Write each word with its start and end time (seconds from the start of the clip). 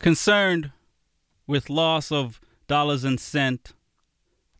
Concerned 0.00 0.72
with 1.46 1.70
loss 1.70 2.10
of 2.10 2.40
dollars 2.66 3.04
and 3.04 3.20
cent, 3.20 3.74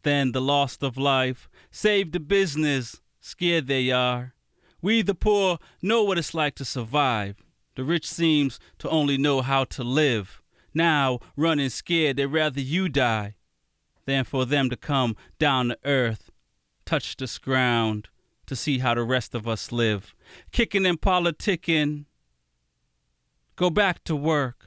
than 0.02 0.32
the 0.32 0.40
loss 0.40 0.76
of 0.80 0.96
life. 0.96 1.48
Save 1.70 2.12
the 2.12 2.20
business, 2.20 3.00
scared 3.20 3.66
they 3.66 3.90
are. 3.90 4.34
We 4.82 5.02
the 5.02 5.14
poor 5.14 5.58
know 5.82 6.02
what 6.02 6.18
it's 6.18 6.34
like 6.34 6.54
to 6.56 6.64
survive. 6.64 7.36
The 7.76 7.84
rich 7.84 8.08
seems 8.08 8.58
to 8.78 8.88
only 8.88 9.18
know 9.18 9.42
how 9.42 9.64
to 9.64 9.84
live. 9.84 10.42
Now, 10.72 11.20
running 11.36 11.68
scared, 11.70 12.16
they'd 12.16 12.26
rather 12.26 12.60
you 12.60 12.88
die 12.88 13.36
than 14.06 14.24
for 14.24 14.46
them 14.46 14.70
to 14.70 14.76
come 14.76 15.16
down 15.38 15.68
to 15.68 15.78
earth, 15.84 16.30
touch 16.84 17.16
this 17.16 17.38
ground 17.38 18.08
to 18.46 18.56
see 18.56 18.78
how 18.78 18.94
the 18.94 19.02
rest 19.02 19.34
of 19.34 19.46
us 19.46 19.70
live. 19.70 20.14
Kicking 20.50 20.86
and 20.86 21.00
politicking. 21.00 22.06
Go 23.56 23.70
back 23.70 24.02
to 24.04 24.16
work. 24.16 24.59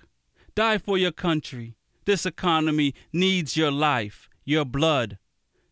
Die 0.55 0.77
for 0.77 0.97
your 0.99 1.11
country. 1.11 1.75
This 2.05 2.25
economy 2.25 2.93
needs 3.11 3.57
your 3.57 3.71
life, 3.71 4.29
your 4.45 4.65
blood. 4.65 5.17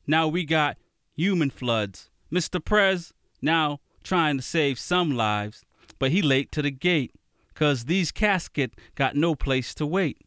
Now 0.08 0.28
we 0.28 0.44
got 0.44 0.78
human 1.16 1.52
floods. 1.52 2.10
Mr. 2.32 2.64
Prez 2.64 3.14
now 3.42 3.80
trying 4.04 4.38
to 4.38 4.44
save 4.44 4.80
some 4.80 5.12
lives, 5.12 5.64
but 6.00 6.12
he 6.12 6.22
late 6.22 6.52
to 6.54 6.64
the 6.64 6.72
gate, 6.72 7.14
'cause 7.54 7.86
these 7.86 8.12
casket 8.12 8.74
got 8.96 9.16
no 9.16 9.36
place 9.36 9.76
to 9.76 9.86
wait. 9.86 10.26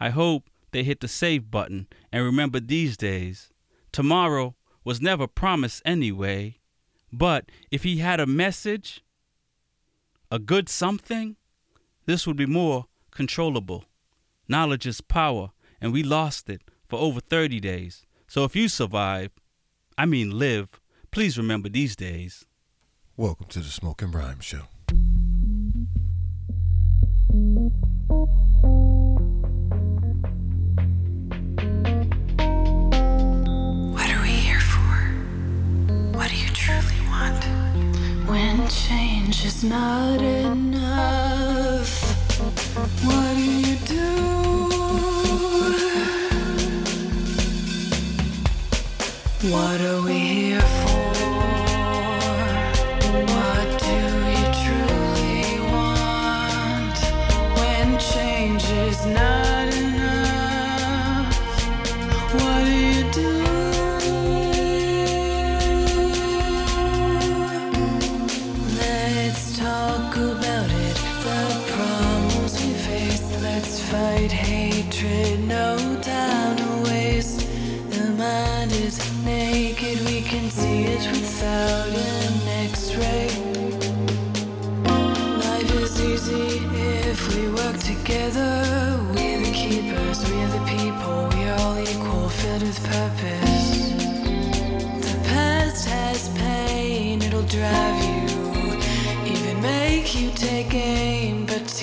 I 0.00 0.10
hope 0.10 0.50
they 0.72 0.82
hit 0.82 1.00
the 1.00 1.08
save 1.08 1.50
button 1.50 1.86
and 2.10 2.24
remember 2.24 2.58
these 2.58 2.96
days. 2.96 3.52
Tomorrow 3.92 4.56
was 4.82 5.00
never 5.00 5.28
promised 5.28 5.82
anyway, 5.84 6.58
but 7.12 7.48
if 7.70 7.84
he 7.84 7.98
had 7.98 8.18
a 8.18 8.26
message, 8.26 9.02
a 10.32 10.40
good 10.40 10.68
something, 10.68 11.36
this 12.06 12.26
would 12.26 12.36
be 12.36 12.46
more 12.46 12.86
controllable. 13.18 13.84
Knowledge 14.46 14.86
is 14.86 15.00
power, 15.00 15.50
and 15.80 15.92
we 15.92 16.04
lost 16.04 16.48
it 16.48 16.62
for 16.88 17.00
over 17.00 17.18
30 17.18 17.58
days. 17.58 18.06
So 18.28 18.44
if 18.44 18.54
you 18.54 18.68
survive, 18.68 19.32
I 19.98 20.06
mean 20.06 20.38
live, 20.38 20.68
please 21.10 21.36
remember 21.36 21.68
these 21.68 21.96
days. 21.96 22.44
Welcome 23.16 23.48
to 23.48 23.58
the 23.58 23.70
Smoke 23.70 24.02
and 24.02 24.14
Rhyme 24.14 24.38
Show. 24.38 24.68
What 33.96 34.08
are 34.14 34.22
we 34.22 34.34
here 34.46 34.60
for? 34.60 34.94
What 36.16 36.28
do 36.30 36.36
you 36.36 36.50
truly 36.50 37.00
want? 37.08 37.42
When 38.28 38.68
change 38.68 39.44
is 39.44 39.64
not 39.64 40.22
enough, 40.22 42.07
what 43.04 43.34
do 43.34 43.42
you 43.42 43.76
do? 43.86 44.06
What 49.50 49.80
are 49.80 50.02
we 50.02 50.18
here 50.18 50.67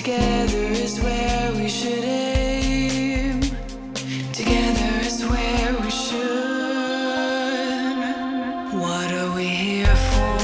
together 0.06 0.66
is 0.84 1.00
where 1.00 1.52
we 1.54 1.68
should 1.68 2.04
aim. 2.04 3.40
Together 4.32 5.00
is 5.02 5.24
where 5.26 5.74
we 5.82 5.90
should. 5.90 6.22
What 8.80 9.10
are 9.10 9.34
we 9.34 9.46
here 9.46 9.96
for? 10.12 10.38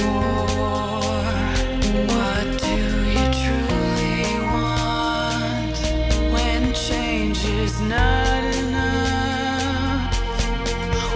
What 2.11 2.45
do 2.61 2.75
you 3.15 3.25
truly 3.41 4.27
want? 4.51 5.79
When 6.35 6.75
change 6.75 7.45
is 7.45 7.81
not 7.83 8.43
enough, 8.65 10.13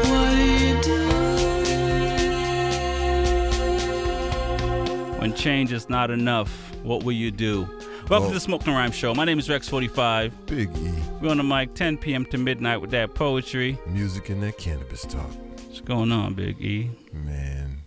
what 0.09 0.31
do 0.37 0.45
you 0.63 0.75
do? 0.83 1.03
When 5.19 5.35
change 5.35 5.73
is 5.73 5.89
not 5.89 6.13
enough, 6.13 6.53
what 6.85 7.03
will 7.03 7.11
you 7.11 7.33
do? 7.33 7.76
Welcome 8.09 8.27
Oh. 8.27 8.29
to 8.29 8.35
the 8.35 8.41
Smoking 8.41 8.73
Rhyme 8.73 8.93
Show. 8.93 9.15
My 9.15 9.25
name 9.25 9.39
is 9.39 9.49
Rex45. 9.49 10.33
Big 10.47 10.71
E, 10.77 10.93
We're 11.21 11.31
on 11.31 11.39
the 11.39 11.43
mic 11.43 11.75
10 11.75 11.99
p.m. 11.99 12.25
to 12.27 12.39
midnight 12.39 12.81
with 12.81 12.91
that 12.91 13.15
poetry. 13.15 13.79
music 13.87 14.29
and 14.31 14.43
that 14.45 14.59
cannabis 14.59 15.03
talk. 15.03 15.31
What's 15.67 15.81
going 15.81 16.13
on, 16.13 16.35
Big 16.35 16.61
E? 16.61 16.91
Man, 17.13 17.81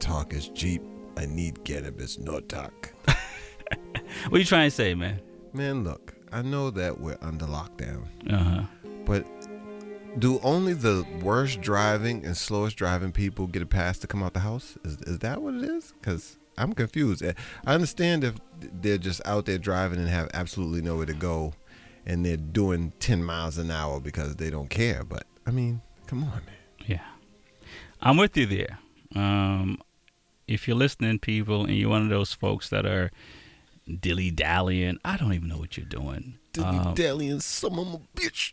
talk 0.00 0.32
is 0.32 0.48
cheap. 0.48 0.82
I 1.18 1.26
need 1.26 1.64
cannabis, 1.64 2.18
no 2.18 2.40
talk. 2.40 2.92
What 4.28 4.38
you 4.38 4.44
trying 4.44 4.70
to 4.70 4.74
say, 4.74 4.94
man? 4.94 5.20
Man, 5.52 5.82
look, 5.84 6.14
I 6.32 6.40
know 6.42 6.70
that 6.70 7.00
we're 7.00 7.18
under 7.20 7.46
lockdown, 7.46 8.04
Uh 8.32 8.36
huh. 8.38 8.62
but 9.04 9.26
do 10.18 10.38
only 10.42 10.72
the 10.72 11.04
worst 11.20 11.60
driving 11.60 12.24
and 12.24 12.36
slowest 12.36 12.76
driving 12.76 13.10
people 13.12 13.46
get 13.48 13.60
a 13.62 13.66
pass 13.66 13.98
to 13.98 14.06
come 14.06 14.22
out 14.22 14.32
the 14.32 14.40
house? 14.40 14.78
Is, 14.84 15.00
is 15.02 15.18
that 15.20 15.42
what 15.42 15.54
it 15.54 15.64
is? 15.64 15.92
Because 16.00 16.36
I'm 16.56 16.72
confused. 16.72 17.22
Eh, 17.22 17.32
I 17.66 17.74
understand 17.74 18.24
if 18.24 18.34
they're 18.60 18.98
just 18.98 19.20
out 19.26 19.46
there 19.46 19.58
driving 19.58 19.98
and 19.98 20.08
have 20.08 20.30
absolutely 20.34 20.82
nowhere 20.82 21.06
to 21.06 21.14
go 21.14 21.54
and 22.06 22.24
they're 22.24 22.36
doing 22.36 22.92
10 23.00 23.24
miles 23.24 23.58
an 23.58 23.70
hour 23.70 24.00
because 24.00 24.36
they 24.36 24.50
don't 24.50 24.68
care. 24.70 25.04
But, 25.04 25.24
I 25.46 25.50
mean, 25.50 25.80
come 26.06 26.22
on, 26.24 26.30
man. 26.30 26.54
Yeah. 26.86 27.00
I'm 28.00 28.16
with 28.16 28.36
you 28.36 28.46
there. 28.46 28.78
Um, 29.14 29.78
if 30.46 30.68
you're 30.68 30.76
listening, 30.76 31.18
people, 31.18 31.64
and 31.64 31.74
you're 31.76 31.88
one 31.88 32.02
of 32.02 32.10
those 32.10 32.34
folks 32.34 32.68
that 32.68 32.84
are 32.84 33.10
dilly 34.00 34.30
dallying, 34.30 34.98
I 35.04 35.16
don't 35.16 35.32
even 35.32 35.48
know 35.48 35.58
what 35.58 35.76
you're 35.76 35.86
doing. 35.86 36.38
Dilly 36.52 36.66
Um, 36.78 36.94
dallying, 36.94 37.40
some 37.40 37.78
of 37.78 37.94
a 37.94 37.98
bitch. 38.18 38.52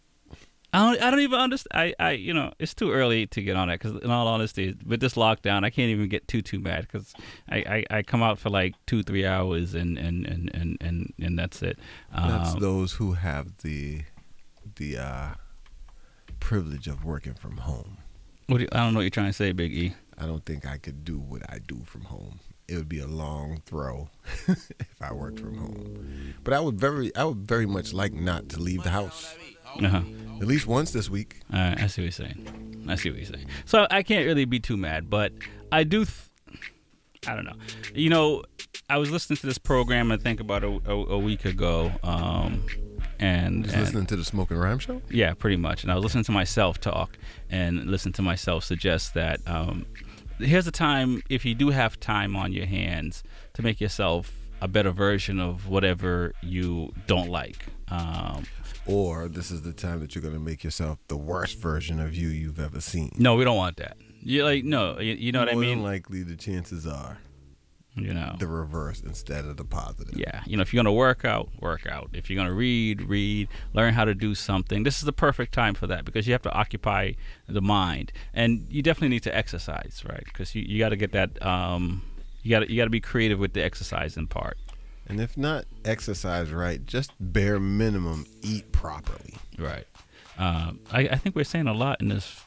I 0.73 0.79
don't, 0.79 1.01
I 1.03 1.11
don't 1.11 1.19
even 1.19 1.39
understand. 1.39 1.67
I, 1.73 1.93
I, 1.99 2.11
you 2.11 2.33
know, 2.33 2.53
it's 2.57 2.73
too 2.73 2.91
early 2.91 3.27
to 3.27 3.41
get 3.41 3.57
on 3.57 3.67
that 3.67 3.79
because, 3.81 4.01
in 4.01 4.09
all 4.09 4.27
honesty, 4.27 4.75
with 4.85 5.01
this 5.01 5.15
lockdown, 5.15 5.65
I 5.65 5.69
can't 5.69 5.89
even 5.89 6.07
get 6.07 6.27
too, 6.29 6.41
too 6.41 6.59
mad 6.59 6.87
because 6.89 7.13
I, 7.49 7.57
I, 7.91 7.97
I 7.97 8.01
come 8.03 8.23
out 8.23 8.39
for 8.39 8.49
like 8.49 8.75
two, 8.85 9.03
three 9.03 9.25
hours 9.25 9.73
and, 9.73 9.97
and, 9.97 10.25
and, 10.25 10.49
and, 10.53 10.77
and, 10.79 11.13
and 11.19 11.37
that's 11.37 11.61
it. 11.61 11.77
That's 12.15 12.53
Um, 12.53 12.59
those 12.59 12.93
who 12.93 13.13
have 13.13 13.57
the 13.63 14.03
the 14.77 14.97
uh, 14.97 15.27
privilege 16.39 16.87
of 16.87 17.03
working 17.03 17.33
from 17.33 17.57
home. 17.57 17.97
what 18.47 18.57
do 18.59 18.63
you, 18.63 18.69
I 18.71 18.77
don't 18.77 18.93
know 18.93 18.99
what 18.99 19.03
you're 19.03 19.09
trying 19.09 19.27
to 19.27 19.33
say, 19.33 19.51
Big 19.51 19.73
E. 19.73 19.93
I 20.17 20.25
don't 20.25 20.45
think 20.45 20.65
I 20.65 20.77
could 20.77 21.03
do 21.03 21.17
what 21.19 21.41
I 21.49 21.59
do 21.59 21.81
from 21.85 22.01
home. 22.05 22.39
It 22.67 22.75
would 22.77 22.87
be 22.89 22.99
a 22.99 23.07
long 23.07 23.61
throw 23.65 24.09
if 24.47 25.01
I 25.01 25.11
worked 25.13 25.39
from 25.39 25.57
home. 25.57 26.33
But 26.43 26.53
I 26.53 26.59
would 26.61 26.79
very, 26.79 27.13
I 27.15 27.25
would 27.25 27.39
very 27.47 27.65
much 27.65 27.91
like 27.91 28.13
not 28.13 28.47
to 28.49 28.59
leave 28.59 28.83
the 28.83 28.91
house 28.91 29.35
Uh 29.79 29.87
huh. 29.87 30.01
at 30.41 30.47
least 30.47 30.67
once 30.67 30.91
this 30.91 31.09
week. 31.09 31.41
All 31.53 31.59
right, 31.59 31.81
I 31.81 31.87
see 31.87 32.01
what 32.01 32.05
you're 32.05 32.11
saying. 32.11 32.85
I 32.89 32.95
see 32.95 33.09
what 33.11 33.19
you're 33.19 33.27
saying. 33.27 33.45
So 33.65 33.87
I 33.91 34.03
can't 34.03 34.25
really 34.25 34.45
be 34.45 34.59
too 34.59 34.77
mad, 34.77 35.09
but 35.09 35.31
I 35.71 35.83
do. 35.83 36.05
Th- 36.05 36.17
I 37.27 37.35
don't 37.35 37.45
know. 37.45 37.53
You 37.93 38.09
know, 38.09 38.43
I 38.89 38.97
was 38.97 39.11
listening 39.11 39.37
to 39.37 39.45
this 39.45 39.59
program. 39.59 40.11
I 40.11 40.17
think 40.17 40.39
about 40.39 40.63
a, 40.63 40.81
a, 40.87 40.93
a 41.13 41.19
week 41.19 41.45
ago, 41.45 41.91
um, 42.03 42.65
and, 43.19 43.63
Just 43.63 43.75
and- 43.75 43.83
listening 43.85 44.05
to 44.07 44.15
the 44.15 44.25
Smoke 44.25 44.49
and 44.49 44.59
Rhyme 44.59 44.79
show. 44.79 45.01
yeah, 45.11 45.33
pretty 45.35 45.57
much. 45.57 45.83
And 45.83 45.91
I 45.91 45.95
was 45.95 46.03
listening 46.03 46.23
to 46.25 46.31
myself 46.31 46.79
talk 46.81 47.17
and 47.51 47.85
listen 47.85 48.11
to 48.13 48.23
myself 48.23 48.63
suggest 48.63 49.13
that 49.13 49.39
um, 49.45 49.85
here's 50.39 50.65
a 50.65 50.71
time 50.71 51.21
if 51.29 51.45
you 51.45 51.53
do 51.53 51.69
have 51.69 51.99
time 51.99 52.35
on 52.35 52.51
your 52.53 52.65
hands 52.65 53.23
to 53.53 53.61
make 53.61 53.79
yourself 53.79 54.33
a 54.59 54.67
better 54.67 54.91
version 54.91 55.39
of 55.39 55.69
whatever 55.69 56.33
you 56.41 56.91
don't 57.05 57.29
like. 57.29 57.67
Um, 57.89 58.45
Or 58.87 59.27
this 59.27 59.51
is 59.51 59.61
the 59.61 59.73
time 59.73 59.99
that 59.99 60.15
you're 60.15 60.21
going 60.23 60.33
to 60.33 60.39
make 60.39 60.63
yourself 60.63 60.97
the 61.07 61.17
worst 61.17 61.59
version 61.59 61.99
of 61.99 62.15
you 62.15 62.29
you've 62.29 62.59
ever 62.59 62.81
seen. 62.81 63.11
no, 63.17 63.35
we 63.35 63.43
don't 63.43 63.57
want 63.57 63.77
that. 63.77 63.97
You 64.23 64.43
like 64.43 64.63
no, 64.63 64.99
you, 64.99 65.13
you 65.13 65.31
know 65.31 65.39
what 65.39 65.49
I 65.51 65.55
mean? 65.55 65.81
likely, 65.83 66.21
the 66.23 66.35
chances 66.35 66.85
are 66.85 67.17
You 67.95 68.13
know. 68.13 68.35
the 68.39 68.45
reverse 68.47 69.01
instead 69.01 69.45
of 69.45 69.57
the 69.57 69.65
positive. 69.65 70.15
Yeah, 70.15 70.41
you 70.45 70.57
know, 70.57 70.61
if 70.61 70.73
you're 70.73 70.83
gonna 70.83 70.93
work 70.93 71.25
out, 71.25 71.49
work 71.59 71.87
out. 71.87 72.09
If 72.13 72.29
you're 72.29 72.37
gonna 72.37 72.53
read, 72.53 73.01
read. 73.01 73.47
Learn 73.73 73.93
how 73.95 74.05
to 74.05 74.13
do 74.13 74.35
something. 74.35 74.83
This 74.83 74.97
is 74.97 75.03
the 75.03 75.13
perfect 75.13 75.53
time 75.53 75.73
for 75.73 75.87
that 75.87 76.05
because 76.05 76.27
you 76.27 76.33
have 76.33 76.41
to 76.43 76.51
occupy 76.53 77.13
the 77.47 77.61
mind, 77.61 78.11
and 78.33 78.67
you 78.69 78.81
definitely 78.83 79.09
need 79.09 79.23
to 79.23 79.35
exercise, 79.35 80.03
right? 80.07 80.23
Because 80.25 80.53
you, 80.55 80.61
you 80.61 80.77
got 80.79 80.89
to 80.89 80.95
get 80.97 81.11
that. 81.13 81.43
Um, 81.43 82.03
you 82.43 82.51
got 82.51 82.69
you 82.69 82.77
got 82.77 82.85
to 82.85 82.89
be 82.91 83.01
creative 83.01 83.39
with 83.39 83.53
the 83.53 83.63
exercising 83.63 84.27
part, 84.27 84.57
And 85.11 85.19
if 85.19 85.37
not 85.37 85.65
exercise 85.83 86.51
right, 86.51 86.83
just 86.85 87.11
bare 87.19 87.59
minimum 87.59 88.25
eat 88.41 88.71
properly. 88.71 89.33
right? 89.59 89.85
Um, 90.37 90.79
I, 90.89 91.01
I 91.01 91.15
think 91.17 91.35
we're 91.35 91.43
saying 91.43 91.67
a 91.67 91.73
lot 91.73 91.99
in 92.01 92.07
this 92.07 92.45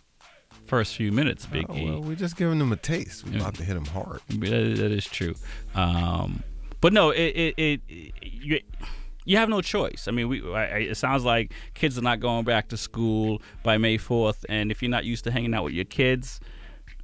first 0.67 0.97
few 0.97 1.13
minutes, 1.13 1.45
Big 1.45 1.67
Oh, 1.69 1.77
E. 1.77 1.85
well, 1.91 2.01
we're 2.01 2.15
just 2.17 2.37
giving 2.39 2.59
them 2.59 2.73
a 2.73 2.77
taste. 2.77 3.27
We're 3.27 3.37
about 3.37 3.57
to 3.57 3.65
hit 3.65 3.75
them 3.75 3.85
hard. 3.85 4.21
That, 4.31 4.77
that 4.79 4.91
is 4.91 5.05
true. 5.05 5.35
Um, 5.75 6.43
but 6.81 6.95
no, 6.95 7.11
it, 7.11 7.19
it, 7.37 7.55
it, 7.59 7.81
you, 8.23 8.61
you 9.27 9.37
have 9.37 9.51
no 9.51 9.61
choice. 9.61 10.07
I 10.09 10.13
mean, 10.13 10.29
we, 10.29 10.43
I, 10.55 10.65
it 10.79 10.97
sounds 10.97 11.23
like 11.23 11.53
kids 11.75 11.99
are 11.99 12.03
not 12.03 12.19
going 12.21 12.45
back 12.45 12.69
to 12.69 12.79
school 12.79 13.43
by 13.63 13.77
May 13.77 13.99
4th. 13.99 14.47
And 14.49 14.71
if 14.71 14.83
you're 14.83 14.91
not 14.91 15.05
used 15.05 15.25
to 15.25 15.31
hanging 15.31 15.53
out 15.53 15.65
with 15.65 15.75
your 15.75 15.85
kids, 15.85 16.41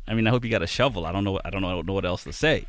I 0.09 0.15
mean, 0.15 0.27
I 0.27 0.31
hope 0.31 0.43
you 0.43 0.51
got 0.51 0.63
a 0.63 0.67
shovel. 0.67 1.05
I 1.05 1.13
don't 1.13 1.25
know. 1.25 1.39
I 1.45 1.51
don't 1.51 1.61
know, 1.61 1.69
I 1.69 1.75
don't 1.75 1.87
know 1.87 1.93
what 1.93 2.07
else 2.07 2.25
to 2.25 2.33
say. 2.33 2.65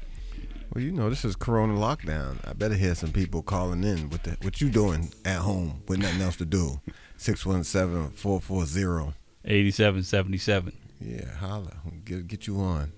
Well, 0.73 0.83
you 0.83 0.91
know, 0.91 1.09
this 1.09 1.25
is 1.25 1.35
Corona 1.35 1.73
lockdown. 1.73 2.37
I 2.47 2.53
better 2.53 2.75
hear 2.75 2.95
some 2.95 3.11
people 3.11 3.41
calling 3.41 3.83
in. 3.83 4.09
What 4.09 4.23
the, 4.23 4.37
what 4.41 4.61
you 4.61 4.69
doing 4.69 5.11
at 5.25 5.39
home 5.39 5.83
with 5.87 5.99
nothing 5.99 6.21
else 6.21 6.37
to 6.37 6.45
do? 6.45 6.79
617-440. 7.17 9.13
8777. 9.43 10.73
Yeah, 11.01 11.35
holla. 11.35 11.73
Get, 12.05 12.27
get 12.27 12.47
you 12.47 12.59
on. 12.59 12.91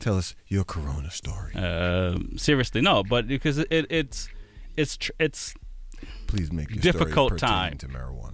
Tell 0.00 0.16
us 0.18 0.34
your 0.48 0.64
Corona 0.64 1.10
story. 1.10 1.54
Um, 1.54 2.36
seriously, 2.36 2.80
no, 2.80 3.04
but 3.04 3.28
because 3.28 3.58
it, 3.58 3.68
it's 3.70 4.28
it's 4.76 4.96
tr- 4.96 5.12
it's 5.20 5.54
Please 6.26 6.50
make 6.50 6.70
your 6.70 6.80
difficult 6.80 7.38
story 7.38 7.50
time. 7.50 7.78
to 7.78 7.86
marijuana. 7.88 8.31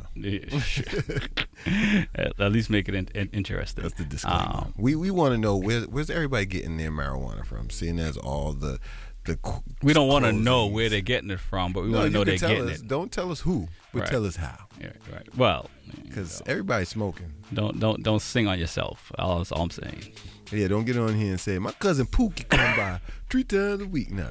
At 2.15 2.41
at 2.41 2.53
least 2.53 2.71
make 2.71 2.89
it 2.89 2.95
in, 2.95 3.09
in- 3.15 3.31
interesting. 3.33 3.83
That's 3.83 3.95
the 3.95 4.05
disclaimer. 4.05 4.39
Um, 4.39 4.75
we 4.77 4.95
we 4.95 5.11
want 5.11 5.33
to 5.35 5.39
know 5.39 5.57
where 5.57 5.83
where's 5.83 6.11
everybody 6.11 6.47
getting 6.47 6.77
their 6.77 6.91
marijuana 6.91 7.45
from? 7.45 7.71
Seeing 7.71 7.99
as 7.99 8.17
all 8.17 8.53
the 8.53 8.79
the 9.25 9.37
qu- 9.37 9.63
we 9.83 9.93
don't 9.93 10.09
want 10.09 10.25
to 10.25 10.33
know 10.33 10.67
where 10.67 10.89
they're 10.89 11.01
getting 11.03 11.31
it 11.31 11.41
from, 11.41 11.73
but 11.73 11.83
we 11.85 11.91
No, 11.91 11.99
want 11.99 12.13
to 12.13 12.13
know 12.19 12.25
they're 12.25 12.39
getting 12.39 12.69
us. 12.71 12.81
it. 12.81 12.89
Don't 12.89 13.13
tell 13.13 13.31
us 13.31 13.41
who, 13.41 13.69
but 13.93 14.01
Right. 14.03 14.11
tell 14.11 14.25
us 14.25 14.37
how. 14.37 14.57
Yeah, 14.81 14.93
right. 15.13 15.37
Well, 15.37 15.69
Because 16.07 16.43
everybody's 16.47 16.89
smoking. 16.89 17.33
don't 17.53 17.79
don't 17.79 18.03
don't 18.03 18.23
sing 18.23 18.47
on 18.47 18.59
yourself. 18.59 19.13
All, 19.19 19.39
that's 19.39 19.53
all 19.53 19.63
I'm 19.63 19.71
saying. 19.71 20.13
Yeah, 20.51 20.69
don't 20.69 20.87
get 20.87 20.97
on 20.97 21.15
here 21.15 21.33
and 21.33 21.41
say 21.41 21.59
my 21.59 21.73
cousin 21.73 22.07
Pookie 22.07 22.49
come 22.49 22.75
by 22.77 23.01
three 23.29 23.45
times 23.45 23.83
a 23.83 23.87
week. 23.87 24.11
No, 24.11 24.23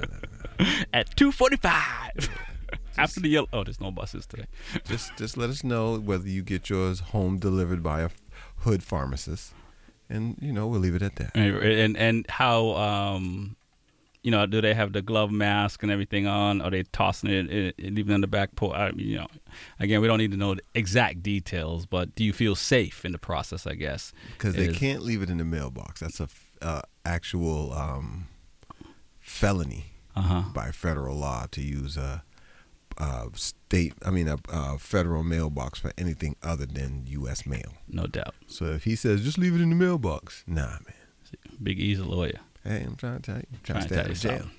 no. 0.58 0.66
At 0.92 1.14
two 1.16 1.30
forty 1.30 1.56
five. 1.56 2.12
After 2.96 3.20
the 3.20 3.28
yellow. 3.28 3.48
Oh, 3.52 3.64
there's 3.64 3.80
no 3.80 3.90
buses 3.90 4.26
today. 4.26 4.46
Just 4.84 5.16
just 5.16 5.36
let 5.36 5.50
us 5.50 5.62
know 5.64 5.98
whether 5.98 6.28
you 6.28 6.42
get 6.42 6.68
yours 6.68 7.00
home 7.00 7.38
delivered 7.38 7.82
by 7.82 8.00
a 8.02 8.10
hood 8.58 8.82
pharmacist, 8.82 9.52
and 10.10 10.36
you 10.40 10.52
know 10.52 10.66
we'll 10.66 10.80
leave 10.80 10.94
it 10.96 11.02
at 11.02 11.16
that. 11.16 11.30
And 11.34 11.56
and, 11.56 11.96
and 11.96 12.26
how 12.28 12.70
um, 12.76 13.54
you 14.22 14.32
know, 14.32 14.46
do 14.46 14.60
they 14.60 14.74
have 14.74 14.92
the 14.92 15.00
glove 15.00 15.30
mask 15.30 15.82
and 15.84 15.92
everything 15.92 16.26
on? 16.26 16.60
Are 16.60 16.70
they 16.70 16.82
tossing 16.82 17.30
it, 17.30 17.50
it, 17.50 17.74
it 17.78 17.94
leaving 17.94 18.10
it 18.10 18.16
in 18.16 18.20
the 18.20 18.26
back 18.26 18.54
porch? 18.56 18.76
I 18.76 18.90
mean, 18.90 19.06
you 19.06 19.16
know, 19.18 19.28
again, 19.78 20.00
we 20.00 20.08
don't 20.08 20.18
need 20.18 20.32
to 20.32 20.36
know 20.36 20.56
the 20.56 20.62
exact 20.74 21.22
details, 21.22 21.86
but 21.86 22.14
do 22.16 22.24
you 22.24 22.32
feel 22.32 22.56
safe 22.56 23.04
in 23.04 23.12
the 23.12 23.18
process? 23.18 23.64
I 23.66 23.74
guess 23.74 24.12
Because 24.32 24.54
they 24.54 24.66
is- 24.66 24.76
can't 24.76 25.02
leave 25.02 25.22
it 25.22 25.30
in 25.30 25.38
the 25.38 25.44
mailbox. 25.44 26.00
That's 26.00 26.18
a 26.20 26.28
uh, 26.60 26.82
actual 27.06 27.72
um, 27.72 28.26
felony 29.20 29.92
Uh-huh. 30.16 30.42
by 30.52 30.72
federal 30.72 31.16
law 31.16 31.46
to 31.52 31.62
use 31.62 31.96
a, 31.96 32.24
a 32.98 33.28
state, 33.34 33.94
I 34.04 34.10
mean, 34.10 34.28
a, 34.28 34.38
a 34.50 34.78
federal 34.78 35.22
mailbox 35.22 35.78
for 35.78 35.92
anything 35.96 36.36
other 36.42 36.66
than 36.66 37.04
U.S. 37.06 37.46
mail. 37.46 37.74
No 37.88 38.06
doubt. 38.06 38.34
So 38.46 38.66
if 38.66 38.84
he 38.84 38.96
says 38.96 39.22
just 39.22 39.38
leave 39.38 39.54
it 39.54 39.60
in 39.60 39.70
the 39.70 39.76
mailbox, 39.76 40.44
nah, 40.46 40.66
man. 40.66 40.94
Big 41.62 41.78
E's 41.78 41.98
a 42.00 42.04
lawyer. 42.04 42.40
Hey, 42.64 42.82
I'm 42.86 42.96
trying 42.96 43.16
to 43.16 43.22
tell 43.22 43.36
you, 43.36 43.46
I'm 43.52 43.60
trying, 43.62 43.80
Trying 43.80 43.82
to 43.82 43.86
stay 43.88 43.96
out 43.96 44.02
tell 44.02 44.10
of 44.10 44.16
you 44.16 44.28
jail. 44.30 44.38
something. 44.40 44.54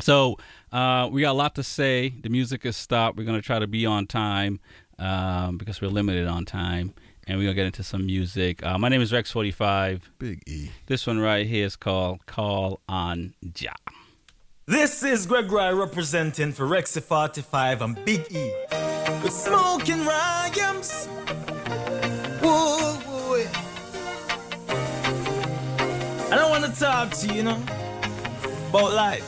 So 0.00 0.36
uh, 0.72 1.08
we 1.10 1.22
got 1.22 1.32
a 1.32 1.38
lot 1.38 1.54
to 1.54 1.62
say. 1.62 2.10
The 2.20 2.28
music 2.28 2.66
is 2.66 2.76
stopped. 2.76 3.16
We're 3.16 3.24
going 3.24 3.40
to 3.40 3.46
try 3.46 3.58
to 3.58 3.66
be 3.66 3.86
on 3.86 4.06
time 4.06 4.60
um, 4.98 5.56
because 5.58 5.80
we're 5.80 5.88
limited 5.88 6.26
on 6.26 6.44
time, 6.44 6.92
and 7.26 7.38
we're 7.38 7.44
going 7.44 7.54
to 7.56 7.60
get 7.62 7.66
into 7.66 7.82
some 7.82 8.04
music. 8.06 8.62
Uh, 8.64 8.78
my 8.78 8.88
name 8.88 9.00
is 9.00 9.10
Rex45. 9.12 10.02
Big 10.18 10.42
E. 10.46 10.70
This 10.86 11.06
one 11.06 11.18
right 11.18 11.46
here 11.46 11.64
is 11.66 11.76
called 11.76 12.24
"Call 12.26 12.80
on 12.88 13.34
Jah." 13.54 13.74
This 14.68 15.04
is 15.04 15.26
Greg 15.26 15.52
Rye 15.52 15.70
representing 15.70 16.50
for 16.50 16.66
Rexy 16.66 17.00
45 17.00 17.82
and 17.82 18.04
Big 18.04 18.26
E. 18.32 18.52
With 19.22 19.32
smoking 19.32 20.04
rhymes. 20.04 21.06
Whoa, 22.42 22.94
whoa. 23.06 23.46
I 26.32 26.50
want 26.50 26.64
to 26.64 26.80
talk 26.80 27.12
to 27.12 27.28
you, 27.28 27.34
you 27.34 27.42
know, 27.44 27.62
about 28.70 28.92
life. 28.92 29.24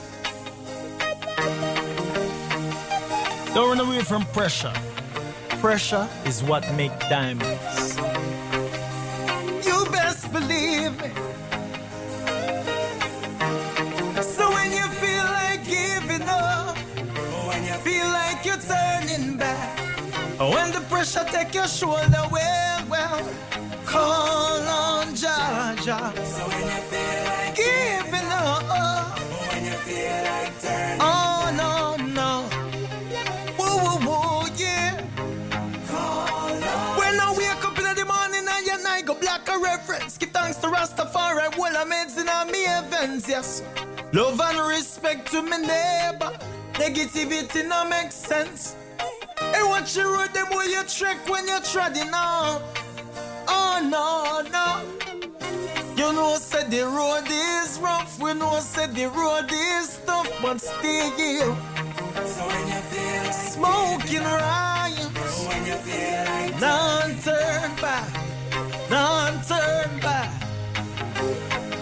Don't 3.55 3.79
run 3.79 3.79
away 3.79 4.00
from 4.00 4.25
pressure. 4.32 4.75
Pressure 5.61 6.08
is 6.25 6.43
what 6.43 6.69
make 6.75 6.99
diamonds. 7.08 7.58
Pressure 20.99 21.25
take 21.31 21.55
your 21.55 21.69
shoulder, 21.69 22.25
well, 22.33 22.85
well, 22.91 23.29
call 23.87 24.62
on 24.67 25.06
Jaja. 25.15 26.00
So 26.27 26.43
when 26.49 26.65
you 26.73 26.83
feel 26.91 27.21
like 27.31 27.55
giving 27.55 28.31
up, 28.33 28.65
when 29.49 29.65
you 29.65 29.79
feel 29.87 30.19
like 30.29 30.61
turning, 30.61 30.99
oh 31.00 31.55
no 31.62 31.75
no, 32.19 32.31
whoa 33.59 33.77
whoa 33.85 33.99
whoa 34.09 34.49
yeah. 34.56 35.00
When 36.99 37.21
I 37.21 37.33
wake 37.39 37.65
up 37.65 37.79
in 37.79 37.95
the 37.95 38.05
morning 38.05 38.47
and 38.50 38.67
your 38.67 38.83
night 38.83 39.06
go 39.06 39.15
black 39.15 39.49
a 39.49 39.56
reference. 39.56 40.19
Give 40.19 40.31
thanks 40.31 40.56
to 40.59 40.67
Rastafari, 40.67 41.56
well 41.56 41.77
I'm 41.77 41.93
in 41.93 42.29
on 42.29 42.50
me 42.50 42.65
events, 42.65 43.29
yes. 43.29 43.62
Love 44.12 44.41
and 44.41 44.59
respect 44.69 45.31
to 45.31 45.43
my 45.43 45.59
neighbor. 45.59 46.37
Negativity 46.73 47.69
no 47.69 47.89
make 47.89 48.11
sense. 48.11 48.75
Hey, 49.55 49.62
watch 49.65 49.97
your 49.97 50.12
road, 50.12 50.33
them 50.35 50.49
way 50.50 50.67
you 50.67 50.83
trek 50.85 51.28
when 51.28 51.47
you're 51.49 51.61
treading 51.61 52.12
on. 52.14 52.62
Oh 53.49 53.81
no, 53.83 54.43
no. 54.50 54.83
You 55.97 56.12
know, 56.12 56.35
I 56.35 56.38
said 56.38 56.71
the 56.71 56.83
road 56.87 57.26
is 57.28 57.78
rough. 57.81 58.21
We 58.21 58.33
know, 58.35 58.49
I 58.49 58.61
said 58.61 58.95
the 58.95 59.09
road 59.09 59.50
is 59.50 60.00
tough, 60.07 60.31
but 60.40 60.61
still. 60.61 61.57
So 62.26 62.47
when 62.47 62.67
you 62.69 62.81
feel 62.90 63.23
like 63.25 63.35
smoking 63.35 64.23
rhymes, 64.23 65.47
when 65.49 65.67
you 65.67 65.75
feel 65.87 66.25
like 66.25 66.61
none 66.61 67.19
turn 67.23 67.75
back, 67.76 68.09
none 68.90 69.40
turn 69.43 70.00
back. 70.00 70.31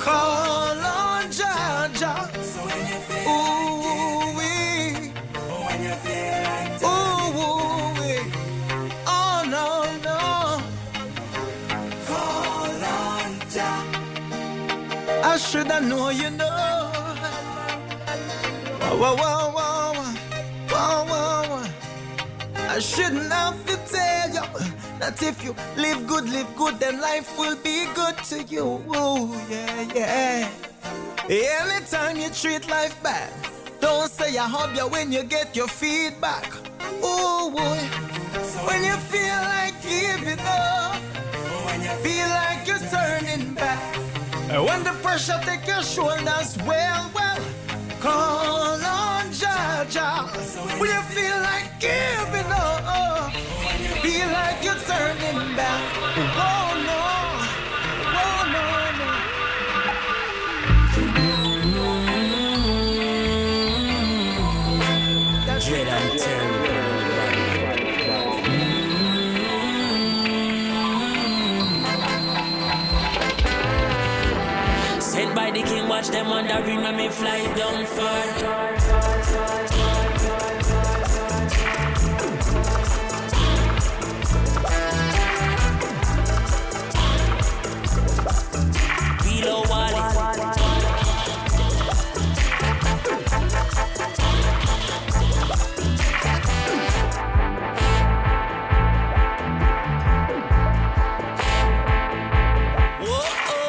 Call 0.00 0.78
on 0.78 1.24
Jaja. 1.38 2.14
So 2.42 2.60
when 2.64 2.82
you 2.92 3.00
feel 3.08 3.28
ooh 3.28 4.36
wee, 4.38 5.12
when 5.66 5.82
you 5.82 5.94
feel 6.04 6.42
like 6.44 6.95
I 15.36 15.38
should 15.38 15.66
have 15.66 15.84
known 15.84 16.16
you 16.16 16.30
know. 16.30 16.90
Whoa, 18.80 19.14
whoa, 19.14 19.52
whoa, 19.52 19.92
whoa, 19.92 20.14
whoa, 20.70 21.04
whoa, 21.04 21.42
whoa. 21.50 22.70
I 22.70 22.78
shouldn't 22.78 23.30
have 23.30 23.60
to 23.66 23.76
tell 23.92 24.28
you 24.30 24.40
that 24.98 25.22
if 25.22 25.44
you 25.44 25.54
live 25.76 26.06
good, 26.06 26.26
live 26.30 26.48
good, 26.56 26.80
then 26.80 27.02
life 27.02 27.38
will 27.38 27.56
be 27.56 27.84
good 27.94 28.16
to 28.30 28.44
you. 28.44 28.82
Ooh, 28.96 29.36
yeah, 29.50 29.92
yeah. 29.94 30.48
Anytime 31.28 32.16
you 32.16 32.30
treat 32.30 32.66
life 32.70 32.96
bad, 33.02 33.30
don't 33.78 34.10
say 34.10 34.38
I 34.38 34.48
hope 34.48 34.74
you 34.74 34.88
when 34.88 35.12
you 35.12 35.22
get 35.22 35.54
your 35.54 35.68
feedback. 35.68 36.50
Ooh, 37.04 37.50
boy. 37.52 37.80
When 38.64 38.82
you 38.82 38.96
feel 39.12 39.36
like 39.52 39.76
giving 39.82 40.40
up, 40.40 40.96
when 41.66 41.82
you 41.82 41.92
feel 42.00 42.26
like 42.26 42.66
you're 42.66 42.88
turning 42.88 43.52
back, 43.52 44.05
when 44.48 44.84
the 44.84 44.92
pressure 45.02 45.40
take 45.44 45.66
your 45.66 45.82
shoulders, 45.82 46.56
well, 46.66 47.10
well, 47.14 47.38
call 48.00 48.80
on 48.80 49.26
Jaja. 49.32 50.28
When 50.80 50.90
you 50.90 51.02
feel 51.14 51.38
like 51.40 51.80
giving 51.80 52.50
up, 52.52 53.32
feel 54.02 54.28
like 54.28 54.62
you're 54.62 54.74
turning 54.86 55.56
back. 55.56 55.82
Oh 56.36 56.84
no. 56.86 57.15
Watch 76.06 76.14
them 76.14 76.30
ring 76.64 76.82
when 76.82 76.96
me 76.96 77.08
fly 77.08 77.52
down 77.56 77.84
far. 77.84 78.26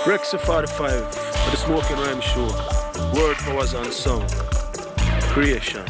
Rex 0.05 0.31
to 0.31 0.37
5. 0.37 1.26
The 1.51 1.55
smoking 1.55 1.97
rhyme 1.97 2.21
show, 2.21 2.47
World 3.13 3.37
powers 3.37 3.73
and 3.73 3.91
sound, 3.93 4.29
creation. 5.31 5.85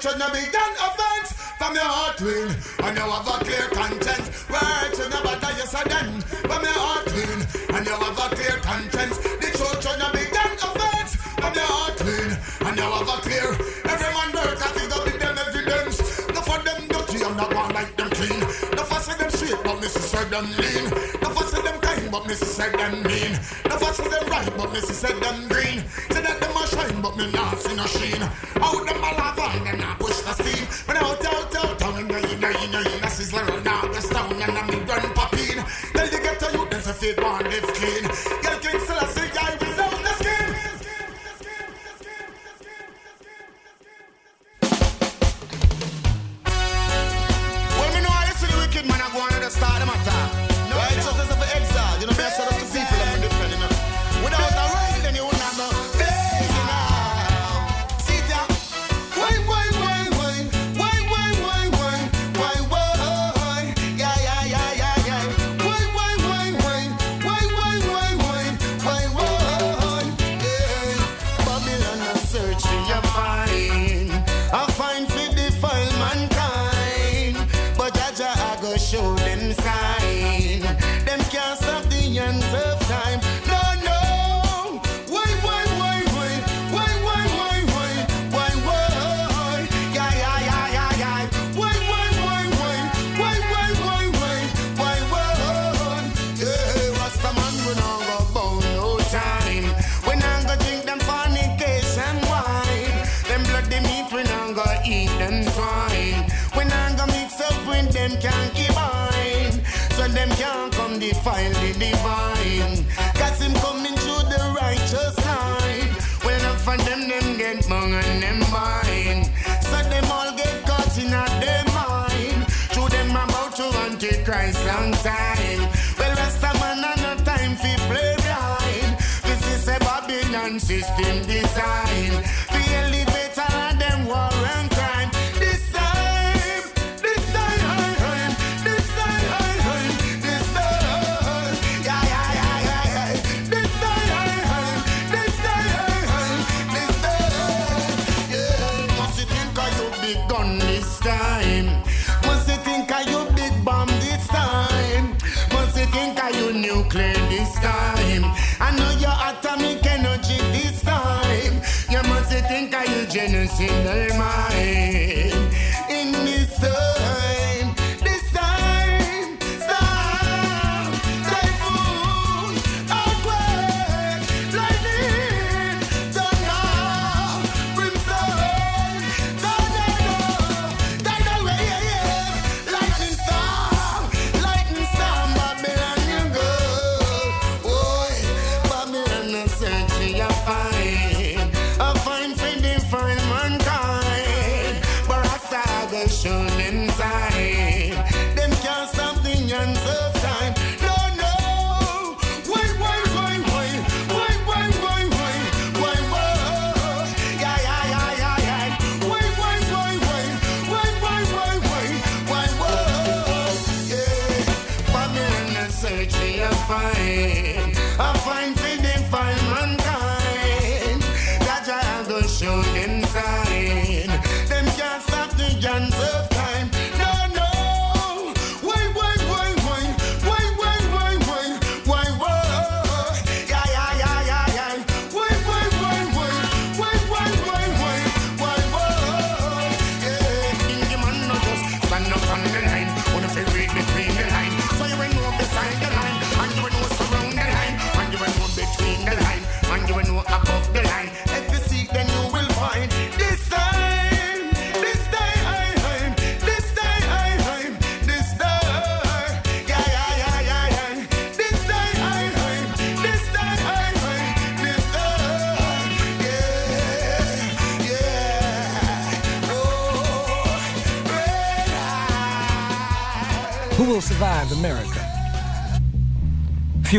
should 0.00 0.18
not 0.18 0.32
be 0.32 0.57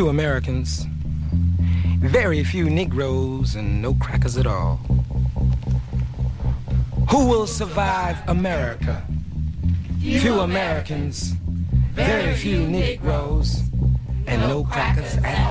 Few 0.00 0.08
Americans, 0.08 0.86
very 1.98 2.42
few 2.42 2.70
Negroes, 2.70 3.54
and 3.54 3.82
no 3.82 3.92
crackers 3.92 4.38
at 4.38 4.46
all. 4.46 4.76
Who 7.10 7.26
will 7.28 7.46
survive 7.46 8.16
America? 8.26 9.06
Few 10.00 10.40
Americans, 10.40 11.34
very 11.92 12.34
few 12.34 12.66
Negroes, 12.66 13.60
and 14.26 14.40
no 14.48 14.64
crackers 14.64 15.18
at 15.22 15.38
all. 15.38 15.49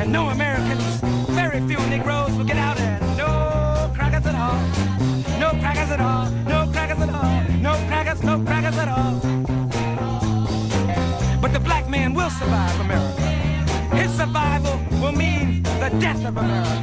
And 0.00 0.12
no 0.12 0.30
Americans, 0.30 0.82
very 1.36 1.60
few 1.68 1.78
Negroes 1.88 2.32
will 2.34 2.44
get 2.44 2.56
out 2.56 2.80
and 2.80 3.18
no 3.18 3.92
crackers 3.94 4.24
at 4.24 4.34
all. 4.34 4.58
No 5.38 5.50
crackers 5.60 5.90
at 5.90 6.00
all. 6.00 6.30
No 6.48 6.66
crackers 6.72 7.00
at 7.00 7.10
all. 7.10 7.42
No 7.60 7.72
crackers, 7.86 8.22
no 8.22 8.40
crackers 8.40 8.78
at 8.78 8.88
all. 8.88 9.14
But 11.42 11.52
the 11.52 11.60
black 11.60 11.88
man 11.88 12.14
will 12.14 12.30
survive 12.30 12.80
America. 12.80 13.22
His 13.96 14.10
survival 14.12 14.80
will 15.02 15.12
mean 15.12 15.62
the 15.64 15.90
death 16.00 16.24
of 16.24 16.36
America. 16.36 16.82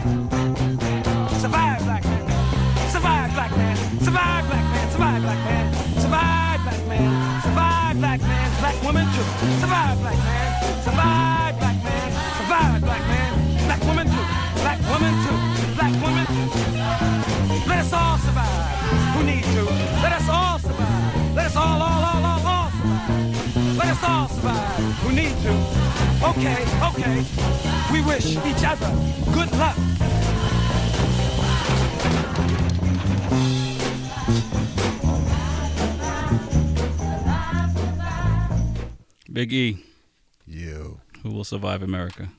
Survive, 1.42 1.80
black 1.86 2.04
man. 2.06 2.90
Survive, 2.92 3.34
black 3.34 3.52
man. 3.58 3.78
Survive, 4.00 4.48
black 4.48 4.64
man. 4.74 4.92
Survive, 4.92 5.22
black 5.24 5.42
man. 5.48 5.74
Survive, 6.02 6.62
black 6.64 6.88
man. 6.88 7.42
Survive, 7.42 7.98
black 8.00 8.22
man. 8.22 8.52
Black 8.60 8.84
woman 8.84 9.06
too. 9.16 9.28
Survive, 9.62 10.00
black 10.02 10.18
man. 10.18 10.84
Survive, 10.84 11.58
black 11.58 11.62
man. 11.62 11.67
Survive, 13.80 13.86
black 13.86 13.86
man. 13.86 13.86
Black 13.86 13.86
woman 13.86 14.08
too. 14.08 14.26
Black 14.64 14.80
woman 14.92 15.14
too. 15.24 15.76
Black 15.76 15.94
woman 16.02 16.26
too. 16.26 17.70
Let 17.70 17.80
us 17.80 17.94
all 17.94 18.18
survive. 18.18 18.78
Who 19.16 19.24
need 19.24 19.44
to? 19.44 19.64
Let 20.04 20.14
us 20.14 20.30
all 20.30 20.60
survive. 20.60 21.36
Let 21.36 21.46
us 21.48 21.56
all, 21.56 21.82
all, 21.82 22.04
all, 22.10 22.26
all, 22.26 22.48
all 22.48 22.70
survive. 22.72 23.78
Let 23.78 23.88
us 23.88 24.04
all 24.04 24.28
survive. 24.30 24.80
Who 25.04 25.12
need 25.14 25.36
to? 25.44 25.54
Okay, 26.30 26.62
okay. 26.90 27.26
We 27.92 28.02
wish 28.02 28.36
each 28.46 28.64
other 28.66 28.90
good 29.34 29.52
luck. 29.58 29.78
Big 39.32 39.54
E, 39.54 39.84
You. 40.46 41.02
who 41.22 41.32
will 41.32 41.44
survive 41.44 41.84
America? 41.84 42.30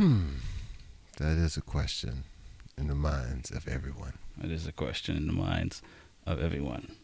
That 0.00 1.36
is 1.36 1.58
a 1.58 1.60
question 1.60 2.24
in 2.78 2.88
the 2.88 2.94
minds 2.94 3.50
of 3.50 3.68
everyone. 3.68 4.14
That 4.38 4.50
is 4.50 4.66
a 4.66 4.72
question 4.72 5.14
in 5.14 5.26
the 5.26 5.34
minds 5.34 5.82
of 6.24 6.42
everyone. 6.42 6.96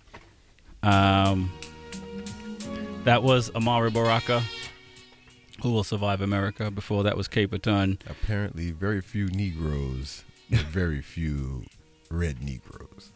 Um, 0.82 1.52
that 3.04 3.22
was 3.22 3.50
Amiri 3.50 3.92
Baraka, 3.92 4.42
who 5.62 5.72
will 5.72 5.84
survive 5.84 6.22
America. 6.22 6.70
Before 6.70 7.02
that 7.02 7.18
was 7.18 7.28
Capleton. 7.28 7.98
Apparently, 8.08 8.70
very 8.70 9.02
few 9.02 9.26
Negroes, 9.26 10.24
very 10.48 11.02
few 11.02 11.66
red 12.10 12.42
Negroes. 12.42 13.12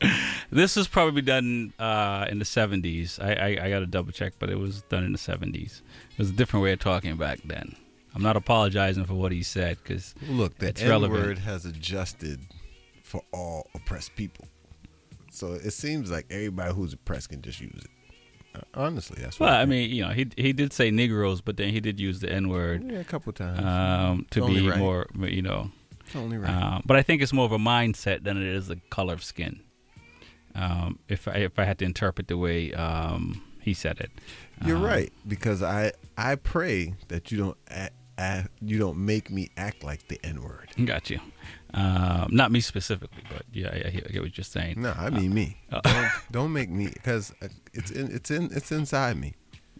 This 0.50 0.76
was 0.76 0.86
probably 0.86 1.22
done 1.22 1.72
uh, 1.78 2.26
in 2.28 2.38
the 2.38 2.44
70s. 2.44 3.18
I, 3.18 3.32
I, 3.32 3.66
I 3.66 3.70
got 3.70 3.78
to 3.78 3.86
double 3.86 4.12
check, 4.12 4.34
but 4.38 4.50
it 4.50 4.58
was 4.58 4.82
done 4.82 5.02
in 5.02 5.12
the 5.12 5.18
70s. 5.18 5.80
It 5.80 6.18
was 6.18 6.28
a 6.28 6.32
different 6.34 6.62
way 6.62 6.72
of 6.72 6.78
talking 6.78 7.16
back 7.16 7.38
then. 7.42 7.74
I'm 8.14 8.22
not 8.22 8.36
apologizing 8.36 9.04
for 9.06 9.14
what 9.14 9.32
he 9.32 9.42
said 9.42 9.78
because 9.82 10.14
Look, 10.28 10.58
the 10.58 10.68
It's 10.68 10.82
N 10.82 10.88
relevant. 10.90 11.22
word 11.22 11.38
has 11.38 11.64
adjusted 11.66 12.40
for 13.02 13.22
all 13.32 13.68
oppressed 13.74 14.14
people. 14.16 14.46
So 15.30 15.52
it 15.54 15.72
seems 15.72 16.10
like 16.10 16.26
everybody 16.30 16.74
who's 16.74 16.92
oppressed 16.92 17.30
can 17.30 17.40
just 17.42 17.60
use 17.60 17.72
it. 17.84 17.90
Uh, 18.54 18.60
Honestly, 18.74 19.18
that's 19.22 19.40
what 19.40 19.46
well, 19.46 19.54
I 19.56 19.60
think. 19.60 19.70
mean, 19.70 19.90
you 19.90 20.02
know, 20.02 20.10
he 20.10 20.28
he 20.36 20.52
did 20.52 20.72
say 20.74 20.90
Negroes, 20.90 21.40
but 21.40 21.56
then 21.56 21.70
he 21.70 21.80
did 21.80 21.98
use 21.98 22.20
the 22.20 22.30
N 22.30 22.48
word 22.50 22.84
yeah, 22.86 22.98
a 22.98 23.04
couple 23.04 23.32
times. 23.32 23.60
um, 23.60 24.26
to 24.30 24.46
be 24.46 24.68
right. 24.68 24.78
more, 24.78 25.06
you 25.18 25.40
know. 25.42 25.70
It's 26.04 26.14
only 26.16 26.36
right. 26.36 26.50
Um, 26.50 26.82
but 26.84 26.98
I 26.98 27.02
think 27.02 27.22
it's 27.22 27.32
more 27.32 27.46
of 27.46 27.52
a 27.52 27.58
mindset 27.58 28.24
than 28.24 28.36
it 28.36 28.42
is 28.46 28.66
the 28.68 28.76
color 28.90 29.14
of 29.14 29.24
skin. 29.24 29.60
Um, 30.54 30.98
if 31.08 31.26
I 31.26 31.32
if 31.36 31.58
I 31.58 31.64
had 31.64 31.78
to 31.78 31.86
interpret 31.86 32.28
the 32.28 32.36
way 32.36 32.74
um, 32.74 33.42
he 33.60 33.72
said 33.72 34.00
it, 34.00 34.10
You're 34.66 34.76
Um, 34.76 34.84
right 34.84 35.12
because 35.26 35.62
I 35.62 35.92
I 36.18 36.34
pray 36.34 36.94
that 37.08 37.32
you 37.32 37.38
don't 37.38 37.56
act, 38.22 38.48
you 38.60 38.78
don't 38.78 38.98
make 38.98 39.30
me 39.30 39.50
act 39.56 39.82
like 39.84 40.08
the 40.08 40.18
N 40.24 40.42
word. 40.42 40.70
Got 40.84 41.10
you. 41.10 41.20
Um, 41.74 42.28
not 42.30 42.52
me 42.52 42.60
specifically, 42.60 43.22
but 43.30 43.42
yeah, 43.52 43.68
I, 43.72 43.88
I 43.88 43.90
hear- 43.90 44.02
I 44.08 44.12
get 44.12 44.22
what 44.22 44.36
you're 44.36 44.44
saying. 44.44 44.80
No, 44.80 44.92
I 44.96 45.10
mean 45.10 45.32
me. 45.34 45.56
uh, 45.72 45.80
Don't, 45.82 46.10
don't 46.30 46.52
make 46.52 46.70
me 46.70 46.88
because 46.92 47.32
it's 47.72 47.90
in 47.90 48.10
it's 48.14 48.30
in 48.30 48.50
it's 48.52 48.70
inside 48.72 49.16
me. 49.16 49.34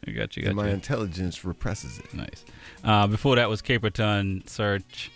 I 0.07 0.11
got 0.11 0.37
you. 0.37 0.43
Got 0.45 0.55
my 0.55 0.67
you. 0.69 0.73
intelligence 0.75 1.45
represses 1.45 1.99
it. 1.99 2.13
Nice. 2.15 2.45
Uh, 2.83 3.07
before 3.07 3.37
that 3.37 3.49
was 3.49 3.63
Capleton, 3.63 4.49
Search, 4.49 5.11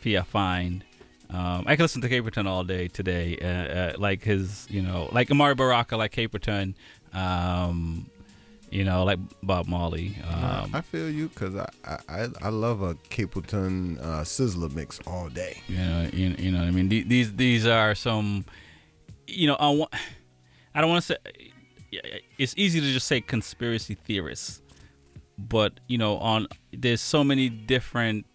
Fia 0.00 0.24
Find. 0.24 0.84
Um, 1.28 1.64
I 1.66 1.76
can 1.76 1.84
listen 1.84 2.00
to 2.02 2.08
Capleton 2.08 2.46
all 2.46 2.64
day 2.64 2.88
today. 2.88 3.36
Uh, 3.40 3.46
uh, 3.46 3.92
like 3.98 4.22
his, 4.24 4.66
you 4.70 4.82
know, 4.82 5.08
like 5.12 5.28
Amiri 5.28 5.56
Baraka, 5.56 5.96
like 5.96 6.12
Capleton, 6.12 6.74
um, 7.12 8.08
you 8.70 8.84
know, 8.84 9.04
like 9.04 9.18
Bob 9.42 9.66
Marley. 9.66 10.16
Um, 10.32 10.70
I 10.72 10.80
feel 10.80 11.10
you 11.10 11.28
because 11.28 11.54
I, 11.56 11.68
I 12.08 12.28
I 12.40 12.48
love 12.50 12.82
a 12.82 12.94
Capleton 13.10 13.98
uh, 14.00 14.22
Sizzla 14.22 14.72
mix 14.72 15.00
all 15.06 15.28
day. 15.28 15.60
You 15.68 15.76
know, 15.78 16.08
you, 16.12 16.28
you 16.38 16.52
know 16.52 16.58
what 16.60 16.68
I 16.68 16.70
mean. 16.70 16.88
The- 16.88 17.02
These 17.02 17.34
these 17.36 17.66
are 17.66 17.94
some, 17.94 18.44
you 19.26 19.46
know, 19.46 19.56
I 19.56 19.70
want. 19.70 19.92
I 20.74 20.80
don't 20.80 20.90
want 20.90 21.02
to 21.04 21.06
say. 21.14 21.16
It's 22.38 22.54
easy 22.56 22.80
to 22.80 22.86
just 22.92 23.06
say 23.08 23.20
conspiracy 23.20 23.94
theorists, 23.96 24.62
but 25.36 25.80
you 25.88 25.98
know, 25.98 26.18
on 26.18 26.46
there's 26.72 27.00
so 27.00 27.24
many 27.24 27.48
different 27.48 28.26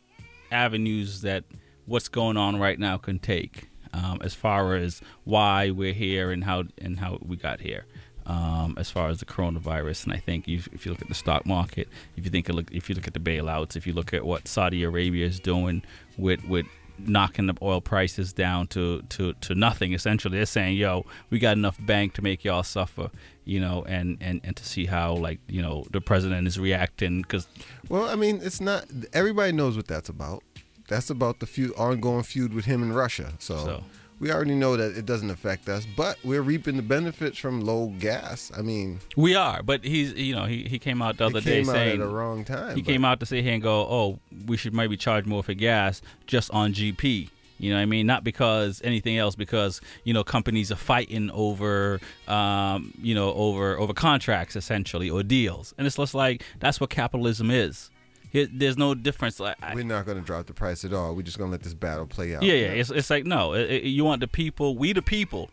avenues 0.52 1.22
that 1.22 1.46
what's 1.86 2.10
going 2.10 2.36
on 2.38 2.58
right 2.60 2.78
now 2.80 2.98
can 2.98 3.20
take. 3.20 3.70
um, 3.94 4.20
as 4.22 4.34
far 4.34 4.76
as 4.76 5.00
why 5.24 5.70
we're 5.72 5.94
here 5.94 6.32
and 6.32 6.44
how 6.44 6.64
and 6.80 7.00
how 7.00 7.18
we 7.26 7.38
got 7.38 7.62
here. 7.62 7.86
Um, 8.28 8.74
as 8.80 8.90
far 8.90 9.10
as 9.10 9.20
the 9.20 9.26
coronavirus, 9.26 10.06
and 10.06 10.14
I 10.14 10.18
think 10.18 10.48
you, 10.48 10.60
if 10.74 10.84
you 10.84 10.92
look 10.92 11.02
at 11.02 11.10
the 11.10 11.14
stock 11.14 11.46
market, 11.46 11.88
if 12.18 12.26
you 12.26 12.32
think 12.32 12.50
look, 12.50 12.72
if 12.72 12.90
you 12.90 12.96
look 12.96 13.06
at 13.06 13.14
the 13.14 13.20
bailouts, 13.20 13.76
if 13.76 13.86
you 13.86 13.94
look 13.94 14.16
at 14.16 14.26
what 14.26 14.48
Saudi 14.48 14.84
Arabia 14.84 15.28
is 15.28 15.40
doing 15.40 15.84
with 16.18 16.44
with 16.46 16.66
knocking 16.98 17.46
the 17.48 17.54
oil 17.62 17.82
prices 17.82 18.32
down 18.34 18.68
to, 18.68 19.02
to, 19.10 19.34
to 19.42 19.54
nothing 19.54 19.92
essentially 19.92 20.38
they're 20.38 20.46
saying 20.46 20.78
yo 20.78 21.06
we 21.30 21.38
got 21.38 21.52
enough 21.58 21.78
bank 21.86 22.14
to 22.14 22.22
make 22.22 22.46
y'all 22.46 22.64
suffer 22.64 23.10
you 23.44 23.60
know 23.60 23.84
and, 23.88 24.18
and, 24.22 24.40
and 24.44 24.56
to 24.56 24.66
see 24.66 24.86
how 24.86 25.14
like 25.14 25.40
you 25.48 25.62
know 25.62 25.86
the 25.92 26.02
president 26.02 26.48
is 26.48 26.58
reacting 26.58 27.22
because 27.22 27.48
Well, 27.90 28.06
I 28.06 28.16
mean, 28.16 28.40
it's 28.42 28.60
not. 28.60 28.86
Everybody 29.14 29.52
knows 29.52 29.76
what 29.78 29.88
that's 29.88 30.10
about. 30.10 30.44
That's 30.88 31.10
about 31.10 31.40
the 31.40 31.46
feud, 31.46 31.74
ongoing 31.78 32.24
feud 32.24 32.54
with 32.54 32.66
him 32.66 32.82
and 32.84 32.96
Russia. 32.96 33.34
So, 33.40 33.58
So. 33.58 33.84
We 34.20 34.32
already 34.32 34.56
know 34.56 34.78
that 34.78 34.98
it 34.98 35.06
doesn't 35.06 35.30
affect 35.30 35.68
us, 35.68 35.86
but 35.96 36.18
we're 36.24 36.42
reaping 36.42 36.78
the 36.78 36.82
benefits 36.82 37.38
from 37.38 37.62
low 37.62 37.88
gas. 38.00 38.52
I 38.58 38.62
mean, 38.62 39.00
we 39.16 39.36
are 39.36 39.62
but 39.64 39.84
he's 39.84 40.14
you 40.14 40.36
know 40.36 40.46
he, 40.46 40.64
he 40.64 40.80
came 40.80 41.02
out 41.02 41.18
the 41.18 41.26
other 41.26 41.42
day 41.42 41.62
out 41.62 41.68
saying 41.68 41.94
at 41.94 42.00
the 42.00 42.08
wrong 42.08 42.46
time. 42.46 42.76
he 42.76 42.82
but- 42.82 42.92
came 42.92 43.06
out 43.06 43.20
to 43.20 43.26
say 43.26 43.42
here 43.42 43.54
and 43.54 43.64
go, 43.64 43.82
"Oh, 43.82 44.20
we 44.46 44.58
should 44.58 44.74
maybe 44.74 44.98
charge 44.98 45.26
more 45.26 45.44
for 45.44 45.54
gas 45.54 46.02
just 46.28 46.52
on 46.52 46.74
GP." 46.74 47.30
You 47.58 47.70
know 47.70 47.78
what 47.78 47.84
I 47.84 47.86
mean? 47.86 48.06
Not 48.06 48.24
because 48.24 48.82
anything 48.84 49.18
else, 49.18 49.36
because 49.36 49.80
you 50.04 50.14
know 50.14 50.24
companies 50.24 50.72
are 50.72 50.78
fighting 50.78 51.32
over, 51.32 52.02
um, 52.28 52.94
you 53.02 53.16
know, 53.16 53.34
over 53.34 53.78
over 53.78 53.94
contracts 53.94 54.56
essentially 54.56 55.10
or 55.10 55.24
deals, 55.24 55.74
and 55.78 55.88
it's 55.88 55.96
just 55.96 56.14
like 56.14 56.44
that's 56.60 56.82
what 56.82 56.90
capitalism 56.90 57.50
is. 57.50 57.92
Here, 58.36 58.48
there's 58.52 58.78
no 58.78 58.94
difference. 58.96 59.40
Like, 59.40 59.56
I, 59.62 59.74
We're 59.74 59.84
not 59.86 60.06
going 60.06 60.18
to 60.20 60.24
drop 60.24 60.46
the 60.46 60.54
price 60.54 60.84
at 60.84 60.92
all. 60.94 61.16
We're 61.16 61.22
just 61.22 61.38
going 61.38 61.50
to 61.50 61.52
let 61.54 61.64
this 61.64 61.74
battle 61.74 62.06
play 62.06 62.36
out. 62.36 62.44
yeah, 62.44 62.54
yeah. 62.54 62.68
It's, 62.68 62.90
it's 62.92 63.10
like 63.10 63.26
no, 63.26 63.54
it, 63.54 63.70
it- 63.72 63.84
you 63.86 64.04
want 64.04 64.20
the 64.22 64.28
people, 64.28 64.78
we 64.78 64.94
the 64.94 65.02
people. 65.02 65.50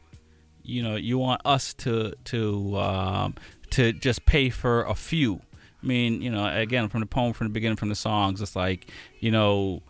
You 0.64 0.82
know, 0.82 0.96
you 0.96 1.18
want 1.18 1.40
us 1.44 1.74
to 1.74 2.14
to 2.26 2.76
um, 2.78 3.34
to 3.70 3.92
just 3.92 4.26
pay 4.26 4.50
for 4.50 4.82
a 4.84 4.94
few. 4.94 5.40
I 5.82 5.86
mean, 5.86 6.22
you 6.22 6.30
know, 6.30 6.46
again, 6.46 6.88
from 6.88 7.00
the 7.00 7.06
poem, 7.06 7.32
from 7.32 7.46
the 7.48 7.52
beginning, 7.52 7.76
from 7.76 7.88
the 7.88 7.96
songs, 7.96 8.40
it's 8.40 8.54
like, 8.54 8.88
you 9.18 9.30
know, 9.32 9.82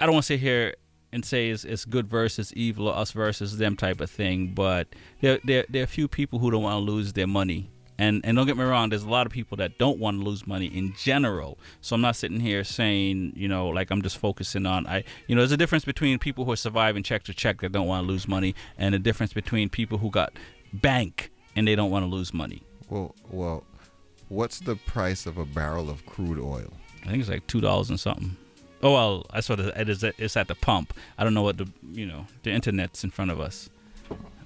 I 0.00 0.06
don't 0.06 0.14
want 0.14 0.24
to 0.24 0.28
sit 0.28 0.40
here 0.40 0.74
and 1.12 1.24
say 1.24 1.50
it's, 1.50 1.64
it's 1.64 1.84
good 1.84 2.08
versus 2.08 2.52
evil 2.54 2.88
or 2.88 2.96
us 2.96 3.12
versus 3.12 3.58
them 3.58 3.76
type 3.76 4.00
of 4.00 4.10
thing, 4.10 4.48
but 4.54 4.88
there 5.20 5.38
there 5.44 5.64
there 5.68 5.82
are 5.82 5.84
a 5.84 5.86
few 5.86 6.08
people 6.08 6.38
who 6.40 6.50
don't 6.50 6.62
want 6.62 6.74
to 6.74 6.92
lose 6.92 7.12
their 7.12 7.26
money. 7.26 7.70
And 7.98 8.22
and 8.24 8.36
don't 8.36 8.46
get 8.46 8.56
me 8.56 8.64
wrong, 8.64 8.90
there's 8.90 9.04
a 9.04 9.08
lot 9.08 9.26
of 9.26 9.32
people 9.32 9.56
that 9.58 9.78
don't 9.78 9.98
want 9.98 10.18
to 10.18 10.24
lose 10.24 10.46
money 10.46 10.66
in 10.66 10.94
general. 10.94 11.58
So 11.80 11.94
I'm 11.94 12.00
not 12.00 12.16
sitting 12.16 12.40
here 12.40 12.64
saying, 12.64 13.34
you 13.36 13.46
know, 13.46 13.68
like 13.68 13.90
I'm 13.90 14.02
just 14.02 14.18
focusing 14.18 14.66
on 14.66 14.86
I 14.86 15.04
you 15.28 15.34
know, 15.34 15.42
there's 15.42 15.52
a 15.52 15.56
difference 15.56 15.84
between 15.84 16.18
people 16.18 16.44
who 16.44 16.52
are 16.52 16.56
surviving 16.56 17.02
check 17.02 17.22
to 17.24 17.34
check 17.34 17.60
that 17.60 17.72
don't 17.72 17.86
want 17.86 18.04
to 18.04 18.12
lose 18.12 18.26
money 18.26 18.54
and 18.78 18.94
a 18.94 18.98
difference 18.98 19.32
between 19.32 19.68
people 19.68 19.98
who 19.98 20.10
got 20.10 20.32
bank 20.72 21.30
and 21.54 21.68
they 21.68 21.76
don't 21.76 21.90
want 21.90 22.04
to 22.04 22.08
lose 22.08 22.34
money. 22.34 22.62
Well, 22.88 23.14
well, 23.30 23.64
what's 24.28 24.58
the 24.60 24.76
price 24.76 25.26
of 25.26 25.38
a 25.38 25.44
barrel 25.44 25.88
of 25.88 26.04
crude 26.06 26.38
oil? 26.38 26.72
I 27.04 27.08
think 27.08 27.20
it's 27.20 27.28
like 27.28 27.46
two 27.46 27.60
dollars 27.60 27.90
and 27.90 28.00
something. 28.00 28.36
Oh 28.82 28.92
well, 28.92 29.26
I 29.30 29.40
saw 29.40 29.56
that 29.56 29.80
it 29.80 29.88
is. 29.88 30.02
It's 30.02 30.36
at 30.36 30.48
the 30.48 30.54
pump. 30.54 30.92
I 31.16 31.24
don't 31.24 31.32
know 31.32 31.42
what 31.42 31.58
the 31.58 31.66
you 31.92 32.06
know 32.06 32.26
the 32.42 32.50
internet's 32.50 33.04
in 33.04 33.10
front 33.10 33.30
of 33.30 33.40
us, 33.40 33.70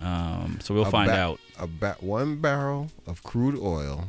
um, 0.01 0.59
so 0.63 0.73
we'll 0.75 0.87
A 0.87 0.91
find 0.91 1.11
ba- 1.11 1.17
out. 1.17 1.41
A 1.59 1.67
ba- 1.67 1.97
one 2.01 2.37
barrel 2.41 2.89
of 3.07 3.23
crude 3.23 3.59
oil 3.61 4.09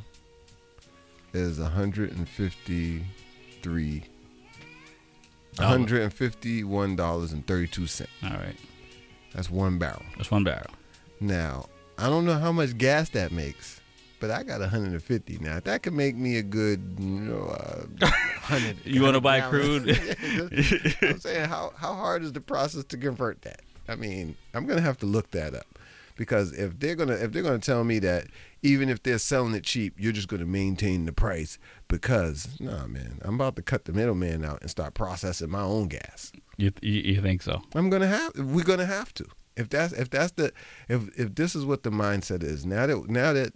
is 1.34 1.60
153 1.60 4.04
$151.32. 5.56 8.06
All 8.23 8.30
right, 8.30 8.56
That's 9.34 9.49
one 9.49 9.78
barrel. 9.78 10.02
that's 10.17 10.32
one 10.32 10.43
barrel. 10.43 10.71
Now, 11.19 11.65
I 11.97 12.08
don't 12.08 12.25
know 12.25 12.38
how 12.38 12.52
much 12.52 12.78
gas 12.78 13.10
that 13.10 13.32
makes, 13.32 13.82
but 14.19 14.32
I 14.32 14.43
got 14.43 14.62
150. 14.62 15.38
Now, 15.39 15.60
that 15.60 15.84
could 15.84 15.93
make 15.93 16.15
me 16.15 16.38
a 16.38 16.43
good, 16.43 16.95
you 16.99 17.06
know, 17.06 17.47
uh, 17.47 17.86
100. 18.47 18.78
You 18.86 19.02
wanna 19.04 19.19
buy 19.21 19.39
gallons. 19.39 19.84
crude? 19.84 19.89
I'm 21.02 21.19
saying, 21.19 21.49
how, 21.49 21.73
how 21.75 21.93
hard 21.93 22.23
is 22.23 22.32
the 22.34 22.41
process 22.41 22.84
to 22.86 22.97
convert 22.97 23.41
that? 23.41 23.62
I 23.88 23.95
mean, 23.95 24.36
I'm 24.54 24.65
going 24.67 24.78
to 24.78 24.84
have 24.84 24.99
to 24.99 25.08
look 25.08 25.32
that 25.32 25.56
up. 25.56 25.65
Because 26.20 26.52
if 26.52 26.78
they're 26.82 26.96
gonna 26.96 27.14
if 27.14 27.32
they're 27.32 27.42
gonna 27.42 27.60
tell 27.60 27.86
me 27.86 27.98
that 28.00 28.28
even 28.62 28.90
if 28.90 29.02
they're 29.02 29.20
selling 29.20 29.54
it 29.56 29.64
cheap, 29.64 29.94
you're 29.98 30.12
just 30.12 30.28
gonna 30.28 30.46
maintain 30.46 31.06
the 31.06 31.14
price 31.14 31.58
because 31.88 32.60
nah 32.60 32.88
man, 32.88 33.20
I'm 33.22 33.36
about 33.36 33.56
to 33.56 33.62
cut 33.62 33.86
the 33.86 33.94
middleman 33.94 34.44
out 34.44 34.60
and 34.60 34.70
start 34.70 34.96
processing 34.96 35.50
my 35.50 35.62
own 35.62 35.88
gas. 35.88 36.34
You 36.58 36.74
you, 36.82 37.14
you 37.14 37.22
think 37.22 37.42
so? 37.42 37.62
I'm 37.74 37.90
gonna 37.90 38.08
have. 38.08 38.34
We're 38.36 38.66
gonna 38.66 38.86
have 38.86 39.14
to. 39.14 39.28
If 39.56 39.70
that's 39.70 39.94
if 39.94 40.10
that's 40.10 40.34
the 40.34 40.52
if 40.90 41.08
if 41.18 41.36
this 41.36 41.56
is 41.56 41.64
what 41.64 41.84
the 41.84 41.90
mindset 41.90 42.44
is 42.44 42.66
now 42.66 42.86
that 42.86 43.10
now 43.10 43.32
that 43.32 43.54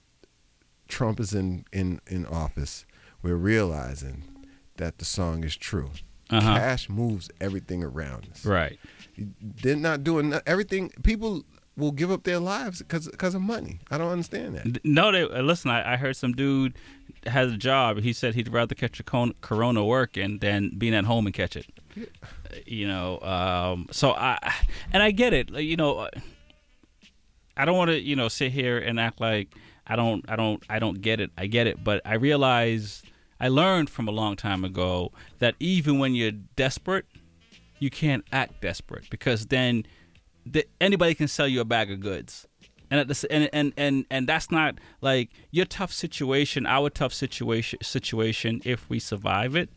Trump 0.87 1.19
is 1.19 1.33
in 1.33 1.65
in 1.73 1.99
in 2.07 2.25
office, 2.25 2.85
we're 3.21 3.35
realizing 3.35 4.23
that 4.77 4.99
the 4.99 5.05
song 5.05 5.43
is 5.43 5.57
true. 5.57 5.91
Uh-huh. 6.29 6.55
Cash 6.55 6.87
moves 6.87 7.29
everything 7.41 7.83
around 7.83 8.29
us. 8.31 8.45
Right. 8.45 8.79
They're 9.17 9.75
not 9.75 10.05
doing 10.05 10.33
everything. 10.45 10.91
People 11.03 11.43
will 11.75 11.91
give 11.91 12.11
up 12.11 12.23
their 12.23 12.39
lives 12.39 12.79
because 12.79 13.07
because 13.07 13.33
of 13.35 13.41
money. 13.41 13.79
I 13.89 13.97
don't 13.97 14.11
understand 14.11 14.55
that. 14.55 14.85
No, 14.85 15.11
they 15.11 15.23
uh, 15.23 15.41
listen. 15.41 15.71
I, 15.71 15.93
I 15.93 15.97
heard 15.97 16.15
some 16.15 16.33
dude 16.33 16.75
has 17.25 17.51
a 17.51 17.57
job. 17.57 17.99
He 17.99 18.13
said 18.13 18.35
he'd 18.35 18.49
rather 18.49 18.75
catch 18.75 18.99
a 18.99 19.03
con- 19.03 19.33
corona 19.41 19.83
working 19.83 20.39
than 20.39 20.71
being 20.77 20.93
at 20.93 21.05
home 21.05 21.25
and 21.25 21.33
catch 21.33 21.55
it. 21.55 21.65
Uh, 21.97 22.01
You 22.67 22.87
know, 22.87 23.19
um, 23.21 23.87
so 23.91 24.11
I 24.11 24.37
and 24.91 25.01
I 25.01 25.11
get 25.11 25.33
it. 25.33 25.49
You 25.49 25.75
know, 25.77 25.97
uh, 25.99 26.09
I 27.57 27.65
don't 27.65 27.77
want 27.77 27.89
to 27.89 27.99
you 27.99 28.15
know 28.15 28.27
sit 28.29 28.51
here 28.51 28.77
and 28.77 28.99
act 28.99 29.19
like 29.19 29.49
I 29.87 29.95
don't 29.95 30.23
I 30.29 30.35
don't 30.35 30.63
I 30.69 30.79
don't 30.79 31.01
get 31.01 31.19
it. 31.19 31.31
I 31.37 31.47
get 31.47 31.67
it, 31.67 31.83
but 31.83 32.01
I 32.05 32.15
realize 32.15 33.03
I 33.39 33.47
learned 33.49 33.89
from 33.89 34.07
a 34.07 34.11
long 34.11 34.35
time 34.35 34.63
ago 34.63 35.11
that 35.39 35.55
even 35.59 35.99
when 35.99 36.15
you're 36.15 36.31
desperate, 36.55 37.05
you 37.79 37.89
can't 37.89 38.23
act 38.31 38.61
desperate 38.61 39.09
because 39.09 39.47
then 39.47 39.85
the, 40.45 40.65
anybody 40.81 41.15
can 41.15 41.27
sell 41.27 41.47
you 41.47 41.61
a 41.61 41.65
bag 41.65 41.91
of 41.91 41.99
goods. 41.99 42.47
And 42.91 42.99
at 42.99 43.07
the, 43.07 43.27
and, 43.31 43.49
and 43.53 43.73
and 43.75 44.05
and 44.11 44.29
that's 44.29 44.51
not 44.51 44.75
like 45.01 45.31
your 45.49 45.65
tough 45.65 45.91
situation, 45.91 46.67
our 46.67 46.91
tough 46.91 47.11
situation 47.11 47.79
situation. 47.81 48.61
If 48.65 48.87
we 48.87 48.99
survive 48.99 49.55
it, 49.55 49.69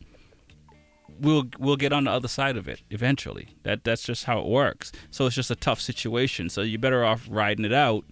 we'll 1.18 1.44
we'll 1.58 1.76
get 1.76 1.94
on 1.94 2.04
the 2.04 2.10
other 2.10 2.28
side 2.28 2.58
of 2.58 2.68
it 2.68 2.82
eventually. 2.90 3.48
That 3.62 3.84
that's 3.84 4.02
just 4.02 4.24
how 4.24 4.40
it 4.40 4.46
works. 4.46 4.92
So 5.10 5.24
it's 5.24 5.34
just 5.34 5.50
a 5.50 5.56
tough 5.56 5.80
situation. 5.80 6.50
So 6.50 6.60
you're 6.60 6.78
better 6.78 7.06
off 7.06 7.26
riding 7.30 7.64
it 7.64 7.72
out 7.72 8.04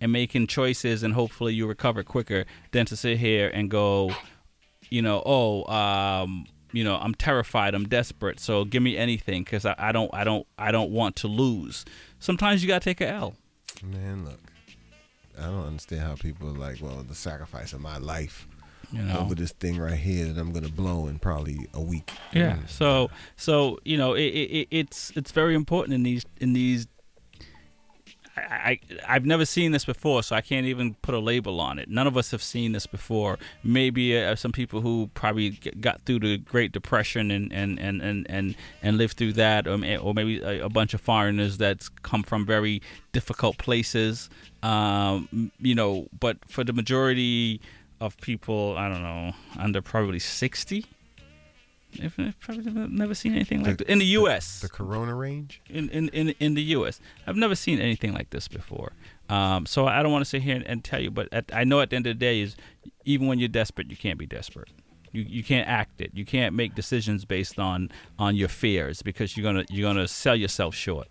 and 0.00 0.12
making 0.12 0.48
choices, 0.48 1.02
and 1.02 1.14
hopefully 1.14 1.54
you 1.54 1.66
recover 1.66 2.02
quicker 2.02 2.44
than 2.72 2.86
to 2.86 2.96
sit 2.96 3.18
here 3.18 3.48
and 3.48 3.70
go, 3.70 4.12
you 4.90 5.02
know, 5.02 5.22
oh, 5.24 5.64
um, 5.72 6.46
you 6.72 6.84
know, 6.84 6.96
I'm 6.96 7.14
terrified, 7.14 7.74
I'm 7.74 7.88
desperate, 7.88 8.38
so 8.40 8.64
give 8.64 8.82
me 8.82 8.96
anything 8.96 9.42
because 9.44 9.64
I, 9.66 9.74
I 9.78 9.92
don't 9.92 10.12
I 10.14 10.24
don't 10.24 10.46
I 10.58 10.70
don't 10.72 10.90
want 10.90 11.16
to 11.16 11.28
lose. 11.28 11.84
Sometimes 12.18 12.62
you 12.62 12.68
gotta 12.68 12.84
take 12.84 13.00
a 13.00 13.08
L. 13.08 13.34
Man, 13.82 14.24
look, 14.24 14.40
I 15.38 15.44
don't 15.46 15.66
understand 15.66 16.02
how 16.02 16.14
people 16.16 16.48
are 16.48 16.58
like, 16.58 16.78
well, 16.82 17.02
the 17.06 17.14
sacrifice 17.14 17.72
of 17.72 17.80
my 17.80 17.98
life 17.98 18.46
You 18.92 19.02
know. 19.02 19.18
over 19.20 19.34
this 19.34 19.52
thing 19.52 19.78
right 19.78 19.98
here 19.98 20.26
that 20.26 20.40
I'm 20.40 20.52
gonna 20.52 20.68
blow 20.68 21.06
in 21.06 21.18
probably 21.18 21.66
a 21.74 21.80
week. 21.80 22.10
Yeah. 22.32 22.56
Mm. 22.56 22.68
So 22.68 23.10
so 23.36 23.78
you 23.84 23.96
know 23.96 24.14
it, 24.14 24.22
it, 24.24 24.50
it- 24.60 24.68
it's 24.70 25.10
it's 25.16 25.32
very 25.32 25.54
important 25.54 25.94
in 25.94 26.02
these 26.02 26.24
in 26.40 26.52
these. 26.52 26.86
I, 28.36 28.42
I 28.42 28.80
I've 29.08 29.26
never 29.26 29.44
seen 29.44 29.72
this 29.72 29.84
before, 29.84 30.22
so 30.22 30.36
I 30.36 30.40
can't 30.40 30.66
even 30.66 30.94
put 31.02 31.14
a 31.14 31.18
label 31.18 31.60
on 31.60 31.78
it. 31.78 31.88
None 31.88 32.06
of 32.06 32.16
us 32.16 32.30
have 32.30 32.42
seen 32.42 32.72
this 32.72 32.86
before. 32.86 33.38
Maybe 33.64 34.16
uh, 34.16 34.36
some 34.36 34.52
people 34.52 34.80
who 34.80 35.10
probably 35.14 35.50
got 35.80 36.00
through 36.02 36.20
the 36.20 36.38
Great 36.38 36.72
Depression 36.72 37.30
and 37.30 37.52
and 37.52 37.78
and 37.78 38.00
and 38.00 38.26
and, 38.30 38.54
and 38.82 38.98
lived 38.98 39.16
through 39.16 39.34
that, 39.34 39.66
or, 39.66 39.74
or 40.00 40.14
maybe 40.14 40.40
a, 40.40 40.64
a 40.64 40.68
bunch 40.68 40.94
of 40.94 41.00
foreigners 41.00 41.58
that's 41.58 41.88
come 41.88 42.22
from 42.22 42.46
very 42.46 42.80
difficult 43.12 43.58
places. 43.58 44.30
Um, 44.62 45.50
you 45.58 45.74
know, 45.74 46.06
but 46.18 46.36
for 46.46 46.64
the 46.64 46.72
majority 46.72 47.60
of 48.00 48.16
people, 48.20 48.76
I 48.78 48.88
don't 48.88 49.02
know, 49.02 49.32
under 49.58 49.82
probably 49.82 50.18
sixty. 50.18 50.86
I've 52.02 52.38
probably 52.40 52.64
never, 52.64 52.88
never 52.88 53.14
seen 53.14 53.34
anything 53.34 53.62
like 53.62 53.78
The- 53.78 53.84
that 53.84 53.92
in 53.92 53.98
the 53.98 54.04
U.S. 54.06 54.60
The 54.60 54.68
Corona 54.68 55.14
range. 55.14 55.60
in, 55.68 55.88
in, 55.90 56.08
in, 56.10 56.30
in 56.40 56.54
the 56.54 56.62
U.S. 56.78 57.00
I've 57.26 57.36
never 57.36 57.54
seen 57.54 57.80
anything 57.80 58.12
like 58.12 58.30
this 58.30 58.46
before. 58.48 58.92
Um, 59.28 59.66
so 59.66 59.86
I 59.86 60.02
don't 60.02 60.12
want 60.12 60.22
to 60.24 60.28
sit 60.28 60.42
here 60.42 60.56
and, 60.56 60.64
and 60.66 60.84
tell 60.84 61.00
you, 61.00 61.10
but 61.10 61.28
at, 61.32 61.50
I 61.52 61.64
know 61.64 61.80
at 61.80 61.90
the 61.90 61.96
end 61.96 62.06
of 62.06 62.10
the 62.16 62.18
day 62.18 62.40
is 62.40 62.56
even 63.04 63.26
when 63.26 63.38
you're 63.38 63.48
desperate, 63.48 63.90
you 63.90 63.96
can't 63.96 64.18
be 64.18 64.26
desperate. 64.26 64.68
You, 65.12 65.22
you 65.22 65.42
can't 65.42 65.68
act 65.68 66.00
it. 66.00 66.12
You 66.14 66.24
can't 66.24 66.54
make 66.54 66.74
decisions 66.76 67.24
based 67.24 67.58
on 67.58 67.90
on 68.18 68.36
your 68.36 68.48
fears 68.48 69.02
because 69.02 69.36
you're 69.36 69.42
gonna 69.44 69.64
you're 69.68 69.88
gonna 69.88 70.06
sell 70.06 70.36
yourself 70.36 70.74
short. 70.74 71.08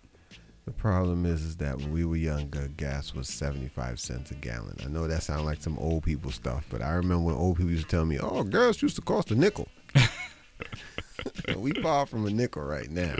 The 0.64 0.72
problem 0.72 1.26
is, 1.26 1.42
is 1.42 1.56
that 1.56 1.76
when 1.78 1.90
we 1.92 2.04
were 2.04 2.16
younger, 2.16 2.68
gas 2.68 3.14
was 3.14 3.28
seventy 3.28 3.68
five 3.68 3.98
cents 4.00 4.30
a 4.30 4.34
gallon. 4.34 4.76
I 4.84 4.88
know 4.88 5.06
that 5.06 5.22
sounds 5.22 5.44
like 5.44 5.60
some 5.62 5.78
old 5.78 6.04
people 6.04 6.30
stuff, 6.30 6.64
but 6.70 6.80
I 6.80 6.92
remember 6.92 7.24
when 7.24 7.34
old 7.34 7.56
people 7.58 7.72
used 7.72 7.90
to 7.90 7.96
tell 7.96 8.04
me, 8.06 8.18
"Oh, 8.18 8.42
gas 8.44 8.80
used 8.80 8.96
to 8.96 9.02
cost 9.02 9.30
a 9.32 9.34
nickel." 9.34 9.68
we 11.56 11.72
far 11.72 12.06
from 12.06 12.26
a 12.26 12.30
nickel 12.30 12.62
right 12.62 12.90
now. 12.90 13.14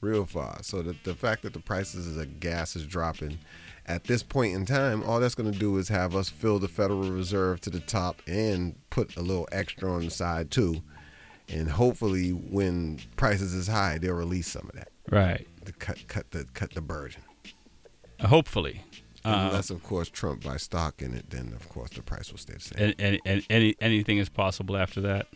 real 0.00 0.24
far. 0.26 0.58
So 0.62 0.82
the 0.82 0.96
the 1.04 1.14
fact 1.14 1.42
that 1.42 1.52
the 1.52 1.60
prices 1.60 2.16
of 2.16 2.40
gas 2.40 2.74
is 2.76 2.86
dropping 2.86 3.38
at 3.86 4.04
this 4.04 4.22
point 4.22 4.54
in 4.54 4.64
time, 4.64 5.02
all 5.02 5.18
that's 5.18 5.34
going 5.34 5.50
to 5.52 5.58
do 5.58 5.76
is 5.78 5.88
have 5.88 6.14
us 6.14 6.28
fill 6.28 6.58
the 6.60 6.68
Federal 6.68 7.02
Reserve 7.10 7.60
to 7.62 7.70
the 7.70 7.80
top 7.80 8.22
and 8.28 8.76
put 8.90 9.16
a 9.16 9.20
little 9.22 9.48
extra 9.50 9.90
on 9.92 10.04
the 10.04 10.10
side 10.10 10.50
too. 10.52 10.82
And 11.48 11.68
hopefully, 11.68 12.30
when 12.30 13.00
prices 13.16 13.52
is 13.54 13.66
high, 13.66 13.98
they'll 13.98 14.14
release 14.14 14.46
some 14.48 14.68
of 14.68 14.74
that 14.76 14.88
Right. 15.10 15.46
to 15.66 15.72
cut 15.72 16.06
cut 16.08 16.30
the 16.30 16.46
cut 16.54 16.70
the 16.74 16.80
burden. 16.80 17.22
Hopefully. 18.20 18.84
Uh, 19.24 19.46
Unless, 19.50 19.70
of 19.70 19.84
course, 19.84 20.08
Trump 20.08 20.42
buys 20.42 20.64
stock 20.64 21.00
in 21.00 21.14
it, 21.14 21.30
then 21.30 21.52
of 21.54 21.68
course 21.68 21.90
the 21.90 22.02
price 22.02 22.30
will 22.32 22.38
stay 22.38 22.54
the 22.54 22.60
same. 22.60 22.78
and, 22.82 22.94
and, 22.98 23.20
and 23.24 23.46
any 23.50 23.74
anything 23.80 24.18
is 24.18 24.28
possible 24.28 24.76
after 24.76 25.00
that. 25.00 25.26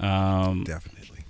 Um, 0.00 0.64
Definitely. 0.64 1.24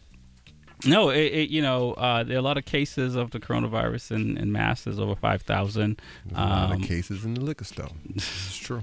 no, 0.87 1.11
it, 1.11 1.21
it, 1.33 1.49
you 1.51 1.63
know 1.63 1.93
uh, 1.95 2.23
there 2.25 2.37
are 2.37 2.39
a 2.39 2.43
lot 2.43 2.59
of 2.59 2.65
cases 2.65 3.15
of 3.17 3.31
the 3.31 3.41
coronavirus 3.41 4.13
in, 4.13 4.37
in 4.39 4.53
mass. 4.53 4.85
There's 4.85 4.99
over 4.99 5.15
five 5.17 5.43
thousand. 5.43 6.01
A 6.31 6.35
lot 6.41 6.71
Um, 6.73 6.83
of 6.83 6.89
cases 6.89 7.25
in 7.25 7.35
the 7.35 7.41
liquor 7.41 7.65
store. 7.65 7.91
It's 8.15 8.57
true. 8.67 8.83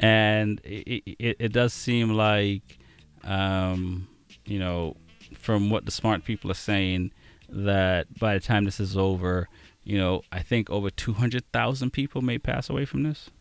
and 0.00 0.60
it, 0.64 1.36
it, 1.38 1.52
does 1.52 1.72
seem 1.72 2.10
like 2.10 2.78
um, 3.24 4.08
you 4.44 4.58
know 4.58 4.96
from 5.34 5.70
what 5.70 5.84
the 5.84 5.90
smart 5.90 6.24
people 6.24 6.50
are 6.50 6.54
saying 6.54 7.10
that 7.48 8.06
by 8.18 8.34
the 8.34 8.40
time 8.40 8.64
this 8.64 8.80
is 8.80 8.96
over 8.96 9.48
you 9.84 9.96
know 9.98 10.22
i 10.32 10.40
think 10.40 10.68
over 10.70 10.90
200000 10.90 11.90
people 11.92 12.22
may 12.22 12.38
pass 12.38 12.68
away 12.70 12.84
from 12.84 13.02
this 13.02 13.28
Um, 13.28 13.33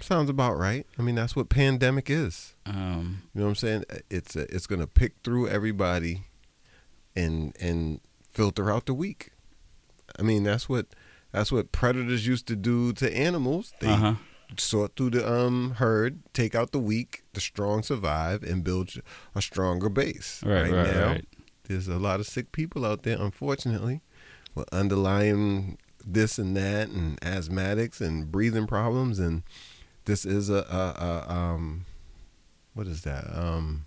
Sounds 0.00 0.30
about 0.30 0.56
right. 0.56 0.86
I 0.98 1.02
mean, 1.02 1.14
that's 1.14 1.36
what 1.36 1.48
pandemic 1.48 2.10
is. 2.10 2.54
um, 2.66 3.22
You 3.34 3.40
know 3.40 3.46
what 3.46 3.50
I'm 3.50 3.54
saying? 3.56 3.84
It's 4.10 4.36
a, 4.36 4.42
it's 4.54 4.66
going 4.66 4.80
to 4.80 4.86
pick 4.86 5.14
through 5.24 5.48
everybody 5.48 6.24
and 7.16 7.56
and 7.60 8.00
filter 8.30 8.70
out 8.70 8.86
the 8.86 8.94
weak. 8.94 9.30
I 10.18 10.22
mean, 10.22 10.44
that's 10.44 10.68
what 10.68 10.86
that's 11.32 11.52
what 11.52 11.72
predators 11.72 12.26
used 12.26 12.46
to 12.48 12.56
do 12.56 12.92
to 12.94 13.16
animals. 13.16 13.72
They 13.80 13.88
uh-huh. 13.88 14.14
sort 14.56 14.96
through 14.96 15.10
the 15.10 15.30
um 15.30 15.74
herd, 15.76 16.20
take 16.32 16.54
out 16.54 16.72
the 16.72 16.78
weak, 16.78 17.22
the 17.34 17.40
strong 17.40 17.82
survive, 17.82 18.42
and 18.42 18.64
build 18.64 18.90
a 19.34 19.42
stronger 19.42 19.88
base. 19.88 20.42
Right, 20.44 20.72
right, 20.72 20.94
now, 20.94 21.06
right. 21.08 21.26
there's 21.64 21.88
a 21.88 21.98
lot 21.98 22.20
of 22.20 22.26
sick 22.26 22.52
people 22.52 22.86
out 22.86 23.02
there, 23.02 23.20
unfortunately, 23.20 24.00
with 24.54 24.72
underlying 24.72 25.78
this 26.06 26.38
and 26.38 26.56
that, 26.56 26.88
and 26.88 27.20
asthmatics 27.20 28.00
and 28.00 28.32
breathing 28.32 28.66
problems, 28.66 29.18
and 29.18 29.42
this 30.08 30.26
is 30.26 30.50
a, 30.50 30.66
a, 30.68 31.04
a 31.04 31.32
um, 31.32 31.86
what 32.74 32.88
is 32.88 33.02
that? 33.02 33.24
Um, 33.32 33.86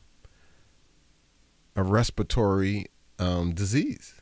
a 1.76 1.84
respiratory 1.84 2.88
um 3.20 3.54
disease 3.54 4.22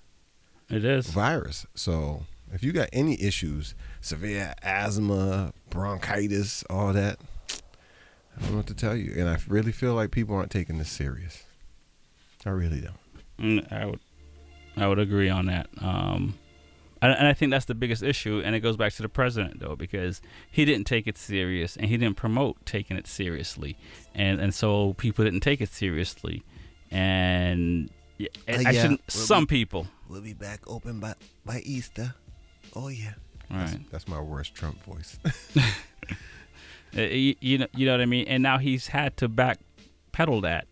it 0.70 0.86
is 0.86 1.08
virus. 1.08 1.66
So 1.76 2.26
if 2.54 2.64
you 2.64 2.72
got 2.72 2.90
any 2.94 3.22
issues, 3.22 3.74
severe 4.02 4.54
asthma, 4.62 5.54
bronchitis, 5.70 6.64
all 6.70 6.94
that, 6.94 7.20
I 8.38 8.42
don't 8.42 8.52
know 8.52 8.58
what 8.58 8.68
to 8.68 8.74
tell 8.74 8.96
you. 8.96 9.14
And 9.18 9.28
I 9.28 9.38
really 9.48 9.72
feel 9.72 9.94
like 9.94 10.12
people 10.12 10.36
aren't 10.36 10.52
taking 10.52 10.78
this 10.78 10.90
serious. 10.90 11.44
I 12.46 12.52
really 12.52 12.82
don't. 12.82 13.00
Mm, 13.40 13.74
I 13.74 13.86
would, 13.86 14.00
I 14.78 14.88
would 14.88 15.00
agree 15.00 15.30
on 15.30 15.48
that. 15.48 15.68
Um, 15.82 16.38
and, 17.02 17.12
and 17.14 17.28
I 17.28 17.34
think 17.34 17.52
that's 17.52 17.66
the 17.66 17.76
biggest 17.76 18.04
issue, 18.04 18.42
and 18.44 18.56
it 18.56 18.60
goes 18.62 18.78
back 18.78 18.94
to 18.94 19.02
the 19.02 19.10
president 19.10 19.60
though, 19.60 19.76
because 19.76 20.22
he 20.52 20.66
didn't 20.66 20.86
take 20.86 21.08
it 21.08 21.18
serious, 21.18 21.76
and 21.78 21.86
he 21.88 21.98
didn't 21.98 22.18
promote 22.18 22.66
taking 22.66 22.98
it 22.98 23.08
seriously, 23.08 23.78
and 24.14 24.40
and 24.42 24.54
so 24.54 24.94
people 24.94 25.24
didn't 25.26 25.42
take 25.42 25.62
it 25.62 25.70
seriously, 25.70 26.44
and 26.92 27.90
yeah, 28.18 28.28
Uh, 28.48 28.52
I 28.66 28.72
yeah, 28.72 28.82
shouldn't. 28.82 29.02
we'll 29.14 29.26
some 29.26 29.44
be- 29.46 29.56
people, 29.58 29.88
We'll 30.10 30.22
be 30.22 30.34
back 30.34 30.62
open 30.68 31.00
by 31.00 31.14
by 31.46 31.60
Easter. 31.60 32.16
Oh 32.76 32.88
yeah. 32.90 33.14
That's, 33.50 33.72
right? 33.74 33.92
that's 33.92 34.08
my 34.08 34.20
worst 34.22 34.54
Trump 34.56 34.84
voice. 34.84 35.18
Uh, 36.98 37.02
you, 37.02 37.36
you 37.40 37.58
know, 37.60 37.68
you 37.76 37.86
know 37.86 37.92
what 37.92 38.02
I 38.02 38.08
mean. 38.08 38.28
And 38.28 38.42
now 38.42 38.58
he's 38.58 38.88
had 38.88 39.16
to 39.18 39.30
backpedal 39.30 40.42
that 40.42 40.68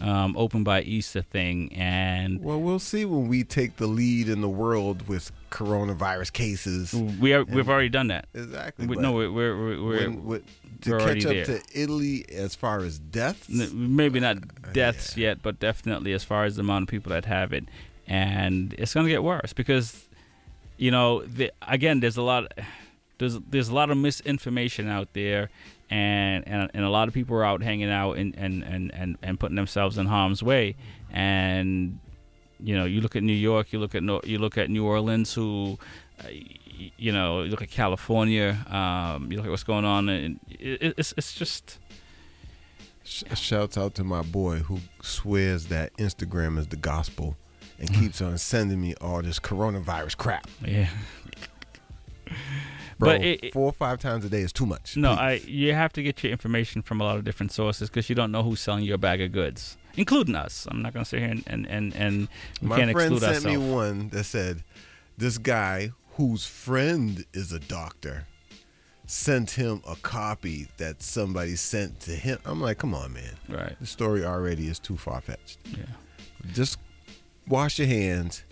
um, 0.00 0.36
open 0.36 0.64
by 0.64 0.82
Easter 0.82 1.22
thing, 1.22 1.72
and 1.74 2.42
well, 2.42 2.60
we'll 2.60 2.78
see 2.78 3.04
when 3.04 3.28
we 3.28 3.44
take 3.44 3.76
the 3.76 3.86
lead 3.86 4.28
in 4.28 4.40
the 4.40 4.48
world 4.48 5.06
with 5.06 5.30
coronavirus 5.50 6.32
cases. 6.32 6.94
we 6.94 7.34
are 7.34 7.44
we've 7.44 7.68
already 7.68 7.90
done 7.90 8.08
that. 8.08 8.26
Exactly. 8.34 8.86
We, 8.86 8.96
no, 8.96 9.12
we're 9.12 9.30
we're, 9.30 9.56
we're, 9.56 9.82
we're 9.82 9.96
when, 10.08 10.24
with, 10.24 10.42
to 10.82 10.92
we're 10.92 10.98
catch 10.98 11.26
up 11.26 11.32
there. 11.32 11.44
to 11.44 11.62
Italy 11.74 12.24
as 12.32 12.54
far 12.54 12.80
as 12.80 12.98
deaths. 12.98 13.48
Maybe 13.48 14.18
not 14.18 14.72
deaths 14.72 15.16
yeah. 15.16 15.28
yet, 15.28 15.42
but 15.42 15.60
definitely 15.60 16.12
as 16.12 16.24
far 16.24 16.44
as 16.44 16.56
the 16.56 16.62
amount 16.62 16.84
of 16.84 16.88
people 16.88 17.10
that 17.10 17.26
have 17.26 17.52
it, 17.52 17.64
and 18.06 18.74
it's 18.78 18.94
going 18.94 19.06
to 19.06 19.12
get 19.12 19.22
worse 19.22 19.52
because, 19.52 20.08
you 20.78 20.90
know, 20.90 21.22
the, 21.24 21.52
again, 21.68 22.00
there's 22.00 22.16
a 22.16 22.22
lot, 22.22 22.52
there's 23.18 23.38
there's 23.50 23.68
a 23.68 23.74
lot 23.74 23.90
of 23.90 23.98
misinformation 23.98 24.88
out 24.88 25.08
there, 25.12 25.50
and 25.92 26.48
and, 26.48 26.70
and 26.72 26.84
a 26.84 26.88
lot 26.88 27.06
of 27.08 27.14
people 27.14 27.36
are 27.36 27.44
out 27.44 27.62
hanging 27.62 27.90
out 27.90 28.16
and 28.16 28.34
and, 28.36 28.62
and, 28.62 28.92
and 28.94 29.18
and 29.22 29.38
putting 29.38 29.56
themselves 29.56 29.98
in 29.98 30.06
harm's 30.06 30.42
way, 30.42 30.74
and 31.10 31.98
you 32.58 32.74
know, 32.76 32.84
you 32.84 33.00
look 33.00 33.16
at 33.16 33.22
New 33.22 33.32
York, 33.32 33.72
you 33.72 33.78
look 33.78 33.94
at 33.94 34.02
no, 34.02 34.20
you 34.24 34.38
look 34.38 34.56
at 34.58 34.70
New 34.70 34.84
Orleans, 34.84 35.34
who. 35.34 35.78
Uh, 36.20 36.28
you 36.98 37.12
know, 37.12 37.42
you 37.42 37.50
look 37.50 37.62
at 37.62 37.70
California. 37.70 38.58
Um, 38.68 39.30
you 39.30 39.36
look 39.36 39.46
at 39.46 39.50
what's 39.50 39.62
going 39.62 39.84
on, 39.84 40.08
and 40.08 40.40
it, 40.48 40.94
it's 40.98 41.14
it's 41.16 41.32
just 41.32 41.78
Sh- 43.04 43.22
shouts 43.34 43.78
out 43.78 43.94
to 43.96 44.04
my 44.04 44.22
boy 44.22 44.58
who 44.58 44.80
swears 45.00 45.66
that 45.66 45.96
Instagram 45.96 46.58
is 46.58 46.66
the 46.68 46.76
gospel 46.76 47.36
and 47.78 47.92
keeps 47.94 48.20
on 48.20 48.36
sending 48.38 48.80
me 48.80 48.94
all 49.00 49.22
this 49.22 49.38
coronavirus 49.38 50.16
crap. 50.16 50.48
yeah. 50.64 50.88
Bro, 53.02 53.18
But 53.18 53.24
it- 53.24 53.52
four 53.52 53.66
or 53.66 53.72
five 53.72 53.98
times 54.00 54.24
a 54.24 54.28
day 54.28 54.40
is 54.40 54.52
too 54.52 54.66
much. 54.66 54.96
No, 54.96 55.10
Please. 55.16 55.18
I 55.20 55.32
you 55.48 55.74
have 55.74 55.92
to 55.94 56.02
get 56.02 56.22
your 56.22 56.30
information 56.32 56.82
from 56.82 57.00
a 57.00 57.04
lot 57.04 57.16
of 57.16 57.24
different 57.24 57.52
sources 57.52 57.88
because 57.88 58.08
you 58.08 58.14
don't 58.14 58.30
know 58.32 58.42
who's 58.42 58.60
selling 58.60 58.84
you 58.84 58.94
a 58.94 58.98
bag 58.98 59.20
of 59.20 59.32
goods, 59.32 59.76
including 59.96 60.34
us. 60.36 60.66
I'm 60.70 60.82
not 60.82 60.92
going 60.94 61.04
to 61.04 61.08
sit 61.08 61.20
here 61.20 61.30
and 61.30 61.42
and 61.46 61.66
and, 61.66 61.94
and 61.94 62.28
we 62.60 62.68
My 62.68 62.76
can't 62.78 62.92
friend 62.92 63.12
exclude 63.14 63.42
sent 63.42 63.44
me 63.44 63.56
one 63.56 64.08
that 64.10 64.24
said 64.24 64.62
this 65.18 65.36
guy 65.38 65.90
whose 66.16 66.44
friend 66.46 67.24
is 67.32 67.52
a 67.52 67.58
doctor 67.58 68.26
sent 69.06 69.50
him 69.52 69.82
a 69.86 69.96
copy 69.96 70.68
that 70.78 71.02
somebody 71.02 71.56
sent 71.56 72.00
to 72.00 72.12
him. 72.12 72.38
I'm 72.44 72.60
like, 72.60 72.78
come 72.78 72.94
on, 72.94 73.12
man. 73.12 73.34
Right. 73.48 73.76
The 73.80 73.86
story 73.86 74.24
already 74.24 74.68
is 74.68 74.78
too 74.78 74.96
far 74.96 75.20
fetched. 75.20 75.58
Yeah. 75.66 75.84
Just 76.52 76.78
wash 77.48 77.78
your 77.78 77.88
hands, 77.88 78.44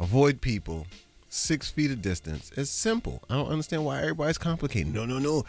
avoid 0.00 0.40
people, 0.40 0.86
six 1.30 1.70
feet 1.70 1.90
of 1.90 2.02
distance. 2.02 2.50
It's 2.56 2.70
simple. 2.70 3.22
I 3.30 3.34
don't 3.36 3.48
understand 3.48 3.84
why 3.84 4.00
everybody's 4.00 4.36
complicated. 4.36 4.92
No, 4.92 5.06
no, 5.06 5.18
no. 5.18 5.44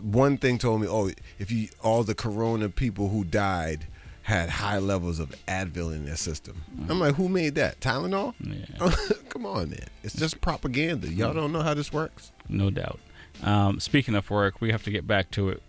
One 0.00 0.38
thing 0.38 0.58
told 0.58 0.82
me, 0.82 0.86
oh, 0.88 1.10
if 1.38 1.50
you 1.50 1.68
all 1.82 2.04
the 2.04 2.14
corona 2.14 2.68
people 2.68 3.08
who 3.08 3.24
died 3.24 3.86
had 4.22 4.50
high 4.50 4.78
levels 4.78 5.20
of 5.20 5.30
Advil 5.46 5.94
in 5.94 6.04
their 6.04 6.16
system. 6.16 6.64
I'm 6.88 6.98
like, 6.98 7.14
who 7.14 7.28
made 7.28 7.54
that? 7.54 7.78
Tylenol? 7.78 8.34
Yeah. 8.40 8.90
Come 9.28 9.46
on, 9.46 9.70
man. 9.70 9.86
It's 10.02 10.16
just 10.16 10.40
propaganda. 10.40 11.08
Y'all 11.08 11.32
don't 11.32 11.52
know 11.52 11.62
how 11.62 11.74
this 11.74 11.92
works. 11.92 12.32
No 12.48 12.70
doubt. 12.70 12.98
Um, 13.44 13.78
speaking 13.78 14.16
of 14.16 14.28
work, 14.28 14.60
we 14.60 14.72
have 14.72 14.82
to 14.82 14.90
get 14.90 15.06
back 15.06 15.30
to 15.32 15.50
it. 15.50 15.62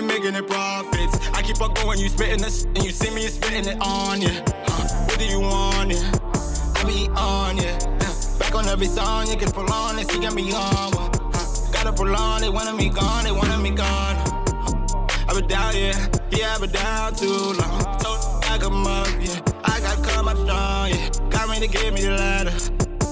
Me 0.00 0.06
making 0.06 0.34
it 0.34 0.46
profits. 0.46 1.18
I 1.32 1.42
keep 1.42 1.60
on 1.60 1.72
going, 1.74 1.98
you 1.98 2.08
spitting 2.08 2.42
this, 2.42 2.64
and 2.64 2.84
you 2.84 2.90
see 2.90 3.10
me 3.14 3.22
spitting 3.22 3.66
it 3.66 3.78
on 3.80 4.20
you. 4.20 4.28
Uh, 4.28 5.06
what 5.06 5.18
do 5.18 5.24
you 5.24 5.40
want? 5.40 5.90
Yeah. 5.90 6.12
I 6.76 6.84
be 6.84 7.08
on 7.16 7.56
ya. 7.56 7.70
Uh, 7.70 8.38
back 8.38 8.54
on 8.54 8.66
every 8.66 8.86
song, 8.86 9.26
you 9.28 9.36
can 9.36 9.50
pull 9.50 9.70
on 9.72 9.98
it, 9.98 10.10
see 10.10 10.20
got 10.20 10.34
me 10.34 10.52
on. 10.52 10.92
Uh, 10.94 11.08
gotta 11.72 11.92
pull 11.92 12.14
on, 12.14 12.42
they 12.42 12.50
wanna 12.50 12.74
me 12.74 12.90
gone, 12.90 13.24
they 13.24 13.32
wanna 13.32 13.58
me 13.58 13.70
gone. 13.70 14.16
I've 15.28 15.34
been 15.34 15.46
down, 15.46 15.74
yeah, 15.74 16.08
yeah, 16.30 16.54
I've 16.54 16.60
been 16.60 16.70
down 16.70 17.14
too 17.14 17.54
long. 17.60 17.80
So 18.00 18.10
I 18.52 18.58
come 18.60 18.86
up, 18.86 19.08
yeah, 19.20 19.40
I 19.64 19.80
got 19.80 20.04
come 20.04 20.28
up 20.28 20.36
strong, 20.36 20.90
yeah. 20.90 21.08
Got 21.30 21.48
me 21.48 21.66
to 21.66 21.68
give 21.68 21.94
me 21.94 22.02
the 22.02 22.10
ladder, 22.10 22.50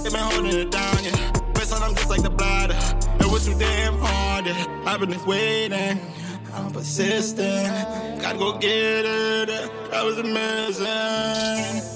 they 0.03 0.11
been 0.11 0.21
holding 0.21 0.61
it 0.61 0.71
down, 0.71 0.97
yeah. 1.03 1.33
Best 1.55 1.73
on 1.73 1.83
I'm 1.83 1.95
just 1.95 2.11
like 2.11 2.23
the 2.23 2.31
bladder, 2.31 2.77
it 3.21 3.31
was 3.31 3.47
too 3.47 3.59
damn 3.59 3.99
hard, 3.99 4.47
yeah. 4.47 4.83
I've 4.87 5.01
been 5.01 5.25
waiting. 5.25 6.24
I'm 6.57 6.71
persistent, 6.73 8.23
gotta 8.23 8.39
go 8.39 8.59
get 8.59 9.05
it. 9.05 9.71
That 9.91 10.05
was 10.05 10.19
amazing. 10.19 10.87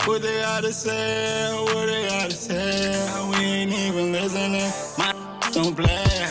What 0.07 0.23
they 0.23 0.38
had 0.40 0.64
to 0.64 0.73
say, 0.73 1.53
what 1.64 1.87
they 1.87 2.11
had 2.11 2.31
to 2.31 2.37
say. 2.37 3.29
We 3.31 3.44
ain't 3.44 3.73
even 3.73 4.12
listening. 4.12 4.71
My 4.99 5.12
don't 5.53 5.77
play. 5.77 6.27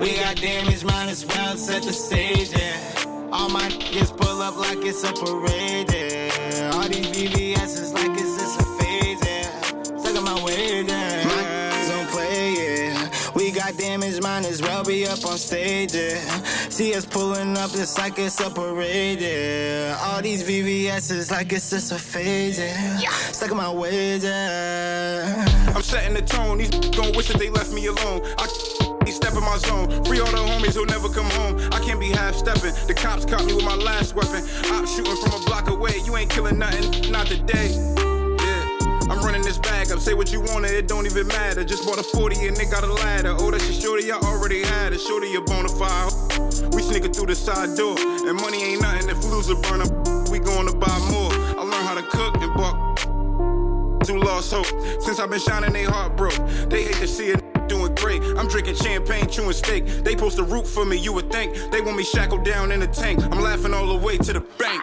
We 0.00 0.16
got 0.16 0.36
damage, 0.36 0.84
might 0.84 1.08
as 1.08 1.24
well 1.26 1.56
set 1.56 1.84
the 1.84 1.92
stage. 1.92 2.50
Yeah. 2.50 3.30
All 3.32 3.48
my 3.48 3.68
niggas 3.68 4.16
pull 4.16 4.42
up 4.42 4.56
like 4.56 4.78
it's 4.78 5.04
a 5.04 5.12
parade. 5.12 5.92
Yeah. 5.92 6.13
Up 15.14 15.26
on 15.26 15.38
stage. 15.38 15.94
Yeah. 15.94 16.18
See 16.68 16.94
us 16.94 17.06
pulling 17.06 17.56
up 17.56 17.70
it's 17.74 17.96
like 17.98 18.18
it's 18.18 18.40
a 18.40 18.50
parade. 18.50 19.20
Yeah. 19.20 19.98
All 20.02 20.20
these 20.20 20.42
VVS's 20.42 21.30
like 21.30 21.52
it's 21.52 21.70
just 21.70 21.92
a 21.92 21.98
phase. 21.98 22.58
Yeah. 22.58 23.10
Stuck 23.32 23.50
in 23.50 23.56
my 23.56 23.72
way. 23.72 24.16
Yeah. 24.16 25.72
I'm 25.74 25.82
setting 25.82 26.14
the 26.14 26.22
tone. 26.22 26.58
These 26.58 26.70
gon' 26.98 27.12
wish 27.16 27.28
that 27.28 27.38
they 27.38 27.50
left 27.50 27.72
me 27.72 27.86
alone. 27.86 28.22
I 28.38 28.46
step 29.10 29.34
in 29.34 29.40
my 29.40 29.56
zone. 29.58 30.04
Free 30.04 30.18
all 30.18 30.30
the 30.30 30.38
homies 30.38 30.74
who'll 30.74 30.86
never 30.86 31.08
come 31.08 31.30
home. 31.30 31.58
I 31.72 31.78
can't 31.78 32.00
be 32.00 32.08
half 32.08 32.34
stepping. 32.34 32.74
The 32.88 32.94
cops 32.94 33.24
caught 33.24 33.44
me 33.44 33.54
with 33.54 33.64
my 33.64 33.76
last 33.76 34.14
weapon. 34.16 34.42
I'm 34.64 34.86
shooting 34.86 35.16
from 35.16 35.40
a 35.40 35.44
block 35.44 35.68
away. 35.68 35.92
You 36.04 36.16
ain't 36.16 36.30
killing 36.30 36.58
nothing, 36.58 37.12
not 37.12 37.26
today. 37.26 38.03
Say 40.04 40.12
what 40.12 40.30
you 40.30 40.40
want, 40.42 40.66
it 40.66 40.86
don't 40.86 41.06
even 41.06 41.26
matter. 41.28 41.64
Just 41.64 41.86
bought 41.86 41.98
a 41.98 42.02
40 42.02 42.46
and 42.46 42.54
they 42.54 42.66
got 42.66 42.84
a 42.84 42.92
ladder. 42.92 43.34
Oh, 43.38 43.50
that's 43.50 43.66
a 43.70 43.72
shorty, 43.72 44.12
I 44.12 44.18
already 44.18 44.62
had 44.62 44.92
it. 44.92 45.00
Shorty, 45.00 45.34
a 45.34 45.40
bona 45.40 45.70
fide. 45.70 46.12
We 46.74 46.82
sneaking 46.82 47.14
through 47.14 47.28
the 47.28 47.34
side 47.34 47.74
door. 47.74 47.96
And 47.98 48.38
money 48.38 48.62
ain't 48.64 48.82
nothing 48.82 49.08
if 49.08 49.24
lose 49.24 49.48
a 49.48 49.54
burn 49.54 49.80
up. 49.80 50.28
We 50.28 50.40
going 50.40 50.68
to 50.68 50.76
buy 50.76 50.98
more. 51.10 51.32
I 51.32 51.62
learned 51.62 51.88
how 51.88 51.94
to 51.94 52.02
cook 52.02 52.36
and 52.42 52.52
bought 52.52 52.98
two 54.04 54.18
lost 54.18 54.52
hope. 54.52 54.66
Since 55.00 55.18
I've 55.20 55.30
been 55.30 55.40
shining, 55.40 55.72
they 55.72 55.84
heart 55.84 56.18
broke. 56.18 56.36
They 56.68 56.82
hate 56.84 56.96
to 56.96 57.08
see 57.08 57.28
it 57.28 57.42
doing 57.66 57.94
great. 57.94 58.20
I'm 58.36 58.46
drinking 58.46 58.74
champagne, 58.74 59.26
chewing 59.30 59.54
steak. 59.54 59.86
They 59.86 60.10
supposed 60.10 60.36
to 60.36 60.44
root 60.44 60.66
for 60.66 60.84
me, 60.84 60.98
you 60.98 61.14
would 61.14 61.32
think. 61.32 61.56
They 61.72 61.80
want 61.80 61.96
me 61.96 62.04
shackled 62.04 62.44
down 62.44 62.72
in 62.72 62.82
a 62.82 62.86
tank. 62.86 63.24
I'm 63.24 63.40
laughing 63.40 63.72
all 63.72 63.86
the 63.86 64.06
way 64.06 64.18
to 64.18 64.34
the 64.34 64.40
bank. 64.58 64.82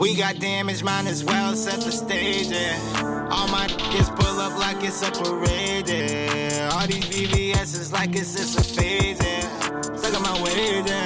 We 0.00 0.16
got 0.16 0.38
damage, 0.38 0.82
might 0.82 1.06
as 1.06 1.22
well 1.22 1.54
set 1.54 1.82
the 1.82 1.92
stage. 1.92 2.46
Yeah. 2.46 3.15
All 3.30 3.48
my 3.48 3.66
niggas 3.66 4.14
pull 4.14 4.40
up 4.40 4.56
like 4.58 4.82
it's 4.82 5.02
a 5.02 5.10
parade. 5.10 5.90
All 6.72 6.86
these 6.86 7.04
VVS's 7.06 7.92
like 7.92 8.14
it's 8.14 8.34
just 8.34 8.58
a 8.58 8.62
phase. 8.62 9.18
Stuck 9.98 10.14
in 10.14 10.22
my 10.22 10.42
way. 10.42 11.05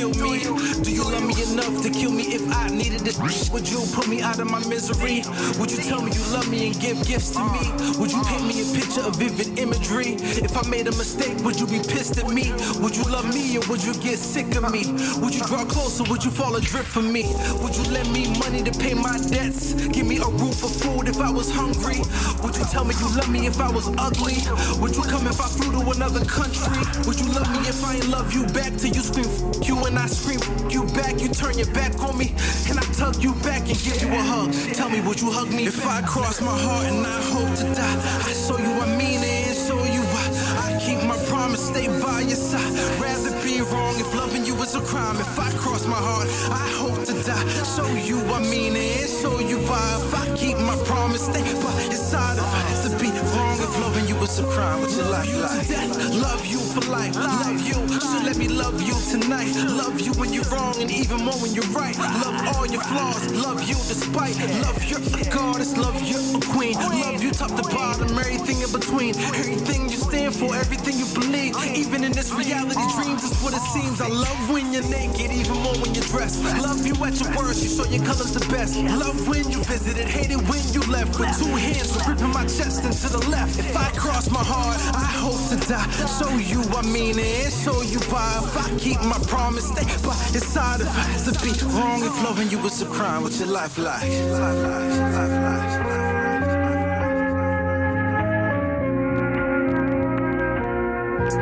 Kill 0.00 0.30
me? 0.30 0.40
Do 0.82 0.90
you 0.90 1.04
love 1.04 1.26
me 1.26 1.34
enough 1.52 1.82
to 1.82 1.90
kill 1.90 2.10
me 2.10 2.24
if 2.32 2.42
I 2.50 2.68
needed 2.68 3.06
it? 3.06 3.16
Would 3.52 3.68
you 3.68 3.80
put 3.92 4.08
me 4.08 4.22
out 4.22 4.38
of 4.38 4.50
my 4.50 4.60
misery? 4.66 5.22
Would 5.58 5.70
you 5.70 5.78
tell 5.78 6.00
me 6.00 6.10
you 6.12 6.24
love 6.32 6.48
me 6.50 6.68
and 6.68 6.80
give 6.80 6.96
gifts 7.06 7.30
to 7.32 7.40
me? 7.40 7.68
Would 7.98 8.10
you 8.12 8.22
paint 8.24 8.46
me 8.46 8.62
a 8.62 8.66
picture 8.72 9.02
of 9.02 9.16
vivid 9.16 9.58
imagery? 9.58 10.16
If 10.40 10.56
I 10.56 10.66
made 10.68 10.86
a 10.86 10.92
mistake, 10.92 11.36
would 11.44 11.60
you 11.60 11.66
be 11.66 11.80
pissed 11.80 12.16
at 12.18 12.28
me? 12.28 12.52
Would 12.80 12.96
you 12.96 13.04
love 13.04 13.28
me 13.34 13.58
or 13.58 13.62
would 13.68 13.84
you 13.84 13.92
get 13.94 14.18
sick 14.18 14.54
of 14.56 14.72
me? 14.72 14.84
Would 15.20 15.34
you 15.34 15.44
draw 15.44 15.64
closer? 15.66 16.04
Would 16.04 16.24
you 16.24 16.30
fall 16.30 16.56
adrift 16.56 16.88
from 16.88 17.12
me? 17.12 17.24
Would 17.60 17.76
you 17.76 17.84
lend 17.92 18.10
me 18.10 18.32
money 18.38 18.62
to 18.62 18.72
pay 18.72 18.94
my 18.94 19.18
debts? 19.28 19.74
Give 19.88 20.06
me 20.06 20.16
a 20.16 20.28
roof 20.40 20.56
for 20.60 20.72
food 20.72 21.08
if 21.08 21.20
I 21.20 21.30
was 21.30 21.50
hungry? 21.50 22.00
Would 22.42 22.56
you 22.56 22.64
tell 22.72 22.84
me 22.84 22.94
you 23.00 23.08
love 23.16 23.28
me 23.28 23.46
if 23.46 23.60
I 23.60 23.70
was 23.70 23.88
ugly? 23.98 24.38
Would 24.80 24.96
you 24.96 25.02
come 25.02 25.26
if 25.26 25.40
I 25.40 25.48
flew 25.48 25.70
to 25.76 25.90
another 25.90 26.24
country? 26.24 26.80
Would 27.04 27.20
you 27.20 27.28
love 27.32 27.50
me 27.52 27.68
if 27.68 27.84
I 27.84 27.96
ain't 27.96 28.08
love 28.08 28.32
you 28.32 28.46
back 28.46 28.72
till 28.76 28.94
you 28.96 29.02
scream 29.02 29.26
f- 29.26 29.68
you 29.68 29.76
and 29.90 29.98
I 29.98 30.06
scream 30.06 30.40
you 30.70 30.84
back? 30.94 31.20
You 31.20 31.28
turn 31.28 31.58
your 31.58 31.70
back 31.74 31.98
on 32.00 32.16
me? 32.16 32.32
Can 32.66 32.78
I 32.78 32.86
tug 32.94 33.22
you 33.22 33.34
back 33.42 33.62
and 33.68 33.78
give 33.82 34.00
you 34.00 34.08
a 34.08 34.22
hug? 34.22 34.52
Tell 34.74 34.88
me, 34.88 35.00
would 35.00 35.20
you 35.20 35.30
hug 35.30 35.50
me? 35.50 35.66
If 35.66 35.84
I 35.86 36.00
cross 36.02 36.40
my 36.40 36.56
heart 36.66 36.86
and 36.86 37.06
I 37.06 37.20
hope 37.34 37.52
to 37.58 37.66
die, 37.74 37.98
I 38.28 38.32
show 38.32 38.58
you 38.58 38.72
I 38.84 38.86
mean 38.96 39.20
it 39.20 39.48
and 39.50 39.58
show 39.66 39.82
you 39.96 40.02
why. 40.12 40.26
I 40.66 40.78
keep 40.78 41.02
my 41.06 41.18
promise, 41.26 41.66
stay 41.66 41.88
by 42.00 42.20
your 42.20 42.38
side. 42.38 42.72
Rather 43.02 43.34
be 43.42 43.60
wrong 43.60 43.94
if 43.98 44.14
loving 44.14 44.44
you 44.44 44.54
is 44.62 44.74
a 44.74 44.80
crime. 44.80 45.16
If 45.16 45.38
I 45.38 45.50
cross 45.58 45.86
my 45.86 46.00
heart, 46.08 46.28
I 46.50 46.66
hope 46.80 47.04
to 47.06 47.14
die. 47.26 47.46
Show 47.74 47.90
you 48.08 48.18
I 48.30 48.40
mean 48.48 48.76
it 48.76 49.02
and 49.02 49.10
show 49.10 49.38
you 49.40 49.58
why. 49.68 49.86
If 49.98 50.14
I 50.14 50.26
keep 50.36 50.56
my 50.58 50.76
promise, 50.86 51.24
stay 51.26 51.42
by 51.42 51.76
your 51.90 52.02
side. 52.10 52.38
If 52.38 52.44
I 52.44 52.62
have 52.70 52.82
to 52.86 52.90
be 53.02 53.10
wrong 53.34 53.58
if 53.58 53.72
loving 53.80 54.06
you 54.06 54.16
is 54.22 54.38
a 54.38 54.44
crime, 54.44 54.80
your 54.80 55.10
life 55.10 55.34
like? 55.42 55.49
Death, 55.70 55.94
love 56.18 56.44
you 56.46 56.58
for 56.58 56.82
life, 56.90 57.14
love 57.14 57.60
you. 57.62 57.78
So 58.00 58.18
let 58.26 58.36
me 58.36 58.48
love 58.48 58.82
you 58.82 58.94
tonight. 59.10 59.54
Love 59.70 60.00
you 60.00 60.12
when 60.14 60.32
you're 60.32 60.50
wrong 60.50 60.74
and 60.80 60.90
even 60.90 61.22
more 61.22 61.38
when 61.38 61.54
you're 61.54 61.70
right. 61.70 61.96
Love 61.96 62.56
all 62.56 62.66
your 62.66 62.82
flaws, 62.82 63.22
love 63.30 63.62
you 63.68 63.78
despite. 63.86 64.34
Love 64.66 64.82
you're 64.82 64.98
a 64.98 65.24
goddess, 65.30 65.76
love 65.76 65.94
you're 66.02 66.18
a 66.18 66.40
queen. 66.50 66.74
Love 66.74 67.22
you 67.22 67.30
top 67.30 67.54
to 67.54 67.62
bottom, 67.70 68.18
everything 68.18 68.60
in 68.60 68.70
between. 68.72 69.14
Everything 69.38 69.88
you 69.88 69.96
stand 69.96 70.34
for, 70.34 70.56
everything 70.56 70.98
you 70.98 71.06
believe. 71.14 71.54
Even 71.76 72.02
in 72.02 72.12
this 72.12 72.32
reality, 72.32 72.82
dreams 72.98 73.22
is 73.22 73.38
what 73.42 73.54
it 73.54 73.62
seems. 73.70 74.00
I 74.00 74.08
love 74.08 74.50
when 74.50 74.72
you're 74.72 74.88
naked, 74.90 75.30
even 75.30 75.56
more 75.62 75.78
when 75.78 75.94
you're 75.94 76.10
dressed. 76.10 76.42
Love 76.66 76.84
you 76.84 76.94
at 77.04 77.14
your 77.20 77.30
worst, 77.38 77.62
you 77.62 77.70
show 77.70 77.86
your 77.86 78.04
colors 78.04 78.34
the 78.34 78.42
best. 78.50 78.74
Love 78.98 79.28
when 79.28 79.48
you 79.48 79.62
visited, 79.62 80.08
hate 80.08 80.32
it 80.32 80.42
when 80.50 80.62
you 80.74 80.82
left. 80.90 81.18
With 81.20 81.30
two 81.38 81.54
hands 81.54 81.94
gripping 82.02 82.32
my 82.34 82.42
chest 82.50 82.82
and 82.82 82.92
to 82.92 83.08
the 83.08 83.22
left. 83.30 83.58
If 83.58 83.76
I 83.76 83.88
cross 83.94 84.30
my 84.30 84.42
heart, 84.42 84.78
I 84.96 85.06
hope 85.22 85.38
to 85.50 85.59
die. 85.68 85.88
Show 86.18 86.30
you 86.36 86.62
I 86.76 86.82
mean 86.82 87.18
it, 87.18 87.52
show 87.52 87.82
you 87.82 88.00
why. 88.10 88.40
If 88.42 88.56
I 88.56 88.78
keep 88.78 89.00
my 89.02 89.18
promise, 89.26 89.68
stay 89.68 89.84
by 90.06 90.16
your 90.32 90.42
side. 90.42 90.80
If 90.80 90.88
I 90.88 91.32
to 91.32 91.32
be 91.44 91.52
wrong, 91.74 92.02
if 92.02 92.22
loving 92.24 92.50
you 92.50 92.58
was 92.58 92.80
a 92.82 92.86
crime, 92.86 93.22
what's 93.22 93.38
your 93.38 93.48
life 93.48 93.78
like? 93.78 94.02
Life 94.02 94.62
like, 94.64 94.90
life 95.14 95.84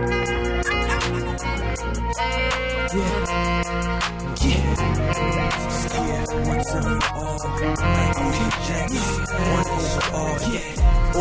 like. 0.09 0.18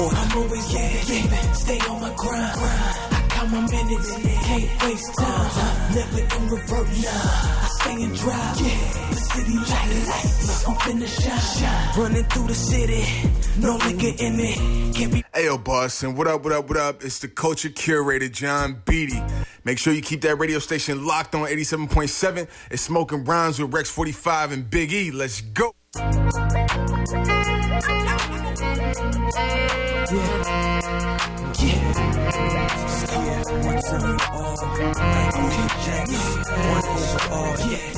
I'm 0.10 0.38
always 0.38 0.74
yeah, 0.74 1.54
stay 1.54 1.80
on 1.90 2.02
my 2.02 2.12
grind. 2.16 2.58
Count 3.30 3.52
my 3.52 3.62
minutes, 3.62 4.18
time. 5.16 5.94
Never 5.94 6.22
and. 6.36 6.88
Yeah, 6.96 8.88
city 9.16 9.58
I'm 10.68 10.76
through 12.30 12.48
the 12.48 12.56
city, 12.56 13.06
no 13.60 13.78
Boston, 15.58 16.16
what 16.16 16.28
up, 16.28 16.44
what 16.44 16.54
up, 16.54 16.68
what 16.68 16.78
up? 16.78 17.04
It's 17.04 17.20
the 17.20 17.28
culture 17.28 17.70
curator, 17.70 18.28
John 18.28 18.82
Beatty. 18.86 19.22
Make 19.66 19.78
sure 19.78 19.94
you 19.94 20.02
keep 20.02 20.22
that 20.22 20.40
radio 20.40 20.58
station 20.58 21.06
locked 21.06 21.36
on 21.36 21.48
87.7. 21.48 22.48
It's 22.72 22.82
Smoking 22.82 23.24
Rhymes 23.24 23.60
with 23.60 23.72
Rex 23.72 23.92
45 23.92 24.52
and 24.54 24.68
Big 24.70 24.92
E. 24.92 25.12
Let's 25.12 25.42
go. 25.42 25.74
Yeah. 25.98 26.04
Yeah. 31.58 31.98
Yeah. 33.18 33.44
Yeah. 37.68 37.94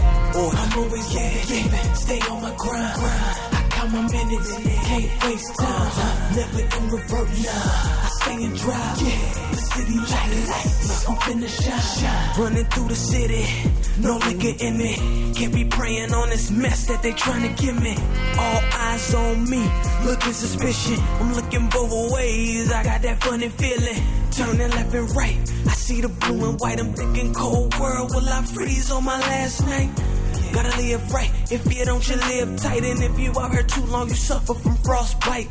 I'm 0.56 0.78
always 0.78 1.14
yeah. 1.14 1.94
Stay 1.94 2.20
on 2.22 2.42
my 2.42 2.54
grind. 2.56 2.96
grind 2.96 3.70
count 3.70 3.92
my 3.92 4.02
minutes, 4.02 4.58
can't 4.58 5.24
waste 5.26 5.56
time. 5.58 6.36
Never 6.36 6.62
in 6.62 6.90
reverse, 6.90 7.44
nah. 7.44 7.52
I 7.52 8.10
stay 8.22 8.44
and 8.46 8.56
drive. 8.58 9.02
Yeah. 9.02 9.69
City 9.80 9.98
lights. 9.98 11.08
I'm 11.08 11.16
finna 11.16 11.48
shine. 11.48 12.42
Running 12.44 12.66
through 12.66 12.90
the 12.90 12.96
city. 12.96 13.46
No 14.02 14.18
liquor 14.18 14.66
in 14.66 14.78
me. 14.78 15.32
Can't 15.34 15.54
be 15.54 15.64
praying 15.64 16.14
on 16.14 16.28
this 16.30 16.52
mess 16.52 16.86
that 16.88 17.02
they 17.02 17.14
trying 17.14 17.44
to 17.48 17.64
give 17.64 17.82
me. 17.82 17.96
All 18.38 18.62
eyes 18.74 19.14
on 19.14 19.50
me. 19.50 19.64
Looking 20.04 20.34
suspicion. 20.34 21.00
I'm 21.22 21.34
looking 21.34 21.70
both 21.70 22.12
ways. 22.12 22.70
I 22.74 22.84
got 22.84 23.02
that 23.04 23.24
funny 23.24 23.48
feeling. 23.48 24.04
Turning 24.32 24.70
left 24.70 24.94
and 24.94 25.16
right. 25.16 25.38
I 25.66 25.72
see 25.72 26.02
the 26.02 26.10
blue 26.10 26.50
and 26.50 26.60
white. 26.60 26.82
I'm 26.82 26.92
thinking 26.94 27.34
cold 27.34 27.74
world. 27.80 28.12
Will 28.14 28.28
I 28.28 28.42
freeze 28.44 28.92
on 28.92 29.06
my 29.06 29.18
last 29.18 29.66
night? 29.66 29.92
Gotta 30.54 30.76
live 30.78 31.12
right. 31.12 31.32
If 31.52 31.74
you 31.74 31.86
don't, 31.86 32.08
you 32.08 32.16
live 32.16 32.58
tight. 32.58 32.84
And 32.84 33.02
if 33.04 33.20
you 33.20 33.32
out 33.40 33.52
here 33.52 33.64
too 33.64 33.86
long, 33.86 34.10
you 34.10 34.16
suffer 34.16 34.54
from 34.54 34.76
frostbite. 34.78 35.50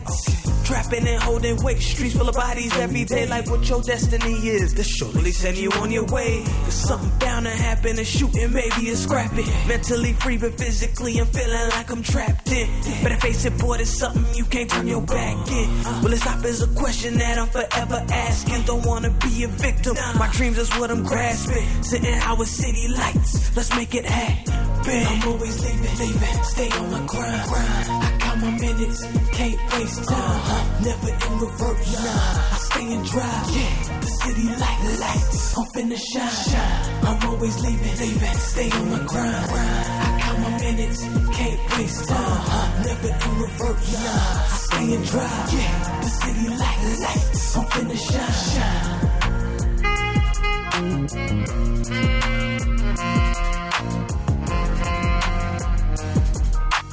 Trapping 0.65 1.09
and 1.09 1.23
holding 1.23 1.57
weight. 1.63 1.81
Streets 1.81 2.17
full 2.17 2.29
of 2.29 2.35
bodies 2.35 2.77
every 2.77 3.05
day, 3.05 3.27
like 3.27 3.49
what 3.49 3.67
your 3.69 3.81
destiny 3.81 4.35
is. 4.35 4.75
The 4.75 4.85
surely 4.85 5.33
send 5.33 5.57
you 5.57 5.71
on 5.73 5.91
your 5.91 6.05
way. 6.07 6.45
Cause 6.65 6.75
something 6.75 7.19
bound 7.19 7.47
to 7.47 7.51
happen. 7.51 7.97
And 7.97 8.07
shooting, 8.07 8.53
maybe 8.53 8.89
it's 8.91 9.01
scrapping. 9.01 9.47
Mentally 9.67 10.13
free, 10.13 10.37
but 10.37 10.59
physically 10.59 11.19
I'm 11.19 11.27
feeling 11.27 11.69
like 11.71 11.91
I'm 11.91 12.03
trapped 12.03 12.53
in. 12.53 12.69
Better 13.03 13.17
face 13.17 13.45
it, 13.45 13.57
boy, 13.59 13.77
there's 13.77 13.97
something 13.97 14.25
you 14.35 14.45
can't 14.45 14.69
turn 14.69 14.87
your 14.87 15.03
back 15.03 15.37
in. 15.51 16.03
Will 16.03 16.13
it 16.13 16.19
stop 16.19 16.45
is 16.45 16.63
a 16.63 16.69
question 16.75 17.17
that 17.19 17.39
I'm 17.39 17.49
forever 17.49 18.05
asking. 18.11 18.63
Don't 18.63 18.85
wanna 18.85 19.11
be 19.11 19.45
a 19.45 19.49
victim. 19.49 19.97
My 20.19 20.29
dreams 20.33 20.59
is 20.59 20.71
what 20.79 20.91
I'm 20.91 21.03
grasping. 21.03 21.67
Sitting 21.83 22.15
out 22.15 22.39
with 22.39 22.49
city 22.49 22.89
lights. 22.89 23.57
Let's 23.57 23.75
make 23.75 23.95
it 23.95 24.05
happen. 24.05 24.58
I'm 24.87 25.29
always 25.29 25.65
leaving, 25.65 25.99
leaving. 25.99 26.43
Stay 26.45 26.71
on 26.71 26.91
my 26.91 27.01
grind. 27.07 27.49
grind. 27.49 27.89
I 27.91 28.17
count 28.21 28.41
my 28.41 28.51
minutes. 28.51 29.05
Can't 29.33 29.61
waste 29.73 30.05
time. 30.09 30.19
Uh-huh. 30.19 30.85
Never 30.85 31.09
in 31.09 31.39
reverse. 31.41 31.93
Nah. 31.93 32.55
I 32.55 32.59
stay 32.59 32.93
and 32.95 33.05
drive. 33.05 33.51
Yeah. 33.57 34.01
The 34.01 34.07
city 34.07 34.47
like 34.49 34.81
lights. 35.01 35.59
I'm 35.59 35.65
finna 35.75 35.99
shine. 35.99 36.31
shine. 36.51 37.05
I'm 37.05 37.29
always 37.29 37.57
leaving, 37.63 37.99
leaving. 37.99 38.39
Stay 38.39 38.71
on 38.71 38.91
my 38.91 38.99
grind. 39.05 39.49
grind. 39.49 39.87
I 40.07 40.21
count 40.21 40.39
my 40.41 40.51
minutes. 40.59 41.03
Can't 41.37 41.61
waste 41.77 42.09
time. 42.09 42.19
Uh-huh. 42.19 42.83
Never 42.85 43.09
in 43.09 43.33
reverse. 43.43 43.93
Nah. 43.93 44.01
I 44.01 44.57
stay 44.67 44.95
and 44.95 45.05
drive. 45.05 45.53
Yeah. 45.53 46.01
The 46.03 46.09
city 46.09 46.49
like 46.49 46.83
lights. 47.03 47.57
I'm 47.57 47.65
finna 47.67 47.97
shine. 47.97 48.99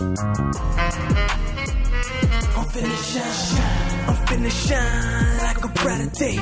I'm 0.06 0.14
finna 2.70 2.98
shine, 3.12 3.58
I'm 4.08 4.16
finna 4.28 4.52
shine 4.52 5.55
a 5.66 5.68
brighter 5.70 6.10
day. 6.12 6.36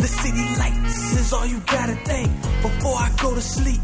The 0.00 0.08
city 0.08 0.46
lights 0.58 1.12
is 1.20 1.32
all 1.32 1.46
you 1.46 1.60
gotta 1.66 1.96
think 2.08 2.30
before 2.62 2.96
I 2.96 3.10
go 3.20 3.34
to 3.34 3.40
sleep. 3.40 3.80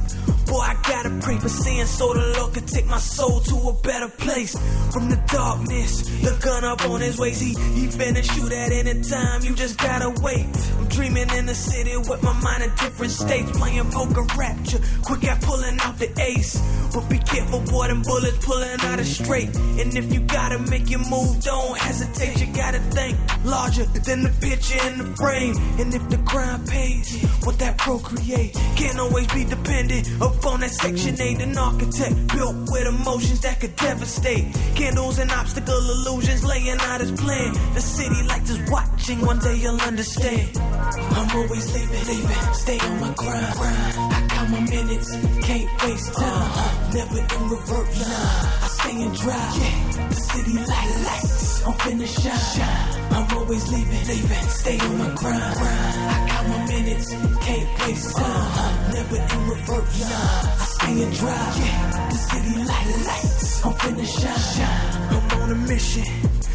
Boy, 0.47 0.61
I 0.61 0.75
gotta 0.87 1.11
pray 1.21 1.39
for 1.39 1.49
sin 1.49 1.87
so 1.87 2.13
the 2.15 2.39
Lord 2.39 2.55
can 2.55 2.67
take 2.67 2.87
my 2.87 2.99
soul 2.99 3.41
to 3.41 3.57
a 3.69 3.73
better 3.73 4.09
place. 4.09 4.53
From 4.93 5.09
the 5.09 5.17
darkness, 5.27 6.03
the 6.21 6.39
gun 6.43 6.65
up 6.65 6.85
on 6.89 7.01
his 7.01 7.19
waist. 7.19 7.43
He, 7.43 7.51
he 7.77 7.87
finna 7.87 8.23
shoot 8.23 8.53
at 8.53 8.73
any 8.73 9.01
time, 9.03 9.43
you 9.43 9.55
just 9.55 9.79
gotta 9.79 10.11
wait. 10.23 10.47
I'm 10.79 10.89
dreaming 10.89 11.31
in 11.39 11.47
the 11.47 11.55
city 11.55 11.97
with 11.97 12.23
my 12.23 12.35
mind 12.41 12.63
in 12.65 12.71
different 12.77 13.13
states. 13.13 13.51
Playing 13.53 13.91
poker 13.91 14.25
rapture, 14.37 14.81
quick 15.03 15.25
at 15.25 15.41
pulling 15.43 15.79
out 15.81 15.99
the 15.99 16.11
ace. 16.21 16.61
But 16.95 17.09
be 17.09 17.19
careful, 17.19 17.61
boy, 17.61 17.89
them 17.89 18.03
bullets 18.03 18.45
pulling 18.45 18.81
out 18.81 18.99
it 19.01 19.07
straight. 19.07 19.55
And 19.57 19.97
if 19.97 20.13
you 20.13 20.21
gotta 20.21 20.59
make 20.59 20.91
your 20.91 21.05
move, 21.09 21.43
don't 21.43 21.79
hesitate. 21.79 22.41
You 22.41 22.53
gotta 22.55 22.81
think 22.97 23.17
larger 23.45 23.85
than 23.85 24.23
the 24.23 24.33
picture 24.41 24.62
in 24.71 24.99
the 24.99 25.17
frame. 25.17 25.57
And 25.81 25.95
if 25.95 26.09
the 26.09 26.19
crime 26.19 26.65
pays, 26.67 27.23
what 27.45 27.59
that 27.59 27.79
procreate 27.79 28.53
can't 28.77 28.99
always 28.99 29.27
be 29.33 29.45
dependent 29.45 30.09
upon 30.21 30.61
that 30.61 30.71
section 30.71 31.21
8. 31.21 31.41
An 31.41 31.59
architect 31.59 32.15
built 32.29 32.57
with 32.71 32.87
emotions 32.87 33.41
that 33.41 33.61
could 33.61 33.75
devastate. 33.77 34.55
Candles 34.75 35.19
and 35.19 35.31
obstacle 35.33 35.75
illusions 35.75 36.45
laying 36.45 36.79
out 36.81 37.01
his 37.01 37.13
plan. 37.13 37.53
The 37.75 37.81
city 37.81 38.23
lights 38.29 38.51
is 38.51 38.71
watching, 38.71 39.21
one 39.21 39.39
day 39.39 39.57
you'll 39.57 39.81
understand. 39.81 40.57
I'm 40.59 41.37
always 41.37 41.75
leaving, 41.75 42.05
leaving, 42.07 42.55
stay 42.55 42.79
on 42.79 43.01
my 43.01 43.13
grind. 43.15 43.47
I 43.47 44.12
count 44.43 44.51
my 44.51 44.71
minutes, 44.71 45.11
can't 45.47 45.83
waste 45.83 46.15
time. 46.15 46.93
Never 46.95 47.19
in 47.19 47.49
reverse, 47.49 48.01
nah. 48.01 48.65
I 48.65 48.69
stay 48.69 49.03
and 49.03 49.15
drive. 49.15 49.57
Yeah. 49.59 50.09
The 50.09 50.15
city 50.15 50.59
like 50.59 50.91
lights, 51.07 51.67
I'm 51.67 51.73
finna 51.75 52.07
shine. 52.07 53.13
I'm 53.13 53.39
always 53.39 53.71
leaving, 53.73 54.07
leaving, 54.09 54.49
stay 54.49 54.79
on 54.81 54.99
my 54.99 55.15
grind. 55.15 55.43
I 55.43 56.29
count 56.29 56.49
my 56.49 56.67
minutes, 56.67 57.11
can't 57.45 57.69
waste 57.81 58.17
time. 58.17 58.93
Never 58.93 59.17
in 59.17 59.49
reverse, 59.49 60.01
nah. 60.01 60.11
I 60.11 60.67
stay 60.75 61.03
and 61.03 61.15
drive. 61.15 61.59
Yeah. 61.59 62.09
The 62.11 62.17
city 62.17 62.65
like 62.65 62.87
lights, 63.07 63.65
I'm 63.65 63.73
finna 63.75 64.07
shine. 64.21 64.73
I'm 65.13 65.41
on 65.43 65.51
a 65.51 65.55
mission, 65.55 66.05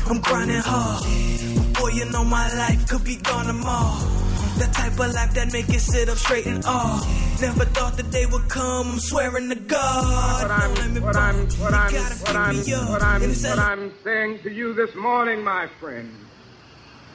I'm 0.09 0.19
grinding 0.21 0.57
hard. 0.57 1.03
Before 1.03 1.91
you 1.91 2.05
know 2.11 2.23
my 2.23 2.47
life 2.57 2.87
could 2.89 3.03
be 3.03 3.15
gone 3.17 3.45
tomorrow. 3.45 4.26
The 4.57 4.65
type 4.73 4.93
of 4.93 5.13
life 5.13 5.33
that 5.35 5.53
make 5.53 5.67
you 5.69 5.79
sit 5.79 6.09
up 6.09 6.17
straight 6.17 6.47
and 6.47 6.63
all. 6.65 6.99
Never 7.39 7.65
thought 7.65 7.95
the 7.95 8.03
day 8.03 8.25
would 8.25 8.49
come. 8.49 8.87
I'm 8.93 8.99
swearing 8.99 9.49
to 9.49 9.55
God. 9.55 10.41
What 10.43 10.51
I'm, 10.51 10.73
Don't 10.73 10.77
let 10.79 10.91
me 10.91 10.99
what. 10.99 11.15
I'm, 11.15 11.35
what 11.47 11.73
I'm, 11.73 11.93
what 11.93 12.35
I'm, 12.35 12.57
what 12.57 13.03
I'm, 13.03 13.29
what 13.29 13.57
a- 13.57 13.61
I'm 13.61 13.91
saying 14.03 14.39
to 14.43 14.51
you 14.51 14.73
this 14.73 14.93
morning, 14.95 15.43
my 15.43 15.67
friend, 15.79 16.11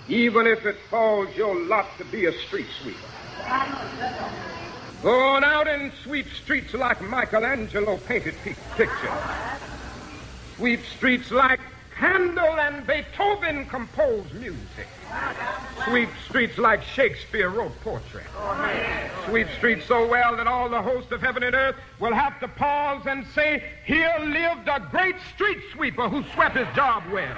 even 0.09 0.47
if 0.47 0.64
it 0.66 0.76
falls 0.88 1.34
your 1.36 1.55
lot 1.66 1.86
to 1.99 2.05
be 2.05 2.26
a 2.26 2.32
street 2.47 2.66
sweeper, 2.80 2.99
go 5.03 5.18
on 5.34 5.43
out 5.43 5.66
and 5.66 5.93
sweep 6.05 6.26
streets 6.45 6.74
like 6.74 7.01
Michelangelo 7.03 7.97
painted 7.99 8.34
pictures. 8.76 9.11
Sweep 10.57 10.80
streets 10.97 11.30
like 11.32 11.59
Handel 11.97 12.45
and 12.61 12.86
Beethoven 12.86 13.66
composed 13.66 14.32
music. 14.34 14.86
Sweep 15.84 16.10
streets 16.28 16.58
like 16.58 16.82
Shakespeare 16.82 17.48
wrote 17.48 17.78
poetry. 17.80 18.22
Sweep 19.26 19.48
streets 19.58 19.86
so 19.86 20.06
well 20.06 20.36
that 20.36 20.46
all 20.46 20.68
the 20.68 20.80
hosts 20.80 21.10
of 21.12 21.20
heaven 21.20 21.42
and 21.42 21.54
earth 21.54 21.76
will 21.98 22.14
have 22.14 22.38
to 22.40 22.48
pause 22.48 23.02
and 23.06 23.26
say, 23.34 23.62
Here 23.84 24.14
lived 24.20 24.68
a 24.68 24.88
great 24.90 25.16
street 25.34 25.58
sweeper 25.72 26.08
who 26.08 26.22
swept 26.34 26.56
his 26.56 26.68
job 26.74 27.02
well. 27.12 27.36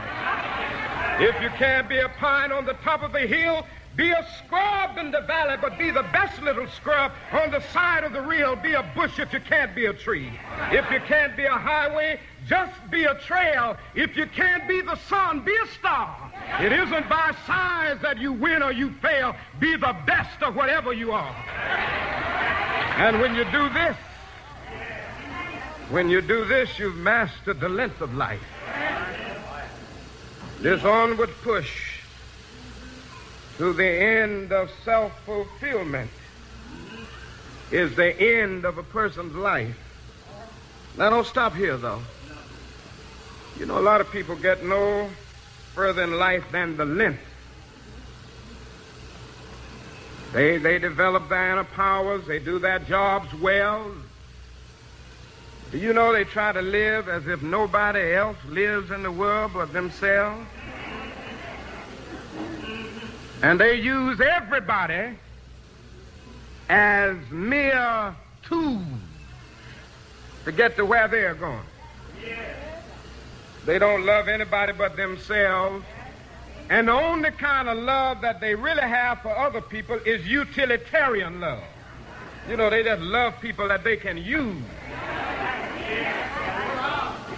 If 1.20 1.40
you 1.40 1.48
can't 1.50 1.88
be 1.88 1.98
a 1.98 2.08
pine 2.08 2.52
on 2.52 2.66
the 2.66 2.74
top 2.74 3.02
of 3.02 3.12
the 3.12 3.20
hill, 3.20 3.66
be 3.96 4.10
a 4.10 4.26
scrub 4.38 4.98
in 4.98 5.12
the 5.12 5.20
valley, 5.20 5.56
but 5.60 5.78
be 5.78 5.90
the 5.90 6.02
best 6.12 6.42
little 6.42 6.66
scrub 6.66 7.12
on 7.32 7.52
the 7.52 7.60
side 7.72 8.02
of 8.02 8.12
the 8.12 8.20
real. 8.20 8.56
Be 8.56 8.72
a 8.72 8.82
bush 8.94 9.18
if 9.20 9.32
you 9.32 9.40
can't 9.40 9.74
be 9.74 9.86
a 9.86 9.92
tree. 9.92 10.32
If 10.72 10.90
you 10.90 11.00
can't 11.06 11.36
be 11.36 11.44
a 11.44 11.52
highway, 11.52 12.18
just 12.46 12.72
be 12.90 13.04
a 13.04 13.14
trail. 13.14 13.76
If 13.94 14.16
you 14.16 14.26
can't 14.26 14.66
be 14.66 14.80
the 14.80 14.96
sun, 14.96 15.44
be 15.44 15.54
a 15.62 15.66
star. 15.78 16.32
It 16.60 16.72
isn't 16.72 17.08
by 17.08 17.34
size 17.46 17.98
that 18.02 18.18
you 18.18 18.32
win 18.32 18.62
or 18.62 18.72
you 18.72 18.90
fail. 19.00 19.36
Be 19.60 19.76
the 19.76 19.94
best 20.06 20.42
of 20.42 20.56
whatever 20.56 20.92
you 20.92 21.12
are. 21.12 21.34
And 22.96 23.20
when 23.20 23.34
you 23.36 23.44
do 23.44 23.68
this, 23.68 23.96
when 25.90 26.08
you 26.08 26.20
do 26.20 26.44
this, 26.46 26.78
you've 26.78 26.96
mastered 26.96 27.60
the 27.60 27.68
length 27.68 28.00
of 28.00 28.14
life. 28.14 28.40
This 30.60 30.82
onward 30.82 31.30
push 31.42 31.93
to 33.58 33.72
the 33.72 33.86
end 33.86 34.52
of 34.52 34.70
self 34.84 35.12
fulfillment 35.24 36.10
is 37.70 37.94
the 37.96 38.40
end 38.40 38.64
of 38.64 38.78
a 38.78 38.82
person's 38.82 39.34
life. 39.34 39.76
Now, 40.96 41.10
don't 41.10 41.26
stop 41.26 41.54
here, 41.54 41.76
though. 41.76 42.02
You 43.58 43.66
know, 43.66 43.78
a 43.78 43.80
lot 43.80 44.00
of 44.00 44.10
people 44.10 44.36
get 44.36 44.64
no 44.64 45.08
further 45.74 46.02
in 46.02 46.18
life 46.18 46.44
than 46.52 46.76
the 46.76 46.84
length. 46.84 47.20
They, 50.32 50.58
they 50.58 50.80
develop 50.80 51.28
their 51.28 51.52
inner 51.52 51.64
powers, 51.64 52.26
they 52.26 52.40
do 52.40 52.58
their 52.58 52.80
jobs 52.80 53.32
well. 53.34 53.92
Do 55.70 55.78
you 55.78 55.92
know 55.92 56.12
they 56.12 56.24
try 56.24 56.52
to 56.52 56.62
live 56.62 57.08
as 57.08 57.26
if 57.26 57.42
nobody 57.42 58.14
else 58.14 58.36
lives 58.48 58.90
in 58.90 59.04
the 59.04 59.12
world 59.12 59.52
but 59.54 59.72
themselves? 59.72 60.46
And 63.42 63.60
they 63.60 63.74
use 63.74 64.20
everybody 64.20 65.18
as 66.68 67.16
mere 67.30 68.14
tools 68.42 68.82
to 70.44 70.52
get 70.52 70.76
to 70.76 70.84
where 70.84 71.08
they're 71.08 71.34
going. 71.34 71.60
They 73.66 73.78
don't 73.78 74.04
love 74.04 74.28
anybody 74.28 74.72
but 74.72 74.96
themselves, 74.96 75.84
And 76.70 76.88
the 76.88 76.92
only 76.92 77.30
kind 77.30 77.68
of 77.68 77.76
love 77.78 78.22
that 78.22 78.40
they 78.40 78.54
really 78.54 78.82
have 78.82 79.20
for 79.20 79.36
other 79.36 79.60
people 79.60 79.98
is 80.06 80.26
utilitarian 80.26 81.40
love. 81.40 81.62
You 82.48 82.56
know, 82.56 82.70
they 82.70 82.82
just 82.82 83.02
love 83.02 83.38
people 83.40 83.68
that 83.68 83.84
they 83.84 83.96
can 83.96 84.16
use. 84.16 84.62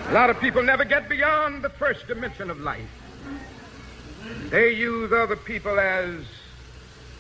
A 0.09 0.13
lot 0.13 0.31
of 0.31 0.39
people 0.41 0.63
never 0.63 0.85
get 0.85 1.09
beyond 1.09 1.63
the 1.63 1.71
first 1.71 2.07
dimension 2.07 2.51
of 2.51 2.61
life. 2.61 2.89
They 4.51 4.73
use 4.73 5.13
other 5.13 5.37
people 5.37 5.79
as 5.79 6.15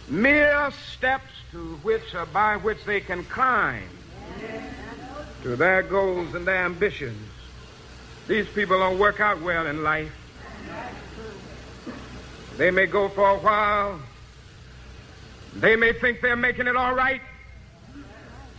mere 0.08 0.70
steps 0.94 1.32
to 1.52 1.76
which 1.82 2.14
or 2.14 2.26
by 2.26 2.56
which 2.56 2.84
they 2.84 3.00
can 3.00 3.24
climb 3.24 3.88
to 5.42 5.56
their 5.56 5.82
goals 5.82 6.34
and 6.34 6.46
their 6.46 6.64
ambitions. 6.64 7.30
These 8.26 8.48
people 8.48 8.78
don't 8.78 8.98
work 8.98 9.20
out 9.20 9.40
well 9.40 9.66
in 9.66 9.82
life. 9.82 10.12
They 12.56 12.70
may 12.70 12.86
go 12.86 13.08
for 13.08 13.30
a 13.30 13.38
while. 13.38 14.00
They 15.54 15.76
may 15.76 15.92
think 15.92 16.20
they're 16.20 16.36
making 16.36 16.66
it 16.66 16.76
all 16.76 16.94
right. 16.94 17.20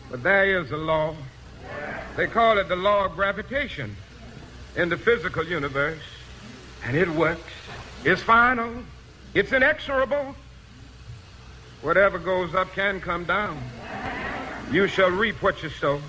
But 0.10 0.24
there 0.24 0.62
is 0.62 0.72
a 0.72 0.78
law. 0.78 1.16
They 2.16 2.28
call 2.28 2.58
it 2.58 2.70
the 2.70 2.76
law 2.76 3.06
of 3.06 3.16
gravitation 3.16 3.96
in 4.76 4.90
the 4.90 4.98
physical 4.98 5.46
universe. 5.46 6.02
And 6.84 6.96
it 6.96 7.10
works. 7.10 7.52
It's 8.04 8.22
final. 8.22 8.72
It's 9.34 9.52
inexorable. 9.52 10.36
Whatever 11.82 12.20
goes 12.20 12.56
up 12.56 12.72
can 12.74 13.02
come 13.02 13.26
down. 13.26 13.62
You 14.72 14.88
shall 14.88 15.10
reap 15.10 15.42
what 15.42 15.62
you 15.64 15.70
sow. 15.70 16.02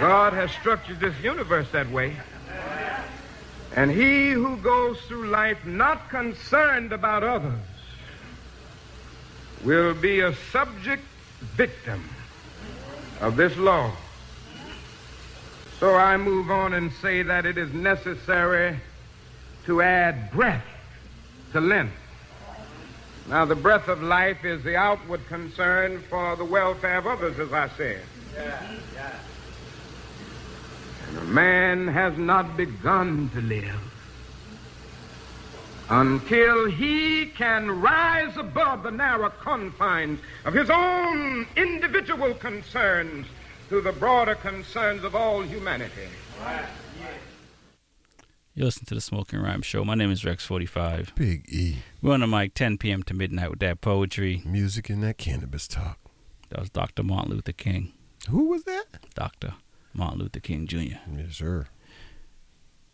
God 0.00 0.32
has 0.32 0.50
structured 0.52 1.00
this 1.00 1.18
universe 1.22 1.66
that 1.72 1.90
way. 1.90 2.16
And 3.74 3.90
he 3.90 4.30
who 4.30 4.56
goes 4.58 4.98
through 5.02 5.28
life 5.28 5.64
not 5.64 6.08
concerned 6.08 6.92
about 6.92 7.22
others 7.22 7.58
will 9.64 9.94
be 9.94 10.20
a 10.20 10.34
subject 10.52 11.02
victim 11.40 12.02
of 13.20 13.36
this 13.36 13.56
law. 13.56 13.92
So 15.80 15.94
I 15.94 16.16
move 16.16 16.50
on 16.50 16.72
and 16.72 16.92
say 17.02 17.22
that 17.22 17.44
it 17.44 17.58
is 17.58 17.72
necessary 17.72 18.78
to 19.66 19.82
add 19.82 20.30
breath 20.30 20.64
to 21.52 21.60
length. 21.60 21.94
Now, 23.28 23.44
the 23.44 23.56
breath 23.56 23.88
of 23.88 24.02
life 24.02 24.44
is 24.44 24.62
the 24.62 24.76
outward 24.76 25.26
concern 25.26 26.00
for 26.08 26.36
the 26.36 26.44
welfare 26.44 26.98
of 26.98 27.06
others, 27.06 27.38
as 27.38 27.52
I 27.52 27.68
said. 27.76 28.02
And 31.08 31.18
a 31.18 31.24
man 31.24 31.88
has 31.88 32.16
not 32.16 32.56
begun 32.56 33.30
to 33.30 33.40
live 33.40 33.80
until 35.88 36.66
he 36.70 37.26
can 37.26 37.80
rise 37.80 38.36
above 38.36 38.82
the 38.82 38.90
narrow 38.90 39.30
confines 39.30 40.20
of 40.44 40.54
his 40.54 40.68
own 40.68 41.46
individual 41.56 42.34
concerns 42.34 43.26
to 43.68 43.80
the 43.80 43.92
broader 43.92 44.34
concerns 44.34 45.04
of 45.04 45.14
all 45.14 45.42
humanity. 45.42 46.08
You 48.56 48.64
listen 48.64 48.86
to 48.86 48.94
the 48.94 49.02
Smoking 49.02 49.42
Rhyme 49.42 49.60
Show. 49.60 49.84
My 49.84 49.94
name 49.94 50.10
is 50.10 50.22
Rex45. 50.22 51.14
Big 51.14 51.44
E. 51.46 51.76
We're 52.00 52.14
on 52.14 52.20
the 52.20 52.26
mic 52.26 52.54
10 52.54 52.78
p.m. 52.78 53.02
to 53.02 53.12
midnight 53.12 53.50
with 53.50 53.58
that 53.58 53.82
poetry. 53.82 54.40
Music 54.46 54.88
and 54.88 55.02
that 55.02 55.18
cannabis 55.18 55.68
talk. 55.68 55.98
That 56.48 56.60
was 56.60 56.70
Dr. 56.70 57.02
Martin 57.02 57.32
Luther 57.32 57.52
King. 57.52 57.92
Who 58.30 58.48
was 58.48 58.64
that? 58.64 58.86
Dr. 59.14 59.56
Martin 59.92 60.20
Luther 60.20 60.40
King 60.40 60.66
Jr. 60.66 60.96
Yes, 61.14 61.32
sir. 61.32 61.66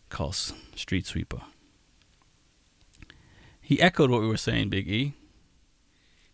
Called 0.09 0.35
Street 0.35 1.05
Sweeper. 1.05 1.39
He 3.61 3.81
echoed 3.81 4.09
what 4.09 4.19
we 4.19 4.27
were 4.27 4.35
saying, 4.35 4.67
Big 4.67 4.89
E. 4.89 5.13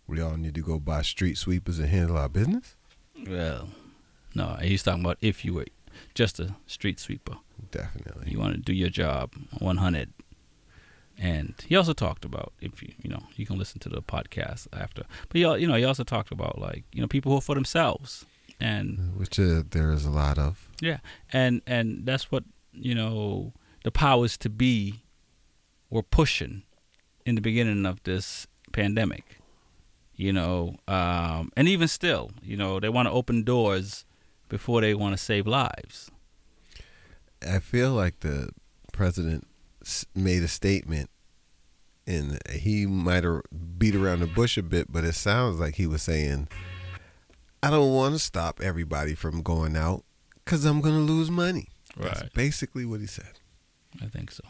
We 0.08 0.22
all 0.22 0.38
need 0.38 0.56
to 0.56 0.62
go 0.62 0.80
buy 0.80 1.04
street 1.04 1.38
sweepers 1.38 1.78
and 1.78 1.90
handle 1.90 2.18
our 2.18 2.30
business? 2.30 2.76
Well, 3.28 3.70
no, 4.34 4.58
he's 4.60 4.82
talking 4.82 5.04
about 5.06 5.20
if 5.22 5.46
you 5.46 5.54
were 5.54 5.68
just 6.16 6.40
a 6.40 6.56
street 6.66 7.00
sweeper. 7.00 7.38
Definitely. 7.72 8.32
You 8.32 8.40
want 8.40 8.54
to 8.56 8.60
do 8.62 8.74
your 8.74 8.90
job 8.90 9.34
100. 9.60 10.14
And 11.18 11.54
he 11.68 11.76
also 11.76 11.92
talked 11.94 12.24
about 12.24 12.54
if 12.62 12.82
you 12.82 12.94
you 13.04 13.10
know 13.10 13.24
you 13.36 13.46
can 13.46 13.58
listen 13.58 13.80
to 13.82 13.90
the 13.90 14.02
podcast 14.02 14.68
after, 14.72 15.04
but 15.28 15.36
he 15.38 15.44
al- 15.44 15.58
you 15.58 15.68
know 15.68 15.76
he 15.76 15.84
also 15.84 16.04
talked 16.06 16.32
about 16.32 16.60
like 16.60 16.86
you 16.94 17.02
know 17.02 17.08
people 17.08 17.32
who 17.32 17.38
are 17.40 17.42
for 17.42 17.56
themselves 17.56 18.26
and 18.62 19.16
Which 19.18 19.38
uh, 19.40 19.64
there 19.70 19.92
is 19.92 20.06
a 20.06 20.10
lot 20.12 20.38
of. 20.38 20.70
yeah, 20.82 21.00
and 21.34 21.62
and 21.68 22.06
that's 22.06 22.32
what 22.32 22.46
you 22.72 22.96
know 22.96 23.52
the 23.84 23.92
powers 23.92 24.38
to 24.38 24.50
be 24.50 25.04
were 25.90 26.04
pushing 26.04 26.64
in 27.26 27.36
the 27.36 27.42
beginning 27.42 27.86
of 27.86 28.02
this 28.04 28.48
pandemic. 28.72 29.38
You 30.16 30.32
know, 30.34 30.76
um, 30.88 31.52
and 31.58 31.68
even 31.68 31.88
still, 31.88 32.32
you 32.44 32.56
know, 32.58 32.80
they 32.80 32.90
want 32.90 33.08
to 33.08 33.12
open 33.12 33.44
doors 33.44 34.06
before 34.50 34.82
they 34.82 34.94
want 34.94 35.14
to 35.18 35.18
save 35.18 35.48
lives. 35.48 36.12
I 37.48 37.60
feel 37.60 37.94
like 37.94 38.20
the 38.22 38.50
president 38.92 39.48
made 40.16 40.44
a 40.44 40.48
statement, 40.48 41.10
and 42.06 42.40
he 42.52 42.86
might 42.86 43.24
have 43.24 43.42
beat 43.78 43.96
around 43.96 44.20
the 44.20 44.28
bush 44.28 44.58
a 44.58 44.64
bit, 44.64 44.92
but 44.92 45.04
it 45.04 45.14
sounds 45.14 45.60
like 45.60 45.76
he 45.76 45.88
was 45.88 46.02
saying, 46.02 46.48
"I 47.64 47.70
don't 47.70 47.94
want 47.94 48.16
to 48.16 48.20
stop 48.20 48.60
everybody 48.62 49.16
from 49.16 49.42
going 49.42 49.76
out 49.78 50.04
because 50.44 50.66
I'm 50.66 50.82
going 50.82 50.96
to 50.96 51.02
lose 51.14 51.32
money." 51.32 51.68
That's 51.98 52.22
Right. 52.22 52.34
basically 52.34 52.86
what 52.86 53.00
he 53.02 53.08
said. 53.08 53.40
I 54.02 54.08
think 54.08 54.32
so. 54.32 54.44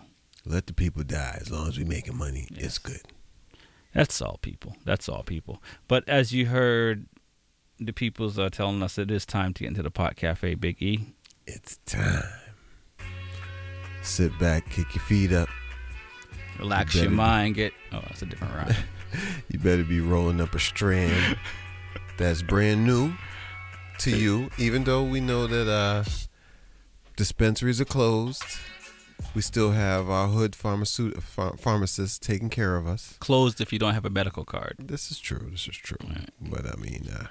Let 0.45 0.67
the 0.67 0.73
people 0.73 1.03
die 1.03 1.37
as 1.39 1.51
long 1.51 1.67
as 1.67 1.77
we 1.77 1.83
making 1.83 2.17
money. 2.17 2.47
It's 2.51 2.77
good. 2.77 3.01
That's 3.93 4.21
all 4.21 4.37
people. 4.41 4.75
That's 4.85 5.07
all 5.09 5.23
people. 5.23 5.61
But 5.87 6.07
as 6.07 6.31
you 6.31 6.47
heard, 6.47 7.07
the 7.79 7.93
peoples 7.93 8.37
are 8.37 8.49
telling 8.49 8.83
us 8.83 8.97
it 8.97 9.09
is 9.09 9.25
time 9.25 9.53
to 9.55 9.63
get 9.63 9.69
into 9.69 9.83
the 9.83 9.91
pot 9.91 10.15
cafe, 10.15 10.55
Big 10.55 10.81
E. 10.81 11.13
It's 11.47 11.77
time. 11.85 12.23
Sit 14.09 14.37
back, 14.39 14.67
kick 14.69 14.95
your 14.95 15.03
feet 15.03 15.31
up. 15.31 15.47
Relax 16.57 16.93
You 16.95 17.01
your 17.01 17.09
better 17.09 17.11
be- 17.11 17.15
mind. 17.15 17.55
Get 17.55 17.73
oh, 17.93 18.01
that's 18.01 18.21
a 18.21 18.25
different 18.25 18.53
rhyme. 18.55 18.75
You 19.49 19.57
better 19.59 19.83
be 19.83 20.01
rolling 20.01 20.39
up 20.41 20.53
a 20.53 20.59
strand 20.59 21.35
that's 22.17 22.41
brand 22.43 22.85
new 22.85 23.13
to 23.99 24.11
you, 24.15 24.49
even 24.59 24.83
though 24.83 25.03
we 25.03 25.19
know 25.19 25.47
that 25.47 25.67
uh, 25.67 26.03
dispensaries 27.15 27.81
are 27.81 27.85
closed. 27.85 28.43
We 29.33 29.41
still 29.41 29.71
have 29.71 30.09
our 30.09 30.27
hood 30.27 30.51
pharmaceut- 30.53 31.13
ph- 31.35 31.59
pharmacists 31.59 32.19
taking 32.19 32.49
care 32.49 32.75
of 32.77 32.85
us. 32.87 33.15
Closed 33.19 33.59
if 33.61 33.73
you 33.73 33.79
don't 33.79 33.93
have 33.95 34.05
a 34.05 34.09
medical 34.11 34.45
card. 34.45 34.75
This 34.79 35.09
is 35.11 35.19
true. 35.19 35.47
This 35.51 35.67
is 35.67 35.75
true. 35.77 35.97
But 36.39 36.65
I 36.67 36.75
mean, 36.75 37.07
uh, 37.11 37.27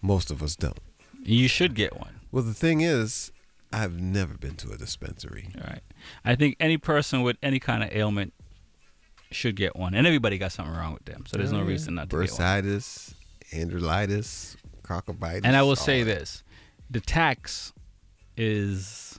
most 0.00 0.30
of 0.30 0.42
us 0.42 0.56
don't. 0.56 0.78
You 1.22 1.46
should 1.48 1.74
get 1.74 1.98
one. 1.98 2.20
Well, 2.32 2.42
the 2.42 2.54
thing 2.54 2.80
is, 2.80 3.32
I've 3.72 4.00
never 4.00 4.34
been 4.34 4.56
to 4.56 4.72
a 4.72 4.76
dispensary. 4.76 5.48
All 5.56 5.64
right. 5.64 5.82
I 6.24 6.34
think 6.34 6.56
any 6.60 6.76
person 6.76 7.22
with 7.22 7.36
any 7.42 7.58
kind 7.58 7.82
of 7.82 7.90
ailment 7.92 8.34
should 9.30 9.56
get 9.56 9.76
one, 9.76 9.94
and 9.94 10.06
everybody 10.06 10.38
got 10.38 10.52
something 10.52 10.74
wrong 10.74 10.94
with 10.94 11.04
them, 11.06 11.24
so 11.26 11.38
there's 11.38 11.52
no 11.52 11.62
yeah. 11.62 11.68
reason 11.68 11.94
not 11.94 12.10
to 12.10 12.20
get 12.20 12.30
one. 12.32 12.40
Bursitis, 12.40 13.14
androlitis, 13.50 14.56
crocoditis. 14.82 15.42
And 15.44 15.56
I 15.56 15.62
will 15.62 15.76
say 15.76 16.02
that. 16.02 16.18
this: 16.18 16.42
the 16.90 17.00
tax 17.00 17.72
is 18.36 19.18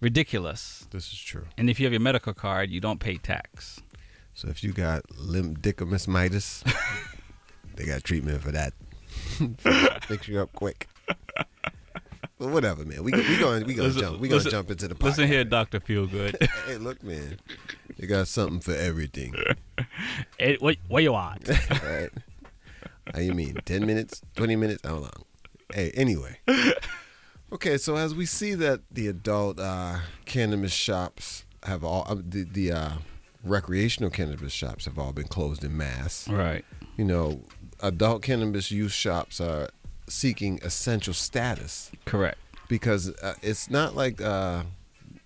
ridiculous. 0.00 0.86
This 0.90 1.12
is 1.12 1.18
true. 1.18 1.46
And 1.56 1.70
if 1.70 1.80
you 1.80 1.86
have 1.86 1.92
your 1.92 2.00
medical 2.00 2.34
card, 2.34 2.70
you 2.70 2.80
don't 2.80 3.00
pay 3.00 3.16
tax. 3.16 3.80
So 4.34 4.48
if 4.48 4.62
you 4.62 4.72
got 4.72 5.04
lymphedicus 5.08 6.08
mitis, 6.08 6.64
they 7.76 7.86
got 7.86 8.04
treatment 8.04 8.42
for 8.42 8.52
that. 8.52 8.74
Fix 10.06 10.28
you 10.28 10.40
up 10.40 10.52
quick. 10.52 10.88
But 12.38 12.48
whatever, 12.48 12.84
man. 12.84 13.04
We 13.04 13.12
we 13.12 13.38
going 13.38 13.64
we 13.64 13.74
gonna 13.74 13.88
Listen- 13.88 14.02
jump 14.02 14.20
we 14.20 14.28
gonna 14.28 14.36
listen- 14.38 14.50
jump 14.50 14.70
into 14.70 14.88
the 14.88 14.96
Listen 15.04 15.28
here, 15.28 15.44
Doctor 15.44 15.78
Feelgood. 15.80 16.36
hey, 16.66 16.78
look, 16.78 17.02
man. 17.02 17.38
You 17.96 18.08
got 18.08 18.26
something 18.28 18.60
for 18.60 18.72
everything. 18.74 19.34
Hey, 20.38 20.56
what 20.60 20.76
what 20.88 21.02
you 21.02 21.12
want? 21.12 21.48
right? 21.70 22.10
How 23.12 23.20
you 23.20 23.32
mean? 23.34 23.56
Ten 23.64 23.86
minutes? 23.86 24.20
Twenty 24.36 24.56
minutes? 24.56 24.82
How 24.84 24.96
long? 24.96 25.24
Hey, 25.72 25.90
anyway. 25.94 26.38
Okay, 27.52 27.76
so 27.78 27.96
as 27.96 28.14
we 28.14 28.26
see 28.26 28.54
that 28.54 28.80
the 28.90 29.06
adult 29.08 29.60
uh, 29.60 29.98
cannabis 30.24 30.72
shops 30.72 31.44
have 31.62 31.84
all 31.84 32.04
uh, 32.08 32.16
the 32.16 32.44
the 32.44 32.72
uh, 32.72 32.90
recreational 33.44 34.10
cannabis 34.10 34.52
shops 34.52 34.84
have 34.86 34.98
all 34.98 35.12
been 35.12 35.28
closed 35.28 35.62
in 35.64 35.76
mass. 35.76 36.28
Right. 36.28 36.64
You 36.96 37.04
know, 37.04 37.42
adult 37.80 38.22
cannabis 38.22 38.70
use 38.70 38.92
shops 38.92 39.40
are 39.40 39.70
seeking 40.08 40.60
essential 40.62 41.14
status. 41.14 41.90
Correct. 42.04 42.38
Because 42.68 43.10
uh, 43.10 43.34
it's 43.42 43.70
not 43.70 43.94
like 43.94 44.20
uh, 44.20 44.62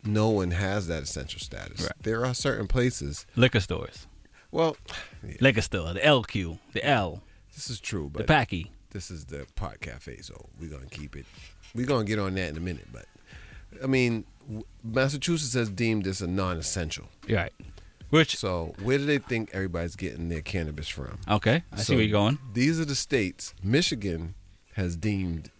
no 0.04 0.30
one 0.30 0.50
has 0.50 0.86
that 0.88 1.02
essential 1.02 1.40
status. 1.40 1.88
There 2.02 2.24
are 2.24 2.34
certain 2.34 2.66
places. 2.66 3.26
Liquor 3.36 3.60
stores. 3.60 4.06
Well, 4.50 4.76
liquor 5.40 5.60
store, 5.60 5.92
the 5.92 6.00
LQ, 6.00 6.58
the 6.72 6.84
L. 6.84 7.22
This 7.54 7.68
is 7.70 7.80
true, 7.80 8.08
but 8.12 8.20
The 8.20 8.24
Packy. 8.24 8.72
This 8.90 9.10
is 9.10 9.26
the 9.26 9.46
pot 9.54 9.80
cafe, 9.80 10.20
so 10.22 10.48
we're 10.58 10.70
gonna 10.70 10.86
keep 10.86 11.14
it. 11.14 11.26
We're 11.74 11.86
gonna 11.86 12.04
get 12.04 12.18
on 12.18 12.34
that 12.36 12.48
in 12.48 12.56
a 12.56 12.60
minute, 12.60 12.88
but 12.90 13.04
I 13.82 13.86
mean, 13.86 14.24
Massachusetts 14.82 15.52
has 15.52 15.68
deemed 15.68 16.04
this 16.04 16.22
a 16.22 16.26
non-essential. 16.26 17.06
Right. 17.28 17.52
Which 18.10 18.36
so 18.36 18.74
where 18.82 18.96
do 18.96 19.04
they 19.04 19.18
think 19.18 19.50
everybody's 19.52 19.96
getting 19.96 20.30
their 20.30 20.40
cannabis 20.40 20.88
from? 20.88 21.18
Okay, 21.28 21.62
I 21.70 21.76
see 21.76 21.94
where 21.94 22.04
you're 22.04 22.12
going. 22.12 22.38
These 22.54 22.80
are 22.80 22.86
the 22.86 22.94
states. 22.94 23.54
Michigan 23.62 24.34
has 24.78 24.96
deemed 24.96 25.50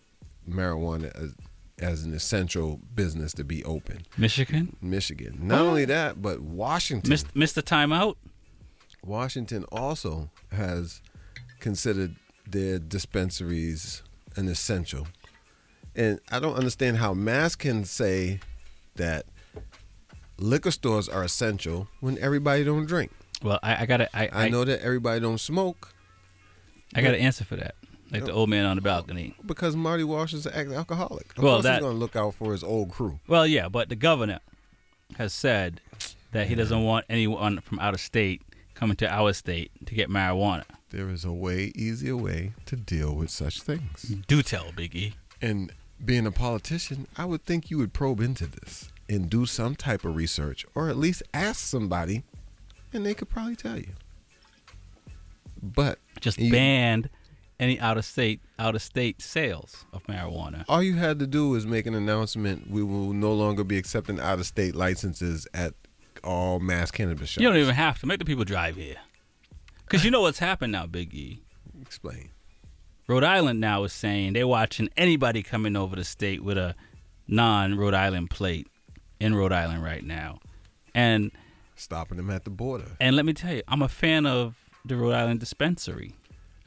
marijuana 0.48 1.12
as, 1.16 1.34
as 1.80 2.04
an 2.04 2.14
essential 2.14 2.80
business 2.94 3.32
to 3.34 3.42
be 3.42 3.64
open. 3.64 4.06
Michigan? 4.16 4.76
Michigan. 4.80 5.40
Not 5.42 5.62
only 5.62 5.84
that, 5.86 6.22
but 6.22 6.40
Washington. 6.40 7.10
Missed, 7.10 7.34
missed 7.34 7.56
the 7.56 7.62
timeout. 7.62 8.14
Washington 9.04 9.64
also 9.72 10.30
has 10.52 11.02
considered 11.58 12.14
their 12.46 12.78
dispensaries 12.78 14.02
an 14.36 14.46
essential. 14.46 15.08
And 15.96 16.20
I 16.30 16.38
don't 16.38 16.54
understand 16.54 16.98
how 16.98 17.12
Mass 17.12 17.56
can 17.56 17.84
say 17.84 18.38
that 18.94 19.26
liquor 20.38 20.70
stores 20.70 21.08
are 21.08 21.24
essential 21.24 21.88
when 21.98 22.18
everybody 22.18 22.62
don't 22.62 22.86
drink. 22.86 23.10
Well, 23.42 23.58
I, 23.64 23.82
I 23.82 23.86
gotta. 23.86 24.16
I, 24.16 24.44
I, 24.44 24.48
know 24.48 24.64
that 24.64 24.80
everybody 24.80 25.20
don't 25.20 25.38
smoke. 25.38 25.92
I 26.94 27.02
got 27.02 27.12
to 27.12 27.18
answer 27.18 27.44
for 27.44 27.56
that. 27.56 27.74
Like 28.10 28.24
the 28.24 28.32
old 28.32 28.48
man 28.48 28.64
on 28.64 28.76
the 28.76 28.82
balcony. 28.82 29.34
Because 29.44 29.76
Marty 29.76 30.02
Walsh 30.04 30.32
is 30.32 30.46
an 30.46 30.72
alcoholic. 30.72 31.36
Of 31.36 31.44
Well, 31.44 31.54
course 31.56 31.64
that- 31.64 31.74
he's 31.74 31.80
going 31.82 31.94
to 31.94 31.98
look 31.98 32.16
out 32.16 32.34
for 32.34 32.52
his 32.52 32.64
old 32.64 32.90
crew. 32.90 33.20
Well, 33.26 33.46
yeah, 33.46 33.68
but 33.68 33.88
the 33.90 33.96
governor 33.96 34.40
has 35.16 35.32
said 35.32 35.80
that 36.32 36.48
he 36.48 36.54
doesn't 36.54 36.82
want 36.84 37.04
anyone 37.10 37.60
from 37.60 37.78
out 37.80 37.92
of 37.94 38.00
state 38.00 38.42
coming 38.74 38.96
to 38.96 39.12
our 39.12 39.32
state 39.32 39.70
to 39.86 39.94
get 39.94 40.08
marijuana. 40.08 40.64
There 40.90 41.10
is 41.10 41.24
a 41.24 41.32
way, 41.32 41.72
easier 41.74 42.16
way 42.16 42.52
to 42.66 42.76
deal 42.76 43.14
with 43.14 43.28
such 43.30 43.60
things. 43.60 44.14
Do 44.26 44.42
tell, 44.42 44.72
Biggie. 44.72 45.14
And 45.42 45.72
being 46.02 46.26
a 46.26 46.30
politician, 46.32 47.06
I 47.16 47.24
would 47.26 47.44
think 47.44 47.70
you 47.70 47.76
would 47.78 47.92
probe 47.92 48.20
into 48.20 48.46
this 48.46 48.90
and 49.08 49.28
do 49.28 49.44
some 49.46 49.74
type 49.76 50.04
of 50.04 50.16
research 50.16 50.64
or 50.74 50.88
at 50.88 50.96
least 50.96 51.22
ask 51.34 51.60
somebody 51.60 52.22
and 52.92 53.04
they 53.04 53.12
could 53.14 53.28
probably 53.28 53.56
tell 53.56 53.76
you. 53.78 53.92
But 55.62 55.98
Just 56.20 56.38
you- 56.38 56.52
banned 56.52 57.10
any 57.60 57.78
out 57.80 57.98
of 57.98 58.04
state 58.04 58.40
out 58.58 58.74
of 58.74 58.82
state 58.82 59.20
sales 59.20 59.84
of 59.92 60.02
marijuana. 60.04 60.64
all 60.68 60.82
you 60.82 60.94
had 60.94 61.18
to 61.18 61.26
do 61.26 61.50
was 61.50 61.66
make 61.66 61.86
an 61.86 61.94
announcement 61.94 62.70
we 62.70 62.82
will 62.82 63.12
no 63.12 63.32
longer 63.32 63.64
be 63.64 63.76
accepting 63.76 64.20
out 64.20 64.38
of 64.38 64.46
state 64.46 64.74
licenses 64.74 65.46
at 65.52 65.74
all 66.24 66.60
mass 66.60 66.90
cannabis 66.90 67.30
shops. 67.30 67.42
You 67.42 67.48
don't 67.48 67.58
even 67.58 67.74
have 67.74 67.98
to 68.00 68.06
make 68.06 68.18
the 68.18 68.24
people 68.24 68.44
drive 68.44 68.76
here. 68.76 68.96
Because 69.84 70.04
you 70.04 70.10
know 70.10 70.20
what's 70.20 70.38
happened 70.38 70.72
now, 70.72 70.86
Big 70.86 71.14
E. 71.14 71.42
Explain. 71.80 72.30
Rhode 73.06 73.24
Island 73.24 73.60
now 73.60 73.84
is 73.84 73.92
saying 73.92 74.34
they're 74.34 74.46
watching 74.46 74.90
anybody 74.96 75.42
coming 75.42 75.76
over 75.76 75.96
the 75.96 76.04
state 76.04 76.44
with 76.44 76.58
a 76.58 76.74
non 77.26 77.76
Rhode 77.76 77.94
Island 77.94 78.30
plate 78.30 78.66
in 79.18 79.34
Rhode 79.34 79.52
Island 79.52 79.82
right 79.82 80.04
now. 80.04 80.40
And 80.94 81.32
stopping 81.74 82.18
them 82.18 82.28
at 82.30 82.44
the 82.44 82.50
border. 82.50 82.84
And 83.00 83.16
let 83.16 83.24
me 83.24 83.32
tell 83.32 83.54
you, 83.54 83.62
I'm 83.66 83.80
a 83.80 83.88
fan 83.88 84.26
of 84.26 84.56
the 84.84 84.96
Rhode 84.96 85.14
Island 85.14 85.40
dispensary. 85.40 86.16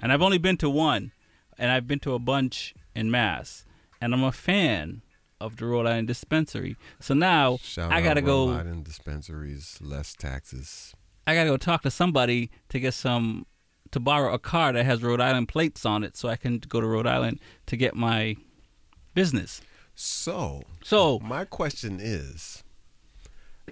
And 0.01 0.11
I've 0.11 0.21
only 0.21 0.37
been 0.37 0.57
to 0.57 0.69
one, 0.69 1.11
and 1.57 1.71
I've 1.71 1.87
been 1.87 1.99
to 1.99 2.13
a 2.13 2.19
bunch 2.19 2.73
in 2.95 3.11
Mass. 3.11 3.65
And 3.99 4.13
I'm 4.13 4.23
a 4.23 4.31
fan 4.31 5.01
of 5.39 5.57
the 5.57 5.65
Rhode 5.65 5.85
Island 5.85 6.07
dispensary. 6.07 6.75
So 6.99 7.13
now 7.13 7.57
Shout 7.61 7.91
I 7.91 8.01
gotta 8.01 8.21
go. 8.21 8.49
Rhode 8.49 8.59
Island 8.59 8.85
dispensaries, 8.85 9.77
less 9.81 10.15
taxes. 10.15 10.93
I 11.27 11.35
gotta 11.35 11.49
go 11.49 11.57
talk 11.57 11.83
to 11.83 11.91
somebody 11.91 12.49
to 12.69 12.79
get 12.79 12.93
some 12.93 13.45
to 13.91 13.99
borrow 13.99 14.33
a 14.33 14.39
car 14.39 14.71
that 14.71 14.85
has 14.85 15.03
Rhode 15.03 15.21
Island 15.21 15.49
plates 15.49 15.85
on 15.85 16.03
it, 16.03 16.15
so 16.15 16.29
I 16.29 16.35
can 16.35 16.59
go 16.59 16.79
to 16.79 16.87
Rhode 16.87 17.07
Island 17.07 17.39
to 17.67 17.75
get 17.75 17.95
my 17.95 18.37
business. 19.13 19.61
So, 19.93 20.63
so 20.83 21.19
my 21.19 21.45
question 21.45 21.99
is, 22.01 22.63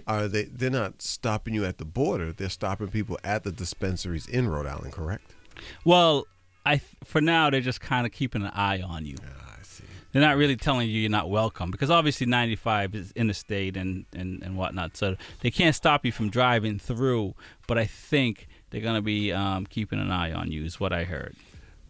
are 0.06 0.28
they? 0.28 0.44
They're 0.44 0.70
not 0.70 1.02
stopping 1.02 1.54
you 1.54 1.64
at 1.64 1.78
the 1.78 1.84
border. 1.84 2.32
They're 2.32 2.48
stopping 2.50 2.88
people 2.88 3.18
at 3.24 3.44
the 3.44 3.52
dispensaries 3.52 4.26
in 4.26 4.48
Rhode 4.48 4.66
Island, 4.66 4.92
correct? 4.92 5.34
Well, 5.84 6.26
I 6.64 6.80
for 7.04 7.20
now 7.20 7.50
they're 7.50 7.60
just 7.60 7.80
kind 7.80 8.06
of 8.06 8.12
keeping 8.12 8.42
an 8.42 8.52
eye 8.54 8.80
on 8.80 9.06
you. 9.06 9.16
I 9.22 9.62
see. 9.62 9.84
They're 10.12 10.22
not 10.22 10.36
really 10.36 10.56
telling 10.56 10.88
you 10.88 11.00
you're 11.00 11.10
not 11.10 11.30
welcome 11.30 11.70
because 11.70 11.90
obviously 11.90 12.26
95 12.26 12.94
is 12.94 13.12
interstate 13.12 13.76
and, 13.76 14.04
and, 14.12 14.42
and 14.42 14.56
whatnot, 14.56 14.96
so 14.96 15.16
they 15.40 15.50
can't 15.50 15.74
stop 15.74 16.04
you 16.04 16.12
from 16.12 16.30
driving 16.30 16.78
through. 16.78 17.34
But 17.66 17.78
I 17.78 17.86
think 17.86 18.48
they're 18.70 18.80
gonna 18.80 19.02
be 19.02 19.32
um, 19.32 19.66
keeping 19.66 20.00
an 20.00 20.10
eye 20.10 20.32
on 20.32 20.50
you, 20.50 20.64
is 20.64 20.80
what 20.80 20.92
I 20.92 21.04
heard. 21.04 21.36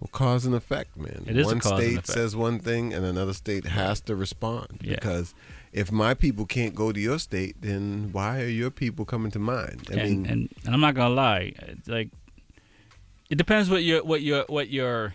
Well, 0.01 0.09
cause 0.13 0.47
and 0.47 0.55
effect, 0.55 0.97
man. 0.97 1.25
It 1.27 1.37
is 1.37 1.47
one 1.47 1.61
state 1.61 2.07
says 2.07 2.35
one 2.35 2.59
thing, 2.59 2.95
and 2.95 3.05
another 3.05 3.35
state 3.35 3.67
has 3.67 4.01
to 4.03 4.17
respond. 4.17 4.81
Yeah. 4.83 4.95
Because 4.95 5.35
if 5.73 5.93
my 5.93 6.15
people 6.15 6.47
can't 6.47 6.75
go 6.75 6.91
to 6.91 6.99
your 6.99 7.19
state, 7.19 7.57
then 7.61 8.09
why 8.11 8.41
are 8.41 8.49
your 8.49 8.71
people 8.71 9.05
coming 9.05 9.31
to 9.33 9.39
mine? 9.39 9.81
I 9.91 9.95
and, 9.95 10.03
mean, 10.03 10.27
and 10.27 10.49
and 10.65 10.75
I'm 10.75 10.81
not 10.81 10.95
gonna 10.95 11.15
lie, 11.15 11.53
it's 11.59 11.87
like 11.87 12.09
it 13.31 13.37
depends 13.37 13.71
what 13.71 13.83
your 13.83 14.05
what 14.05 14.21
your 14.23 14.45
what 14.49 14.69
your 14.69 15.15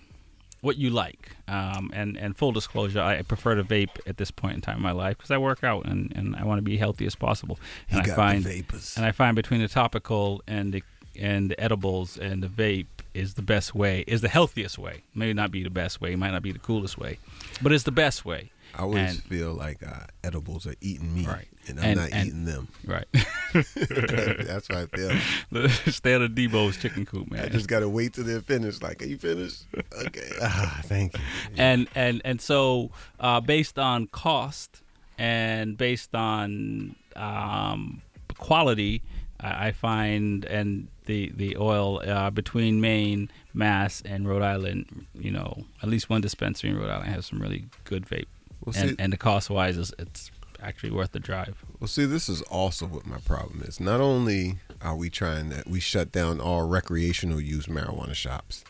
what 0.62 0.78
you 0.78 0.90
like. 0.90 1.32
Um, 1.48 1.92
and 1.94 2.18
and 2.18 2.36
full 2.36 2.52
disclosure, 2.52 3.02
I 3.02 3.22
prefer 3.22 3.56
to 3.56 3.64
vape 3.64 4.00
at 4.08 4.18
this 4.18 4.32
point 4.32 4.56
in 4.56 4.62
time 4.62 4.78
in 4.78 4.84
my 4.84 4.92
life 4.92 5.18
because 5.18 5.30
I 5.32 5.38
work 5.38 5.64
out 5.64 5.86
and, 5.86 6.12
and 6.16 6.36
I 6.36 6.44
want 6.44 6.58
to 6.58 6.64
be 6.64 6.78
healthy 6.78 7.06
as 7.06 7.16
possible. 7.16 7.60
He 7.88 7.98
And 7.98 8.12
I 8.12 8.16
find 8.16 8.44
vapors. 8.44 8.98
and 8.98 9.06
I 9.06 9.12
find 9.12 9.36
between 9.36 9.62
the 9.62 9.68
topical 9.68 10.42
and 10.48 10.74
the 10.74 10.84
and 11.20 11.52
the 11.52 11.60
edibles 11.62 12.18
and 12.18 12.42
the 12.44 12.48
vape 12.48 12.88
is 13.14 13.36
the 13.36 13.42
best 13.42 13.74
way, 13.76 14.04
is 14.08 14.22
the 14.22 14.28
healthiest 14.28 14.78
way. 14.78 15.04
Maybe 15.14 15.34
not 15.34 15.52
be 15.52 15.64
the 15.64 15.70
best 15.70 16.02
way, 16.02 16.16
might 16.16 16.32
not 16.32 16.42
be 16.42 16.52
the 16.52 16.60
coolest 16.60 16.98
way, 16.98 17.20
but 17.62 17.72
it's 17.72 17.84
the 17.84 17.92
best 17.92 18.26
way. 18.26 18.52
I 18.78 18.82
always 18.82 19.12
And- 19.12 19.24
feel 19.24 19.54
like 19.54 19.82
uh, 19.82 20.06
edibles 20.24 20.68
are 20.68 20.76
eating 20.82 21.14
me, 21.14 21.26
Right. 21.26 21.48
and 21.68 21.80
I'm 21.80 21.86
And- 21.86 22.00
not 22.00 22.10
and- 22.12 22.28
eating 22.28 22.46
them. 22.46 22.68
Right. 22.86 23.06
That's 23.54 24.68
what 24.70 24.78
I 24.78 24.86
feel. 24.88 25.70
Stay 25.92 26.14
out 26.16 26.22
of 26.22 26.32
Debo's 26.32 26.78
chicken 26.78 27.06
coop, 27.06 27.32
man. 27.32 27.46
I 27.46 27.50
just 27.50 27.68
gotta 27.68 27.88
wait 27.90 28.14
till 28.14 28.24
they're 28.26 28.42
finished. 28.42 28.84
Like, 28.84 29.02
are 29.02 29.06
you 29.06 29.18
finished? 29.18 29.64
Okay. 30.08 30.30
Ah, 30.42 30.82
thank 30.86 31.14
you. 31.18 31.24
and 31.58 31.88
and 31.96 32.22
and 32.26 32.42
so 32.42 32.92
uh, 33.20 33.40
based 33.42 33.80
on 33.80 34.08
cost 34.08 34.82
and 35.18 35.78
based 35.78 36.14
on 36.14 36.96
um, 37.16 38.02
quality, 38.38 39.02
I, 39.40 39.68
I 39.68 39.72
find 39.72 40.44
and 40.46 40.88
the 41.06 41.32
the 41.36 41.56
oil 41.58 42.02
uh, 42.06 42.30
between 42.32 42.82
Maine, 42.82 43.30
Mass, 43.54 44.02
and 44.06 44.28
Rhode 44.28 44.42
Island, 44.44 45.06
you 45.14 45.32
know, 45.32 45.66
at 45.82 45.88
least 45.90 46.10
one 46.10 46.22
dispensary 46.22 46.70
in 46.72 46.78
Rhode 46.78 46.90
Island 46.90 47.10
has 47.14 47.26
some 47.28 47.42
really 47.42 47.66
good 47.86 48.06
vape, 48.06 48.26
Well, 48.64 48.76
and 48.78 48.90
see- 48.92 48.96
and 49.00 49.12
the 49.14 49.18
cost 49.18 49.50
wise 49.50 49.78
is 49.78 49.94
it's 50.00 50.32
actually 50.62 50.92
worth 50.92 51.12
the 51.12 51.20
drive. 51.20 51.64
Well, 51.80 51.88
see, 51.88 52.06
this 52.06 52.30
is 52.30 52.42
also 52.44 52.86
what 52.88 53.06
my 53.06 53.18
problem 53.18 53.62
is. 53.64 53.80
Not 53.80 54.02
only 54.02 54.58
are 54.82 54.96
we 54.96 55.10
trying 55.10 55.50
that 55.50 55.68
we 55.68 55.80
shut 55.80 56.12
down 56.12 56.40
all 56.40 56.68
recreational 56.68 57.40
use 57.40 57.68
marijuana 57.68 58.16
shops, 58.16 58.64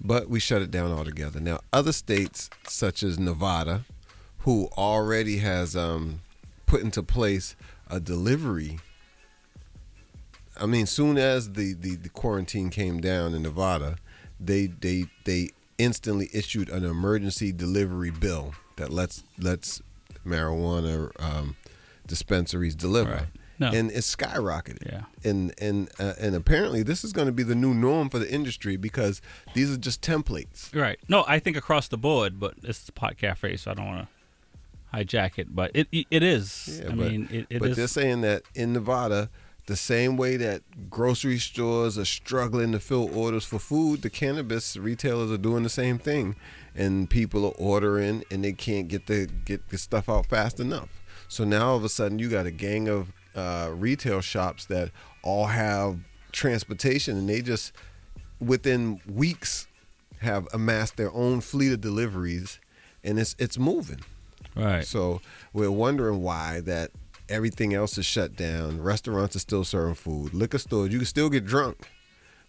but 0.00 0.28
we 0.28 0.40
shut 0.40 0.62
it 0.62 0.70
down 0.70 0.92
altogether. 0.92 1.40
Now, 1.40 1.60
other 1.72 1.92
states 1.92 2.50
such 2.66 3.02
as 3.02 3.18
Nevada, 3.18 3.84
who 4.40 4.68
already 4.76 5.38
has 5.38 5.76
um, 5.76 6.20
put 6.66 6.82
into 6.82 7.02
place 7.02 7.56
a 7.88 8.00
delivery. 8.00 8.78
I 10.58 10.66
mean, 10.66 10.86
soon 10.86 11.16
as 11.18 11.52
the, 11.52 11.74
the, 11.74 11.96
the 11.96 12.08
quarantine 12.08 12.70
came 12.70 13.00
down 13.00 13.34
in 13.34 13.42
Nevada, 13.42 13.96
they 14.38 14.66
they 14.66 15.06
they 15.24 15.50
instantly 15.78 16.28
issued 16.32 16.68
an 16.68 16.84
emergency 16.84 17.52
delivery 17.52 18.10
bill 18.10 18.54
that 18.80 18.90
lets 18.92 19.22
lets 19.38 19.80
marijuana 20.26 21.10
um, 21.22 21.56
dispensaries 22.06 22.74
deliver, 22.74 23.10
Right. 23.12 23.26
No. 23.58 23.68
and 23.70 23.90
it's 23.90 24.14
skyrocketed. 24.16 24.90
Yeah. 24.90 25.02
and 25.30 25.52
and 25.60 25.90
uh, 25.98 26.14
and 26.18 26.34
apparently 26.34 26.82
this 26.82 27.04
is 27.04 27.12
going 27.12 27.26
to 27.26 27.32
be 27.32 27.42
the 27.42 27.54
new 27.54 27.74
norm 27.74 28.08
for 28.08 28.18
the 28.18 28.30
industry 28.32 28.76
because 28.76 29.20
these 29.54 29.70
are 29.72 29.76
just 29.76 30.00
templates. 30.02 30.74
Right. 30.74 30.98
No, 31.08 31.24
I 31.28 31.38
think 31.38 31.56
across 31.56 31.88
the 31.88 31.98
board, 31.98 32.40
but 32.40 32.54
it's 32.62 32.88
a 32.88 32.92
pot 32.92 33.18
cafe, 33.18 33.56
so 33.56 33.70
I 33.70 33.74
don't 33.74 33.86
want 33.86 34.08
to 34.08 34.96
hijack 34.96 35.38
it. 35.38 35.54
But 35.54 35.70
it 35.74 35.88
it, 35.92 36.06
it 36.10 36.22
is. 36.22 36.80
Yeah, 36.82 36.86
I 36.92 36.94
but, 36.94 37.10
mean, 37.12 37.28
it, 37.30 37.46
it 37.50 37.58
but 37.60 37.70
is- 37.70 37.76
they're 37.76 37.86
saying 37.86 38.22
that 38.22 38.42
in 38.54 38.72
Nevada, 38.72 39.28
the 39.66 39.76
same 39.76 40.16
way 40.16 40.36
that 40.38 40.62
grocery 40.88 41.38
stores 41.38 41.98
are 41.98 42.04
struggling 42.06 42.72
to 42.72 42.80
fill 42.80 43.14
orders 43.16 43.44
for 43.44 43.58
food, 43.58 44.00
the 44.02 44.10
cannabis 44.10 44.76
retailers 44.76 45.30
are 45.30 45.38
doing 45.38 45.62
the 45.64 45.68
same 45.68 45.98
thing, 45.98 46.34
and 46.74 47.08
people 47.08 47.44
are 47.46 47.54
ordering 47.58 48.24
and 48.30 48.44
they 48.44 48.52
can't 48.52 48.88
get 48.88 49.06
the 49.06 49.28
get 49.44 49.68
the 49.68 49.78
stuff 49.78 50.08
out 50.08 50.26
fast 50.26 50.60
enough. 50.60 50.88
So 51.28 51.44
now 51.44 51.70
all 51.70 51.76
of 51.76 51.84
a 51.84 51.88
sudden 51.88 52.18
you 52.18 52.28
got 52.28 52.46
a 52.46 52.50
gang 52.50 52.88
of 52.88 53.12
uh, 53.34 53.70
retail 53.72 54.20
shops 54.20 54.66
that 54.66 54.90
all 55.22 55.46
have 55.46 55.98
transportation, 56.32 57.16
and 57.16 57.28
they 57.28 57.42
just 57.42 57.72
within 58.40 59.00
weeks 59.06 59.68
have 60.20 60.48
amassed 60.52 60.96
their 60.96 61.12
own 61.12 61.40
fleet 61.40 61.72
of 61.72 61.80
deliveries, 61.80 62.58
and 63.04 63.18
it's 63.18 63.36
it's 63.38 63.58
moving. 63.58 64.00
Right. 64.56 64.84
So 64.84 65.20
we're 65.52 65.70
wondering 65.70 66.22
why 66.22 66.60
that 66.62 66.90
everything 67.28 67.74
else 67.74 67.96
is 67.96 68.06
shut 68.06 68.36
down. 68.36 68.82
Restaurants 68.82 69.36
are 69.36 69.40
still 69.40 69.64
serving 69.64 69.94
food. 69.94 70.34
Liquor 70.34 70.58
stores, 70.58 70.92
you 70.92 70.98
can 70.98 71.06
still 71.06 71.30
get 71.30 71.44
drunk. 71.44 71.88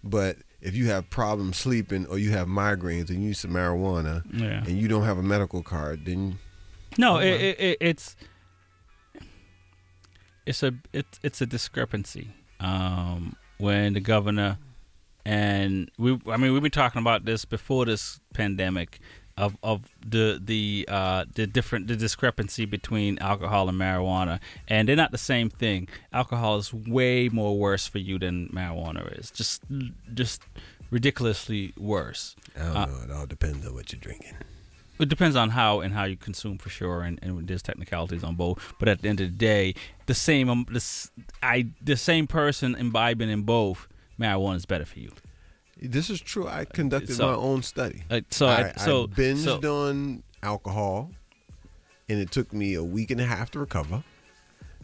But 0.03 0.37
if 0.61 0.75
you 0.75 0.87
have 0.87 1.09
problems 1.09 1.57
sleeping 1.57 2.05
or 2.07 2.17
you 2.17 2.31
have 2.31 2.47
migraines 2.47 3.09
and 3.09 3.21
you 3.21 3.29
use 3.29 3.39
some 3.39 3.51
marijuana 3.51 4.23
Yeah. 4.33 4.63
and 4.65 4.79
you 4.79 4.87
don't 4.87 5.03
have 5.03 5.17
a 5.17 5.23
medical 5.23 5.61
card, 5.63 6.05
then 6.05 6.37
No, 6.97 7.17
it, 7.19 7.29
it, 7.41 7.59
it, 7.59 7.77
it's 7.81 8.15
it's 10.45 10.63
a 10.63 10.73
it's 10.93 11.19
it's 11.23 11.41
a 11.41 11.45
discrepancy. 11.45 12.29
um, 12.59 13.35
when 13.57 13.93
the 13.93 13.99
governor 13.99 14.57
and 15.25 15.89
we 15.99 16.19
I 16.27 16.37
mean 16.37 16.51
we've 16.53 16.61
been 16.63 16.71
talking 16.71 16.99
about 17.01 17.25
this 17.25 17.45
before 17.45 17.85
this 17.85 18.19
pandemic 18.33 18.99
of 19.45 19.51
of 19.71 19.77
the 20.15 20.39
the 20.51 20.85
uh, 20.97 21.25
the 21.37 21.45
different 21.57 21.87
the 21.87 21.95
discrepancy 21.95 22.65
between 22.77 23.11
alcohol 23.19 23.63
and 23.69 23.77
marijuana 23.85 24.35
and 24.67 24.81
they're 24.87 24.95
not 25.05 25.11
the 25.11 25.25
same 25.33 25.49
thing. 25.63 25.87
Alcohol 26.13 26.53
is 26.61 26.73
way 26.97 27.27
more 27.39 27.53
worse 27.65 27.85
for 27.93 27.97
you 28.07 28.15
than 28.19 28.35
marijuana 28.59 29.01
is. 29.19 29.31
Just 29.31 29.63
just 30.21 30.39
ridiculously 30.91 31.73
worse. 31.77 32.35
I 32.55 32.59
don't 32.63 32.75
Uh, 32.77 32.85
know. 32.85 33.01
It 33.05 33.11
all 33.11 33.25
depends 33.25 33.65
on 33.67 33.73
what 33.73 33.91
you're 33.91 33.99
drinking. 34.09 34.35
it 34.99 35.09
depends 35.09 35.35
on 35.35 35.49
how 35.59 35.79
and 35.83 35.91
how 35.97 36.03
you 36.11 36.15
consume 36.29 36.57
for 36.59 36.69
sure, 36.69 37.01
and, 37.01 37.17
and 37.23 37.47
there's 37.47 37.63
technicalities 37.63 38.23
on 38.23 38.35
both. 38.35 38.57
But 38.79 38.87
at 38.87 39.01
the 39.01 39.09
end 39.09 39.19
of 39.21 39.31
the 39.31 39.37
day, 39.37 39.73
the 40.05 40.13
same 40.13 40.47
um, 40.53 40.65
this 40.69 41.09
I 41.41 41.67
the 41.91 41.97
same 41.97 42.27
person 42.27 42.75
imbibing 42.75 43.29
in 43.35 43.41
both 43.41 43.87
marijuana 44.19 44.57
is 44.57 44.65
better 44.73 44.85
for 44.85 44.99
you. 44.99 45.11
This 45.81 46.09
is 46.09 46.21
true. 46.21 46.47
I 46.47 46.65
conducted 46.65 47.15
So- 47.15 47.27
my 47.27 47.33
own 47.33 47.63
study. 47.63 48.03
Uh, 48.09 48.21
so 48.29 48.47
I- 48.47 48.69
I, 48.69 48.73
so- 48.77 49.03
I 49.03 49.07
binged 49.07 49.43
so- 49.61 49.87
on 49.89 50.23
alcohol, 50.43 51.11
and 52.07 52.19
it 52.19 52.31
took 52.31 52.53
me 52.53 52.73
a 52.75 52.83
week 52.83 53.11
and 53.11 53.19
a 53.19 53.25
half 53.25 53.51
to 53.51 53.59
recover. 53.59 54.03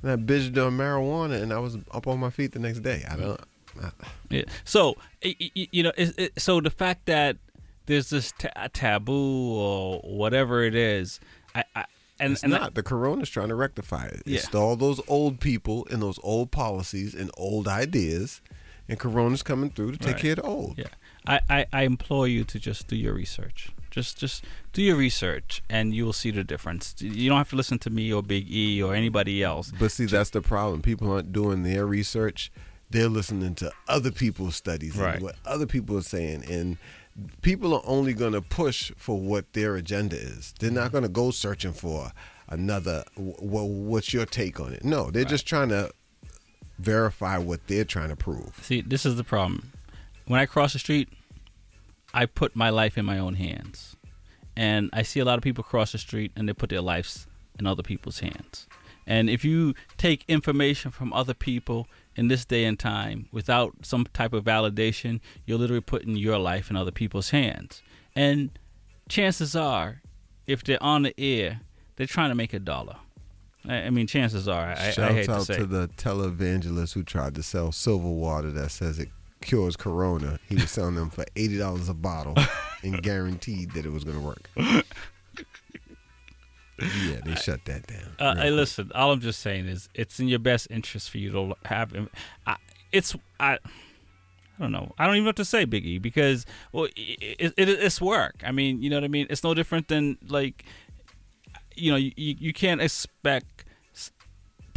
And 0.02 0.12
I 0.12 0.16
binged 0.16 0.58
on 0.66 0.78
marijuana, 0.78 1.41
and 1.41 1.52
I 1.54 1.60
was 1.60 1.78
up 1.91 2.08
on 2.08 2.20
my 2.20 2.30
feet 2.30 2.52
the 2.54 2.60
next 2.60 2.80
day. 2.80 3.04
I 3.10 3.16
don't. 3.16 3.39
I, 3.82 3.91
Yeah. 4.30 4.43
So 4.66 4.95
you 5.22 5.84
know, 5.84 5.91
it, 5.98 6.18
it, 6.18 6.39
so 6.41 6.62
the 6.62 6.70
fact 6.72 7.06
that 7.06 7.38
there's 7.86 8.10
this 8.10 8.34
ta- 8.38 8.68
taboo 8.74 9.54
or 9.54 10.00
whatever 10.02 10.64
it 10.64 10.74
is, 10.76 11.20
I, 11.56 11.64
I 11.76 11.86
and 12.20 12.34
it's 12.34 12.43
and 12.43 12.52
not. 12.54 12.74
the 12.74 12.82
corona's 12.84 13.30
trying 13.30 13.50
to 13.50 13.56
rectify 13.56 14.06
it. 14.08 14.24
It's 14.26 14.50
Yeah. 14.52 14.60
all 14.60 14.76
those 14.76 15.00
old 15.08 15.39
people 15.39 15.88
and 15.91 16.02
those 16.02 16.20
old 16.24 16.50
policies 16.52 17.14
and 17.14 17.30
old 17.38 17.68
ideas, 17.68 18.41
and 18.89 18.99
corona's 18.99 19.43
coming 19.43 19.69
through 19.69 19.91
to 19.91 19.97
take 19.97 20.13
Right. 20.13 20.21
care 20.21 20.31
of 20.31 20.38
the 20.38 20.43
old. 20.43 20.77
Yeah, 20.77 20.88
I, 21.25 21.39
I, 21.49 21.65
I 21.73 21.81
implore 21.83 22.27
you 22.27 22.43
to 22.45 22.59
just 22.59 22.88
do 22.88 22.95
your 22.95 23.13
research. 23.13 23.69
Just 23.89 24.17
just 24.17 24.43
do 24.73 24.81
your 24.81 24.95
research, 24.95 25.63
and 25.69 25.93
you 25.93 26.05
will 26.05 26.13
see 26.13 26.31
the 26.31 26.43
difference. 26.43 26.95
You 26.99 27.29
don't 27.29 27.38
have 27.38 27.49
to 27.49 27.55
listen 27.55 27.79
to 27.79 27.89
me 27.89 28.13
or 28.13 28.21
Big 28.21 28.49
E 28.51 28.81
or 28.83 28.93
anybody 28.93 29.43
else. 29.43 29.71
But 29.79 29.91
see, 29.91 30.05
that's 30.05 30.29
the 30.29 30.41
problem. 30.41 30.81
People 30.81 31.11
aren't 31.11 31.31
doing 31.33 31.63
their 31.63 31.85
research. 31.85 32.51
They're 32.89 33.09
listening 33.09 33.55
to 33.55 33.71
other 33.88 34.11
people's 34.11 34.55
studies 34.55 34.95
Right. 34.95 35.15
and 35.15 35.23
what 35.23 35.35
other 35.45 35.65
people 35.65 35.97
are 35.97 36.01
saying. 36.03 36.45
And 36.49 36.77
people 37.41 37.73
are 37.73 37.81
only 37.85 38.13
going 38.13 38.33
to 38.33 38.41
push 38.41 38.91
for 38.95 39.19
what 39.19 39.51
their 39.53 39.75
agenda 39.75 40.15
is. 40.15 40.53
They're 40.59 40.71
not 40.71 40.85
mm-hmm. 40.85 40.91
going 40.91 41.03
to 41.03 41.09
go 41.09 41.31
searching 41.31 41.73
for 41.73 42.11
another, 42.47 43.03
well, 43.17 43.67
what's 43.67 44.13
your 44.13 44.25
take 44.25 44.59
on 44.59 44.71
it? 44.73 44.85
No, 44.85 45.11
they're 45.11 45.25
just 45.25 45.45
trying 45.45 45.69
to 45.69 45.91
verify 46.80 47.38
what 47.38 47.67
they're 47.67 47.86
trying 47.86 48.09
to 48.09 48.15
prove. 48.15 48.59
See, 48.61 48.82
this 48.82 49.05
is 49.05 49.15
the 49.15 49.23
problem. 49.23 49.71
When 50.25 50.39
I 50.39 50.45
cross 50.45 50.73
the 50.73 50.80
street, 50.80 51.09
I 52.13 52.25
put 52.25 52.55
my 52.55 52.69
life 52.69 52.97
in 52.97 53.05
my 53.05 53.19
own 53.19 53.36
hands. 53.36 53.95
And 54.55 54.89
I 54.91 55.03
see 55.03 55.19
a 55.19 55.25
lot 55.25 55.38
of 55.38 55.43
people 55.43 55.63
cross 55.63 55.91
the 55.91 55.97
street 55.97 56.32
and 56.36 56.49
they 56.49 56.53
put 56.53 56.69
their 56.69 56.82
lives 56.82 57.28
in 57.59 57.67
other 57.67 57.84
people's 57.84 58.19
hands. 58.19 58.67
And 59.05 59.30
if 59.30 59.45
you 59.45 59.73
take 59.97 60.25
information 60.28 60.91
from 60.91 61.13
other 61.13 61.34
people 61.34 61.88
in 62.15 62.28
this 62.28 62.43
day 62.43 62.65
and 62.65 62.78
time 62.78 63.30
without 63.32 63.73
some 63.84 64.05
type 64.13 64.34
of 64.34 64.43
validation, 64.43 65.21
you're 65.45 65.57
literally 65.57 65.82
putting 65.82 66.17
your 66.17 66.38
life 66.38 66.69
in 66.69 66.75
other 66.75 66.91
people's 66.91 67.30
hands. 67.30 67.82
And 68.15 68.57
chances 69.07 69.55
are, 69.55 70.01
if 70.45 70.63
they're 70.63 70.82
on 70.84 71.03
the 71.03 71.17
air, 71.19 71.61
they're 71.95 72.07
trying 72.07 72.30
to 72.30 72.36
make 72.36 72.53
a 72.53 72.59
dollar. 72.59 72.97
I, 73.68 73.84
I 73.84 73.89
mean, 73.89 74.07
chances 74.07 74.47
are, 74.47 74.68
I, 74.68 74.93
I 74.97 75.13
hate 75.13 75.30
out 75.30 75.39
to 75.39 75.45
say. 75.45 75.57
to 75.57 75.65
the 75.65 75.88
televangelist 75.97 76.93
who 76.93 77.03
tried 77.03 77.36
to 77.36 77.43
sell 77.43 77.72
silver 77.72 78.09
water 78.09 78.51
that 78.51 78.72
says 78.72 78.99
it 78.99 79.09
cures 79.41 79.76
corona. 79.76 80.39
He 80.47 80.55
was 80.55 80.72
selling 80.72 80.95
them 80.95 81.09
for 81.09 81.26
eighty 81.36 81.57
dollars 81.57 81.89
a 81.89 81.93
bottle 81.93 82.36
and 82.84 83.01
guaranteed 83.01 83.72
that 83.72 83.86
it 83.86 83.91
was 83.91 84.03
going 84.03 84.18
to 84.18 84.24
work. 84.24 84.49
Yeah, 86.80 87.22
they 87.26 87.36
shut 87.36 87.65
that 87.65 87.88
down. 87.88 88.15
Uh, 88.20 88.36
hey, 88.36 88.51
listen. 88.51 88.91
All 88.93 89.11
I'm 89.11 89.20
just 89.20 89.39
saying 89.39 89.65
is, 89.65 89.89
it's 89.95 90.20
in 90.20 90.28
your 90.28 90.39
best 90.39 90.68
interest 90.70 91.09
for 91.09 91.18
you 91.18 91.32
to 91.32 91.55
have. 91.65 91.93
I, 92.45 92.57
it's 92.91 93.15
I. 93.39 93.57
I 94.59 94.63
don't 94.63 94.72
know. 94.72 94.93
I 94.97 95.05
don't 95.05 95.15
even 95.15 95.26
know 95.26 95.30
what 95.30 95.36
to 95.36 95.45
say, 95.45 95.68
Biggie, 95.68 96.01
because 96.01 96.45
well, 96.72 96.86
it, 96.95 97.53
it, 97.57 97.70
it's 97.70 98.01
work. 98.01 98.41
I 98.43 98.51
mean, 98.51 98.82
you 98.82 98.89
know 98.89 98.95
what 98.95 99.03
I 99.03 99.07
mean. 99.07 99.28
It's 99.30 99.43
no 99.43 99.53
different 99.53 99.88
than 99.88 100.18
like, 100.28 100.65
you 101.76 101.91
know, 101.91 101.97
you 101.97 102.11
you 102.15 102.53
can't 102.53 102.82
expect 102.82 103.57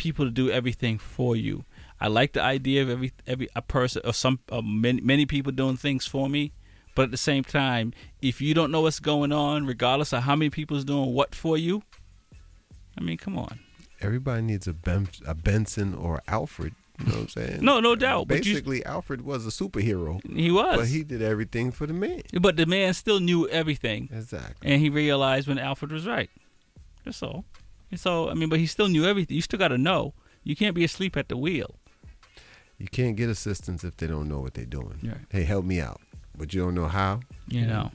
people 0.01 0.25
to 0.25 0.31
do 0.31 0.51
everything 0.51 0.99
for 0.99 1.37
you. 1.37 1.65
I 2.01 2.09
like 2.09 2.33
the 2.33 2.43
idea 2.43 2.83
of 2.83 2.89
every 2.91 3.13
every 3.27 3.49
a 3.55 3.61
person 3.63 4.01
or 4.05 4.15
some 4.15 4.39
uh, 4.51 4.63
many 4.63 5.01
many 5.03 5.27
people 5.27 5.53
doing 5.53 5.77
things 5.77 6.07
for 6.07 6.29
me, 6.29 6.53
but 6.95 7.03
at 7.05 7.11
the 7.11 7.17
same 7.31 7.45
time, 7.45 7.93
if 8.23 8.41
you 8.41 8.55
don't 8.55 8.71
know 8.73 8.81
what's 8.81 9.01
going 9.01 9.33
on, 9.33 9.67
regardless 9.67 10.13
of 10.15 10.23
how 10.23 10.35
many 10.37 10.49
people's 10.51 10.85
doing 10.85 11.13
what 11.13 11.35
for 11.35 11.59
you, 11.59 11.83
I 12.99 13.03
mean, 13.03 13.19
come 13.19 13.39
on. 13.39 13.61
Everybody 14.01 14.43
needs 14.43 14.67
a, 14.67 14.73
ben- 14.73 15.09
a 15.27 15.35
Benson 15.35 15.95
or 15.95 16.23
Alfred. 16.27 16.75
You 16.99 17.07
know 17.07 17.13
what 17.13 17.21
I'm 17.21 17.29
saying? 17.39 17.59
No, 17.65 17.81
no 17.81 17.95
doubt, 17.97 18.29
but 18.29 18.47
you- 18.47 18.55
Basically, 18.55 18.85
Alfred 18.87 19.21
was 19.23 19.47
a 19.47 19.51
superhero. 19.51 20.21
He 20.35 20.51
was. 20.51 20.77
but 20.79 20.87
he 20.89 21.03
did 21.05 21.21
everything 21.21 21.71
for 21.71 21.87
the 21.87 21.93
man. 21.93 22.23
But 22.41 22.57
the 22.57 22.65
man 22.67 22.95
still 22.95 23.21
knew 23.21 23.47
everything. 23.49 24.09
Exactly. 24.11 24.71
And 24.71 24.81
he 24.81 24.89
realized 24.89 25.49
when 25.49 25.59
Alfred 25.59 25.93
was 25.93 26.07
right. 26.07 26.31
That's 27.05 27.23
all. 27.23 27.45
And 27.91 27.99
so, 27.99 28.31
I 28.31 28.35
mean, 28.35 28.49
but 28.49 28.59
he 28.59 28.67
still 28.67 28.89
knew 28.89 29.05
everything. 29.05 29.35
You 29.35 29.43
still 29.43 29.59
got 29.59 29.69
to 29.69 29.79
know. 29.79 30.15
You 30.45 30.57
can't 30.57 30.75
be 30.75 30.85
asleep 30.85 31.17
at 31.17 31.29
the 31.29 31.37
wheel. 31.37 31.77
You 32.79 32.87
can't 32.87 33.17
get 33.17 33.29
assistance 33.29 33.85
if 33.85 33.97
they 33.97 34.07
don't 34.07 34.29
know 34.29 34.41
what 34.41 34.55
they're 34.55 34.65
doing. 34.65 35.01
Right. 35.03 35.19
Hey, 35.29 35.45
help 35.45 35.65
me 35.65 35.81
out, 35.81 36.01
but 36.37 36.55
you 36.55 36.63
don't 36.63 36.75
know 36.75 36.89
how. 36.89 37.21
You 37.49 37.67
know. 37.67 37.91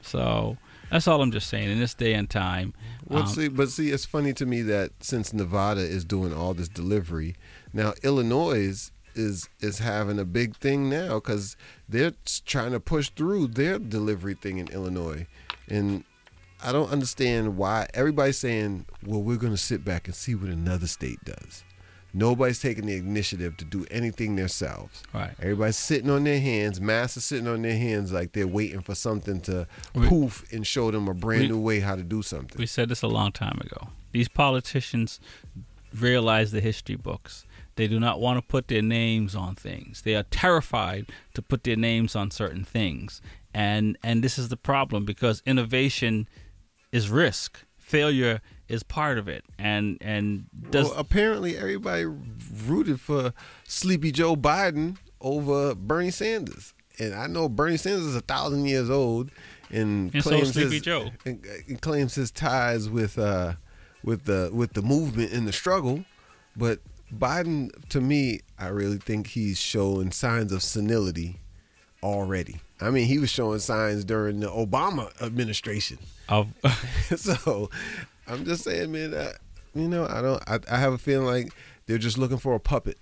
So 0.00 0.56
that's 0.90 1.08
all 1.08 1.20
I'm 1.20 1.32
just 1.32 1.48
saying. 1.48 1.70
In 1.70 1.80
this 1.80 1.94
day 1.94 2.14
and 2.14 2.30
time, 2.30 2.72
Well, 3.08 3.22
um, 3.22 3.28
see, 3.28 3.48
but 3.48 3.68
see, 3.68 3.90
it's 3.90 4.04
funny 4.04 4.32
to 4.34 4.46
me 4.46 4.62
that 4.62 4.92
since 5.00 5.32
Nevada 5.32 5.80
is 5.80 6.04
doing 6.04 6.32
all 6.32 6.54
this 6.54 6.68
delivery, 6.68 7.34
now 7.72 7.94
Illinois 8.02 8.58
is 9.16 9.48
is 9.60 9.80
having 9.80 10.20
a 10.20 10.24
big 10.24 10.56
thing 10.56 10.88
now 10.88 11.14
because 11.14 11.56
they're 11.88 12.12
trying 12.46 12.70
to 12.70 12.78
push 12.78 13.10
through 13.10 13.48
their 13.48 13.76
delivery 13.76 14.34
thing 14.34 14.58
in 14.58 14.68
Illinois, 14.68 15.26
and 15.68 16.04
I 16.62 16.72
don't 16.72 16.90
understand 16.90 17.56
why 17.56 17.88
everybody's 17.94 18.38
saying, 18.38 18.86
"Well, 19.04 19.22
we're 19.22 19.36
going 19.36 19.52
to 19.52 19.58
sit 19.58 19.84
back 19.84 20.06
and 20.06 20.14
see 20.14 20.34
what 20.34 20.50
another 20.50 20.86
state 20.86 21.24
does." 21.24 21.62
Nobody's 22.14 22.58
taking 22.58 22.86
the 22.86 22.96
initiative 22.96 23.56
to 23.58 23.64
do 23.66 23.84
anything 23.90 24.34
themselves. 24.34 25.02
Right. 25.12 25.32
Everybody's 25.40 25.76
sitting 25.76 26.08
on 26.10 26.24
their 26.24 26.40
hands. 26.40 26.80
Mass 26.80 27.16
is 27.18 27.24
sitting 27.24 27.46
on 27.46 27.60
their 27.62 27.76
hands 27.76 28.12
like 28.12 28.32
they're 28.32 28.46
waiting 28.46 28.80
for 28.80 28.94
something 28.94 29.40
to 29.42 29.66
We- 29.94 30.08
poof 30.08 30.50
and 30.50 30.66
show 30.66 30.90
them 30.90 31.06
a 31.06 31.12
brand 31.14 31.42
we- 31.42 31.48
new 31.48 31.60
way 31.60 31.80
how 31.80 31.96
to 31.96 32.02
do 32.02 32.22
something. 32.22 32.56
we 32.58 32.64
said 32.66 32.88
this 32.88 33.02
a 33.02 33.08
long 33.08 33.32
time 33.32 33.58
ago. 33.60 33.90
These 34.12 34.28
politicians 34.28 35.20
realize 35.94 36.50
the 36.50 36.60
history 36.60 36.96
books. 36.96 37.44
They 37.76 37.86
do 37.86 38.00
not 38.00 38.20
want 38.20 38.38
to 38.38 38.42
put 38.42 38.68
their 38.68 38.82
names 38.82 39.34
on 39.36 39.54
things. 39.54 40.02
They 40.02 40.16
are 40.16 40.24
terrified 40.24 41.06
to 41.34 41.42
put 41.42 41.62
their 41.64 41.76
names 41.76 42.16
on 42.16 42.30
certain 42.30 42.64
things. 42.64 43.20
And 43.54 43.96
and 44.02 44.24
this 44.24 44.38
is 44.38 44.48
the 44.48 44.56
problem 44.56 45.04
because 45.04 45.42
innovation 45.46 46.26
is 46.92 47.10
risk. 47.10 47.64
Failure 47.76 48.40
is 48.68 48.82
part 48.82 49.18
of 49.18 49.28
it. 49.28 49.44
And 49.58 49.98
and 50.00 50.46
does 50.70 50.86
well, 50.90 50.98
apparently 50.98 51.56
everybody 51.56 52.04
rooted 52.66 53.00
for 53.00 53.32
Sleepy 53.64 54.12
Joe 54.12 54.36
Biden 54.36 54.98
over 55.20 55.74
Bernie 55.74 56.10
Sanders, 56.10 56.74
and 56.98 57.14
I 57.14 57.26
know 57.26 57.48
Bernie 57.48 57.76
Sanders 57.76 58.06
is 58.06 58.14
a 58.16 58.20
thousand 58.20 58.66
years 58.66 58.90
old 58.90 59.30
and, 59.70 60.14
And 60.14 60.22
claims 60.22 60.52
Sleepy 60.52 60.74
his, 60.76 60.82
Joe. 60.82 61.10
and, 61.24 61.44
and 61.66 61.80
claims 61.80 62.14
his 62.14 62.30
ties 62.30 62.88
with 62.88 63.18
uh 63.18 63.54
with 64.04 64.24
the 64.24 64.50
with 64.52 64.74
the 64.74 64.82
movement 64.82 65.32
and 65.32 65.46
the 65.48 65.52
struggle, 65.52 66.04
but 66.56 66.80
Biden, 67.12 67.70
to 67.88 68.00
me, 68.02 68.40
I 68.58 68.68
really 68.68 68.98
think 68.98 69.28
he's 69.28 69.58
showing 69.58 70.12
signs 70.12 70.52
of 70.52 70.62
senility 70.62 71.40
already. 72.02 72.60
I 72.80 72.90
mean, 72.90 73.06
he 73.06 73.18
was 73.18 73.30
showing 73.30 73.58
signs 73.58 74.04
during 74.04 74.40
the 74.40 74.48
Obama 74.48 75.10
administration. 75.22 75.98
Of 76.28 76.52
so, 77.16 77.70
I'm 78.26 78.44
just 78.44 78.64
saying, 78.64 78.92
man. 78.92 79.14
I, 79.14 79.32
you 79.74 79.88
know, 79.88 80.06
I 80.06 80.22
don't. 80.22 80.42
I, 80.48 80.58
I 80.70 80.78
have 80.78 80.92
a 80.92 80.98
feeling 80.98 81.26
like 81.26 81.52
they're 81.86 81.98
just 81.98 82.18
looking 82.18 82.38
for 82.38 82.54
a 82.54 82.60
puppet. 82.60 82.98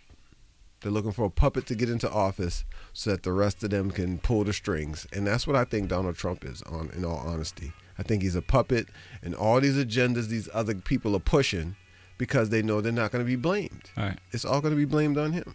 They're 0.81 0.93
looking 0.93 1.13
for 1.13 1.25
a 1.25 1.31
puppet 1.31 1.67
to 1.67 1.75
get 1.75 1.91
into 1.91 2.11
office 2.11 2.65
so 2.93 3.11
that 3.11 3.23
the 3.23 3.33
rest 3.33 3.65
of 3.65 3.71
them 3.71 3.91
can 3.91 4.19
pull 4.19 4.45
the 4.45 4.53
strings, 4.53 5.07
and 5.13 5.27
that's 5.27 5.47
what 5.47 5.57
I 5.57 5.65
think 5.65 5.89
Donald 5.89 6.17
Trump 6.17 6.45
is. 6.45 6.63
On, 6.63 6.91
in 6.95 7.05
all 7.05 7.17
honesty, 7.17 7.73
I 7.99 8.03
think 8.03 8.23
he's 8.23 8.37
a 8.37 8.43
puppet, 8.43 8.87
and 9.23 9.35
all 9.35 9.61
these 9.61 9.77
agendas 9.77 10.29
these 10.29 10.49
other 10.55 10.75
people 10.75 11.17
are 11.17 11.21
pushing 11.21 11.77
because 12.19 12.51
they 12.51 12.63
know 12.63 12.81
they're 12.81 12.93
not 12.93 13.11
going 13.11 13.25
to 13.25 13.29
be 13.29 13.37
blamed. 13.37 13.91
All 13.97 14.05
right. 14.05 14.19
It's 14.33 14.45
all 14.45 14.61
going 14.61 14.73
to 14.73 14.79
be 14.79 14.85
blamed 14.85 15.19
on 15.19 15.33
him. 15.33 15.55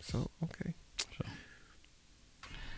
So 0.00 0.28
okay, 0.42 0.74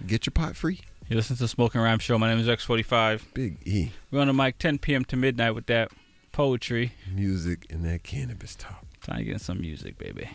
get 0.06 0.26
your 0.26 0.32
pot 0.32 0.56
free. 0.56 0.80
You 1.08 1.16
listen 1.16 1.36
to 1.36 1.42
the 1.42 1.48
Smoking 1.48 1.80
Rhyme 1.80 1.98
Show. 1.98 2.18
My 2.18 2.28
name 2.28 2.38
is 2.38 2.48
X45. 2.48 3.34
Big 3.34 3.58
E. 3.66 3.90
We're 4.10 4.20
on 4.20 4.28
the 4.28 4.32
mic 4.32 4.58
10 4.58 4.78
p.m. 4.78 5.04
to 5.06 5.16
midnight 5.16 5.54
with 5.54 5.66
that 5.66 5.90
poetry. 6.32 6.92
Music 7.14 7.66
and 7.70 7.84
that 7.84 8.02
cannabis 8.02 8.54
talk. 8.54 8.84
Time 9.02 9.18
to 9.18 9.24
get 9.24 9.40
some 9.40 9.60
music, 9.60 9.98
baby. 9.98 10.30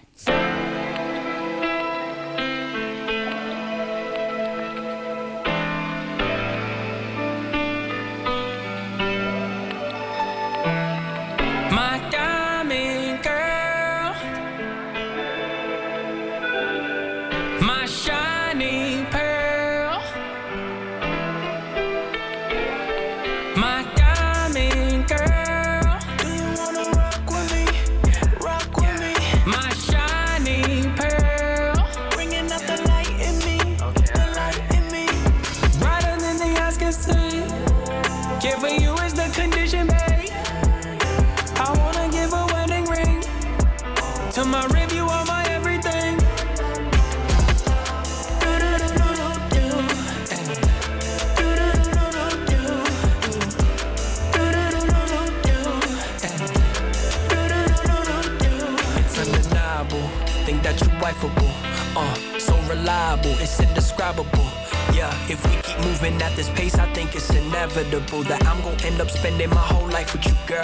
It's 62.92 63.60
indescribable. 63.60 64.50
Yeah, 64.94 65.14
if 65.30 65.46
we 65.46 65.56
keep 65.62 65.78
moving 65.86 66.20
at 66.22 66.36
this 66.36 66.50
pace, 66.50 66.76
I 66.76 66.92
think 66.94 67.16
it's 67.16 67.30
inevitable 67.30 68.24
that 68.24 68.46
I'm 68.48 68.62
gonna 68.64 68.82
end 68.84 69.00
up 69.00 69.10
spending 69.12 69.50
my 69.50 69.58
whole 69.58 69.88
life 69.88 70.14
with 70.14 70.26
you, 70.26 70.34
girl. 70.48 70.64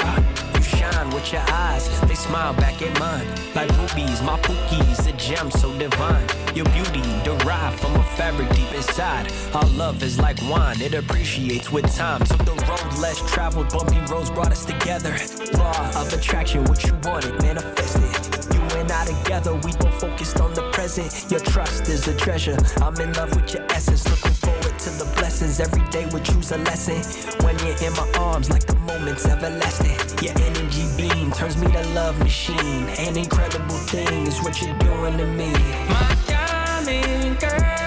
You 0.55 0.61
shine 0.63 1.09
with 1.11 1.31
your 1.31 1.43
eyes, 1.51 1.87
they 2.01 2.15
smile 2.15 2.53
back 2.55 2.81
at 2.81 2.99
mine. 2.99 3.27
Like 3.53 3.69
rubies, 3.77 4.21
my 4.23 4.39
pookies, 4.39 5.07
a 5.07 5.11
gem 5.17 5.51
so 5.51 5.71
divine. 5.77 6.27
Your 6.55 6.65
beauty 6.65 7.01
derived 7.23 7.79
from 7.79 7.95
a 7.95 8.03
fabric 8.17 8.49
deep 8.55 8.73
inside. 8.73 9.31
Our 9.53 9.69
love 9.69 10.01
is 10.01 10.19
like 10.19 10.41
wine, 10.49 10.81
it 10.81 10.95
appreciates 10.95 11.71
with 11.71 11.85
time. 11.95 12.21
Took 12.25 12.43
the 12.45 12.55
road 12.67 12.99
less 12.99 13.19
traveled, 13.31 13.69
bumpy 13.69 13.99
roads 14.11 14.31
brought 14.31 14.51
us 14.51 14.65
together. 14.65 15.15
Law 15.53 16.01
of 16.01 16.11
attraction, 16.11 16.63
what 16.65 16.83
you 16.83 16.93
wanted, 17.03 17.39
manifested. 17.43 18.34
I 18.91 19.05
together, 19.05 19.53
we 19.55 19.71
both 19.73 19.99
focused 19.99 20.39
on 20.39 20.53
the 20.53 20.69
present. 20.71 21.31
Your 21.31 21.39
trust 21.39 21.89
is 21.89 22.07
a 22.07 22.15
treasure. 22.15 22.57
I'm 22.81 22.95
in 22.99 23.13
love 23.13 23.35
with 23.35 23.53
your 23.53 23.63
essence. 23.71 24.07
Looking 24.09 24.33
forward 24.33 24.79
to 24.79 24.89
the 24.91 25.05
blessings. 25.15 25.59
Every 25.59 25.87
day 25.89 26.05
we 26.13 26.19
choose 26.21 26.51
a 26.51 26.57
lesson. 26.57 26.99
When 27.45 27.57
you're 27.59 27.77
in 27.77 27.93
my 27.93 28.09
arms, 28.19 28.49
like 28.49 28.65
the 28.65 28.75
moment's 28.75 29.25
everlasting. 29.25 29.97
Your 30.23 30.33
energy 30.39 30.85
beam 30.97 31.31
turns 31.31 31.57
me 31.57 31.71
to 31.71 31.83
love 31.89 32.17
machine. 32.19 32.85
An 32.99 33.17
incredible 33.17 33.77
thing 33.89 34.27
is 34.27 34.41
what 34.41 34.61
you're 34.61 34.77
doing 34.79 35.17
to 35.17 35.25
me. 35.25 35.51
My 35.89 36.17
diamond 36.27 37.39
girl. 37.39 37.84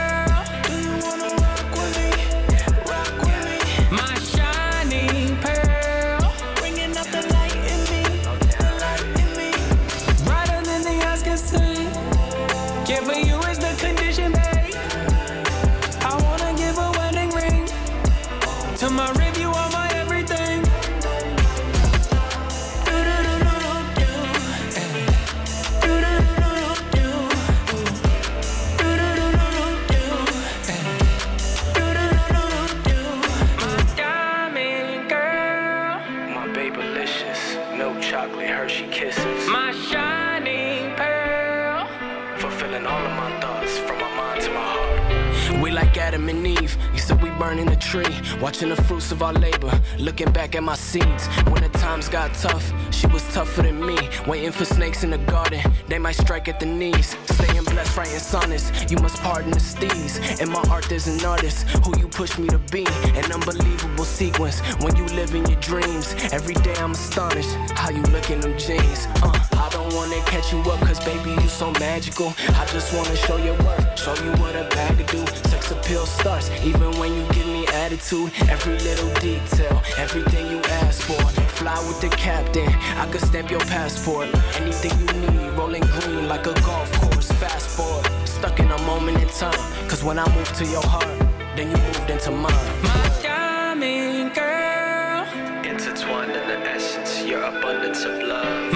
Watching 48.59 48.75
the 48.75 48.83
fruits 48.89 49.13
of 49.13 49.23
our 49.23 49.33
labor. 49.35 49.71
Looking 49.99 50.33
back 50.33 50.57
at 50.57 50.65
my 50.65 50.75
seeds. 50.75 51.29
When 51.51 51.63
the 51.63 51.69
times 51.79 52.09
got 52.09 52.35
tough, 52.35 52.73
she 52.93 53.07
was 53.07 53.23
tougher 53.33 53.63
than 53.63 53.85
me. 53.87 53.97
Waiting 54.27 54.51
for 54.51 54.65
snakes 54.65 55.05
in 55.05 55.11
the 55.11 55.19
garden, 55.19 55.61
they 55.87 55.99
might 55.99 56.17
strike 56.17 56.49
at 56.49 56.59
the 56.59 56.67
knees. 56.67 57.17
Staying 57.27 57.63
blessed, 57.65 57.97
writing 57.97 58.19
sonnets. 58.19 58.73
You 58.91 58.99
must 58.99 59.23
pardon 59.23 59.53
the 59.53 59.61
steez. 59.61 60.41
In 60.41 60.51
my 60.51 60.63
art, 60.71 60.87
there's 60.89 61.07
an 61.07 61.25
artist 61.25 61.69
who 61.85 61.97
you 62.01 62.09
push 62.09 62.37
me 62.37 62.49
to 62.49 62.59
be. 62.73 62.85
An 63.15 63.31
unbelievable 63.31 64.05
sequence 64.05 64.59
when 64.83 64.97
you 64.97 65.05
live 65.15 65.33
in 65.37 65.47
your 65.47 65.61
dreams. 65.61 66.17
Every 66.33 66.55
day 66.55 66.75
I'm 66.79 66.93
astonished 66.93 67.55
how 67.79 67.91
you 67.91 68.03
look 68.15 68.29
in 68.31 68.41
them 68.41 68.59
jeans. 68.59 69.07
Uh, 69.23 69.39
I 69.53 69.69
don't 69.71 69.95
wanna 69.95 70.21
catch 70.23 70.53
you 70.53 70.59
up, 70.63 70.81
cause 70.81 70.99
baby, 71.05 71.31
you 71.31 71.49
so 71.49 71.71
magical. 71.79 72.35
I 72.61 72.67
just 72.67 72.93
wanna 72.93 73.15
show 73.15 73.37
your 73.37 73.57
worth, 73.63 74.01
show 74.01 74.17
you 74.25 74.33
what 74.43 74.57
a 74.57 74.65
bag 74.75 74.99
to 74.99 75.05
do. 75.17 75.25
Sex 75.49 75.71
appeal 75.71 76.07
starts, 76.07 76.51
even 76.65 76.91
when 76.99 77.15
you 77.15 77.29
me 77.48 77.48
attitude. 77.89 78.31
Every 78.51 78.77
little 78.79 79.13
detail, 79.15 79.83
everything 79.97 80.47
you 80.51 80.61
ask 80.85 81.03
for. 81.03 81.23
Fly 81.59 81.79
with 81.89 82.01
the 82.01 82.11
captain, 82.11 82.69
I 83.03 83.07
could 83.11 83.23
stamp 83.23 83.51
your 83.51 83.61
passport. 83.61 84.29
Anything 84.61 84.93
you 85.01 85.13
need, 85.23 85.51
rolling 85.57 85.87
green 85.97 86.29
like 86.29 86.47
a 86.47 86.55
golf 86.61 86.93
course. 87.01 87.33
Fast 87.33 87.77
forward, 87.77 88.07
stuck 88.27 88.61
in 88.61 88.71
a 88.71 88.83
moment 88.83 89.19
in 89.23 89.29
time. 89.29 89.89
Cause 89.89 90.05
when 90.05 90.19
I 90.19 90.27
move 90.37 90.53
to 90.61 90.65
your 90.67 90.83
heart, 90.83 91.19
then 91.57 91.71
you 91.71 91.79
moved 91.89 92.11
into 92.11 92.31
mine. 92.31 92.83
My 92.83 93.19
diamond 93.23 94.35
girl. 94.35 95.25
Intertwined 95.65 96.33
in 96.33 96.47
the 96.47 96.59
essence, 96.69 97.25
your 97.25 97.43
abundance 97.43 98.05
of 98.05 98.23
love. 98.23 98.73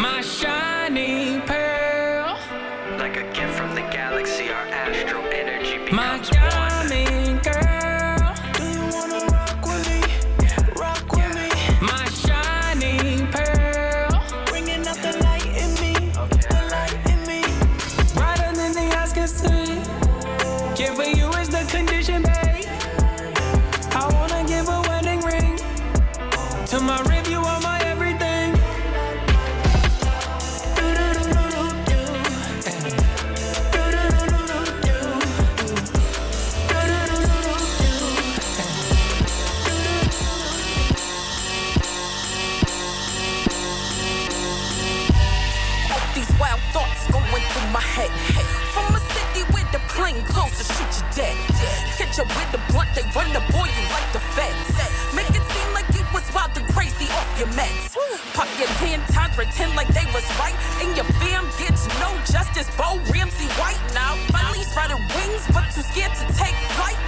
Pretend 59.33 59.75
like 59.75 59.89
they 59.89 60.07
was 60.13 60.25
right. 60.39 60.55
And 60.81 60.95
your 60.97 61.07
fam 61.21 61.45
gets 61.59 61.89
no 62.01 62.11
justice. 62.29 62.69
Bo 62.77 63.01
Ramsey 63.13 63.49
White 63.61 63.81
now. 63.95 64.17
Finally 64.31 64.65
spreading 64.65 65.01
wings, 65.17 65.45
but 65.53 65.65
too 65.75 65.83
scared 65.83 66.13
to 66.21 66.27
take 66.37 66.57
flight. 66.77 66.99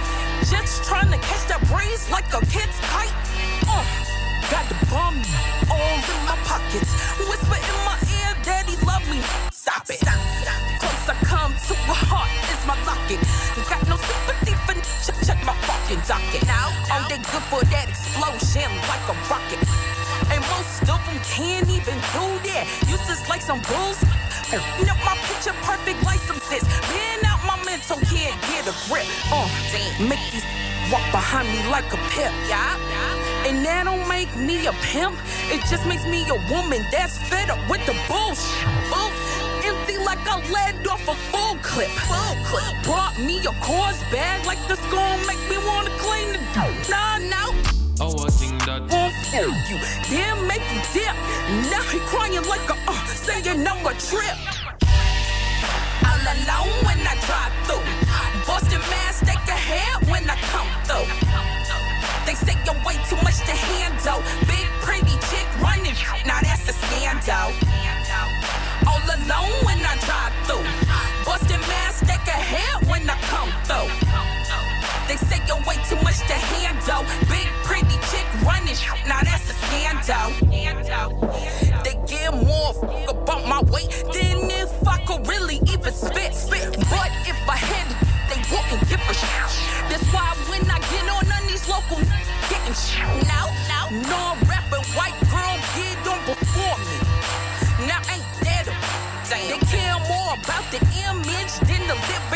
Just 0.49 0.83
trying 0.83 1.09
to 1.11 1.17
catch 1.17 1.45
that 1.47 1.61
breeze 1.69 2.09
like 2.09 2.27
a 2.33 2.41
kid's 2.45 2.77
kite. 2.93 3.13
Uh. 3.69 3.85
Got 4.51 4.69
the 4.69 4.77
bum 4.93 5.17
all 5.73 5.97
in 5.97 6.19
my 6.29 6.37
pockets. 6.45 6.93
Whisper 7.17 7.57
in 7.57 7.77
my 7.81 7.97
ear, 8.13 8.29
daddy 8.43 8.77
love 8.85 9.01
me. 9.09 9.19
Stop 9.49 9.89
it. 9.89 10.01
Close 10.01 11.09
I 11.09 11.15
come 11.25 11.49
to 11.49 11.73
a 11.73 11.97
heart 12.05 12.29
is 12.53 12.61
my 12.67 12.77
locket. 12.85 13.21
Got 13.67 13.87
no 13.89 13.97
sympathy 13.97 14.53
for 14.69 14.77
check, 15.01 15.17
check 15.25 15.45
my 15.45 15.55
fucking 15.65 16.01
docket. 16.05 16.45
Now, 16.45 16.69
oh, 16.93 17.05
they 17.09 17.17
good 17.17 17.45
for 17.49 17.65
that 17.73 17.89
explosion 17.89 18.69
like 18.85 19.05
a 19.09 19.15
rocket. 19.29 19.74
Useless 22.87 23.27
like 23.29 23.41
some 23.41 23.61
bulls. 23.61 24.01
Up 24.53 24.99
my 25.03 25.17
picture 25.27 25.53
perfect 25.63 25.99
some 26.27 26.39
sis. 26.39 26.63
Out 27.25 27.41
my 27.45 27.57
mental, 27.65 27.97
can't 27.97 28.39
get 28.49 28.67
a 28.67 28.75
grip. 28.87 29.05
Uh, 29.31 29.49
make 29.99 30.19
these 30.31 30.45
walk 30.91 31.05
behind 31.11 31.47
me 31.49 31.59
like 31.69 31.91
a 31.93 31.97
pimp. 32.13 32.33
Yeah. 32.47 32.77
And 33.45 33.65
that 33.65 33.85
don't 33.85 34.07
make 34.07 34.35
me 34.35 34.67
a 34.67 34.73
pimp. 34.81 35.15
It 35.53 35.61
just 35.69 35.85
makes 35.85 36.05
me 36.05 36.25
a 36.29 36.37
woman 36.51 36.81
that's 36.91 37.17
fed 37.29 37.49
up 37.49 37.59
with 37.69 37.85
the 37.85 37.95
bullshit. 38.07 38.65
Bull- 38.89 39.13
Empty 39.65 39.97
like 39.97 40.21
I 40.27 40.37
led 40.51 40.85
off 40.87 41.07
a 41.07 41.15
full 41.15 41.55
clip. 41.63 41.89
Full 41.89 42.35
clip. 42.45 42.83
Brought 42.83 43.17
me 43.19 43.39
a 43.39 43.53
cause 43.65 43.99
bag 44.11 44.45
like 44.45 44.61
this 44.67 44.79
gon' 44.91 45.19
make 45.25 45.41
me 45.49 45.57
wanna 45.65 45.89
clean 45.97 46.33
the 46.33 46.39
dope. 46.53 46.89
Nah, 46.89 47.17
no. 47.17 47.53
Our 47.99 48.29
thing 48.29 48.51
that 48.51 48.54
Won't 49.35 49.69
you, 49.69 49.77
then 50.09 50.47
make 50.47 50.63
you 50.71 50.79
dip. 50.93 51.11
Now 51.69 51.83
he 51.91 51.99
crying 52.07 52.41
like 52.47 52.69
a 52.69 52.77
uh, 52.87 53.05
saying 53.07 53.63
no 53.63 53.75
a 53.83 53.91
trip. 53.99 54.37
All 56.07 56.23
alone 56.23 56.71
when 56.87 57.03
I 57.03 57.19
drive 57.27 57.51
through. 57.67 57.83
Boston 58.47 58.79
mask, 58.87 59.25
they 59.27 59.35
can 59.43 59.59
head 59.59 60.07
when 60.07 60.23
I 60.29 60.37
come 60.55 60.71
through. 60.87 61.11
They 62.25 62.33
say 62.33 62.55
you're 62.63 62.79
way 62.87 62.95
too 63.09 63.19
much 63.27 63.39
to 63.43 63.51
handle. 63.51 64.23
Big 64.47 64.67
pretty 64.79 65.19
chick 65.27 65.47
running, 65.59 65.99
now 66.25 66.39
that's 66.39 66.69
a 66.69 66.73
scandal. 66.73 67.51
All 68.87 69.03
alone 69.03 69.55
when 69.67 69.83
I 69.83 69.99
drive 70.07 70.31
through. 70.47 70.63
Boston 71.25 71.59
mask, 71.67 72.07
they 72.07 72.19
can 72.23 72.39
head 72.39 72.87
when 72.87 73.03
I 73.09 73.19
come 73.27 73.51
through. 73.67 73.91
They 75.07 75.17
say 75.17 75.37
you're 75.45 75.61
way 75.67 75.75
too 75.85 75.99
much 76.01 76.19
to 76.25 76.33
handle. 76.33 77.05
Big 77.29 77.45
pretty 77.63 77.97
chick 78.09 78.25
running, 78.41 78.77
now 79.07 79.21
weight 83.75 83.91
than 84.15 84.49
if 84.49 84.71
I 84.87 84.97
could 85.05 85.27
really 85.27 85.59
even 85.67 85.91
spit. 85.91 86.33
Spit. 86.33 86.71
But 86.87 87.11
if 87.27 87.39
I 87.55 87.59
had 87.59 87.87
they 88.31 88.39
wouldn't 88.49 88.81
give 88.89 89.03
a 89.11 89.13
shit. 89.13 89.51
That's 89.91 90.07
why 90.15 90.31
when 90.49 90.63
I 90.71 90.79
get 90.91 91.05
on 91.15 91.25
on 91.35 91.43
these 91.51 91.67
local 91.67 91.99
getting 92.49 92.77
shit. 92.85 93.05
Now, 93.27 93.51
now, 93.67 93.85
no 94.11 94.23
rapping 94.47 94.87
white 94.97 95.17
girl 95.31 95.55
get 95.75 96.07
on 96.07 96.19
before 96.31 96.77
me. 96.87 96.97
Now 97.89 98.01
ain't 98.13 98.29
that 98.47 98.65
a 98.71 98.75
They 99.29 99.59
care 99.67 99.99
more 100.07 100.33
about 100.39 100.65
the 100.71 100.81
image 101.09 101.53
than 101.67 101.81
the 101.91 101.97
lyrics. 102.07 102.34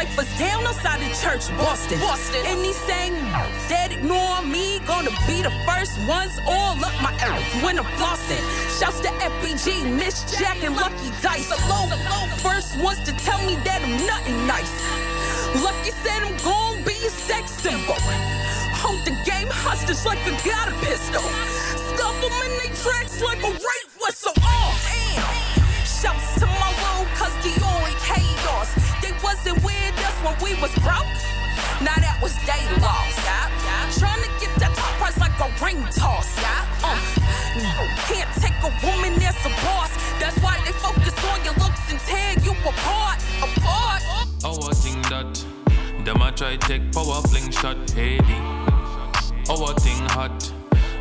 Ciphers 0.00 0.38
down 0.38 0.66
outside 0.66 0.98
the 0.98 1.12
church, 1.20 1.44
Boston. 1.58 2.00
Boston. 2.00 2.40
And 2.46 2.64
he 2.64 2.72
saying 2.72 3.12
that 3.68 3.92
ignore 3.92 4.40
me, 4.40 4.80
gonna 4.88 5.12
be 5.28 5.42
the 5.42 5.52
first 5.68 6.00
ones 6.08 6.40
all 6.48 6.72
up 6.80 6.96
my 7.04 7.12
ass 7.20 7.44
when 7.62 7.78
I'm 7.78 7.84
flossing. 8.00 8.40
Shouts 8.80 9.00
to 9.00 9.08
FBG, 9.20 9.84
Miss 9.92 10.24
Jack, 10.38 10.64
and 10.64 10.74
Lucky 10.74 11.12
Dice. 11.20 11.52
Alone, 11.52 11.92
first 12.40 12.80
ones 12.80 12.98
to 13.04 13.12
tell 13.28 13.44
me 13.44 13.56
that 13.68 13.84
I'm 13.84 13.92
nothing 14.08 14.46
nice. 14.46 14.72
Lucky 15.60 15.92
said 16.00 16.22
I'm 16.24 16.36
gonna 16.48 16.80
be 16.80 16.96
a 17.04 17.10
sex 17.10 17.52
symbol. 17.52 18.00
Hold 18.80 19.04
the 19.04 19.12
game 19.28 19.52
hostage 19.52 20.02
like 20.06 20.24
I 20.24 20.32
got 20.48 20.72
a 20.72 20.74
pistol. 20.80 21.20
Stuff 21.92 22.16
them 22.24 22.32
in 22.48 22.52
they 22.56 22.72
tracks 22.72 23.20
like 23.20 23.44
a 23.44 23.52
rape 23.52 23.92
whistle. 24.00 24.39
When 30.22 30.36
we 30.42 30.54
was 30.60 30.72
broke. 30.80 31.08
Now 31.80 31.96
that 31.96 32.18
was 32.22 32.34
day 32.44 32.60
lost, 32.80 33.18
yeah. 33.24 33.48
Trying 33.96 34.22
to 34.22 34.30
get 34.40 34.52
that 34.60 34.72
top 34.76 34.92
price 35.00 35.18
like 35.18 35.36
a 35.40 35.48
ring 35.64 35.82
toss, 35.92 36.36
yeah. 36.40 36.68
Uh, 36.84 36.96
can't 38.08 38.28
take 38.36 38.56
a 38.62 38.70
woman 38.84 39.16
as 39.22 39.36
a 39.44 39.52
boss. 39.64 39.92
That's 40.20 40.36
why 40.40 40.60
they 40.64 40.72
focus 40.72 41.16
on 41.24 41.44
your 41.44 41.54
looks 41.54 41.84
and 41.90 41.98
tear 42.00 42.36
you 42.44 42.52
apart, 42.68 43.20
apart. 43.40 44.02
Our 44.44 44.74
thing 44.74 45.00
that 45.08 45.44
them 46.04 46.22
a 46.22 46.32
try 46.32 46.56
take 46.56 46.92
power 46.92 47.20
fling 47.22 47.50
shot 47.50 47.90
Haiti. 47.90 48.38
Our 49.48 49.74
thing 49.80 50.04
hot. 50.10 50.52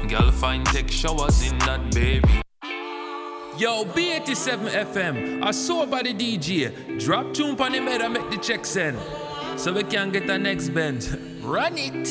Girl 0.07 0.31
find 0.31 0.65
take 0.65 0.89
showers 0.89 1.43
in 1.49 1.57
that 1.59 1.91
baby. 1.93 2.41
Yo, 3.59 3.83
B87 3.83 4.69
FM, 4.69 5.43
I 5.43 5.51
saw 5.51 5.85
by 5.85 6.01
the 6.01 6.13
DJ. 6.13 6.97
Drop 6.97 7.33
tune 7.33 7.59
on 7.59 7.73
him 7.73 7.87
head 7.87 8.01
and 8.01 8.13
make 8.13 8.29
the 8.29 8.37
check 8.37 8.65
send. 8.65 8.97
So 9.59 9.73
we 9.73 9.83
can 9.83 10.13
get 10.13 10.27
the 10.27 10.39
next 10.39 10.69
bend. 10.69 11.03
Run 11.43 11.73
it. 11.77 12.07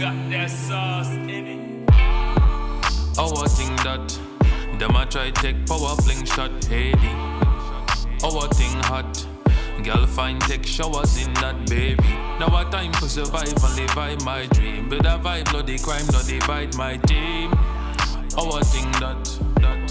Got 0.00 0.30
that 0.30 0.50
sauce 0.50 1.14
in 1.14 1.46
it. 1.46 1.90
Our 3.16 3.48
thing 3.48 3.76
that 3.76 4.18
them 4.80 4.96
a 4.96 5.06
try 5.06 5.30
take 5.30 5.64
power 5.66 5.94
fling 6.02 6.24
shot 6.24 6.64
Haiti. 6.64 7.14
Our 8.24 8.48
thing 8.48 8.72
hot. 8.82 9.25
Girl 9.86 10.04
find 10.04 10.40
take 10.40 10.66
showers 10.66 11.16
in 11.24 11.32
that 11.34 11.64
baby. 11.68 12.02
Now 12.40 12.48
a 12.48 12.68
time 12.72 12.90
to 12.94 13.08
survive 13.08 13.46
and 13.46 13.76
live 13.76 13.94
by 13.94 14.16
my 14.24 14.44
dream. 14.46 14.88
But 14.88 15.06
a 15.06 15.16
vibe 15.16 15.48
bloody 15.52 15.78
crime 15.78 16.04
not 16.08 16.26
divide 16.26 16.74
my 16.74 16.96
team. 16.96 17.52
Our 18.36 18.64
thing 18.64 18.90
that 18.98 19.22
that. 19.60 19.85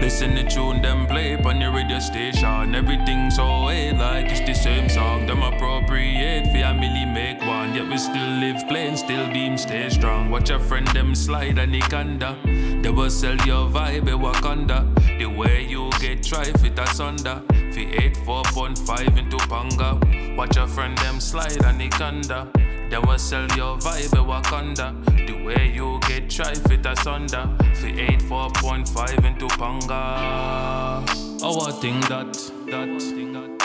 Listen 0.00 0.36
the 0.36 0.44
tune 0.44 0.80
them 0.80 1.06
play 1.06 1.36
on 1.36 1.60
your 1.60 1.72
radio 1.72 1.98
station. 1.98 2.74
Everything 2.74 3.30
so 3.30 3.66
hey 3.66 3.92
like 3.92 4.30
it's 4.30 4.40
the 4.40 4.54
same 4.54 4.88
song. 4.88 5.26
Them 5.26 5.42
appropriate 5.42 6.46
for 6.46 6.52
family 6.52 7.04
make 7.04 7.40
one. 7.40 7.74
Yet 7.74 7.88
we 7.88 7.98
still 7.98 8.30
live 8.38 8.66
plain, 8.68 8.96
still 8.96 9.26
beam 9.32 9.58
stay 9.58 9.88
strong. 9.90 10.30
Watch 10.30 10.50
your 10.50 10.60
friend 10.60 10.86
them 10.88 11.14
slide 11.14 11.58
and 11.58 11.74
Nikanda. 11.74 12.36
They 12.82 12.90
will 12.90 13.10
sell 13.10 13.36
your 13.38 13.68
vibe 13.68 14.08
a 14.08 14.16
Wakanda. 14.16 14.86
The 15.18 15.26
way 15.26 15.66
you 15.66 15.90
get 16.00 16.22
try 16.22 16.44
fit 16.44 16.78
asunder. 16.78 17.42
Fi 17.72 17.90
8, 17.92 18.14
4.5 18.24 19.18
into 19.18 19.36
Panga. 19.48 19.98
Watch 20.36 20.56
your 20.56 20.68
friend 20.68 20.96
them 20.98 21.18
slide 21.20 21.64
and 21.64 21.80
Nikanda. 21.80 22.67
They 22.90 22.98
will 22.98 23.18
sell 23.18 23.46
your 23.48 23.76
vibe 23.76 24.14
a 24.14 24.24
Wakanda. 24.24 25.04
The 25.26 25.44
way 25.44 25.72
you 25.74 26.00
get 26.08 26.30
try 26.30 26.54
fit 26.54 26.86
asunder. 26.86 27.48
Fi 27.74 27.92
84.5 28.16 29.24
into 29.26 29.46
Panga. 29.58 31.04
Our 31.44 31.68
oh, 31.68 31.70
thing 31.80 32.00
that, 32.02 32.32
that, 32.66 32.88
oh, 32.88 32.98
thing 32.98 33.32
that. 33.34 33.58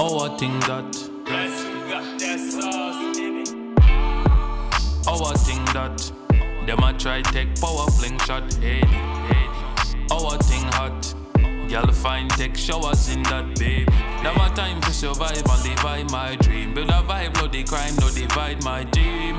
Our 0.00 0.36
thing 0.36 0.58
that. 0.60 1.10
got 1.88 2.18
that 2.18 2.40
sauce 2.40 3.18
in. 3.18 3.44
Our 5.06 5.32
oh, 5.32 5.36
thing 5.36 5.64
that. 5.66 6.12
Them 6.66 6.82
a 6.82 6.92
try 6.98 7.22
take 7.22 7.60
power 7.60 7.86
fling 7.92 8.18
shot 8.18 8.52
Haiti, 8.54 8.86
Haiti. 8.86 10.06
Our 10.10 10.38
thing 10.38 10.64
hot. 10.72 11.21
Girl 11.72 11.90
find 11.90 12.28
take 12.32 12.54
showers 12.54 13.08
in 13.08 13.22
that 13.22 13.58
baby. 13.58 13.90
Now 14.22 14.34
my 14.34 14.50
time 14.50 14.78
to 14.82 14.92
survive 14.92 15.38
and 15.38 15.64
live 15.64 15.82
by 15.82 16.02
my 16.10 16.36
dream. 16.36 16.74
Build 16.74 16.90
a 16.90 17.00
vibe, 17.00 17.34
no 17.36 17.46
the 17.46 17.64
crime, 17.64 17.96
no 17.96 18.10
divide 18.10 18.62
my 18.62 18.84
team. 18.84 19.36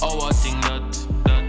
Our 0.00 0.30
oh, 0.30 0.32
thing 0.32 0.58
that, 0.62 0.96
that. 1.26 1.44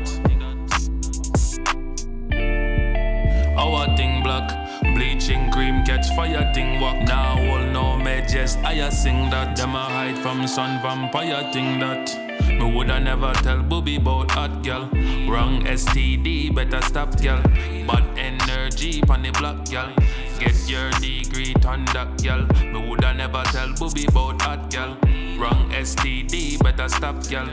Oh, 3.57 3.75
Our 3.75 3.95
thing 3.95 4.21
black, 4.23 4.83
bleaching 4.93 5.49
cream, 5.51 5.85
catch 5.85 6.09
fire 6.17 6.51
thing 6.53 6.81
walk. 6.81 7.01
Now 7.03 7.39
all 7.39 7.65
no 7.65 7.93
just 8.27 8.57
I 8.59 8.89
sing 8.89 9.29
that. 9.29 9.55
Them 9.55 9.73
a 9.73 9.83
hide 9.83 10.17
from 10.17 10.45
sun 10.47 10.81
vampire 10.81 11.49
thing 11.53 11.79
that. 11.79 12.32
Me 12.63 12.71
woulda 12.73 12.97
never 12.97 13.33
tell 13.33 13.61
Booby 13.61 13.97
about 13.97 14.31
hot 14.31 14.63
girl. 14.63 14.87
Wrong 15.27 15.65
STD, 15.65 16.55
better 16.55 16.81
stop 16.81 17.21
girl. 17.21 17.41
Bad 17.85 18.05
energy 18.17 19.01
pon 19.01 19.21
the 19.21 19.31
block 19.31 19.69
girl. 19.69 19.91
Get 20.39 20.55
your 20.69 20.89
degree 20.91 21.53
on 21.67 21.83
that 21.91 22.23
girl. 22.23 22.45
Me 22.63 22.79
woulda 22.87 23.13
never 23.15 23.43
tell 23.51 23.73
Booby 23.73 24.05
about 24.05 24.41
hot 24.41 24.71
girl. 24.71 24.97
Wrong 25.37 25.69
STD, 25.71 26.63
better 26.63 26.87
stop 26.87 27.27
girl. 27.27 27.47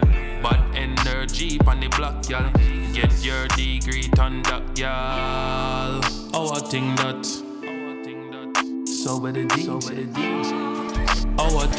Bad 0.44 0.60
energy 0.76 1.58
pon 1.58 1.80
the 1.80 1.88
block 1.88 2.28
girl. 2.28 2.48
Get 2.92 3.12
your 3.24 3.48
degree 3.48 4.08
on 4.20 4.44
that 4.44 4.76
girl. 4.76 6.00
Our 6.40 6.60
thing 6.60 6.94
that. 6.94 7.26
So 8.86 9.18
the 9.18 9.44
DJ. 9.44 10.44
So. 10.44 10.69
That. 11.40 11.70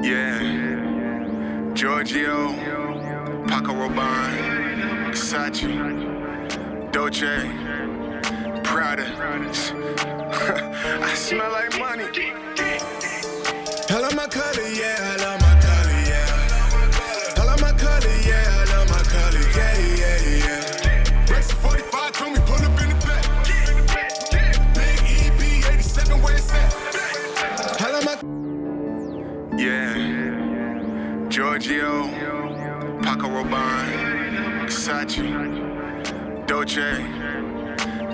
Yeah. 0.00 1.74
Giorgio, 1.74 2.52
Paco 3.48 3.72
Rabanne, 3.72 5.10
Versace, 5.10 5.66
Dolce, 6.92 7.50
Prada. 8.62 9.02
I 11.02 11.14
smell 11.14 11.50
like 11.50 11.76
money 11.80 12.49
color, 14.30 14.68
yeah, 14.68 14.96
I 15.00 15.16
love 15.16 15.40
my 15.40 15.60
color. 15.60 15.90
I 17.36 17.44
love 17.44 17.60
my 17.60 17.72
color, 17.72 18.16
yeah, 18.24 18.60
I 18.60 18.64
love 18.72 18.88
my 18.88 19.02
color, 19.02 19.42
yeah, 19.56 19.78
yeah, 20.02 20.44
yeah. 20.44 21.32
Rex 21.32 21.50
45, 21.52 22.12
told 22.12 22.32
me 22.34 22.40
pull 22.46 22.54
up 22.54 22.80
in 22.80 22.88
the 22.90 22.94
back. 23.06 23.24
Big 24.74 24.98
EB, 25.26 25.40
87, 25.74 26.22
where 26.22 26.36
it's 26.36 26.52
at. 26.52 27.82
I 27.82 27.90
love 27.90 28.04
my. 28.04 28.14
Yeah. 29.58 31.28
Giorgio, 31.28 32.08
Paco 33.02 33.28
Rabanne, 33.28 34.66
Versace, 34.66 35.26
Dolce, 36.46 37.04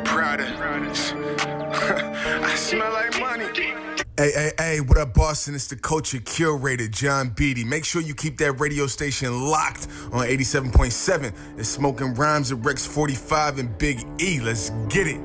Prada. 0.04 0.46
I 2.42 2.54
smell 2.56 2.92
like 2.92 3.20
money. 3.20 4.05
Hey, 4.18 4.32
hey, 4.32 4.52
hey, 4.56 4.80
what 4.80 4.96
up, 4.96 5.12
Boston? 5.12 5.54
It's 5.54 5.66
the 5.66 5.76
culture 5.76 6.20
curator, 6.20 6.88
John 6.88 7.28
Beatty. 7.28 7.64
Make 7.64 7.84
sure 7.84 8.00
you 8.00 8.14
keep 8.14 8.38
that 8.38 8.52
radio 8.52 8.86
station 8.86 9.44
locked 9.50 9.88
on 10.10 10.26
87.7. 10.26 11.34
It's 11.58 11.68
Smoking 11.68 12.14
Rhymes 12.14 12.50
at 12.50 12.64
Rex 12.64 12.86
45 12.86 13.58
and 13.58 13.76
Big 13.76 14.02
E. 14.18 14.40
Let's 14.40 14.70
get 14.88 15.06
it. 15.06 15.20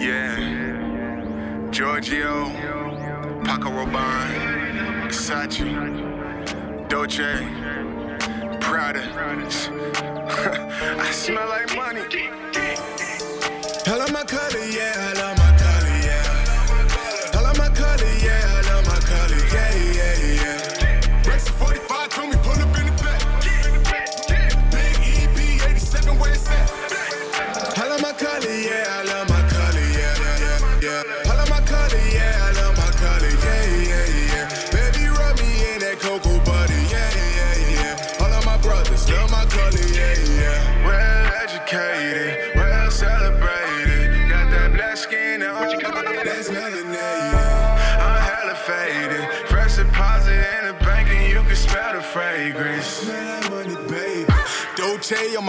Yeah. 0.00 1.68
Giorgio, 1.70 2.46
Paco 3.44 3.70
Rabanne, 3.70 5.06
Versace, 5.06 6.88
Dolce, 6.88 7.46
Prada. 8.60 9.04
I 10.98 11.10
smell 11.12 11.48
like 11.48 11.76
money. 11.76 12.00
I 13.86 13.96
love 13.96 14.12
my 14.12 14.24
color, 14.24 14.64
yeah, 14.64 15.12
I 15.14 15.20
love 15.20 15.38
my 15.38 15.43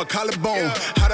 collarbone, 0.05 0.71
a 1.03 1.04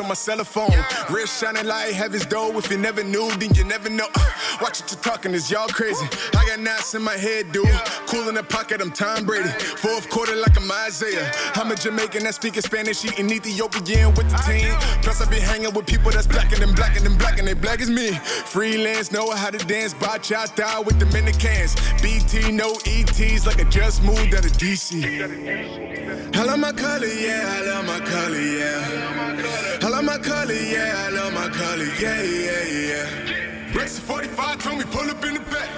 on 0.00 0.08
my 0.08 0.14
cell 0.14 0.42
phone. 0.44 0.84
Wrist 1.10 1.40
shining 1.40 1.66
like 1.66 1.92
heaven's 1.92 2.26
door. 2.26 2.54
If 2.56 2.70
you 2.70 2.76
never 2.76 3.02
knew, 3.04 3.30
then 3.36 3.54
you 3.54 3.64
never 3.64 3.88
know. 3.88 4.06
Uh, 4.14 4.30
watch 4.60 4.80
what 4.80 4.90
you're 4.90 5.00
talking, 5.00 5.32
is 5.32 5.50
y'all 5.50 5.68
crazy. 5.68 6.06
I 6.36 6.44
got 6.46 6.60
knots 6.60 6.94
in 6.94 7.02
my 7.02 7.16
head, 7.16 7.52
dude. 7.52 7.68
Cool 8.06 8.28
in 8.28 8.34
the 8.34 8.42
pocket, 8.42 8.80
I'm 8.80 8.90
Tom 8.90 9.24
Brady. 9.24 9.48
Fourth 9.48 10.10
quarter 10.10 10.34
like 10.36 10.56
I'm 10.56 10.70
Isaiah. 10.70 11.30
I'm 11.54 11.70
a 11.70 11.76
Jamaican 11.76 12.24
that 12.24 12.34
speaking 12.34 12.62
Spanish, 12.62 13.04
eating 13.04 13.30
Ethiopian 13.30 14.12
with 14.14 14.28
the 14.30 14.38
team. 14.38 14.74
Plus, 15.02 15.20
I 15.20 15.30
be 15.30 15.38
hanging 15.38 15.72
with 15.72 15.86
people 15.86 16.10
that's 16.10 16.26
blacker 16.26 16.56
than 16.56 16.74
blacker 16.74 17.00
than 17.00 17.16
black, 17.16 17.38
and 17.38 17.46
they 17.46 17.54
black 17.54 17.80
as 17.80 17.88
me. 17.90 18.10
Freelance, 18.44 19.12
know 19.12 19.30
how 19.30 19.50
to 19.50 19.58
dance, 19.66 19.94
bachata 19.94 20.84
with 20.84 20.98
Dominicans. 20.98 21.76
BT, 22.02 22.52
no 22.52 22.74
ETs, 22.86 23.46
like 23.46 23.60
I 23.60 23.68
just 23.70 24.02
moved 24.02 24.34
out 24.34 24.44
of 24.44 24.52
DC. 24.52 26.34
I 26.34 26.42
love 26.42 26.58
my 26.58 26.72
color, 26.72 27.06
yeah, 27.06 27.56
I 27.56 27.60
love 27.66 27.86
my 27.86 28.00
color, 28.00 28.40
yeah. 28.40 29.15
I 29.38 29.88
love 29.88 30.04
my 30.04 30.18
color, 30.18 30.54
yeah, 30.54 31.06
I 31.06 31.10
love 31.10 31.32
my 31.34 31.48
color, 31.48 31.84
yeah, 32.00 32.22
yeah, 32.22 32.64
yeah. 32.64 33.76
Rex 33.76 33.98
45 33.98 34.58
told 34.58 34.78
me 34.78 34.84
pull 34.84 35.10
up 35.10 35.24
in 35.24 35.34
the 35.34 35.40
back. 35.40 35.68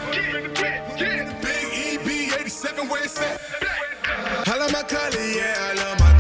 Big 1.43 2.01
EB 2.01 2.41
87 2.41 2.89
where 2.89 3.05
it's 3.05 3.21
at. 3.21 3.41
I 4.47 4.57
love 4.59 4.73
my 4.73 4.83
color, 4.83 5.25
yeah, 5.25 5.71
I 5.71 5.75
love 5.75 5.99
my 5.99 6.18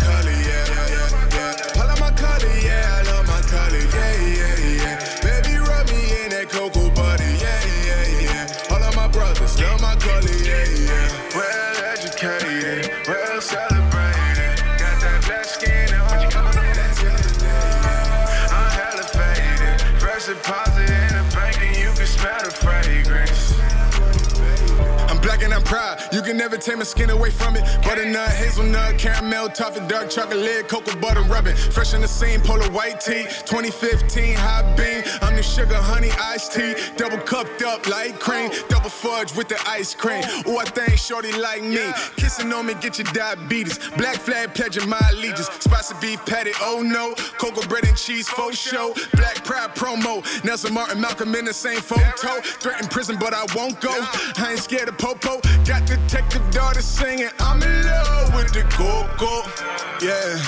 Proud. 25.68 26.00
You 26.14 26.22
can 26.22 26.38
never 26.38 26.56
take 26.56 26.78
my 26.78 26.82
skin 26.82 27.10
away 27.10 27.28
from 27.28 27.54
it. 27.54 27.62
Butternut, 27.82 28.30
hazelnut, 28.30 28.96
caramel, 28.96 29.50
toffee, 29.50 29.86
dark 29.86 30.08
chocolate, 30.08 30.66
cocoa 30.66 30.98
butter 30.98 31.20
rubbing. 31.24 31.56
Fresh 31.56 31.92
in 31.92 32.00
the 32.00 32.08
scene, 32.08 32.40
polar 32.40 32.70
white 32.70 33.02
tee. 33.02 33.24
2015 33.44 34.34
hot 34.34 34.78
bean. 34.78 35.02
I'm 35.20 35.36
the 35.36 35.42
sugar 35.42 35.76
honey 35.76 36.08
iced 36.18 36.54
tea. 36.54 36.74
Double 36.96 37.18
cupped 37.18 37.60
up 37.60 37.86
like 37.86 38.18
cream. 38.18 38.50
Double 38.70 38.88
fudge 38.88 39.36
with 39.36 39.48
the 39.48 39.60
ice 39.68 39.94
cream. 39.94 40.24
Ooh, 40.46 40.56
I 40.56 40.64
think 40.64 40.96
shorty 40.96 41.32
like 41.32 41.62
me. 41.62 41.92
Kissing 42.16 42.50
on 42.50 42.64
me, 42.64 42.72
get 42.80 42.96
your 42.96 43.12
diabetes. 43.12 43.78
Black 43.98 44.16
flag 44.16 44.54
pledging 44.54 44.88
my 44.88 45.00
allegiance. 45.12 45.50
Spicy 45.60 45.94
beef 46.00 46.24
patty, 46.24 46.52
oh 46.62 46.80
no. 46.80 47.14
Cocoa 47.36 47.66
bread 47.68 47.84
and 47.84 47.96
cheese, 47.96 48.26
faux 48.26 48.56
show. 48.56 48.94
Black 49.12 49.44
pride 49.44 49.74
promo. 49.74 50.24
Nelson 50.44 50.72
Martin, 50.72 50.98
Malcolm 50.98 51.34
in 51.34 51.44
the 51.44 51.52
same 51.52 51.80
photo. 51.80 52.40
Threatened 52.40 52.90
prison, 52.90 53.18
but 53.20 53.34
I 53.34 53.44
won't 53.54 53.78
go. 53.82 53.92
I 53.92 54.52
ain't 54.52 54.60
scared 54.60 54.88
of 54.88 54.96
popo. 54.96 55.42
Got 55.64 55.86
detective 55.86 56.51
daughter 56.51 56.82
singing. 56.82 57.30
I'm 57.40 57.62
in 57.62 57.85
love 57.86 58.35
with 58.35 58.52
the 58.52 58.62
coco. 58.70 59.43
Yeah, 60.05 60.40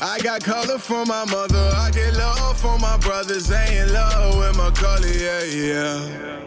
I 0.00 0.18
got 0.22 0.44
color 0.44 0.78
from 0.78 1.08
my 1.08 1.24
mother. 1.24 1.72
I 1.76 1.90
get 1.92 2.14
love 2.14 2.58
from 2.60 2.80
my 2.80 2.96
brothers. 2.98 3.48
They 3.48 3.78
in 3.78 3.92
love 3.92 4.36
with 4.38 4.56
my 4.56 4.70
color. 4.70 5.06
Yeah, 5.06 5.42
yeah. 5.44 6.38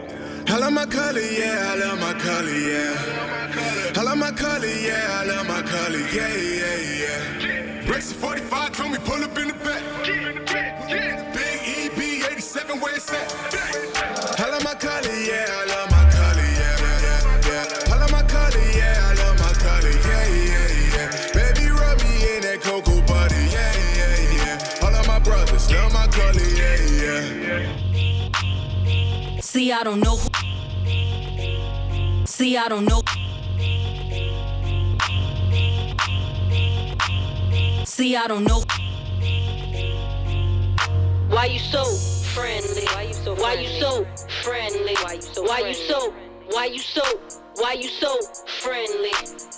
I 0.48 0.58
love 0.58 0.72
my 0.72 0.84
color, 0.84 1.20
yeah, 1.20 1.72
I 1.72 1.76
love 1.76 1.98
my 2.00 2.12
color, 2.14 2.50
yeah. 2.50 3.92
I 3.96 4.02
love 4.02 4.18
my 4.18 4.32
color, 4.32 4.66
yeah, 4.66 5.20
I 5.20 5.24
love 5.24 5.46
my 5.46 5.62
color, 5.62 5.98
yeah, 6.12 6.28
yeah, 6.36 6.76
yeah. 7.00 7.90
Rex 7.90 8.12
45 8.12 8.72
told 8.72 8.92
me 8.92 8.98
pull 8.98 9.22
up 9.24 9.38
in 9.38 9.48
the 9.48 9.54
back. 9.54 9.82
Big 11.32 11.90
EB 11.90 11.98
87 12.32 12.80
where 12.80 12.96
it's 12.96 13.10
at. 13.12 14.21
See, 29.52 29.70
I 29.70 29.82
don't 29.82 30.00
know. 30.00 30.16
Who- 30.16 30.28
See, 32.24 32.56
I 32.56 32.68
don't 32.68 32.86
know. 32.86 33.02
See, 37.84 38.16
I 38.16 38.26
don't 38.28 38.44
know. 38.44 38.62
Why 41.28 41.44
you 41.44 41.58
so 41.58 41.84
friendly? 42.32 42.86
Why 42.94 43.02
you 43.02 43.12
so 43.12 43.34
Why 43.34 43.52
you 43.52 43.68
so 43.78 44.06
friendly? 44.42 44.94
Why 45.02 45.12
you 45.16 45.20
so 45.20 45.42
Why 45.42 45.58
you 45.68 45.74
so 45.74 46.14
Why 46.50 46.64
you 46.64 46.78
so 46.78 47.02
Why 47.56 47.72
you 47.74 47.88
so 47.88 48.18
friendly? 48.62 49.12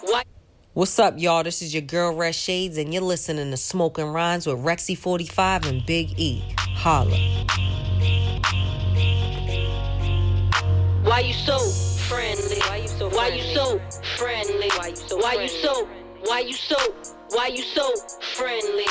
Why 0.06 0.24
What's 0.72 0.98
up, 0.98 1.14
y'all? 1.18 1.44
This 1.44 1.62
is 1.62 1.72
your 1.72 1.82
girl 1.82 2.16
Red 2.16 2.34
Shades, 2.34 2.78
and 2.78 2.92
you're 2.92 3.00
listening 3.00 3.52
to 3.52 3.56
Smoking 3.56 4.06
Rhymes 4.06 4.44
with 4.48 4.58
Rexy 4.58 4.98
45 4.98 5.66
and 5.66 5.86
Big 5.86 6.18
E. 6.18 6.42
Holla. 6.74 7.16
Why 11.04 11.20
you 11.20 11.34
so 11.34 11.58
friendly? 12.08 12.58
Why 12.60 12.76
you 12.76 12.88
so 12.88 13.10
Why 13.10 13.28
you 13.28 13.42
so 13.54 13.78
friendly? 14.16 14.70
Why 14.70 14.88
you 14.88 14.96
so 14.96 15.20
Why 15.20 15.34
you 15.34 15.48
so 15.48 15.86
Why 16.24 16.38
you 16.40 16.54
so 16.54 16.78
Why 17.28 17.48
you 17.48 17.62
so 17.62 17.94
friendly? 18.34 18.86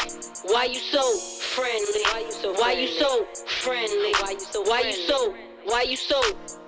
Why 0.45 0.65
you 0.65 0.79
so 0.79 1.17
friendly? 1.55 2.03
Why 2.11 2.19
you 2.19 2.31
so 2.31 2.53
Why 2.53 2.73
you 2.73 2.87
so 2.87 3.25
friendly? 3.63 4.13
Why 4.21 4.31
you 4.31 4.39
so 4.39 4.61
Why 4.61 4.81
you 4.81 4.93
so 4.93 5.33
Why 5.65 5.81
you 5.81 5.97
so 5.97 6.21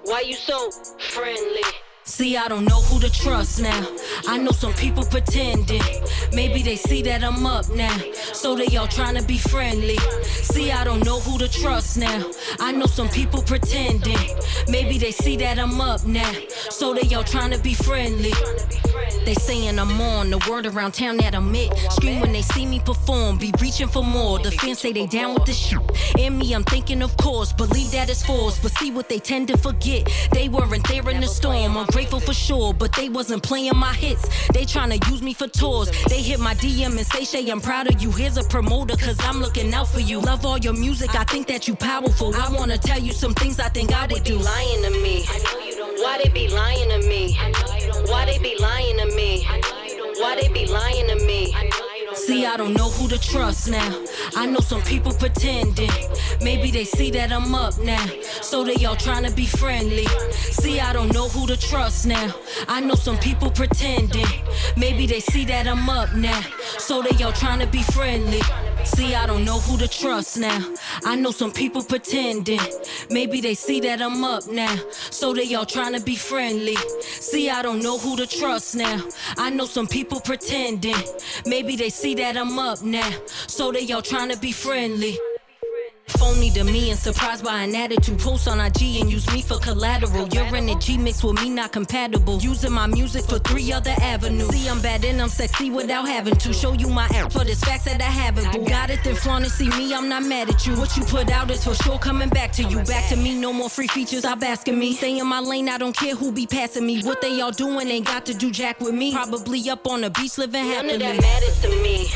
Why 0.06 0.22
you 0.22 0.34
so 0.34 0.72
friendly? 1.14 1.62
See, 2.08 2.38
I 2.38 2.48
don't 2.48 2.66
know 2.66 2.82
who 2.82 3.00
to 3.00 3.10
trust 3.10 3.60
now. 3.60 3.88
I 4.28 4.38
know 4.38 4.52
some 4.52 4.74
people 4.74 5.04
pretending. 5.04 5.82
Maybe 6.34 6.62
they 6.62 6.76
see 6.76 7.02
that 7.02 7.24
I'm 7.24 7.44
up 7.48 7.68
now. 7.70 7.98
So 8.32 8.56
they 8.56 8.78
all 8.78 8.88
trying 8.88 9.16
to 9.16 9.24
be 9.24 9.40
friendly. 9.40 9.98
See, 10.24 10.72
I 10.72 10.84
don't 10.84 11.04
know 11.04 11.20
who 11.20 11.40
to 11.40 11.50
trust 11.50 11.98
now. 11.98 12.30
I 12.60 12.72
know 12.74 12.86
some 12.86 13.10
people 13.10 13.42
pretending. 13.42 14.20
Maybe 14.68 15.00
they 15.00 15.12
see 15.12 15.36
that 15.38 15.58
I'm 15.58 15.82
up 15.82 16.06
now. 16.06 16.32
So 16.70 16.94
they 16.94 17.12
all 17.16 17.24
trying 17.24 17.52
to 17.52 17.58
be 17.58 17.74
friendly. 17.74 18.34
They 19.26 19.34
saying 19.34 19.80
I'm 19.80 20.00
on 20.00 20.30
the 20.30 20.38
word 20.48 20.68
around 20.68 20.94
town 20.94 21.18
that 21.18 21.34
I'm 21.34 21.54
it. 21.56 21.76
Scream 21.92 22.20
when 22.20 22.32
they 22.32 22.44
see 22.44 22.68
me 22.68 22.80
perform, 22.80 23.40
be 23.40 23.52
reaching 23.60 23.88
for 23.88 24.04
more. 24.04 24.38
The 24.38 24.52
fans 24.52 24.80
say 24.80 24.94
they 24.94 25.08
down 25.08 25.34
with 25.34 25.46
the 25.46 25.54
shit. 25.54 25.80
In 26.20 26.38
me, 26.38 26.54
I'm 26.54 26.64
thinking, 26.64 27.02
of 27.02 27.18
course, 27.18 27.52
believe 27.52 27.92
that 27.92 28.12
it's 28.12 28.24
false. 28.24 28.60
But 28.60 28.72
see 28.74 28.92
what 28.92 29.10
they 29.10 29.18
tend 29.18 29.48
to 29.48 29.58
forget. 29.58 30.08
They 30.32 30.50
weren't 30.50 30.88
there 30.88 31.10
in 31.10 31.22
the 31.22 31.28
storm. 31.28 31.76
I'm 31.76 31.88
grateful 31.96 32.20
for 32.20 32.34
sure, 32.34 32.74
but 32.74 32.92
they 32.92 33.08
wasn't 33.08 33.42
playing 33.42 33.78
my 33.78 33.94
hits. 33.94 34.28
They 34.50 34.66
trying 34.66 34.92
to 35.00 35.10
use 35.10 35.22
me 35.22 35.34
for 35.34 35.48
tours. 35.48 35.90
They 36.10 36.22
hit 36.22 36.42
my 36.42 36.54
DM 36.56 36.98
and 36.98 37.08
say, 37.08 37.24
Shay, 37.24 37.50
I'm 37.50 37.62
proud 37.62 37.88
of 37.88 38.02
you. 38.02 38.12
Here's 38.12 38.36
a 38.36 38.44
promoter, 38.44 38.98
cause 38.98 39.18
I'm 39.22 39.40
looking 39.40 39.74
out 39.74 39.88
for 39.88 40.02
you. 40.02 40.20
Love 40.20 40.46
all 40.46 40.58
your 40.58 40.74
music, 40.74 41.16
I 41.16 41.24
think 41.24 41.48
that 41.48 41.70
you 41.70 41.76
powerful. 41.78 42.36
I 42.36 42.52
wanna 42.52 42.78
tell 42.78 43.00
you 43.00 43.14
some 43.14 43.34
things 43.34 43.62
I 43.62 43.70
think 43.70 43.94
I 43.94 44.08
would 44.08 44.26
do. 44.26 44.38
lying 44.38 44.84
to 44.84 44.90
me? 44.90 45.24
Why 46.04 46.20
they 46.22 46.30
be 46.30 46.50
lying 46.50 46.90
to 46.90 47.08
me? 47.08 47.38
Why 48.08 48.26
they 48.26 48.40
be 48.40 48.58
lying 48.60 48.98
to 48.98 49.16
me? 49.16 49.48
Why 50.20 50.36
they 50.36 50.50
be 50.50 50.66
lying 50.66 51.08
to 51.08 51.26
me? 51.26 51.54
See, 52.16 52.46
I 52.46 52.56
don't 52.56 52.74
know 52.74 52.90
who 52.90 53.08
to 53.10 53.20
trust 53.20 53.70
now. 53.70 54.04
I 54.36 54.46
know 54.46 54.60
some 54.60 54.82
people 54.82 55.14
pretending. 55.14 55.92
Maybe 56.42 56.72
they 56.72 56.86
see 56.86 57.12
that 57.12 57.32
I'm 57.32 57.54
up 57.54 57.78
now. 57.80 58.06
So 58.42 58.64
they 58.64 58.86
all 58.86 58.96
trying 58.96 59.26
to 59.26 59.32
be 59.32 59.46
friendly. 59.46 60.08
See, 60.32 60.80
I 60.80 60.94
don't 60.94 61.14
know 61.14 61.28
who 61.28 61.46
to 61.48 61.58
trust 61.58 62.08
now. 62.08 62.34
I 62.68 62.80
know 62.80 62.96
some 62.96 63.18
people 63.18 63.52
pretending. 63.52 64.26
Maybe 64.78 65.06
they 65.06 65.20
see 65.20 65.46
that 65.46 65.68
I'm 65.68 65.90
up 65.90 66.14
now. 66.14 66.42
So 66.78 67.02
they 67.02 67.22
all 67.24 67.34
trying 67.34 67.60
to 67.60 67.68
be 67.68 67.84
friendly. 67.84 68.42
See, 68.86 69.16
I 69.16 69.26
don't 69.26 69.44
know 69.44 69.60
who 69.60 69.78
to 69.80 69.88
trust 69.88 70.38
now. 70.38 70.60
I 71.04 71.16
know 71.16 71.32
some 71.32 71.52
people 71.52 71.84
pretending. 71.84 72.62
Maybe 73.10 73.42
they 73.42 73.56
see 73.56 73.80
that 73.82 74.02
I'm 74.02 74.24
up 74.24 74.48
now. 74.48 74.76
So 75.10 75.34
they 75.34 75.54
all 75.56 75.66
trying 75.66 75.94
to 75.94 76.02
be 76.02 76.16
friendly. 76.16 76.78
See, 77.02 77.50
I 77.50 77.62
don't 77.62 77.82
know 77.82 77.98
who 77.98 78.16
to 78.18 78.28
trust 78.28 78.76
now. 78.76 79.04
I 79.38 79.50
know 79.50 79.66
some 79.66 79.88
people 79.88 80.20
pretending. 80.20 80.96
Maybe 81.46 81.76
they 81.76 81.90
see 81.90 82.05
that 82.14 82.38
I'm 82.38 82.60
up 82.60 82.84
now. 82.84 83.10
So 83.48 83.72
they 83.72 83.92
all 83.92 84.02
trying 84.02 84.30
to 84.30 84.38
be 84.38 84.52
friendly. 84.52 85.18
Phony 86.08 86.52
to 86.52 86.64
me 86.64 86.92
and 86.92 87.00
surprised 87.00 87.44
by 87.44 87.64
an 87.64 87.76
attitude. 87.76 88.20
Post 88.20 88.48
on 88.48 88.60
IG 88.60 89.02
and 89.02 89.12
use 89.12 89.28
me 89.34 89.42
for 89.42 89.58
collateral. 89.58 90.28
Your 90.30 90.46
energy 90.56 90.98
mixed 90.98 91.24
with 91.24 91.36
me 91.42 91.50
not 91.50 91.72
compatible. 91.72 92.38
Using 92.40 92.72
my 92.72 92.88
music 92.88 93.24
for 93.26 93.40
three 93.40 93.72
other 93.74 93.94
avenues. 94.02 94.50
See, 94.50 94.70
I'm 94.70 94.82
bad 94.82 95.04
and 95.04 95.22
I'm 95.22 95.30
sexy 95.30 95.70
without 95.70 96.08
having 96.08 96.36
to 96.36 96.54
show 96.54 96.74
you 96.74 96.88
my 96.88 97.06
app. 97.08 97.34
But 97.34 97.50
it's 97.50 97.64
facts 97.64 97.86
that 97.86 98.02
I 98.02 98.06
haven't. 98.06 98.52
Boo. 98.52 98.66
Got 98.66 98.92
it, 98.92 99.04
then 99.04 99.16
flaunt 99.16 99.46
it. 99.46 99.50
See 99.50 99.70
me, 99.70 99.94
I'm 99.94 100.08
not 100.08 100.24
mad 100.24 100.50
at 100.50 100.66
you. 100.66 100.76
What 100.76 100.96
you 100.96 101.04
put 101.04 101.32
out 101.32 101.50
is 101.50 101.64
for 101.64 101.74
sure 101.74 101.98
coming 101.98 102.30
back 102.30 102.52
to 102.54 102.64
you. 102.64 102.84
Back 102.84 103.10
to 103.10 103.16
me, 103.16 103.36
no 103.36 103.52
more 103.52 103.70
free 103.70 103.88
features. 103.88 104.20
Stop 104.20 104.44
asking 104.44 104.78
me. 104.78 104.94
Stay 104.94 105.18
in 105.18 105.28
my 105.28 105.40
lane, 105.40 105.70
I 105.70 105.78
don't 105.78 105.96
care 105.96 106.16
who 106.16 106.32
be 106.32 106.46
passing 106.46 106.86
me. 106.86 107.02
What 107.02 107.22
they 107.22 107.42
all 107.42 107.52
doing 107.52 107.88
ain't 107.88 108.06
got 108.06 108.26
to 108.28 108.34
do 108.34 108.52
jack 108.52 108.80
with 108.80 108.94
me. 108.94 109.12
Probably 109.12 109.70
up 109.70 109.88
on 109.88 110.02
the 110.02 110.12
beach 110.12 110.38
living 110.38 110.66
happily. 110.66 110.98
None 110.98 111.16
of 111.16 111.18
that 111.18 111.22
matters 111.22 111.62
to 111.62 111.70
me. 111.82 112.10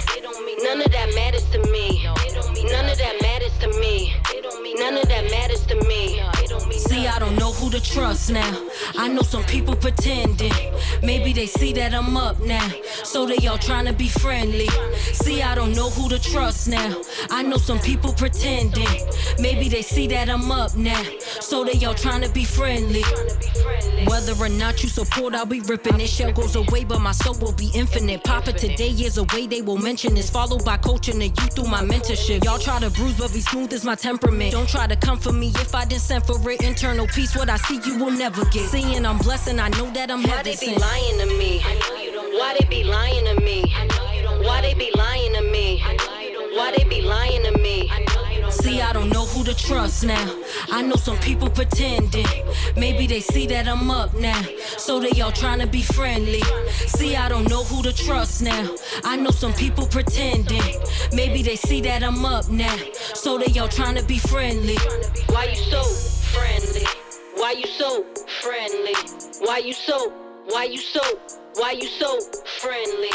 None 0.63 0.81
of 0.81 0.91
that 0.91 1.15
matters 1.15 1.49
to 1.51 1.71
me. 1.71 1.98
To 7.71 7.79
trust 7.79 8.31
now. 8.31 8.67
I 8.97 9.07
know 9.07 9.21
some 9.21 9.43
people 9.43 9.75
pretending. 9.75 10.53
Maybe 11.03 11.33
they 11.33 11.45
see 11.45 11.73
that 11.73 11.93
I'm 11.93 12.17
up 12.17 12.39
now. 12.39 12.67
So 13.09 13.25
they 13.25 13.47
all 13.47 13.57
trying 13.57 13.85
to 13.85 13.93
be 13.93 14.07
friendly. 14.07 14.69
See, 15.13 15.41
I 15.41 15.55
don't 15.55 15.75
know 15.75 15.89
who 15.89 16.09
to 16.09 16.19
trust 16.19 16.67
now. 16.67 17.01
I 17.31 17.41
know 17.41 17.57
some 17.57 17.79
people 17.79 18.13
pretending. 18.13 18.87
Maybe 19.39 19.67
they 19.67 19.81
see 19.81 20.05
that 20.09 20.29
I'm 20.29 20.51
up 20.51 20.75
now. 20.75 21.03
So 21.41 21.63
they 21.63 21.83
all 21.85 21.95
trying 21.95 22.21
to 22.21 22.29
be 22.29 22.45
friendly. 22.45 23.01
Whether 24.05 24.33
or 24.39 24.47
not 24.47 24.83
you 24.83 24.89
support, 24.89 25.33
I'll 25.33 25.47
be 25.47 25.59
ripping. 25.61 25.97
This 25.97 26.13
shell 26.15 26.31
goes 26.31 26.55
away, 26.55 26.83
but 26.83 26.99
my 26.99 27.11
soul 27.11 27.35
will 27.39 27.53
be 27.53 27.71
infinite. 27.73 28.23
Papa 28.23 28.53
today 28.53 28.91
is 28.91 29.17
away, 29.17 29.47
they 29.47 29.63
will 29.63 29.79
mention 29.79 30.13
this. 30.13 30.29
Followed 30.29 30.63
by 30.63 30.77
coaching 30.77 31.17
the 31.17 31.29
youth 31.29 31.55
through 31.55 31.67
my 31.67 31.81
mentorship. 31.81 32.43
Y'all 32.43 32.59
try 32.59 32.79
to 32.79 32.91
bruise, 32.91 33.17
but 33.17 33.33
be 33.33 33.41
smooth 33.41 33.73
as 33.73 33.83
my 33.83 33.95
temperament. 33.95 34.51
Don't 34.51 34.69
try 34.69 34.85
to 34.85 34.95
come 34.95 35.17
for 35.17 35.33
me 35.33 35.47
if 35.55 35.73
I 35.73 35.83
didn't 35.83 36.03
send 36.03 36.27
for 36.27 36.37
it. 36.51 36.61
Internal 36.61 37.07
peace, 37.07 37.35
what 37.35 37.49
I 37.49 37.57
see, 37.57 37.81
you 37.83 37.97
will 37.97 38.11
never 38.11 38.45
get. 38.45 38.69
Seeing 38.69 39.03
I'm 39.03 39.17
blessed, 39.17 39.47
and 39.47 39.59
I 39.59 39.69
know 39.69 39.89
that 39.93 40.11
I'm 40.11 40.21
heaven. 40.21 40.45
Why 40.45 40.55
they 40.55 40.55
be 40.55 40.75
lying 40.77 41.19
to 41.19 41.25
me? 41.25 41.98
Why 42.31 42.55
they 42.59 42.65
be 42.67 42.83
lying 42.83 43.25
to 43.25 43.41
me? 43.41 43.73
Why 44.45 44.61
they 44.61 44.73
be 44.73 44.91
lying 44.95 45.33
to 45.33 45.41
me? 45.41 45.81
Why 46.55 46.73
they 46.75 46.83
be 46.83 47.01
lying 47.01 47.43
to 47.43 47.57
me? 47.57 47.91
See, 48.51 48.81
I 48.81 48.93
don't 48.93 49.09
know 49.09 49.25
who 49.25 49.43
to 49.43 49.53
trust 49.55 50.03
now. 50.03 50.35
I 50.71 50.81
know 50.81 50.95
some 50.95 51.17
people 51.17 51.49
pretending. 51.49 52.25
Maybe 52.75 53.07
they 53.07 53.19
see 53.19 53.47
that 53.47 53.67
I'm 53.67 53.89
up 53.89 54.13
now. 54.13 54.41
So 54.77 54.99
they 54.99 55.21
all 55.21 55.31
trying 55.31 55.59
to 55.59 55.67
be 55.67 55.81
friendly. 55.81 56.41
See, 56.87 57.15
I 57.15 57.29
don't 57.29 57.49
know 57.49 57.63
who 57.63 57.81
to 57.83 57.93
trust 57.93 58.41
now. 58.41 58.75
I 59.03 59.15
know 59.15 59.31
some 59.31 59.53
people 59.53 59.85
pretending. 59.85 60.61
Maybe 61.13 61.41
they 61.41 61.55
see 61.55 61.81
that 61.81 62.03
I'm 62.03 62.25
up 62.25 62.49
now. 62.49 62.77
So 63.13 63.37
they 63.37 63.57
all 63.59 63.67
trying 63.67 63.95
to 63.95 64.03
be 64.03 64.19
friendly. 64.19 64.77
Why 65.27 65.45
you 65.45 65.55
so 65.55 65.83
friendly? 65.83 66.85
Why 67.35 67.51
you 67.51 67.67
so 67.67 68.03
friendly? 68.41 68.95
Why 69.39 69.59
you 69.59 69.73
so? 69.73 70.28
Why 70.49 70.63
you 70.63 70.77
so? 70.79 71.01
Why 71.55 71.71
you 71.73 71.87
so 71.87 72.19
friendly? 72.59 73.11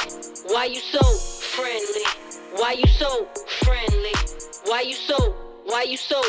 Why 0.47 0.67
you 0.67 0.81
so 0.81 1.03
friendly? 1.03 2.05
Why 2.55 2.73
you 2.73 2.87
so 2.87 3.25
friendly? 3.65 4.13
Why 4.67 4.83
you 4.83 4.95
so? 4.95 5.33
Why 5.65 5.83
you 5.83 5.97
so? 5.97 6.23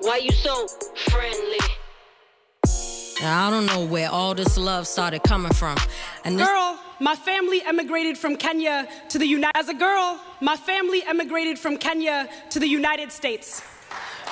Why 0.00 0.18
you 0.18 0.30
so 0.30 0.68
friendly? 1.10 1.58
I 3.24 3.50
don't 3.50 3.66
know 3.66 3.84
where 3.84 4.08
all 4.08 4.34
this 4.34 4.56
love 4.56 4.86
started 4.86 5.24
coming 5.24 5.52
from. 5.52 5.76
And 6.24 6.38
this 6.38 6.46
Girl, 6.46 6.78
my 7.00 7.16
family 7.16 7.62
emigrated 7.62 8.16
from 8.16 8.36
Kenya 8.36 8.88
to 9.08 9.18
the 9.18 9.26
United 9.26 9.56
As 9.56 9.68
a 9.68 9.74
girl, 9.74 10.20
my 10.40 10.56
family 10.56 11.02
emigrated 11.04 11.58
from 11.58 11.76
Kenya 11.76 12.28
to 12.50 12.60
the 12.60 12.68
United 12.68 13.10
States. 13.10 13.62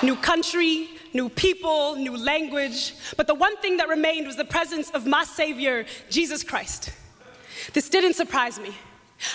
New 0.03 0.17
country, 0.17 0.91
new 1.13 1.29
people, 1.29 1.97
new 1.97 2.17
language. 2.17 2.95
But 3.17 3.27
the 3.27 3.35
one 3.35 3.57
thing 3.59 3.77
that 3.79 3.89
remained 3.89 4.27
was 4.27 4.37
the 4.37 4.45
presence 4.45 4.91
of 4.91 5.07
my 5.07 5.25
Savior, 5.25 5.87
Jesus 6.09 6.43
Christ. 6.43 6.93
This 7.73 7.89
didn't 7.89 8.15
surprise 8.15 8.59
me. 8.59 8.75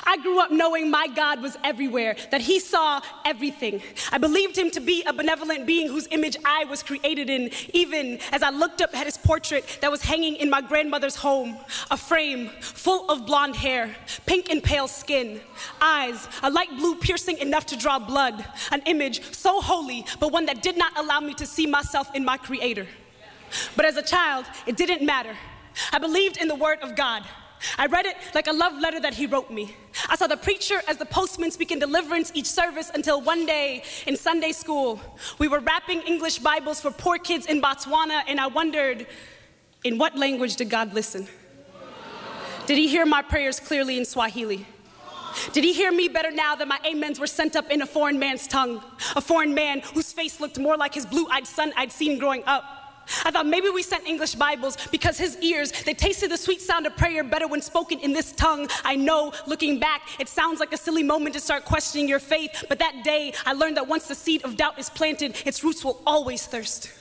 I 0.04 0.18
grew 0.18 0.40
up 0.40 0.52
knowing 0.52 0.90
my 0.90 1.08
God 1.08 1.42
was 1.42 1.58
everywhere, 1.64 2.16
that 2.32 2.42
He 2.42 2.60
saw 2.60 3.02
everything. 3.24 3.82
I 4.12 4.18
believed 4.18 4.58
Him 4.58 4.72
to 4.72 4.80
be 4.80 5.04
a 5.04 5.14
benevolent 5.14 5.66
being 5.66 5.88
whose 5.88 6.08
image 6.12 6.38
I 6.46 6.66
was 6.66 6.84
created 6.84 7.30
in, 7.30 7.52
even 7.74 8.20
as 8.32 8.44
I 8.44 8.50
looked 8.50 8.82
up 8.82 8.96
at 8.96 9.06
His 9.06 9.18
portrait 9.18 9.80
that 9.82 9.92
was 9.92 10.02
hanging 10.02 10.36
in 10.36 10.50
my 10.50 10.62
grandmother's 10.62 11.16
home. 11.16 11.58
A 11.92 11.98
frame 11.98 12.50
full 12.62 13.10
of 13.10 13.26
blonde 13.26 13.56
hair, 13.56 13.96
pink 14.26 14.50
and 14.50 14.64
pale 14.64 14.88
skin, 14.88 15.42
eyes, 15.82 16.28
a 16.44 16.50
light 16.50 16.70
blue 16.78 16.96
piercing 16.96 17.38
enough 17.38 17.66
to 17.68 17.78
draw 17.78 18.00
blood, 18.00 18.46
an 18.72 18.82
image 18.86 19.22
so 19.34 19.62
holy, 19.62 20.06
but 20.20 20.32
one 20.32 20.46
that 20.46 20.62
did 20.62 20.78
not 20.78 20.98
allow 20.98 21.20
me 21.20 21.34
to 21.36 21.46
see 21.46 21.66
myself 21.66 22.14
in 22.14 22.26
my 22.26 22.38
Creator. 22.38 22.88
But 23.76 23.86
as 23.86 23.98
a 23.98 24.02
child, 24.02 24.46
it 24.66 24.78
didn't 24.78 25.06
matter. 25.06 25.36
I 25.92 26.00
believed 26.00 26.38
in 26.38 26.48
the 26.48 26.56
Word 26.56 26.80
of 26.82 26.96
God. 26.96 27.24
I 27.78 27.88
read 27.88 28.06
it 28.06 28.16
like 28.34 28.48
a 28.48 28.54
love 28.54 28.74
letter 28.80 29.00
that 29.00 29.14
he 29.14 29.26
wrote 29.26 29.50
me. 29.50 29.76
I 30.10 30.16
saw 30.16 30.28
the 30.28 30.38
preacher 30.38 30.82
as 30.88 30.98
the 30.98 31.06
postman 31.06 31.52
speaking 31.52 31.80
deliverance 31.80 32.32
each 32.34 32.46
service 32.46 32.92
until 32.94 33.22
one 33.22 33.46
day 33.46 33.84
in 34.08 34.16
Sunday 34.16 34.52
school, 34.52 35.00
we 35.40 35.48
were 35.48 35.60
wrapping 35.60 36.02
English 36.02 36.40
Bibles 36.40 36.82
for 36.82 36.92
poor 36.92 37.18
kids 37.18 37.46
in 37.46 37.62
Botswana, 37.62 38.24
and 38.28 38.40
I 38.40 38.48
wondered, 38.48 39.08
in 39.84 39.98
what 39.98 40.18
language 40.18 40.56
did 40.56 40.70
God 40.70 40.94
listen? 40.94 41.28
Did 42.66 42.78
he 42.78 42.88
hear 42.88 43.06
my 43.06 43.22
prayers 43.22 43.60
clearly 43.60 43.98
in 43.98 44.06
Swahili? 44.06 44.66
Did 45.52 45.64
he 45.64 45.74
hear 45.74 45.92
me 45.92 46.08
better 46.08 46.32
now 46.32 46.56
that 46.56 46.68
my 46.68 46.80
amens 46.86 47.20
were 47.20 47.28
sent 47.28 47.56
up 47.56 47.70
in 47.70 47.82
a 47.82 47.86
foreign 47.86 48.18
man's 48.18 48.48
tongue? 48.48 48.82
A 49.16 49.22
foreign 49.22 49.54
man 49.54 49.82
whose 49.94 50.12
face 50.12 50.40
looked 50.40 50.58
more 50.58 50.78
like 50.78 50.94
his 50.94 51.06
blue 51.06 51.28
eyed 51.30 51.46
son 51.46 51.74
I'd 51.76 51.92
seen 51.92 52.18
growing 52.18 52.44
up. 52.46 52.64
I 53.24 53.32
thought 53.32 53.46
maybe 53.46 53.70
we 53.70 53.84
sent 53.84 54.08
English 54.08 54.36
Bibles 54.36 54.78
because 54.92 55.18
his 55.18 55.38
ears, 55.38 55.72
they 55.84 55.94
tasted 55.94 56.32
the 56.32 56.38
sweet 56.38 56.62
sound 56.62 56.86
of 56.88 56.96
prayer 56.96 57.24
better 57.24 57.48
when 57.48 57.62
spoken 57.62 58.00
in 58.00 58.14
this 58.14 58.32
tongue. 58.32 58.68
I 58.84 58.96
know, 58.96 59.34
looking 59.46 59.80
back, 59.80 60.02
it 60.20 60.28
sounds 60.28 60.60
like 60.60 60.74
a 60.74 60.78
silly 60.78 61.04
moment 61.04 61.36
to 61.36 61.42
start 61.42 61.66
questioning 61.66 62.08
your 62.08 62.20
faith, 62.20 62.66
but 62.70 62.80
that 62.80 63.04
day 63.04 63.34
I 63.46 63.54
learned 63.54 63.78
that 63.78 63.88
once 63.88 64.08
the 64.08 64.16
seed 64.16 64.44
of 64.44 64.58
doubt 64.58 64.80
is 64.80 64.90
planted, 64.90 65.36
its 65.46 65.64
roots 65.64 65.84
will 65.84 66.02
always 66.06 66.46
thirst. 66.46 66.92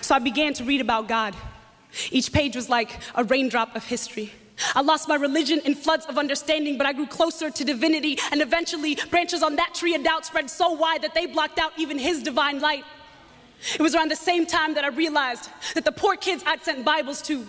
So 0.00 0.14
I 0.14 0.18
began 0.18 0.54
to 0.54 0.64
read 0.64 0.80
about 0.80 1.08
God. 1.08 1.34
Each 2.10 2.32
page 2.32 2.54
was 2.54 2.68
like 2.68 2.98
a 3.14 3.24
raindrop 3.24 3.74
of 3.74 3.84
history. 3.84 4.32
I 4.74 4.82
lost 4.82 5.08
my 5.08 5.14
religion 5.16 5.60
in 5.64 5.74
floods 5.74 6.06
of 6.06 6.18
understanding, 6.18 6.76
but 6.76 6.86
I 6.86 6.92
grew 6.92 7.06
closer 7.06 7.50
to 7.50 7.64
divinity, 7.64 8.18
and 8.30 8.42
eventually, 8.42 8.98
branches 9.10 9.42
on 9.42 9.56
that 9.56 9.74
tree 9.74 9.94
of 9.94 10.04
doubt 10.04 10.26
spread 10.26 10.50
so 10.50 10.72
wide 10.72 11.02
that 11.02 11.14
they 11.14 11.26
blocked 11.26 11.58
out 11.58 11.72
even 11.78 11.98
his 11.98 12.22
divine 12.22 12.60
light. 12.60 12.84
It 13.74 13.80
was 13.80 13.94
around 13.94 14.10
the 14.10 14.16
same 14.16 14.46
time 14.46 14.74
that 14.74 14.84
I 14.84 14.88
realized 14.88 15.48
that 15.74 15.84
the 15.84 15.92
poor 15.92 16.16
kids 16.16 16.42
I'd 16.46 16.62
sent 16.62 16.84
Bibles 16.84 17.22
to, 17.22 17.46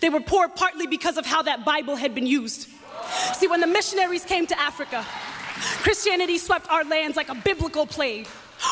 they 0.00 0.08
were 0.08 0.20
poor 0.20 0.48
partly 0.48 0.86
because 0.86 1.16
of 1.16 1.26
how 1.26 1.42
that 1.42 1.64
Bible 1.64 1.96
had 1.96 2.14
been 2.14 2.26
used. 2.26 2.68
See, 3.34 3.46
when 3.46 3.60
the 3.60 3.66
missionaries 3.66 4.24
came 4.24 4.46
to 4.46 4.58
Africa, 4.58 5.04
Christianity 5.82 6.38
swept 6.38 6.68
our 6.70 6.84
lands 6.84 7.16
like 7.16 7.28
a 7.28 7.34
biblical 7.34 7.86
plague. 7.86 8.26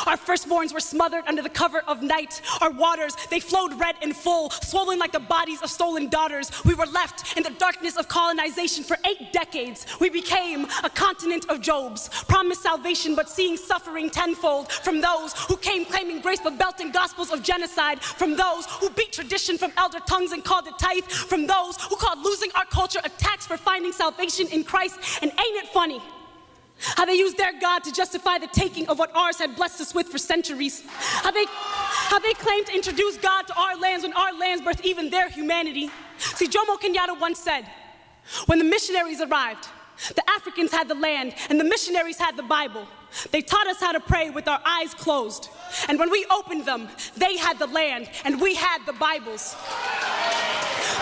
Our 0.07 0.17
firstborns 0.17 0.73
were 0.73 0.81
smothered 0.81 1.25
under 1.27 1.43
the 1.43 1.49
cover 1.49 1.83
of 1.87 2.03
night. 2.03 2.41
Our 2.61 2.71
waters, 2.71 3.17
they 3.31 3.41
flowed 3.41 3.79
red 3.79 3.97
and 4.03 4.15
full, 4.17 4.51
swollen 4.51 4.99
like 4.99 5.13
the 5.13 5.21
bodies 5.21 5.63
of 5.63 5.71
stolen 5.71 6.09
daughters. 6.09 6.51
We 6.65 6.75
were 6.75 6.87
left 6.87 7.37
in 7.37 7.43
the 7.43 7.51
darkness 7.51 7.97
of 7.97 8.09
colonization 8.09 8.85
for 8.85 8.97
eight 9.07 9.33
decades. 9.33 9.87
We 10.01 10.11
became 10.11 10.67
a 10.83 10.91
continent 10.91 11.47
of 11.49 11.61
Jobs, 11.61 12.09
promised 12.29 12.63
salvation 12.63 13.15
but 13.15 13.29
seeing 13.29 13.57
suffering 13.57 14.11
tenfold 14.11 14.71
from 14.71 15.01
those 15.01 15.33
who 15.49 15.57
came 15.57 15.85
claiming 15.85 16.21
grace 16.21 16.41
but 16.43 16.59
belting 16.59 16.91
gospels 16.91 17.31
of 17.31 17.43
genocide, 17.43 18.01
from 18.03 18.37
those 18.37 18.67
who 18.67 18.91
beat 18.91 19.13
tradition 19.13 19.59
from 19.59 19.73
elder 19.77 20.01
tongues 20.07 20.33
and 20.33 20.45
called 20.45 20.67
it 20.67 20.79
tithe, 20.79 21.05
from 21.05 21.47
those 21.47 21.77
who 21.83 21.97
called 21.97 22.19
losing 22.25 22.51
our 22.57 22.65
culture 22.67 23.01
a 23.05 23.09
tax 23.09 23.47
for 23.47 23.57
finding 23.57 23.93
salvation 23.93 24.47
in 24.49 24.65
Christ. 24.65 24.99
And 25.23 25.31
ain't 25.31 25.65
it 25.65 25.69
funny? 25.69 26.01
How 26.97 27.05
they 27.05 27.15
used 27.15 27.37
their 27.37 27.59
God 27.59 27.85
to 27.85 27.93
justify 27.93 28.39
the 28.39 28.49
taking 28.49 28.89
of 28.89 28.99
what 28.99 29.15
ours 29.15 29.39
had 29.39 29.57
blessed 29.57 29.81
us 29.81 29.95
with 29.95 30.09
for 30.09 30.19
centuries. 30.19 30.83
How 30.89 31.31
they, 31.31 31.45
how 31.49 32.19
they 32.19 32.35
claimed 32.35 32.67
to 32.67 32.75
introduce 32.75 33.17
God 33.17 33.47
to 33.47 33.55
our 33.55 33.77
lands 33.77 34.03
when 34.05 34.13
our 34.15 34.33
lands 34.37 34.63
birthed 34.63 34.85
even 34.85 35.11
their 35.11 35.29
humanity. 35.29 35.91
See, 36.19 36.49
Jomo 36.49 36.79
Kenyatta 36.79 37.19
once 37.21 37.39
said, 37.39 37.67
when 38.47 38.59
the 38.59 38.65
missionaries 38.65 39.21
arrived, 39.21 39.69
the 40.15 40.29
Africans 40.31 40.73
had 40.73 40.89
the 40.89 40.95
land 40.95 41.35
and 41.49 41.61
the 41.61 41.65
missionaries 41.65 42.19
had 42.19 42.37
the 42.37 42.43
Bible. 42.43 42.87
They 43.31 43.43
taught 43.43 43.67
us 43.67 43.81
how 43.81 43.93
to 43.93 44.01
pray 44.01 44.31
with 44.31 44.49
our 44.49 44.61
eyes 44.65 44.95
closed. 44.95 45.51
And 45.89 45.99
when 45.99 46.11
we 46.11 46.27
opened 46.31 46.67
them, 46.67 46.89
they 47.17 47.37
had 47.37 47.59
the 47.59 47.67
land 47.67 48.09
and 48.25 48.41
we 48.41 48.55
had 48.55 48.85
the 48.87 48.95
Bibles. 48.95 49.55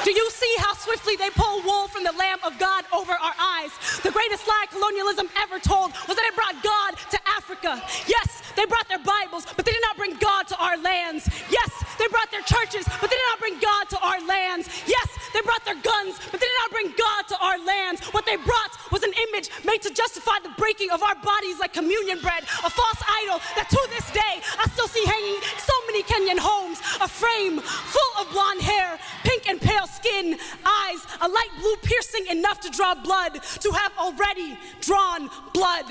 Do 0.05 0.13
you 0.13 0.31
see 0.31 0.55
how 0.59 0.73
swiftly 0.75 1.17
they 1.17 1.29
pull 1.31 1.63
wool 1.63 1.87
from 1.89 2.05
the 2.05 2.13
Lamb 2.13 2.39
of 2.43 2.59
God 2.59 2.85
over 2.93 3.13
our 3.13 3.35
eyes? 3.39 3.71
The 4.03 4.11
greatest 4.11 4.49
lie 4.49 4.67
colonialism 4.73 5.29
ever 5.37 5.59
told 5.59 5.93
was 6.09 6.17
that 6.17 6.25
it 6.25 6.35
brought 6.35 6.57
God 6.65 6.97
to 7.11 7.19
Africa. 7.37 7.83
Yes, 8.09 8.43
they 8.57 8.65
brought 8.65 8.89
their 8.89 9.05
Bibles, 9.05 9.45
but 9.57 9.67
they 9.67 9.73
did 9.73 9.85
not 9.85 9.97
bring 9.97 10.17
God 10.17 10.49
to 10.49 10.57
our 10.57 10.79
lands. 10.79 11.29
Yes, 11.51 11.85
they 11.99 12.09
brought 12.09 12.31
their 12.31 12.43
churches, 12.49 12.89
but 13.01 13.13
they 13.13 13.17
did 13.21 13.29
not 13.29 13.41
bring 13.41 13.61
God 13.61 13.89
to 13.93 13.99
our 14.01 14.25
lands. 14.25 14.73
Yes, 14.89 15.09
they 15.35 15.43
brought 15.43 15.65
their 15.69 15.77
guns, 15.77 16.17
but 16.33 16.41
they 16.41 16.49
did 16.49 16.61
not 16.65 16.71
bring 16.73 16.89
God 16.97 17.23
to 17.29 17.37
our 17.37 17.59
lands. 17.61 18.01
What 18.17 18.25
they 18.25 18.37
brought 18.37 18.73
was 18.91 19.03
an 19.03 19.13
image 19.29 19.51
made 19.69 19.83
to 19.83 19.93
justify 19.93 20.41
the 20.43 20.53
breaking 20.57 20.91
of 20.91 21.03
our 21.03 21.15
bodies 21.21 21.61
like 21.61 21.73
communion 21.73 22.21
bread, 22.21 22.45
a 22.65 22.71
false 22.73 23.03
idol 23.23 23.39
that 23.57 23.69
to 23.69 23.81
this 23.93 24.09
day 24.17 24.41
I 24.57 24.65
still 24.73 24.89
see 24.89 25.05
hanging 25.05 25.39
so 25.61 25.77
many 25.93 26.03
Kenyan 26.09 26.41
homes. 26.41 26.81
A 27.05 27.09
frame 27.09 27.61
full 27.61 28.13
of 28.17 28.33
blonde 28.33 28.63
hair, 28.63 28.99
pink 29.25 29.49
and 29.49 29.61
pale 29.61 29.87
skin, 29.91 30.39
eyes, 30.65 31.07
a 31.21 31.29
light 31.29 31.51
blue 31.59 31.77
piercing 31.83 32.27
enough 32.29 32.61
to 32.61 32.71
draw 32.71 32.95
blood, 32.95 33.43
to 33.43 33.71
have 33.73 33.93
already 33.99 34.57
drawn 34.81 35.29
blood. 35.53 35.85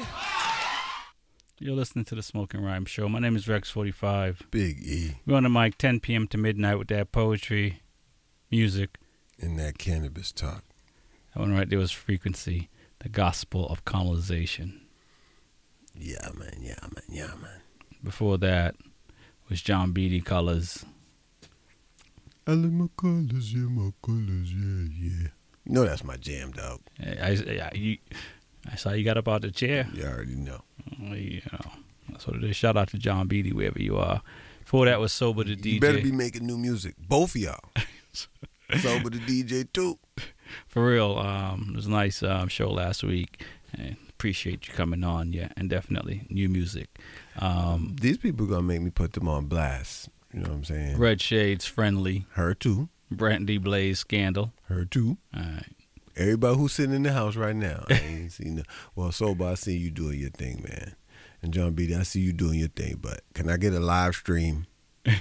You're 1.59 1.75
listening 1.75 2.05
to 2.05 2.15
the 2.15 2.23
Smoking 2.23 2.63
Rhyme 2.63 2.85
Show. 2.85 3.09
My 3.09 3.19
name 3.19 3.35
is 3.35 3.45
Rex45. 3.45 4.49
Big 4.49 4.79
E. 4.79 5.17
We're 5.25 5.35
on 5.35 5.43
the 5.43 5.49
mic 5.49 5.77
10 5.77 5.99
p.m. 5.99 6.25
to 6.27 6.37
midnight 6.37 6.79
with 6.79 6.87
that 6.87 7.11
poetry, 7.11 7.81
music. 8.49 8.97
And 9.39 9.59
that 9.59 9.77
cannabis 9.77 10.31
talk. 10.31 10.63
That 11.33 11.41
one 11.41 11.53
right 11.53 11.69
there 11.69 11.79
was 11.79 11.91
Frequency, 11.91 12.69
the 12.99 13.09
gospel 13.09 13.67
of 13.67 13.83
colonization. 13.83 14.81
Yeah, 15.93 16.29
man. 16.33 16.59
Yeah, 16.61 16.79
man. 16.81 17.03
Yeah, 17.09 17.35
man. 17.41 17.61
Before 18.01 18.37
that 18.37 18.75
was 19.49 19.61
John 19.61 19.91
Beatty 19.91 20.21
Colors. 20.21 20.85
I 22.49 22.53
like 22.53 22.71
my 22.71 22.87
colors, 22.97 23.53
yeah, 23.53 23.67
my 23.69 23.91
colors, 24.01 24.51
yeah, 24.51 24.87
yeah. 24.99 25.27
You 25.65 25.73
know 25.73 25.85
that's 25.85 26.03
my 26.03 26.15
jam, 26.17 26.49
dog. 26.51 26.79
I, 26.99 27.09
I, 27.21 27.29
I, 27.29 27.71
you, 27.75 27.97
I 28.71 28.75
saw 28.75 28.91
you 28.93 29.03
got 29.03 29.17
up 29.17 29.27
out 29.27 29.43
the 29.43 29.51
chair. 29.51 29.87
You 29.93 30.05
already 30.05 30.35
know. 30.35 30.61
Well, 30.99 31.15
You 31.15 31.41
know, 31.53 31.71
that's 32.09 32.25
what 32.25 32.37
it 32.37 32.43
is. 32.43 32.55
Shout 32.55 32.75
out 32.75 32.87
to 32.89 32.97
John 32.97 33.27
Beatty, 33.27 33.53
wherever 33.53 33.79
you 33.79 33.97
are. 33.97 34.23
Before 34.63 34.87
that 34.87 34.99
was 34.99 35.13
Sober 35.13 35.43
the 35.43 35.55
DJ. 35.55 35.73
You 35.73 35.79
better 35.79 36.01
be 36.01 36.11
making 36.11 36.47
new 36.47 36.57
music. 36.57 36.95
Both 36.97 37.35
of 37.35 37.41
y'all. 37.41 37.59
Sober 38.81 39.11
the 39.11 39.19
DJ 39.19 39.71
too. 39.71 39.99
For 40.67 40.87
real, 40.87 41.19
um, 41.19 41.67
it 41.69 41.75
was 41.75 41.85
a 41.85 41.91
nice 41.91 42.23
um, 42.23 42.47
show 42.47 42.71
last 42.71 43.03
week. 43.03 43.43
And 43.77 43.95
appreciate 44.09 44.67
you 44.67 44.73
coming 44.73 45.03
on, 45.03 45.33
yeah, 45.33 45.49
and 45.55 45.69
definitely 45.69 46.25
new 46.31 46.49
music. 46.49 46.89
Um, 47.37 47.95
These 48.01 48.17
people 48.17 48.47
gonna 48.47 48.63
make 48.63 48.81
me 48.81 48.89
put 48.89 49.13
them 49.13 49.27
on 49.27 49.45
blast. 49.45 50.09
You 50.33 50.41
know 50.41 50.49
what 50.49 50.55
I'm 50.55 50.63
saying? 50.63 50.97
Red 50.97 51.21
Shades, 51.21 51.65
Friendly. 51.65 52.25
Her 52.31 52.53
too. 52.53 52.89
Brandy 53.11 53.57
Blaze, 53.57 53.99
Scandal. 53.99 54.53
Her 54.65 54.85
too. 54.85 55.17
All 55.35 55.41
right. 55.41 55.75
Everybody 56.15 56.57
who's 56.57 56.73
sitting 56.73 56.95
in 56.95 57.03
the 57.03 57.13
house 57.13 57.35
right 57.35 57.55
now, 57.55 57.85
I 57.89 57.93
ain't 57.93 58.31
seen. 58.33 58.57
The, 58.57 58.65
well, 58.95 59.11
Sober, 59.11 59.45
I 59.45 59.53
see 59.55 59.77
you 59.77 59.89
doing 59.89 60.19
your 60.19 60.29
thing, 60.29 60.63
man. 60.67 60.95
And 61.41 61.53
John 61.53 61.73
Beatty, 61.73 61.95
I 61.95 62.03
see 62.03 62.19
you 62.19 62.33
doing 62.33 62.59
your 62.59 62.67
thing. 62.67 62.99
But 63.01 63.21
can 63.33 63.49
I 63.49 63.57
get 63.57 63.73
a 63.73 63.79
live 63.79 64.15
stream? 64.15 64.67
can 65.05 65.15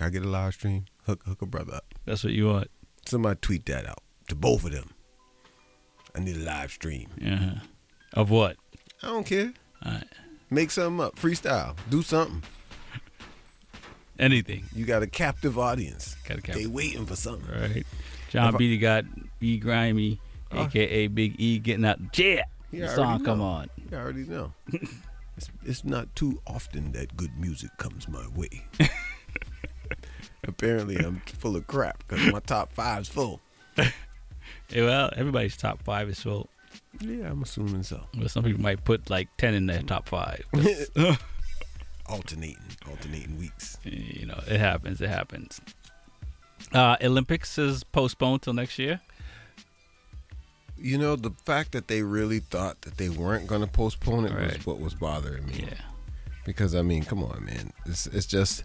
I 0.00 0.10
get 0.10 0.22
a 0.22 0.28
live 0.28 0.54
stream? 0.54 0.84
Hook 1.06 1.22
hook 1.26 1.42
a 1.42 1.46
brother 1.46 1.74
up. 1.74 1.94
That's 2.04 2.22
what 2.22 2.32
you 2.32 2.46
want. 2.46 2.68
Somebody 3.06 3.38
tweet 3.40 3.66
that 3.66 3.86
out 3.86 4.02
to 4.28 4.34
both 4.34 4.64
of 4.64 4.72
them. 4.72 4.90
I 6.14 6.20
need 6.20 6.36
a 6.36 6.40
live 6.40 6.70
stream. 6.70 7.08
Yeah. 7.18 7.60
Of 8.12 8.30
what? 8.30 8.56
I 9.02 9.08
don't 9.08 9.26
care. 9.26 9.52
All 9.84 9.92
right. 9.92 10.04
Make 10.50 10.70
something 10.70 11.04
up. 11.04 11.16
Freestyle. 11.16 11.74
Do 11.90 12.02
something. 12.02 12.42
Anything. 14.18 14.64
You 14.74 14.84
got 14.84 15.02
a 15.02 15.06
captive 15.06 15.58
audience. 15.58 16.16
Got 16.28 16.48
a 16.48 16.52
They 16.52 16.66
waiting 16.66 17.06
for 17.06 17.16
something. 17.16 17.50
Right. 17.50 17.86
John 18.30 18.54
If 18.54 18.58
Beatty 18.58 18.78
got 18.78 19.04
E 19.40 19.58
Grimy, 19.58 20.20
uh. 20.50 20.56
Oh. 20.58 20.64
aka 20.64 21.06
Big 21.08 21.34
E, 21.38 21.58
getting 21.58 21.84
out 21.84 21.98
the 22.00 22.08
chair. 22.10 22.44
The 22.72 22.88
song 22.88 23.24
come 23.24 23.40
on. 23.40 23.70
I 23.92 23.96
already 23.96 24.24
know. 24.24 24.52
it's, 25.36 25.50
it's 25.64 25.84
not 25.84 26.14
too 26.16 26.40
often 26.46 26.92
that 26.92 27.16
good 27.16 27.30
music 27.38 27.70
comes 27.78 28.08
my 28.08 28.26
way. 28.34 28.66
Apparently, 30.46 30.96
I'm 30.96 31.20
full 31.26 31.56
of 31.56 31.66
crap 31.66 32.02
because 32.06 32.32
my 32.32 32.40
top 32.40 32.72
five's 32.72 33.08
full. 33.08 33.40
Yeah, 34.70 34.84
well, 34.86 35.10
everybody's 35.16 35.56
top 35.56 35.82
five 35.82 36.08
is 36.08 36.20
full. 36.20 36.48
Yeah, 37.00 37.30
I'm 37.30 37.42
assuming 37.42 37.82
so. 37.82 38.02
But 38.14 38.30
some 38.30 38.44
people 38.44 38.62
might 38.62 38.82
put 38.84 39.10
like 39.10 39.28
ten 39.36 39.54
in 39.54 39.66
their 39.66 39.82
top 39.82 40.08
five. 40.08 40.42
Alternating, 42.06 42.62
alternating 42.88 43.38
weeks. 43.38 43.78
you 43.84 44.26
know, 44.26 44.40
it 44.46 44.58
happens. 44.58 45.00
It 45.00 45.08
happens. 45.08 45.60
Uh, 46.72 46.96
Olympics 47.02 47.58
is 47.58 47.84
postponed 47.84 48.42
till 48.42 48.52
next 48.54 48.78
year. 48.78 49.00
You 50.76 50.98
know, 50.98 51.16
the 51.16 51.30
fact 51.44 51.72
that 51.72 51.88
they 51.88 52.02
really 52.02 52.40
thought 52.40 52.82
that 52.82 52.96
they 52.96 53.08
weren't 53.08 53.46
going 53.46 53.60
to 53.60 53.66
postpone 53.66 54.26
it 54.26 54.32
Right. 54.34 54.56
was 54.56 54.66
what 54.66 54.80
was 54.80 54.94
bothering 54.94 55.46
me. 55.46 55.64
Yeah. 55.68 55.74
Because 56.44 56.74
I 56.74 56.82
mean, 56.82 57.04
come 57.04 57.22
on, 57.22 57.44
man. 57.44 57.72
It's 57.86 58.06
it's 58.08 58.26
just 58.26 58.64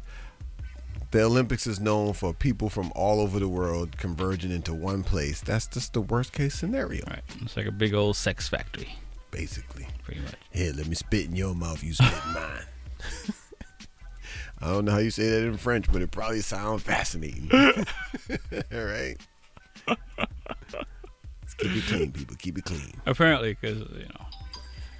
the 1.11 1.21
Olympics 1.23 1.65
is 1.65 1.79
known 1.79 2.13
for 2.13 2.33
people 2.33 2.69
from 2.69 2.91
all 2.95 3.21
over 3.21 3.39
the 3.39 3.47
world 3.47 3.97
converging 3.97 4.51
into 4.51 4.73
one 4.73 5.03
place. 5.03 5.39
That's 5.41 5.67
just 5.67 5.93
the 5.93 6.01
worst 6.01 6.33
case 6.33 6.55
scenario. 6.55 7.05
Right. 7.07 7.21
It's 7.41 7.55
like 7.55 7.67
a 7.67 7.71
big 7.71 7.93
old 7.93 8.15
sex 8.17 8.49
factory. 8.49 8.89
Basically. 9.31 9.87
Pretty 10.03 10.21
much. 10.21 10.33
Here, 10.51 10.73
let 10.75 10.87
me 10.87 10.95
spit 10.95 11.27
in 11.27 11.35
your 11.35 11.53
mouth. 11.55 11.83
You 11.83 11.93
spit 11.93 12.11
in 12.27 12.33
mine. 12.33 12.63
I 14.61 14.67
don't 14.67 14.85
know 14.85 14.91
how 14.91 14.97
you 14.97 15.11
say 15.11 15.29
that 15.29 15.43
in 15.43 15.57
French, 15.57 15.89
but 15.91 16.01
it 16.01 16.11
probably 16.11 16.41
sounds 16.41 16.83
fascinating. 16.83 17.49
all 17.53 18.83
right. 18.83 19.15
Let's 19.87 21.53
keep 21.57 21.71
it 21.71 21.83
clean, 21.85 22.11
people. 22.11 22.35
Keep 22.37 22.57
it 22.57 22.65
clean. 22.65 22.93
Apparently, 23.05 23.53
because 23.53 23.77
you 23.77 24.05
know, 24.05 24.25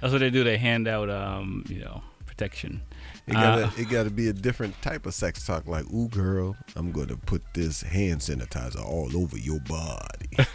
that's 0.00 0.12
what 0.12 0.20
they 0.20 0.30
do. 0.30 0.44
They 0.44 0.56
hand 0.56 0.88
out, 0.88 1.10
um, 1.10 1.64
you 1.68 1.80
know, 1.84 2.02
protection. 2.26 2.80
It 3.26 3.34
gotta, 3.34 3.66
Uh, 3.66 3.70
it 3.76 3.90
gotta 3.90 4.10
be 4.10 4.28
a 4.28 4.32
different 4.32 4.80
type 4.80 5.04
of 5.04 5.12
sex 5.12 5.44
talk. 5.46 5.66
Like, 5.66 5.84
ooh, 5.92 6.08
girl, 6.08 6.56
I'm 6.74 6.90
gonna 6.90 7.16
put 7.16 7.42
this 7.52 7.82
hand 7.82 8.20
sanitizer 8.20 8.82
all 8.82 9.14
over 9.14 9.36
your 9.36 9.60
body. 9.60 10.28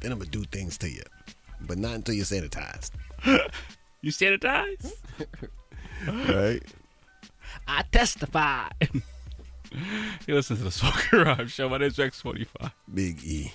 then 0.00 0.12
I'm 0.12 0.18
gonna 0.18 0.30
do 0.30 0.44
things 0.44 0.78
to 0.78 0.88
you, 0.90 1.02
but 1.60 1.76
not 1.76 1.92
until 1.92 2.14
you're 2.14 2.24
sanitized. 2.24 2.92
you 4.00 4.10
sanitize? 4.10 4.92
Right? 6.06 6.62
I 7.66 7.82
testify. 7.92 8.68
you 10.26 10.34
listen 10.34 10.56
to 10.56 10.64
the 10.64 10.70
Smoking 10.70 11.20
Rhyme 11.20 11.48
Show. 11.48 11.68
My 11.68 11.78
name's 11.78 11.96
Rex45. 11.96 12.72
Big 12.92 13.22
E. 13.24 13.52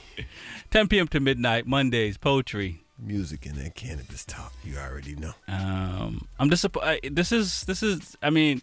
10 0.72 0.88
p.m. 0.88 1.08
to 1.10 1.20
midnight, 1.20 1.68
Mondays, 1.68 2.18
poetry. 2.18 2.84
Music 2.98 3.46
and 3.46 3.56
that 3.56 3.76
cannabis 3.76 4.26
talk. 4.26 4.54
You 4.64 4.78
already 4.78 5.16
know. 5.16 5.34
Um, 5.48 6.28
I'm 6.38 6.50
disappointed. 6.50 7.16
This 7.16 7.32
is, 7.32 7.64
this 7.64 7.82
is, 7.82 8.18
I 8.22 8.30
mean, 8.30 8.62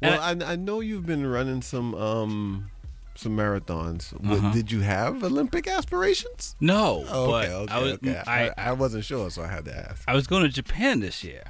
Well, 0.00 0.20
I, 0.20 0.52
I 0.52 0.56
know 0.56 0.80
you've 0.80 1.06
been 1.06 1.26
running 1.26 1.62
some 1.62 1.94
um 1.94 2.70
some 3.16 3.36
marathons. 3.36 4.12
Uh-huh. 4.12 4.52
Did 4.52 4.70
you 4.72 4.80
have 4.80 5.22
Olympic 5.22 5.66
aspirations? 5.68 6.56
no. 6.60 7.04
Oh, 7.08 7.30
but 7.30 7.44
okay, 7.48 7.54
okay, 7.54 7.72
I 7.72 7.78
was, 7.82 7.92
okay. 7.94 8.22
I, 8.26 8.48
I, 8.48 8.52
I 8.56 8.72
wasn't 8.72 9.04
sure, 9.04 9.30
so 9.30 9.42
I 9.42 9.46
had 9.46 9.64
to 9.66 9.76
ask. 9.76 10.02
I 10.08 10.14
was 10.14 10.26
going 10.26 10.42
to 10.42 10.48
Japan 10.48 11.00
this 11.00 11.22
year. 11.24 11.44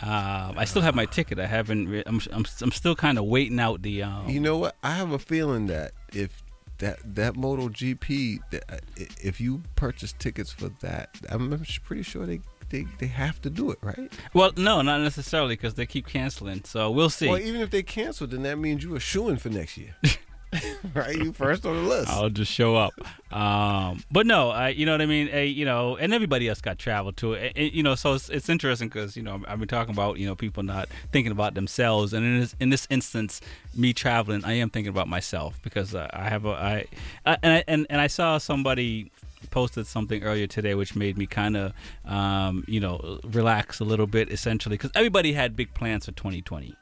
Um, 0.00 0.54
I 0.58 0.64
still 0.66 0.82
have 0.82 0.94
my 0.94 1.06
ticket. 1.06 1.38
I 1.38 1.46
haven't. 1.46 1.88
Re- 1.88 2.02
I'm. 2.06 2.20
I'm, 2.32 2.44
I'm 2.60 2.72
still 2.72 2.94
kind 2.94 3.18
of 3.18 3.24
waiting 3.24 3.58
out 3.58 3.82
the. 3.82 4.02
Um, 4.02 4.28
You 4.28 4.40
know 4.40 4.58
what? 4.58 4.76
I 4.82 4.90
have 4.90 5.12
a 5.12 5.18
feeling 5.18 5.66
that 5.68 5.92
if 6.12 6.42
that 6.78 6.98
that 7.14 7.34
MotoGP, 7.34 8.40
that 8.50 8.64
uh, 8.68 8.76
if 8.96 9.40
you 9.40 9.62
purchase 9.74 10.12
tickets 10.12 10.52
for 10.52 10.68
that, 10.80 11.10
I'm 11.30 11.48
pretty 11.84 12.02
sure 12.02 12.26
they 12.26 12.40
they, 12.68 12.86
they 12.98 13.06
have 13.06 13.40
to 13.42 13.50
do 13.50 13.70
it, 13.70 13.78
right? 13.80 14.12
Well, 14.34 14.52
no, 14.56 14.82
not 14.82 15.00
necessarily 15.00 15.54
because 15.56 15.74
they 15.74 15.86
keep 15.86 16.06
canceling. 16.06 16.62
So 16.64 16.90
we'll 16.90 17.10
see. 17.10 17.28
Well, 17.28 17.38
even 17.40 17.60
if 17.60 17.70
they 17.70 17.82
cancel, 17.82 18.26
then 18.26 18.42
that 18.42 18.58
means 18.58 18.82
you 18.82 18.94
are 18.96 19.00
shooing 19.00 19.36
for 19.36 19.48
next 19.50 19.76
year, 19.78 19.94
right? 20.94 21.16
You 21.16 21.32
first 21.32 21.66
on 21.66 21.74
the 21.74 21.82
list. 21.82 22.08
I'll 22.10 22.30
just 22.30 22.52
show 22.52 22.76
up. 22.76 22.92
Um, 23.32 24.02
but 24.10 24.26
no, 24.26 24.50
I, 24.50 24.68
you 24.68 24.86
know 24.86 24.92
what 24.92 25.02
I 25.02 25.06
mean. 25.06 25.28
A, 25.32 25.46
you 25.46 25.64
know, 25.64 25.96
and 25.96 26.14
everybody 26.14 26.48
else 26.48 26.60
got 26.60 26.78
travel 26.78 27.12
too. 27.12 27.34
A- 27.34 27.52
a- 27.56 27.68
you 27.70 27.82
know, 27.82 27.94
so 27.94 28.14
it's, 28.14 28.28
it's 28.28 28.48
interesting 28.48 28.88
because 28.88 29.16
you 29.16 29.22
know 29.22 29.42
I've 29.48 29.58
been 29.58 29.68
talking 29.68 29.92
about 29.92 30.18
you 30.18 30.26
know 30.26 30.34
people 30.34 30.62
not 30.62 30.88
thinking 31.12 31.32
about 31.32 31.54
themselves, 31.54 32.12
and 32.12 32.24
in 32.24 32.40
this 32.40 32.56
in 32.60 32.70
this 32.70 32.86
instance, 32.90 33.40
me 33.74 33.92
traveling, 33.92 34.44
I 34.44 34.54
am 34.54 34.70
thinking 34.70 34.90
about 34.90 35.08
myself 35.08 35.58
because 35.62 35.94
uh, 35.94 36.08
I 36.12 36.28
have 36.28 36.44
a 36.46 36.50
I, 36.50 36.84
I 37.26 37.38
and 37.42 37.52
I 37.52 37.64
and, 37.66 37.86
and 37.90 38.00
I 38.00 38.06
saw 38.06 38.38
somebody 38.38 39.10
posted 39.50 39.86
something 39.86 40.22
earlier 40.24 40.46
today 40.46 40.74
which 40.74 40.96
made 40.96 41.16
me 41.16 41.26
kind 41.26 41.56
of 41.56 41.72
um, 42.04 42.64
you 42.66 42.80
know 42.80 43.20
relax 43.24 43.80
a 43.80 43.84
little 43.84 44.06
bit 44.06 44.30
essentially 44.30 44.76
because 44.76 44.90
everybody 44.94 45.32
had 45.32 45.54
big 45.54 45.72
plans 45.74 46.06
for 46.06 46.12
2020 46.12 46.74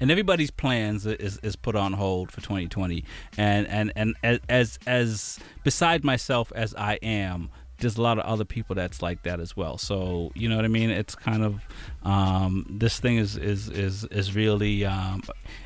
and 0.00 0.10
everybody's 0.10 0.50
plans 0.50 1.06
is, 1.06 1.38
is 1.38 1.56
put 1.56 1.76
on 1.76 1.92
hold 1.92 2.30
for 2.32 2.40
2020 2.40 3.04
and 3.36 3.66
and 3.68 3.92
and 3.96 4.14
as 4.22 4.40
as, 4.48 4.78
as 4.86 5.38
beside 5.64 6.04
myself 6.04 6.52
as 6.54 6.74
i 6.76 6.94
am 7.02 7.50
there's 7.78 7.96
a 7.96 8.02
lot 8.02 8.16
of 8.16 8.24
other 8.24 8.44
people 8.44 8.76
that's 8.76 9.02
like 9.02 9.24
that 9.24 9.40
as 9.40 9.56
well. 9.56 9.76
So 9.76 10.30
you 10.36 10.48
know 10.48 10.54
what 10.54 10.64
i 10.64 10.68
mean? 10.68 10.88
It's 10.90 11.16
kind 11.16 11.42
of 11.42 11.60
um, 12.04 12.64
this 12.70 13.00
thing 13.00 13.16
is 13.16 13.36
is 13.36 13.68
is 13.68 14.04
is 14.04 14.36
really 14.36 14.84
um, 14.84 15.22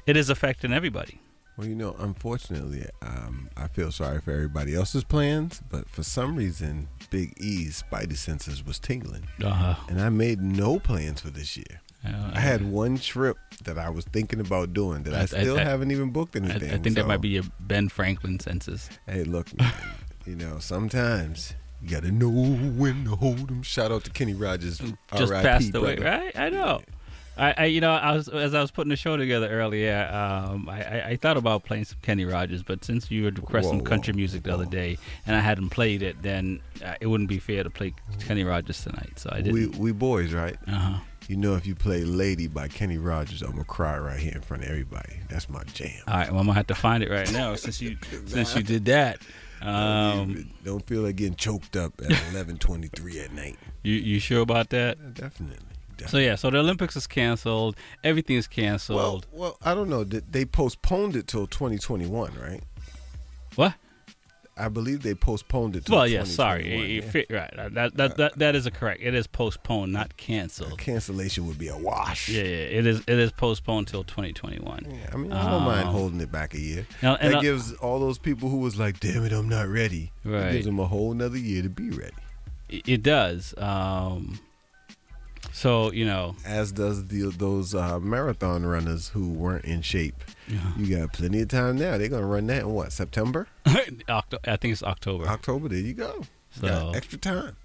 it 0.06 0.16
is 0.16 0.30
affecting 0.30 0.72
everybody. 0.72 1.20
Well, 1.58 1.66
you 1.66 1.74
know, 1.74 1.94
unfortunately, 1.98 2.86
um, 3.02 3.50
I 3.56 3.68
feel 3.68 3.92
sorry 3.92 4.20
for 4.22 4.30
everybody 4.30 4.74
else's 4.74 5.04
plans, 5.04 5.62
but 5.70 5.90
for 5.90 6.02
some 6.02 6.36
reason, 6.36 6.88
Big 7.10 7.34
E's 7.38 7.82
spidey 7.82 8.16
senses 8.16 8.64
was 8.64 8.78
tingling, 8.78 9.24
Uh-huh. 9.42 9.74
and 9.88 10.00
I 10.00 10.08
made 10.10 10.40
no 10.40 10.78
plans 10.78 11.20
for 11.20 11.28
this 11.30 11.56
year. 11.56 11.80
I 12.34 12.40
had 12.40 12.62
one 12.70 12.98
trip 12.98 13.36
that 13.64 13.78
I 13.78 13.90
was 13.90 14.04
thinking 14.04 14.40
about 14.40 14.72
doing 14.72 15.02
that 15.04 15.14
I, 15.14 15.24
still 15.26 15.56
haven't 15.56 15.90
even 15.90 16.10
booked 16.10 16.36
anything. 16.36 16.70
I 16.70 16.78
think 16.78 16.96
that 16.96 17.06
might 17.06 17.20
be 17.20 17.28
your 17.30 17.44
ben 17.60 17.88
franklin 17.88 18.38
senses 18.40 18.90
Hey, 19.06 19.24
look, 19.24 19.56
man, 19.58 19.72
you 20.26 20.36
know, 20.36 20.58
sometimes 20.58 21.54
you 21.82 21.88
got 21.90 22.02
to 22.02 22.10
know 22.12 22.28
when 22.30 23.04
to 23.04 23.16
hold 23.16 23.50
'em. 23.50 23.62
Shout 23.62 23.92
out 23.92 24.04
to 24.04 24.10
Kenny 24.10 24.34
Rogers, 24.34 24.78
just 25.14 25.32
RIP, 25.32 25.42
passed 25.42 25.74
away, 25.74 25.96
brother. 25.96 26.18
right? 26.24 26.36
I 26.38 26.50
know. 26.50 26.80
I, 27.38 27.54
I, 27.58 27.64
you 27.66 27.82
know, 27.82 27.92
I 27.92 28.12
was 28.16 28.28
as 28.28 28.54
I 28.54 28.62
was 28.62 28.70
putting 28.70 28.88
the 28.88 28.96
show 28.96 29.18
together 29.18 29.48
earlier. 29.48 30.08
Um, 30.10 30.70
I, 30.70 30.82
I, 30.82 31.08
I 31.08 31.16
thought 31.16 31.36
about 31.36 31.64
playing 31.64 31.84
some 31.84 31.98
Kenny 32.00 32.24
Rogers, 32.24 32.62
but 32.62 32.82
since 32.82 33.10
you 33.10 33.26
had 33.26 33.38
requested 33.38 33.72
some 33.72 33.80
country 33.82 34.14
music 34.14 34.44
the 34.44 34.54
other 34.54 34.64
day, 34.64 34.96
and 35.26 35.36
I 35.36 35.40
hadn't 35.40 35.68
played 35.68 36.02
it, 36.02 36.22
then 36.22 36.60
uh, 36.82 36.94
it 36.98 37.08
wouldn't 37.08 37.28
be 37.28 37.38
fair 37.38 37.62
to 37.62 37.68
play 37.68 37.92
Kenny 38.20 38.42
Rogers 38.42 38.82
tonight. 38.82 39.18
So 39.18 39.28
I 39.30 39.42
didn't. 39.42 39.52
We 39.52 39.66
we 39.66 39.92
boys, 39.92 40.32
right? 40.32 40.56
Uh-huh. 40.66 40.98
You 41.28 41.36
know, 41.36 41.54
if 41.56 41.66
you 41.66 41.74
play 41.74 42.04
"Lady" 42.04 42.46
by 42.46 42.68
Kenny 42.68 42.98
Rogers, 42.98 43.42
I'm 43.42 43.52
gonna 43.52 43.64
cry 43.64 43.98
right 43.98 44.18
here 44.18 44.32
in 44.34 44.42
front 44.42 44.62
of 44.62 44.68
everybody. 44.68 45.18
That's 45.28 45.48
my 45.48 45.64
jam. 45.64 45.90
All 46.06 46.14
right, 46.14 46.30
well, 46.30 46.40
I'm 46.40 46.46
gonna 46.46 46.54
have 46.56 46.68
to 46.68 46.74
find 46.74 47.02
it 47.02 47.10
right 47.10 47.30
now 47.32 47.54
since 47.56 47.80
you 47.80 47.96
since 48.26 48.54
you 48.54 48.62
did 48.62 48.84
that. 48.86 49.18
Um, 49.62 50.50
Don't 50.64 50.86
feel 50.86 51.02
like 51.02 51.16
getting 51.16 51.34
choked 51.34 51.76
up 51.76 51.94
at 52.02 52.10
11:23 52.32 53.24
at 53.24 53.32
night. 53.32 53.56
you 53.82 53.94
you 53.94 54.20
sure 54.20 54.40
about 54.42 54.70
that? 54.70 55.14
Definitely. 55.14 55.58
So 56.08 56.18
yeah, 56.18 56.34
so 56.34 56.50
the 56.50 56.58
Olympics 56.58 56.94
is 56.94 57.06
canceled. 57.06 57.74
Everything 58.04 58.36
is 58.36 58.46
canceled. 58.46 59.26
well, 59.32 59.40
well, 59.40 59.58
I 59.64 59.74
don't 59.74 59.88
know. 59.88 60.04
They 60.04 60.44
postponed 60.44 61.16
it 61.16 61.26
till 61.26 61.46
2021, 61.46 62.32
right? 62.38 62.62
What? 63.54 63.74
I 64.58 64.68
believe 64.68 65.02
they 65.02 65.14
postponed 65.14 65.76
it. 65.76 65.88
Well, 65.90 66.06
yeah, 66.06 66.24
sorry, 66.24 66.98
yeah. 66.98 67.22
right. 67.28 67.74
That 67.74 67.94
that, 67.96 68.16
that 68.16 68.38
that 68.38 68.54
is 68.54 68.64
a 68.64 68.70
correct. 68.70 69.02
It 69.02 69.14
is 69.14 69.26
postponed, 69.26 69.92
not 69.92 70.16
canceled. 70.16 70.78
Cancellation 70.78 71.46
would 71.46 71.58
be 71.58 71.68
a 71.68 71.76
wash. 71.76 72.30
Yeah, 72.30 72.42
yeah, 72.42 72.78
it 72.78 72.86
is. 72.86 73.00
It 73.00 73.18
is 73.18 73.32
postponed 73.32 73.88
till 73.88 74.04
2021. 74.04 74.86
Yeah, 74.88 75.10
I 75.12 75.16
mean, 75.16 75.32
I 75.32 75.50
don't 75.50 75.62
mind 75.64 75.88
Um, 75.88 75.94
holding 75.94 76.20
it 76.20 76.32
back 76.32 76.54
a 76.54 76.60
year. 76.60 76.86
and 77.02 77.34
that 77.34 77.42
gives 77.42 77.72
all 77.74 78.00
those 78.00 78.18
people 78.18 78.48
who 78.48 78.58
was 78.58 78.78
like, 78.78 78.98
"Damn 78.98 79.24
it, 79.24 79.32
I'm 79.32 79.48
not 79.48 79.68
ready." 79.68 80.12
Right. 80.24 80.46
It 80.48 80.52
gives 80.52 80.66
them 80.66 80.78
a 80.78 80.86
whole 80.86 81.12
another 81.12 81.38
year 81.38 81.62
to 81.62 81.68
be 81.68 81.90
ready. 81.90 82.14
It, 82.68 82.88
it 82.88 83.02
does. 83.02 83.54
Um, 83.58 84.40
so 85.56 85.90
you 85.92 86.04
know, 86.04 86.36
As 86.44 86.70
does 86.72 87.06
the 87.06 87.30
those 87.30 87.74
uh, 87.74 87.98
marathon 87.98 88.66
runners 88.66 89.08
who 89.08 89.30
weren't 89.30 89.64
in 89.64 89.80
shape. 89.82 90.22
You 90.78 90.96
got 90.98 91.12
plenty 91.12 91.40
of 91.40 91.48
time 91.48 91.76
now. 91.76 91.96
They're 91.98 92.08
gonna 92.08 92.26
run 92.26 92.46
that 92.48 92.60
in 92.62 92.68
what 92.72 92.92
September, 92.92 93.48
Octo- 94.08 94.38
I 94.46 94.56
think 94.56 94.72
it's 94.72 94.82
October. 94.82 95.26
October. 95.26 95.68
There 95.68 95.78
you 95.78 95.94
go. 95.94 96.24
So 96.50 96.68
got 96.68 96.96
extra 96.96 97.18
time. 97.18 97.56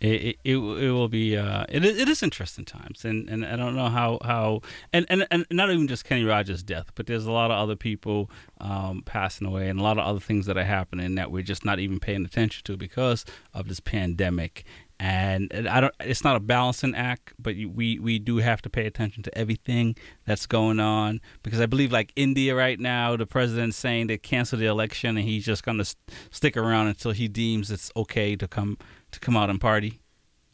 it 0.00 0.08
it, 0.22 0.36
it, 0.44 0.56
it 0.56 0.90
will 0.92 1.08
be 1.08 1.36
uh, 1.36 1.64
it, 1.68 1.84
is- 1.84 1.98
it 1.98 2.08
is 2.08 2.22
interesting 2.22 2.64
times 2.64 3.04
and, 3.04 3.28
and 3.28 3.44
I 3.44 3.56
don't 3.56 3.74
know 3.74 3.88
how 3.88 4.18
how 4.24 4.60
and, 4.92 5.04
and 5.08 5.26
and 5.30 5.46
not 5.50 5.70
even 5.70 5.88
just 5.88 6.04
Kenny 6.04 6.24
Rogers' 6.24 6.62
death 6.62 6.92
but 6.94 7.06
there's 7.06 7.26
a 7.26 7.32
lot 7.32 7.50
of 7.50 7.58
other 7.58 7.76
people 7.76 8.30
um, 8.60 9.02
passing 9.04 9.46
away 9.46 9.68
and 9.68 9.80
a 9.80 9.82
lot 9.82 9.98
of 9.98 10.04
other 10.06 10.20
things 10.20 10.46
that 10.46 10.56
are 10.56 10.64
happening 10.64 11.14
that 11.16 11.30
we're 11.32 11.42
just 11.42 11.64
not 11.64 11.78
even 11.80 11.98
paying 11.98 12.24
attention 12.24 12.62
to 12.64 12.76
because 12.76 13.24
of 13.52 13.68
this 13.68 13.80
pandemic 13.80 14.64
and 15.02 15.52
I 15.68 15.80
don't 15.80 15.94
it's 16.00 16.22
not 16.22 16.36
a 16.36 16.40
balancing 16.40 16.94
act 16.94 17.32
but 17.38 17.56
you, 17.56 17.68
we 17.68 17.98
we 17.98 18.18
do 18.18 18.36
have 18.36 18.62
to 18.62 18.70
pay 18.70 18.86
attention 18.86 19.22
to 19.24 19.36
everything 19.36 19.96
that's 20.26 20.46
going 20.46 20.78
on 20.78 21.20
because 21.42 21.60
I 21.60 21.66
believe 21.66 21.90
like 21.90 22.12
India 22.14 22.54
right 22.54 22.78
now 22.78 23.16
the 23.16 23.26
president's 23.26 23.76
saying 23.76 24.06
they 24.06 24.18
cancel 24.18 24.58
the 24.58 24.66
election 24.66 25.16
and 25.16 25.26
he's 25.26 25.44
just 25.44 25.64
going 25.64 25.78
to 25.78 25.84
st- 25.84 26.10
stick 26.30 26.56
around 26.56 26.86
until 26.86 27.10
he 27.10 27.26
deems 27.26 27.70
it's 27.70 27.90
okay 27.96 28.36
to 28.36 28.46
come 28.46 28.78
to 29.10 29.18
come 29.18 29.36
out 29.36 29.50
and 29.50 29.60
party 29.60 30.02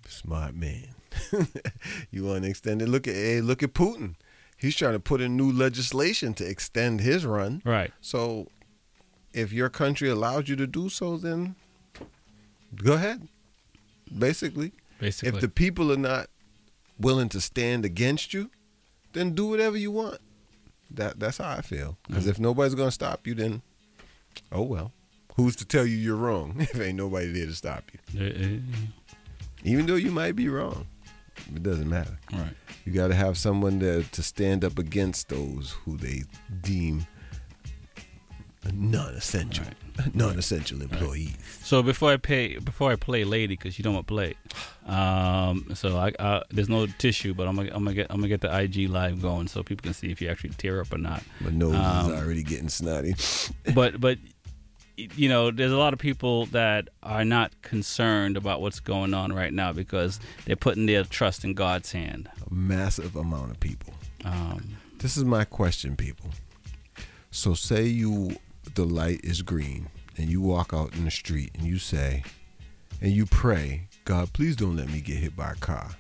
Smart 0.09 0.55
man. 0.55 0.95
you 2.11 2.25
want 2.25 2.45
to 2.45 2.49
extend 2.49 2.81
it? 2.81 2.89
Look 2.89 3.07
at 3.07 3.15
hey, 3.15 3.41
look 3.43 3.63
at 3.63 3.75
Putin. 3.75 4.15
He's 4.57 4.75
trying 4.75 4.95
to 4.95 5.01
put 5.01 5.21
in 5.21 5.37
new 5.37 5.53
legislation 5.53 6.35
to 6.35 6.49
extend 6.49 7.03
his 7.03 7.27
run. 7.27 7.63
Right. 7.65 7.93
So, 8.01 8.49
if 9.33 9.53
your 9.53 9.69
country 9.69 10.09
allows 10.09 10.49
you 10.49 10.57
to 10.57 10.67
do 10.67 10.89
so, 10.89 11.17
then 11.17 11.57
go 12.75 12.95
ahead. 12.95 13.29
Basically, 14.17 14.73
Basically. 15.01 15.29
if 15.37 15.41
the 15.41 15.49
people 15.49 15.93
are 15.93 15.97
not 15.97 16.29
willing 16.99 17.29
to 17.31 17.41
stand 17.41 17.85
against 17.85 18.33
you, 18.35 18.51
then 19.13 19.35
do 19.35 19.47
whatever 19.47 19.77
you 19.77 19.91
want. 19.91 20.19
That 20.91 21.19
that's 21.21 21.39
how 21.39 21.51
I 21.51 21.61
feel. 21.63 21.99
Because 22.07 22.25
Mm. 22.27 22.31
if 22.31 22.39
nobody's 22.39 22.75
gonna 22.75 22.91
stop 22.91 23.27
you, 23.27 23.35
then 23.35 23.63
oh 24.53 24.63
well. 24.63 24.93
Who's 25.37 25.55
to 25.57 25.65
tell 25.65 25.87
you 25.87 25.97
you're 25.97 26.17
wrong 26.17 26.57
if 26.61 26.81
ain't 26.81 26.97
nobody 26.97 27.31
there 27.31 27.47
to 27.47 27.55
stop 27.55 27.91
you? 27.93 28.21
Eh, 28.21 28.25
eh, 28.35 28.45
eh. 28.57 28.59
Even 29.65 29.87
though 29.87 29.97
you 29.97 30.11
might 30.11 30.35
be 30.37 30.49
wrong, 30.49 30.87
it 31.55 31.63
doesn't 31.63 31.89
matter. 31.89 32.19
Right. 32.33 32.55
You 32.85 32.93
got 32.93 33.09
to 33.09 33.15
have 33.15 33.37
someone 33.37 33.79
there 33.81 34.03
to 34.03 34.23
stand 34.23 34.65
up 34.65 34.79
against 34.79 35.29
those 35.29 35.73
who 35.85 35.97
they 35.97 36.25
deem 36.63 37.07
non-essential, 38.73 39.65
non-essential 40.15 40.83
employees. 40.83 41.37
So 41.63 41.83
before 41.83 42.13
I 42.13 42.17
pay, 42.17 42.59
before 42.59 42.91
I 42.93 42.97
play 42.97 43.25
"Lady," 43.25 43.55
because 43.55 43.79
you 43.79 43.83
don't 43.83 43.95
want 43.95 44.07
to 44.07 44.13
play, 44.15 44.35
um, 44.87 45.67
so 45.75 45.97
I, 45.97 46.11
uh, 46.19 46.43
there's 46.51 46.69
no 46.69 46.87
tissue, 46.87 47.35
but 47.35 47.47
I'm 47.49 47.57
gonna, 47.57 47.71
I'm 47.73 47.85
gonna 47.85 47.95
get, 47.95 48.07
I'm 48.11 48.17
gonna 48.17 48.29
get 48.29 48.41
the 48.41 48.57
IG 48.61 48.89
live 48.89 49.21
going 49.21 49.49
so 49.49 49.63
people 49.63 49.83
can 49.85 49.95
see 49.95 50.11
if 50.11 50.21
you 50.21 50.29
actually 50.29 50.51
tear 50.51 50.81
up 50.81 50.93
or 50.93 50.99
not. 50.99 51.23
My 51.41 51.51
nose 51.51 51.75
Um, 51.75 52.13
is 52.13 52.19
already 52.21 52.43
getting 52.43 52.69
snotty. 52.69 53.15
but 53.75 54.01
but 54.01 54.19
you 54.97 55.29
know, 55.29 55.53
there's 55.53 55.71
a 55.71 55.77
lot 55.77 55.93
of 55.93 56.01
people 56.01 56.47
that 56.47 56.89
are 57.05 57.25
not 57.25 57.53
concerned 57.63 58.37
about 58.37 58.61
what's 58.61 58.81
going 58.81 59.15
on 59.15 59.33
right 59.33 59.53
now 59.53 59.73
because 59.73 60.19
they're 60.45 60.57
putting 60.57 60.87
their 60.87 61.05
trust 61.05 61.45
in 61.45 61.55
God's 61.55 61.93
hand. 61.93 62.29
A 62.51 62.53
massive 62.53 63.15
amount 63.15 63.53
of 63.53 63.61
people. 63.61 63.95
Um, 64.25 64.77
This 64.99 65.17
is 65.17 65.25
my 65.25 65.45
question, 65.45 65.95
people. 65.95 66.31
So 67.31 67.55
say 67.55 67.87
you 67.87 68.37
the 68.75 68.85
light 68.85 69.21
is 69.25 69.43
green 69.43 69.89
and 70.17 70.29
you 70.29 70.41
walk 70.41 70.73
out 70.73 70.95
in 70.95 71.05
the 71.05 71.11
street 71.11 71.51
and 71.55 71.67
you 71.67 71.79
say 71.79 72.25
and 73.01 73.13
you 73.13 73.27
pray, 73.27 73.89
God, 74.05 74.33
please 74.33 74.57
don't 74.57 74.77
let 74.77 74.91
me 74.91 75.01
get 75.01 75.19
hit 75.19 75.37
by 75.37 75.53
a 75.53 75.55
car. 75.55 75.91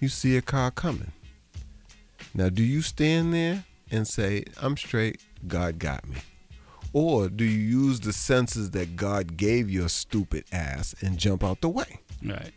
You 0.00 0.08
see 0.08 0.36
a 0.36 0.42
car 0.42 0.70
coming. 0.70 1.12
Now, 2.34 2.48
do 2.48 2.64
you 2.64 2.82
stand 2.82 3.32
there 3.32 3.64
and 3.90 4.08
say, 4.08 4.44
I'm 4.60 4.76
straight, 4.76 5.22
God 5.46 5.78
got 5.78 6.08
me? 6.08 6.16
Or 6.92 7.28
do 7.28 7.44
you 7.44 7.58
use 7.58 8.00
the 8.00 8.12
senses 8.12 8.70
that 8.70 8.96
God 8.96 9.36
gave 9.36 9.70
your 9.70 9.88
stupid 9.88 10.44
ass 10.52 10.94
and 11.00 11.18
jump 11.18 11.44
out 11.44 11.60
the 11.60 11.68
way? 11.68 12.00
Right. 12.24 12.52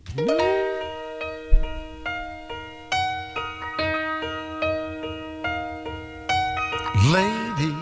Lady, 7.11 7.75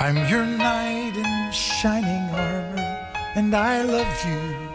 I'm 0.00 0.28
your 0.28 0.44
knight 0.44 1.16
in 1.16 1.52
shining 1.52 2.28
armor, 2.30 3.08
and 3.34 3.56
I 3.56 3.82
love 3.82 4.24
you. 4.26 4.67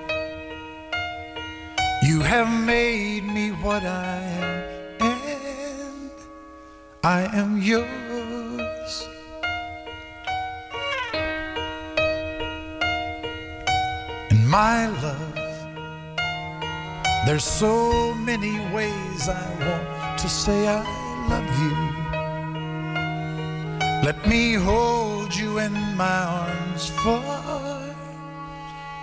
You 2.03 2.19
have 2.19 2.49
made 2.65 3.23
me 3.23 3.51
what 3.51 3.84
I 3.85 4.17
am, 4.41 4.99
and 4.99 6.11
I 7.01 7.21
am 7.34 7.61
yours. 7.61 9.07
And 14.31 14.49
my 14.49 14.88
love, 14.88 15.39
there's 17.25 17.45
so 17.45 18.13
many 18.15 18.59
ways 18.75 19.30
I 19.30 19.47
want 19.65 20.19
to 20.19 20.27
say 20.27 20.67
I 20.67 20.84
love 21.30 21.57
you. 21.63 21.75
Let 24.03 24.27
me 24.27 24.55
hold 24.55 25.34
you 25.34 25.59
in 25.59 25.73
my 25.95 26.25
arms 26.25 26.89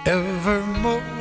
forevermore. 0.05 1.20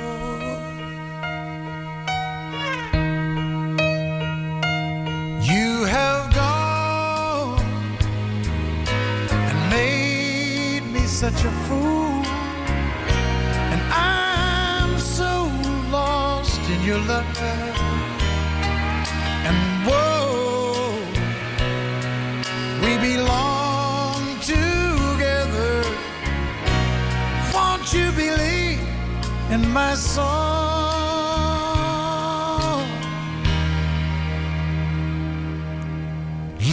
Song? 30.00 30.40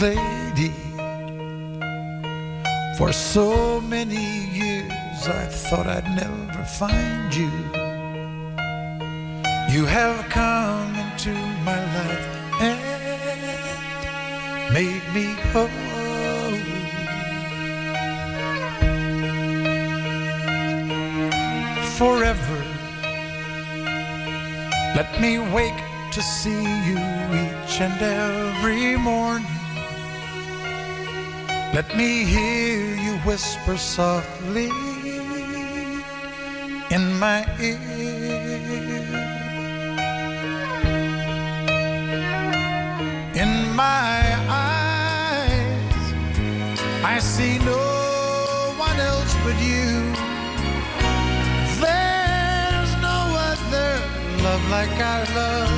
Lady, 0.01 0.71
for 2.97 3.11
so 3.11 3.81
many 3.81 4.47
years 4.53 5.27
I 5.27 5.45
thought 5.45 5.87
I'd 5.87 6.09
never 6.15 6.63
find 6.63 7.35
you. 7.35 7.51
You 9.73 9.85
have 9.85 10.29
come 10.29 10.95
into 10.95 11.33
my 11.63 11.79
life 11.97 12.27
and 12.61 12.79
made 14.73 15.05
me 15.13 15.35
whole. 15.51 15.86
Let 24.97 25.21
me 25.21 25.37
wake 25.37 25.81
to 26.11 26.23
see 26.23 26.63
you 26.89 26.97
each 27.43 27.75
and 27.85 28.01
every 28.01 28.97
morning. 28.97 29.45
Let 31.77 31.95
me 31.95 32.23
hear 32.23 32.95
you 33.05 33.13
whisper 33.19 33.77
softly 33.77 34.71
in 36.89 37.03
my 37.19 37.45
ear. 37.61 37.77
In 43.43 43.51
my 43.75 44.19
eyes, 44.49 46.05
I 47.13 47.19
see 47.19 47.59
no 47.59 47.83
one 48.79 48.99
else 48.99 49.35
but 49.43 49.57
you. 49.61 50.16
Like 54.69 54.99
our 54.99 55.23
love. 55.33 55.71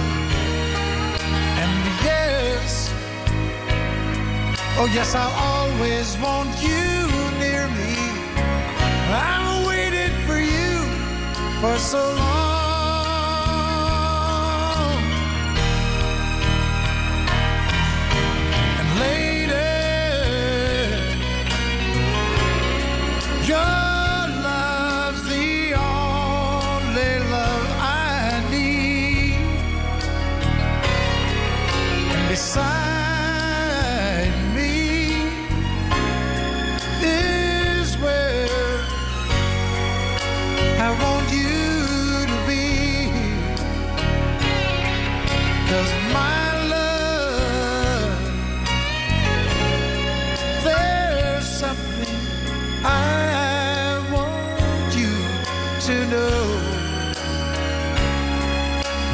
And 1.61 1.74
yes, 2.03 2.91
oh 4.80 4.90
yes, 4.91 5.14
I'll 5.16 5.36
always 5.52 6.18
want 6.18 6.49
you 6.61 7.07
near 7.40 7.68
me. 7.68 7.94
I've 9.11 9.68
waited 9.68 10.11
for 10.26 10.40
you 10.40 10.74
for 11.61 11.78
so 11.78 11.99
long. 12.16 12.49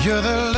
You're 0.06 0.22
the 0.22 0.55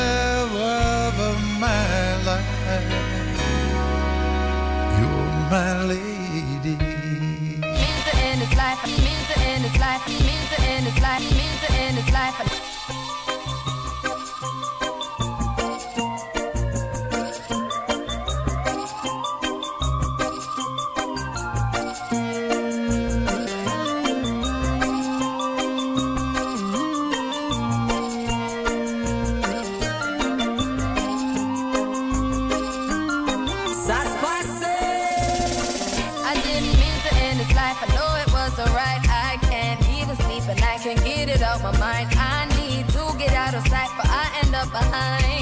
up 44.58 44.72
behind 44.72 45.37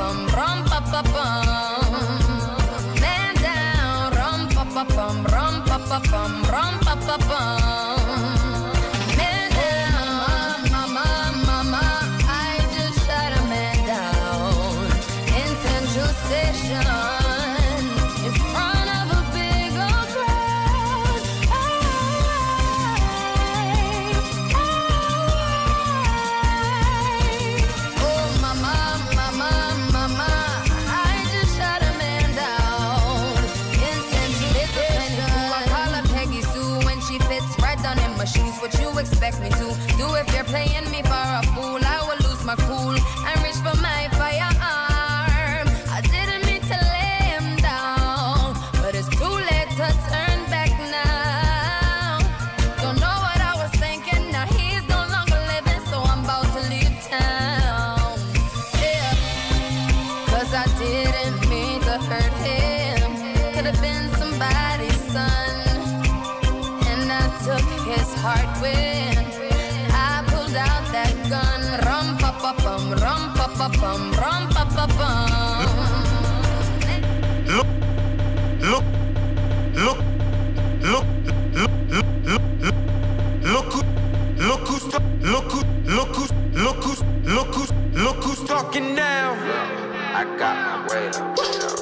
pa 0.00 0.08
pa 0.08 0.16
rum 0.36 0.58
pa 0.64 0.78
pa 0.90 1.00
bum. 1.12 2.08
Man 3.00 3.34
down, 3.44 4.12
rum 4.16 4.40
pa 4.54 4.64
pa 4.74 4.84
bum, 4.96 5.16
rum 5.32 5.54
pa 5.68 5.78
pa 5.88 5.98
bum, 6.10 6.32
rum 6.52 6.74
pa 6.84 6.94
pa 7.06 7.16
bum. 7.28 7.69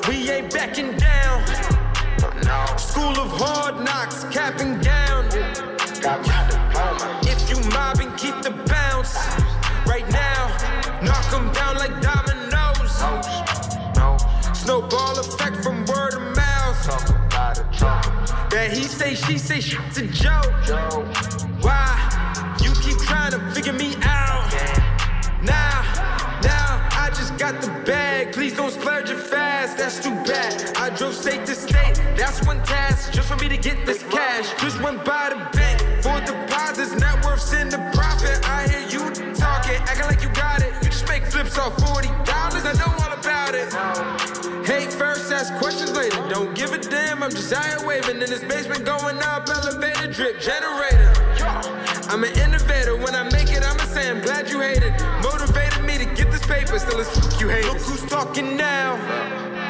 We 0.09 0.31
ain't 0.31 0.53
backing 0.53 0.97
down. 0.97 1.47
School 2.79 3.19
of 3.19 3.31
hard 3.41 3.85
knocks, 3.85 4.25
capping 4.31 4.81
down. 4.81 5.27
If 7.23 7.51
you 7.51 7.57
mobbing, 7.71 8.13
keep 8.17 8.41
the 8.43 8.53
bounce. 8.67 9.17
Right 9.87 10.09
now, 10.11 10.49
knock 11.03 11.31
knock 11.31 11.33
'em 11.33 11.53
down 11.53 11.77
like 11.77 12.01
dominoes. 12.01 12.95
Snowball 14.55 15.19
effect 15.19 15.63
from 15.63 15.85
word 15.87 16.15
of 16.15 16.37
mouth. 16.37 16.87
That 18.51 18.71
he 18.73 18.85
say, 18.85 19.15
she 19.15 19.37
say, 19.39 19.61
shit's 19.61 19.99
a 19.99 20.07
joke. 20.07 21.38
Don't 28.59 28.73
splurge 28.73 29.09
it 29.09 29.21
fast, 29.21 29.79
that's 29.79 30.03
too 30.03 30.15
bad. 30.27 30.77
I 30.77 30.91
drove 30.91 31.15
state 31.15 31.47
to 31.47 31.55
state, 31.55 31.95
that's 32.17 32.45
one 32.45 32.61
task. 32.65 33.13
Just 33.13 33.29
for 33.29 33.37
me 33.37 33.49
to 33.49 33.57
get 33.57 33.87
this 33.87 34.03
cash. 34.11 34.47
Just 34.61 34.83
went 34.83 35.05
by 35.05 35.31
the 35.31 35.39
bank 35.57 35.79
for 36.03 36.19
deposits, 36.27 36.93
net 36.99 37.25
worths 37.25 37.53
in 37.53 37.69
the 37.69 37.79
profit. 37.95 38.37
I 38.49 38.67
hear 38.67 38.83
you 38.91 38.99
talking, 39.35 39.79
acting 39.87 40.07
like 40.07 40.23
you 40.23 40.31
got 40.31 40.61
it. 40.61 40.75
You 40.83 40.91
just 40.91 41.09
make 41.09 41.25
flips 41.25 41.57
off 41.57 41.77
$40. 41.77 42.19
I 42.67 42.73
know 42.83 42.91
all 42.99 43.13
about 43.15 43.55
it. 43.55 43.71
Hate 44.67 44.93
first, 44.93 45.31
ask 45.31 45.55
questions 45.59 45.93
later. 45.97 46.19
Don't 46.29 46.53
give 46.57 46.73
a 46.73 46.79
damn, 46.79 47.23
I'm 47.23 47.31
here 47.31 47.87
waving 47.87 48.21
in 48.21 48.29
this 48.29 48.43
basement, 48.43 48.85
going 48.85 49.19
up, 49.23 49.49
elevator 49.49 50.09
drip 50.13 50.41
generator. 50.41 51.13
I'm 52.11 52.25
an 52.25 52.37
innovator. 52.37 52.97
When 52.97 53.15
I 53.15 53.23
make 53.31 53.53
it, 53.53 53.63
I'ma 53.63 53.85
say 53.85 54.11
I'm 54.11 54.21
glad 54.21 54.51
you 54.51 54.61
hate 54.61 54.83
it. 54.83 55.18
Paper, 56.49 56.79
still 56.79 56.99
it's 56.99 57.11
fuck 57.17 57.41
you 57.41 57.49
hate. 57.49 57.67
Look 57.67 57.79
who's 57.79 58.05
talking 58.07 58.57
now. 58.57 58.95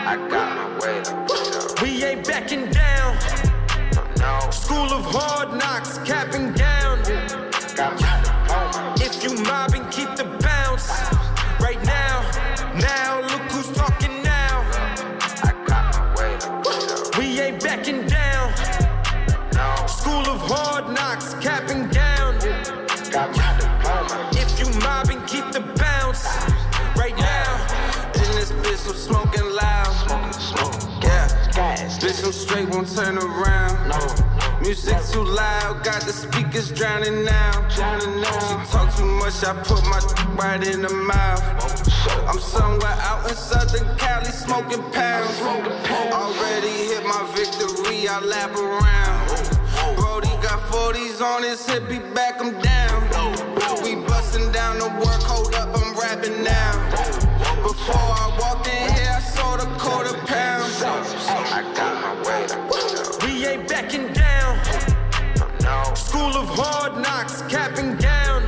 I 0.07 0.17
got 0.29 0.57
my 0.57 0.79
weight 0.79 1.09
up. 1.09 1.83
We 1.83 2.05
ain't 2.05 2.27
backing 2.27 2.71
down. 2.71 3.19
School 4.53 4.93
of 4.93 5.05
hard 5.07 5.59
knocks, 5.59 5.99
capping 5.99 6.53
straight, 32.33 32.69
won't 32.69 32.95
turn 32.95 33.19
around. 33.19 33.79
Music 34.61 34.99
too 35.11 35.25
loud, 35.25 35.85
got 35.85 36.03
the 36.03 36.13
speakers 36.13 36.71
drowning 36.73 37.25
now. 37.25 37.69
She 37.69 37.81
talk 38.71 38.95
too 38.97 39.05
much, 39.05 39.45
I 39.45 39.55
put 39.63 39.83
my 39.85 40.01
right 40.35 40.63
in 40.67 40.83
the 40.83 40.93
mouth. 40.93 41.43
I'm 42.29 42.39
somewhere 42.39 42.97
out 43.01 43.29
in 43.29 43.37
Southern 43.37 43.97
Cali 43.97 44.27
smoking 44.27 44.83
pounds. 44.93 45.41
Already 46.13 46.75
hit 46.91 47.05
my 47.05 47.23
victory, 47.35 48.09
I 48.09 48.21
lap 48.21 48.55
around. 48.57 49.97
Brody 49.97 50.29
got 50.43 50.61
40s 50.71 51.23
on 51.23 51.43
his 51.43 51.65
hip, 51.67 51.91
he 51.91 51.99
back 51.99 52.41
him 52.41 52.61
down. 52.61 53.03
We 53.83 53.95
busting 54.07 54.51
down 54.53 54.79
the 54.79 54.89
work, 54.89 55.23
hold 55.23 55.55
up, 55.55 55.69
I'm 55.77 55.97
rapping 55.97 56.43
now. 56.43 56.73
Before 57.63 57.95
I 57.97 58.37
walked 58.41 58.67
in 58.67 58.93
here, 58.95 59.18
I 59.49 59.51
saw 59.51 59.57
the 59.57 59.79
quarter 59.79 60.13
pound. 60.27 60.73
I 61.51 61.73
got 61.75 61.95
my 62.03 62.13
weight 62.29 63.25
We 63.25 63.47
ain't 63.47 63.67
backing 63.67 64.13
down. 64.13 64.59
School 65.97 66.37
of 66.37 66.49
hard 66.51 67.01
knocks, 67.03 67.41
capping 67.49 67.97
down. 67.97 68.45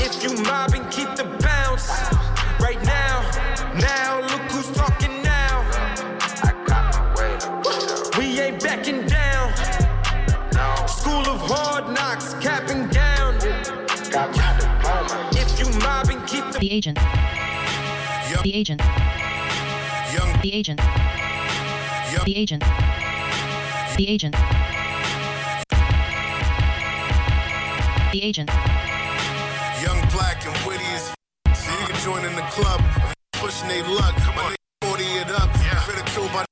If 0.00 0.22
you 0.22 0.42
mobbing, 0.44 0.88
keep 0.88 1.14
the 1.16 1.24
bounce. 1.42 1.90
Right 2.58 2.82
now, 2.84 3.20
now 3.74 4.20
look 4.20 4.42
who's 4.50 4.70
talking 4.72 5.22
now. 5.22 5.60
We 8.16 8.40
ain't 8.40 8.62
backing 8.62 9.06
down. 9.06 9.52
School 10.88 11.28
of 11.28 11.40
hard 11.42 11.92
knocks, 11.92 12.32
capping 12.40 12.88
down. 12.88 13.36
If 15.36 15.58
you 15.58 15.66
mobbing, 15.80 16.22
keep 16.22 16.50
the 16.52 16.58
The 16.58 16.72
agent. 16.72 16.98
The 18.44 18.54
agent. 18.54 18.82
The 20.42 20.50
agent. 20.52 20.78
The 22.26 22.36
agent. 22.36 22.62
The 23.96 24.06
agent. 24.06 24.36
The 28.12 28.20
agent. 28.22 28.50
Young, 29.80 29.98
black, 30.10 30.44
and 30.44 30.66
witty 30.66 30.84
as 30.92 31.14
so 31.54 31.72
you 31.80 31.86
can 31.86 31.96
join 32.02 32.26
in 32.26 32.36
the 32.36 32.42
club. 32.52 32.82
Pushing 33.32 33.68
they 33.68 33.80
luck, 33.80 34.14
my 34.36 34.52
niggas 34.52 34.90
40 34.90 35.04
it 35.04 35.30
up. 35.30 35.48
yeah. 35.64 35.80
Critical, 35.80 36.28
my 36.28 36.44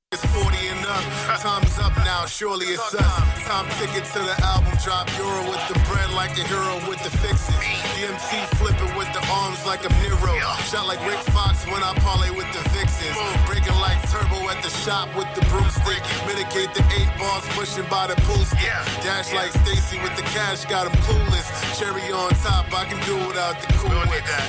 40. 0.69 1.41
Time's 1.41 1.77
up 1.79 1.95
now, 1.97 2.25
surely 2.25 2.67
it's 2.67 2.93
us. 2.95 3.43
Time 3.43 3.67
ticket 3.79 4.05
to 4.13 4.19
the 4.19 4.35
album 4.43 4.71
drop. 4.83 5.09
Euro 5.17 5.49
with 5.49 5.59
the 5.67 5.79
bread 5.89 6.09
like 6.13 6.31
a 6.37 6.43
hero 6.47 6.75
with 6.87 7.01
the 7.03 7.09
fixes. 7.09 7.55
DMT 7.95 8.47
flipping 8.55 8.95
with 8.95 9.11
the 9.13 9.23
arms 9.31 9.65
like 9.65 9.83
a 9.83 9.89
Nero. 9.99 10.39
Shot 10.69 10.87
like 10.87 10.99
Rick 11.05 11.19
Fox 11.35 11.65
when 11.67 11.83
I 11.83 11.93
parlay 11.99 12.29
with 12.31 12.47
the 12.53 12.63
vixens. 12.69 13.17
Breaking 13.45 13.75
like 13.79 13.99
turbo 14.09 14.49
at 14.49 14.61
the 14.63 14.69
shop 14.69 15.09
with 15.15 15.27
the 15.35 15.41
broomstick. 15.51 16.03
Mitigate 16.27 16.73
the 16.73 16.83
eight 16.95 17.11
balls 17.19 17.45
pushing 17.55 17.87
by 17.89 18.07
the 18.07 18.15
pool 18.23 18.43
stick. 18.45 18.71
Dash 19.03 19.33
like 19.33 19.51
Stacy 19.51 19.99
with 19.99 20.15
the 20.15 20.23
cash, 20.31 20.65
got 20.65 20.87
him 20.87 20.95
clueless. 21.03 21.47
Cherry 21.79 22.11
on 22.11 22.31
top, 22.43 22.71
I 22.73 22.85
can 22.85 22.99
do 23.05 23.15
without 23.27 23.59
the 23.59 23.67
cool. 23.79 23.91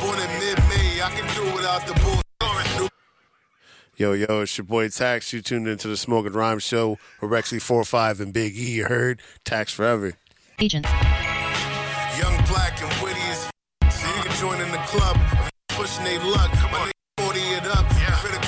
Born 0.00 0.18
in 0.18 0.30
mid-May, 0.38 1.02
I 1.02 1.10
can 1.10 1.26
do 1.34 1.44
without 1.54 1.86
the 1.86 1.94
bull. 2.00 2.23
Yo, 3.96 4.12
yo, 4.12 4.40
it's 4.40 4.58
your 4.58 4.64
boy 4.64 4.88
Tax. 4.88 5.32
You 5.32 5.40
tuned 5.40 5.68
into 5.68 5.86
the 5.86 5.96
Smoking 5.96 6.32
Rhyme 6.32 6.58
Show 6.58 6.98
with 7.20 7.30
Rexy 7.30 7.62
45 7.62 8.20
and 8.20 8.32
Big 8.32 8.56
E. 8.56 8.72
You 8.72 8.86
heard? 8.86 9.22
Tax 9.44 9.72
forever. 9.72 10.14
Agent. 10.58 10.84
Young, 12.18 12.36
black, 12.48 12.80
and 12.82 13.02
witty 13.02 13.20
as 13.30 13.48
f- 13.84 13.92
So 13.94 14.08
you 14.16 14.22
can 14.24 14.32
join 14.40 14.60
in 14.60 14.70
the 14.72 14.78
club. 14.78 15.16
Pushing 15.68 16.02
they 16.04 16.18
luck. 16.18 16.50
My 16.72 16.90
niggas 16.90 17.24
40 17.24 17.40
it 17.40 17.66
up. 17.66 17.86
Critical 18.18 18.43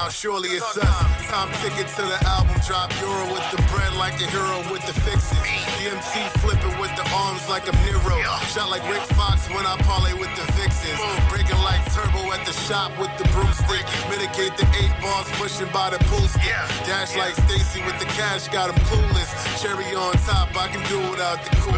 now, 0.00 0.08
surely 0.08 0.48
it's 0.50 0.76
us. 0.78 1.26
Time 1.28 1.50
ticket 1.60 1.88
to 1.96 2.02
the 2.02 2.18
album 2.24 2.56
drop. 2.66 2.88
Euro 3.00 3.24
with 3.32 3.44
the 3.52 3.60
bread 3.68 3.92
like 3.96 4.16
a 4.16 4.26
hero 4.32 4.58
with 4.72 4.84
the 4.88 4.96
fixes. 5.04 5.36
DMT 5.76 6.12
flipping 6.40 6.76
with 6.80 6.92
the 6.96 7.04
arms 7.12 7.44
like 7.48 7.68
a 7.68 7.74
Nero. 7.84 8.16
Shot 8.52 8.70
like 8.70 8.84
Rick 8.88 9.04
Fox 9.18 9.48
when 9.50 9.66
I 9.66 9.76
parlay 9.84 10.14
with 10.14 10.32
the 10.36 10.46
vixens. 10.56 11.00
Breaking 11.28 11.60
like 11.68 11.82
turbo 11.92 12.32
at 12.32 12.46
the 12.46 12.52
shop 12.52 12.96
with 12.98 13.12
the 13.18 13.26
broomstick. 13.32 13.84
Mitigate 14.08 14.56
the 14.56 14.66
eight 14.80 14.94
balls 15.02 15.28
pushing 15.36 15.68
by 15.68 15.90
the 15.90 16.00
pool 16.08 16.26
stick. 16.28 16.56
Dash 16.88 17.14
like 17.16 17.34
Stacy 17.44 17.84
with 17.84 17.98
the 17.98 18.08
cash, 18.16 18.48
got 18.48 18.70
him 18.70 18.80
clueless. 18.88 19.30
Cherry 19.60 19.90
on 19.94 20.14
top, 20.24 20.48
I 20.56 20.68
can 20.68 20.82
do 20.88 20.98
without 21.10 21.44
the 21.44 21.50
cool. 21.60 21.76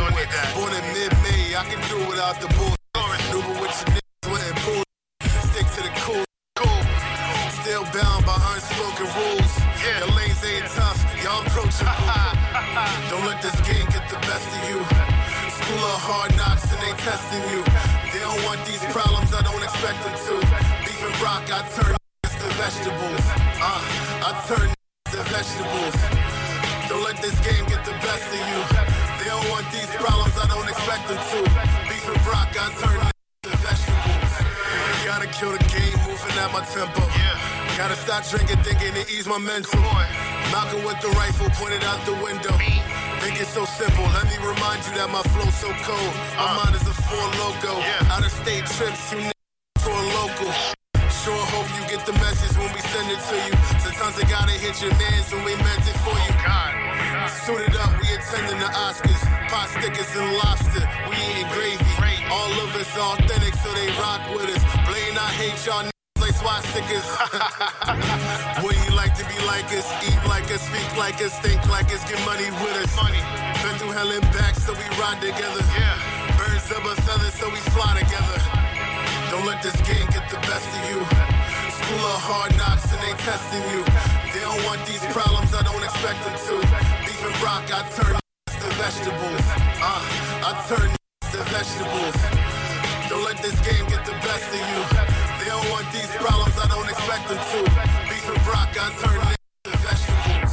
Born 0.54 0.72
in 0.78 0.84
mid-May, 0.94 1.56
I 1.56 1.64
can 1.66 1.80
do 1.90 1.98
without 2.06 2.38
the 2.40 2.48
bull. 2.54 2.74
Maneuver 2.94 3.56
with 3.60 3.74
your 3.82 3.98
niggas, 3.98 4.30
went 4.30 4.44
and 4.46 4.58
pull. 4.62 4.82
Stick 5.50 5.66
to 5.74 5.82
the 5.82 5.92
cool. 6.06 6.24
Cool. 6.56 6.91
Still 7.82 8.02
bound 8.02 8.24
by 8.26 8.38
unspoken 8.54 9.10
rules. 9.18 9.52
Your 9.82 10.14
lanes 10.14 10.38
ain't 10.44 10.66
tough, 10.70 11.02
y'all 11.18 11.42
approachable. 11.42 11.90
Don't 13.10 13.26
let 13.26 13.42
this 13.42 13.58
game 13.66 13.86
get 13.90 14.06
the 14.06 14.20
best 14.22 14.46
of 14.46 14.62
you. 14.70 14.78
School 15.50 15.82
of 15.90 15.98
hard 16.06 16.30
knocks 16.36 16.70
and 16.70 16.78
they 16.78 16.94
testing 17.02 17.42
you. 17.50 17.62
They 18.12 18.20
don't 18.22 18.38
want 18.46 18.62
these 18.66 18.82
problems, 18.94 19.34
I 19.34 19.42
don't 19.42 19.62
expect 19.62 19.98
them 20.04 20.14
to. 20.14 20.34
Beef 20.86 21.00
and 21.02 21.16
rock, 21.22 21.42
I 21.50 21.66
turn 21.74 21.96
to 21.98 22.48
vegetables. 22.54 23.24
Uh, 23.58 23.82
I 24.26 24.32
turn 24.46 24.68
to 25.10 25.18
vegetables. 25.30 25.96
Don't 26.86 27.02
let 27.02 27.18
this 27.18 27.34
game 27.42 27.66
get 27.66 27.82
the 27.82 27.96
best 27.98 28.26
of 28.30 28.42
you. 28.46 28.60
They 29.18 29.28
don't 29.30 29.48
want 29.50 29.66
these 29.74 29.90
problems, 29.98 30.34
I 30.38 30.46
don't 30.46 30.68
expect 30.70 31.08
them 31.10 31.18
to. 31.18 31.38
Beef 31.90 32.06
and 32.06 32.22
rock, 32.30 32.50
I 32.54 32.66
turn 32.78 33.00
to 33.10 33.50
vegetables. 33.58 34.32
Gotta 35.02 35.26
kill 35.34 35.50
the 35.50 35.62
game, 35.66 35.98
moving 36.06 36.36
at 36.38 36.50
my 36.52 36.62
tempo. 36.70 37.51
Gotta 37.82 37.98
stop 37.98 38.22
drinking, 38.30 38.62
thinking 38.62 38.94
to 38.94 39.02
ease 39.10 39.26
my 39.26 39.42
mental. 39.42 39.74
Malcolm 40.54 40.86
with 40.86 41.02
the 41.02 41.10
rifle 41.18 41.50
pointed 41.58 41.82
out 41.82 41.98
the 42.06 42.14
window. 42.22 42.54
Think 43.18 43.42
it's 43.42 43.50
so 43.50 43.66
simple. 43.66 44.06
Let 44.14 44.30
me 44.30 44.38
remind 44.38 44.86
you 44.86 44.94
that 45.02 45.10
my 45.10 45.18
flow's 45.34 45.50
so 45.58 45.66
cold. 45.82 46.12
My 46.38 46.62
mind 46.62 46.78
is 46.78 46.86
a 46.86 46.94
four 46.94 47.26
logo. 47.42 47.82
Out 48.06 48.22
of 48.22 48.30
state 48.30 48.70
trips, 48.78 49.02
you 49.10 49.26
niggas 49.26 49.82
for 49.82 49.98
a 49.98 50.06
local. 50.14 50.54
Sure 51.10 51.42
hope 51.50 51.66
you 51.74 51.82
get 51.90 52.06
the 52.06 52.14
message 52.22 52.54
when 52.54 52.70
we 52.70 52.78
send 52.86 53.10
it 53.10 53.18
to 53.18 53.34
you. 53.50 53.54
Sometimes 53.82 54.14
I 54.14 54.30
gotta 54.30 54.54
hit 54.54 54.78
your 54.78 54.94
mans 54.94 55.26
when 55.34 55.42
we 55.42 55.58
meant 55.58 55.82
it 55.82 55.98
for 56.06 56.14
you. 56.14 56.32
God. 56.38 56.70
Suited 57.42 57.74
up, 57.82 57.98
we 57.98 58.06
attending 58.14 58.62
the 58.62 58.70
Oscars. 58.78 59.26
Pot 59.50 59.66
stickers 59.74 60.06
and 60.14 60.30
lobster, 60.38 60.86
we 61.10 61.18
eating 61.34 61.50
gravy. 61.50 61.82
All 62.30 62.54
of 62.62 62.78
us 62.78 62.94
authentic, 62.94 63.58
so 63.58 63.74
they 63.74 63.90
rock 63.98 64.22
with 64.30 64.54
us. 64.54 64.62
Blaine, 64.86 65.18
I 65.18 65.34
hate 65.34 65.58
y'all 65.66 65.91
swastikas. 66.42 67.06
Wouldn't 68.62 68.84
you 68.86 68.94
like 68.94 69.14
to 69.14 69.24
be 69.30 69.38
like 69.46 69.70
us? 69.70 69.86
Eat 70.02 70.18
like 70.26 70.50
us, 70.50 70.66
speak 70.66 70.90
like 70.98 71.22
us, 71.22 71.38
think 71.38 71.62
like 71.70 71.88
us, 71.94 72.02
get 72.10 72.18
money 72.26 72.50
with 72.62 72.76
us. 72.82 72.90
Money. 72.98 73.22
Been 73.62 73.78
through 73.78 73.94
hell 73.94 74.10
and 74.10 74.26
back, 74.34 74.54
so 74.58 74.74
we 74.74 74.86
ride 74.98 75.20
together. 75.22 75.62
Yeah. 75.78 76.36
Birds 76.36 76.66
of 76.74 76.82
a 76.82 76.94
feather, 77.06 77.30
so 77.30 77.46
we 77.48 77.62
fly 77.70 77.94
together. 78.02 78.38
Don't 79.30 79.46
let 79.46 79.62
this 79.62 79.76
game 79.86 80.06
get 80.10 80.26
the 80.28 80.40
best 80.50 80.66
of 80.66 80.82
you. 80.90 80.98
School 81.78 82.04
of 82.10 82.18
hard 82.26 82.52
knocks 82.58 82.90
and 82.92 83.00
they 83.00 83.14
testing 83.22 83.64
you. 83.70 83.80
They 84.34 84.42
don't 84.42 84.62
want 84.66 84.82
these 84.84 85.04
problems, 85.14 85.54
I 85.54 85.62
don't 85.62 85.82
expect 85.82 86.20
them 86.26 86.34
to. 86.34 86.54
Beef 87.06 87.22
and 87.22 87.36
rock, 87.40 87.64
I 87.70 87.86
turn 87.96 88.18
to 88.60 88.68
vegetables. 88.82 89.46
Uh, 89.78 90.02
I 90.42 90.50
turn 90.68 90.90
to 91.32 91.38
vegetables. 91.54 92.18
Don't 93.08 93.24
let 93.24 93.38
this 93.42 93.56
game 93.62 93.86
get 93.86 94.04
the 94.04 94.16
best 94.26 94.48
of 94.50 94.62
you. 95.06 95.11
They 95.52 95.58
don't 95.58 95.70
want 95.70 95.92
these 95.92 96.06
problems, 96.16 96.56
I 96.56 96.66
don't 96.66 96.88
expect 96.88 97.28
them 97.28 97.36
to. 97.36 97.62
Beef 98.08 98.26
and 98.26 98.46
rock, 98.46 98.74
I 98.74 98.88
turn 99.02 99.20
to 99.64 99.70
vegetables. 99.76 100.52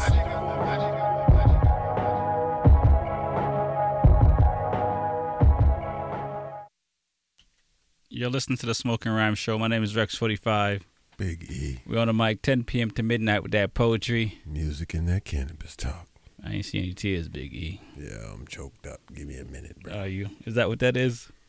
You're 8.09 8.29
listening 8.29 8.57
to 8.57 8.65
the 8.65 8.75
Smoking 8.75 9.13
Rhyme 9.13 9.35
Show. 9.35 9.57
My 9.57 9.69
name 9.69 9.83
is 9.83 9.93
Rex45. 9.93 10.81
Big 11.17 11.49
E. 11.49 11.79
We're 11.87 11.99
on 11.99 12.07
the 12.07 12.13
mic 12.13 12.41
10 12.41 12.65
p.m. 12.65 12.91
to 12.91 13.01
midnight 13.01 13.41
with 13.41 13.53
that 13.53 13.73
poetry. 13.73 14.41
Music 14.45 14.93
and 14.93 15.07
that 15.07 15.23
cannabis 15.23 15.77
talk. 15.77 16.09
I 16.45 16.55
ain't 16.55 16.65
see 16.65 16.79
any 16.79 16.91
tears, 16.91 17.29
Big 17.29 17.53
E. 17.53 17.79
Yeah, 17.97 18.33
I'm 18.33 18.45
choked 18.47 18.85
up. 18.85 18.99
Give 19.15 19.27
me 19.27 19.37
a 19.37 19.45
minute, 19.45 19.77
bro. 19.81 19.93
Are 19.99 20.07
you? 20.07 20.31
Is 20.45 20.55
that 20.55 20.67
what 20.67 20.79
that 20.79 20.97
is? 20.97 21.29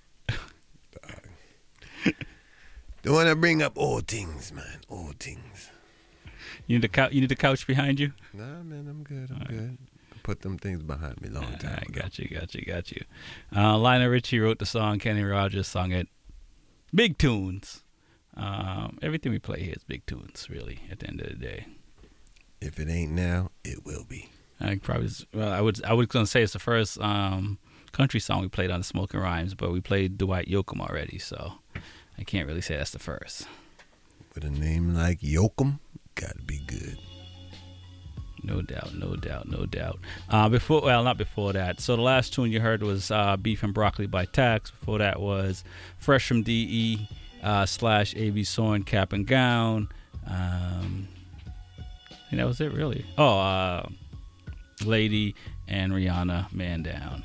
Don't 3.02 3.14
want 3.14 3.28
to 3.28 3.36
bring 3.36 3.62
up 3.62 3.72
old 3.76 4.06
things, 4.06 4.52
man. 4.52 4.80
Old 4.88 5.18
things. 5.18 5.70
You 6.66 6.78
need 6.78 6.84
a 6.84 6.88
couch. 6.88 7.12
You 7.12 7.22
need 7.22 7.32
a 7.32 7.36
couch 7.36 7.66
behind 7.66 7.98
you. 7.98 8.12
Nah, 8.32 8.62
man, 8.62 8.86
I'm 8.88 9.02
good. 9.02 9.30
I'm 9.30 9.46
good. 9.46 9.78
I 10.12 10.16
put 10.22 10.42
them 10.42 10.58
things 10.58 10.82
behind 10.82 11.20
me 11.22 11.30
long 11.30 11.56
time. 11.58 11.82
I 11.88 11.90
got 11.90 12.18
you. 12.18 12.28
Got 12.28 12.54
you. 12.54 12.64
Got 12.64 12.92
you. 12.92 13.04
Uh, 13.54 13.78
Lionel 13.78 14.08
Richie 14.08 14.38
wrote 14.38 14.58
the 14.58 14.66
song. 14.66 14.98
Kenny 14.98 15.22
Rogers 15.22 15.66
sung 15.66 15.92
it. 15.92 16.08
Big 16.94 17.16
tunes. 17.16 17.84
Um, 18.36 18.98
everything 19.02 19.32
we 19.32 19.38
play 19.38 19.62
here 19.62 19.74
is 19.74 19.84
big 19.84 20.04
tunes. 20.06 20.48
Really, 20.50 20.80
at 20.90 21.00
the 21.00 21.08
end 21.08 21.20
of 21.20 21.28
the 21.28 21.36
day. 21.36 21.66
If 22.60 22.78
it 22.78 22.88
ain't 22.88 23.12
now, 23.12 23.50
it 23.64 23.86
will 23.86 24.04
be. 24.04 24.28
I 24.60 24.76
probably 24.76 25.08
well, 25.32 25.50
I 25.50 25.60
would 25.62 25.82
I 25.84 25.94
was 25.94 26.06
gonna 26.06 26.26
say 26.26 26.42
it's 26.42 26.52
the 26.52 26.58
first 26.58 27.00
um, 27.00 27.58
country 27.92 28.20
song 28.20 28.42
we 28.42 28.48
played 28.48 28.70
on 28.70 28.80
the 28.80 28.84
Smoking 28.84 29.20
Rhymes, 29.20 29.54
but 29.54 29.72
we 29.72 29.80
played 29.80 30.18
Dwight 30.18 30.48
Yoakam 30.48 30.80
already, 30.80 31.18
so 31.18 31.54
I 32.20 32.24
can't 32.24 32.46
really 32.46 32.60
say 32.60 32.76
that's 32.76 32.90
the 32.90 32.98
first. 32.98 33.46
With 34.34 34.44
a 34.44 34.50
name 34.50 34.94
like 34.94 35.20
Yoakam, 35.20 35.80
gotta 36.14 36.42
be 36.44 36.60
good. 36.66 36.98
No 38.42 38.62
doubt, 38.62 38.94
no 38.94 39.16
doubt, 39.16 39.48
no 39.48 39.66
doubt. 39.66 39.98
Uh, 40.28 40.48
before, 40.48 40.82
well, 40.82 41.02
not 41.02 41.18
before 41.18 41.52
that. 41.52 41.80
So 41.80 41.96
the 41.96 42.02
last 42.02 42.32
tune 42.32 42.50
you 42.50 42.60
heard 42.60 42.82
was 42.82 43.10
uh, 43.10 43.36
"Beef 43.36 43.62
and 43.62 43.74
Broccoli" 43.74 44.06
by 44.06 44.26
Tax. 44.26 44.70
Before 44.70 44.98
that 44.98 45.20
was 45.20 45.64
"Fresh 45.98 46.28
from 46.28 46.42
DE" 46.42 47.08
uh, 47.42 47.66
slash 47.66 48.14
A.B. 48.16 48.44
Soren 48.44 48.82
Cap 48.82 49.12
and 49.12 49.26
Gown. 49.26 49.88
Um, 50.26 51.08
and 52.30 52.38
that 52.38 52.46
was 52.46 52.60
it, 52.60 52.72
really. 52.72 53.04
Oh, 53.18 53.38
uh, 53.38 53.88
Lady 54.84 55.34
and 55.68 55.92
Rihanna, 55.92 56.52
Man 56.52 56.82
Down. 56.82 57.24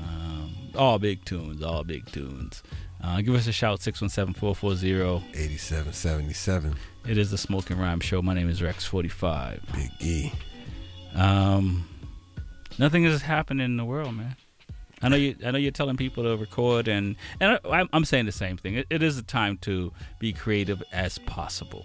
Um, 0.00 0.54
all 0.76 0.98
big 0.98 1.24
tunes, 1.24 1.62
all 1.62 1.84
big 1.84 2.10
tunes. 2.10 2.62
Uh, 3.04 3.20
give 3.20 3.34
us 3.34 3.46
a 3.46 3.52
shout, 3.52 3.80
617-440-8777. 3.80 6.74
It 7.06 7.18
is 7.18 7.30
the 7.30 7.36
Smoking 7.36 7.78
Rhyme 7.78 8.00
Show. 8.00 8.22
My 8.22 8.32
name 8.32 8.48
is 8.48 8.62
Rex45. 8.62 9.60
Big 9.74 9.90
E. 10.00 10.32
Um, 11.14 11.86
nothing 12.78 13.04
is 13.04 13.20
happening 13.20 13.62
in 13.62 13.76
the 13.76 13.84
world, 13.84 14.16
man. 14.16 14.36
I 15.02 15.10
know 15.10 15.16
you. 15.16 15.36
I 15.44 15.50
know 15.50 15.58
you're 15.58 15.70
telling 15.70 15.98
people 15.98 16.24
to 16.24 16.34
record, 16.38 16.88
and 16.88 17.16
and 17.40 17.60
I, 17.70 17.86
I'm 17.92 18.06
saying 18.06 18.24
the 18.24 18.32
same 18.32 18.56
thing. 18.56 18.76
It, 18.76 18.86
it 18.88 19.02
is 19.02 19.18
a 19.18 19.22
time 19.22 19.58
to 19.58 19.92
be 20.18 20.32
creative 20.32 20.82
as 20.92 21.18
possible, 21.18 21.84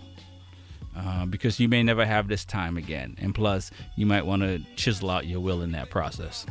uh, 0.96 1.26
because 1.26 1.60
you 1.60 1.68
may 1.68 1.84
never 1.84 2.06
have 2.06 2.30
this 2.30 2.46
time 2.46 2.78
again, 2.78 3.18
and 3.20 3.36
plus, 3.36 3.72
you 3.98 4.06
might 4.06 4.26
want 4.26 4.44
to 4.44 4.60
chisel 4.78 5.10
out 5.10 5.28
your 5.28 5.42
will 5.42 5.64
in 5.64 5.74
that 5.74 5.90
process. 5.90 6.46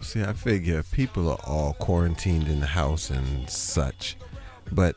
See, 0.00 0.22
I 0.22 0.32
figure 0.34 0.82
people 0.84 1.30
are 1.30 1.38
all 1.46 1.74
quarantined 1.74 2.48
in 2.48 2.60
the 2.60 2.66
house 2.66 3.10
and 3.10 3.48
such, 3.50 4.16
but 4.72 4.94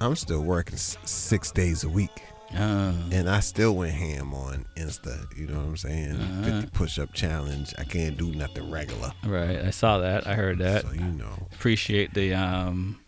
I'm 0.00 0.14
still 0.16 0.42
working 0.42 0.74
s- 0.74 0.96
six 1.04 1.50
days 1.50 1.84
a 1.84 1.88
week. 1.88 2.10
Uh, 2.54 2.92
and 3.10 3.30
I 3.30 3.40
still 3.40 3.74
went 3.76 3.94
ham 3.94 4.34
on 4.34 4.66
Insta. 4.76 5.26
You 5.36 5.46
know 5.46 5.56
what 5.58 5.64
I'm 5.68 5.76
saying? 5.78 6.12
Uh-huh. 6.20 6.60
50 6.60 6.70
push 6.72 6.98
up 6.98 7.12
challenge. 7.14 7.72
I 7.78 7.84
can't 7.84 8.16
do 8.18 8.30
nothing 8.34 8.70
regular. 8.70 9.10
Right, 9.24 9.56
I 9.58 9.70
saw 9.70 9.98
that. 9.98 10.26
I 10.26 10.34
heard 10.34 10.58
that. 10.58 10.82
So 10.82 10.92
you 10.92 11.00
know. 11.00 11.48
Appreciate 11.54 12.12
the 12.12 12.34
um, 12.34 13.00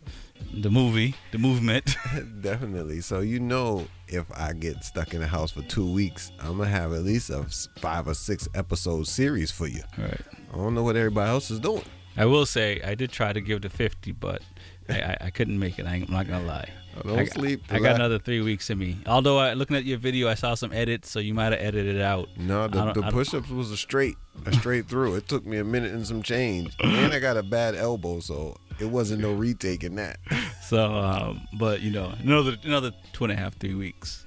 The 0.54 0.70
movie, 0.70 1.14
the 1.30 1.38
movement. 1.38 1.94
Definitely. 2.40 3.02
So 3.02 3.20
you 3.20 3.38
know, 3.38 3.86
if 4.08 4.24
I 4.34 4.54
get 4.54 4.82
stuck 4.82 5.12
in 5.12 5.20
the 5.20 5.26
house 5.28 5.50
for 5.50 5.62
two 5.62 5.92
weeks, 5.92 6.32
I'm 6.40 6.56
gonna 6.56 6.70
have 6.70 6.94
at 6.94 7.02
least 7.02 7.28
a 7.28 7.44
five 7.80 8.08
or 8.08 8.14
six 8.14 8.48
episode 8.54 9.06
series 9.06 9.50
for 9.50 9.66
you. 9.66 9.82
Right. 9.98 10.20
I 10.54 10.56
don't 10.56 10.74
know 10.74 10.84
what 10.84 10.94
everybody 10.94 11.28
else 11.30 11.50
is 11.50 11.58
doing. 11.58 11.82
I 12.16 12.26
will 12.26 12.46
say 12.46 12.80
I 12.84 12.94
did 12.94 13.10
try 13.10 13.32
to 13.32 13.40
give 13.40 13.62
the 13.62 13.70
50, 13.70 14.12
but 14.12 14.40
I, 14.88 15.00
I, 15.00 15.16
I 15.22 15.30
couldn't 15.30 15.58
make 15.58 15.80
it. 15.80 15.86
I 15.86 15.94
I'm 15.94 16.06
not 16.08 16.28
gonna 16.28 16.46
lie. 16.46 16.68
Oh, 16.96 17.08
don't 17.08 17.18
I, 17.18 17.24
sleep. 17.24 17.64
I 17.70 17.80
got 17.80 17.96
another 17.96 18.20
three 18.20 18.40
weeks 18.40 18.70
in 18.70 18.78
me. 18.78 18.98
Although 19.06 19.38
I, 19.38 19.54
looking 19.54 19.76
at 19.76 19.84
your 19.84 19.98
video, 19.98 20.28
I 20.28 20.34
saw 20.34 20.54
some 20.54 20.72
edits, 20.72 21.10
so 21.10 21.18
you 21.18 21.34
might 21.34 21.46
have 21.52 21.54
edited 21.54 21.96
it 21.96 22.02
out. 22.02 22.28
No, 22.36 22.68
the, 22.68 22.92
the 22.92 23.02
push-ups 23.10 23.50
was 23.50 23.72
a 23.72 23.76
straight, 23.76 24.14
a 24.46 24.52
straight 24.52 24.86
through. 24.86 25.16
It 25.16 25.26
took 25.26 25.44
me 25.44 25.58
a 25.58 25.64
minute 25.64 25.90
and 25.90 26.06
some 26.06 26.22
change, 26.22 26.76
and 26.80 27.12
I 27.12 27.18
got 27.18 27.36
a 27.36 27.42
bad 27.42 27.74
elbow, 27.74 28.20
so 28.20 28.56
it 28.78 28.86
wasn't 28.86 29.22
no 29.22 29.32
retaking 29.32 29.96
that. 29.96 30.18
So, 30.64 30.94
um, 30.94 31.46
but 31.58 31.82
you 31.82 31.90
know, 31.90 32.14
another 32.22 32.56
another 32.64 32.90
two 33.12 33.24
and 33.24 33.32
a 33.34 33.36
half, 33.36 33.54
three 33.58 33.74
weeks. 33.74 34.24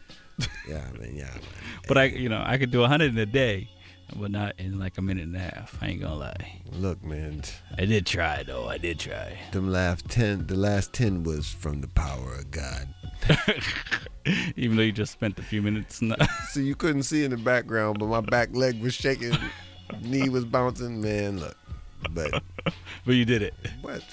Yeah, 0.70 0.86
man. 1.00 1.16
Yeah, 1.16 1.24
man. 1.24 1.42
But 1.88 1.98
I, 1.98 2.04
you 2.04 2.30
know, 2.30 2.44
I 2.46 2.60
could 2.60 2.70
do 2.70 2.82
100 2.82 3.12
in 3.12 3.18
a 3.18 3.26
day, 3.26 3.68
but 4.16 4.32
not 4.32 4.54
in 4.58 4.80
like 4.80 4.98
a 4.98 5.02
minute 5.02 5.24
and 5.26 5.36
a 5.36 5.40
half. 5.40 5.78
I 5.82 5.88
ain't 5.88 6.02
gonna 6.02 6.16
lie. 6.16 6.62
Look, 6.72 7.04
man. 7.04 7.44
I 7.78 7.86
did 7.86 8.06
try 8.06 8.44
though. 8.44 8.68
I 8.68 8.78
did 8.78 9.00
try. 9.00 9.38
Them 9.52 9.72
last 9.72 10.08
ten, 10.10 10.48
the 10.48 10.56
last 10.56 10.94
ten 10.94 11.24
was 11.24 11.50
from 11.50 11.82
the 11.82 11.88
power 11.90 12.34
of 12.36 12.52
God. 12.52 12.88
Even 14.56 14.78
though 14.78 14.84
you 14.84 14.92
just 14.92 15.14
spent 15.14 15.40
a 15.40 15.42
few 15.42 15.62
minutes. 15.62 16.02
n- 16.02 16.16
So 16.52 16.60
you 16.62 16.76
couldn't 16.76 17.04
see 17.04 17.24
in 17.24 17.32
the 17.32 17.38
background, 17.38 18.00
but 18.00 18.08
my 18.08 18.22
back 18.22 18.56
leg 18.56 18.82
was 18.82 18.94
shaking, 18.94 19.34
knee 20.02 20.30
was 20.30 20.46
bouncing. 20.46 21.02
Man, 21.02 21.40
look, 21.40 21.58
but 22.12 22.44
but 23.06 23.16
you 23.16 23.26
did 23.26 23.42
it. 23.42 23.54
what? 23.82 24.04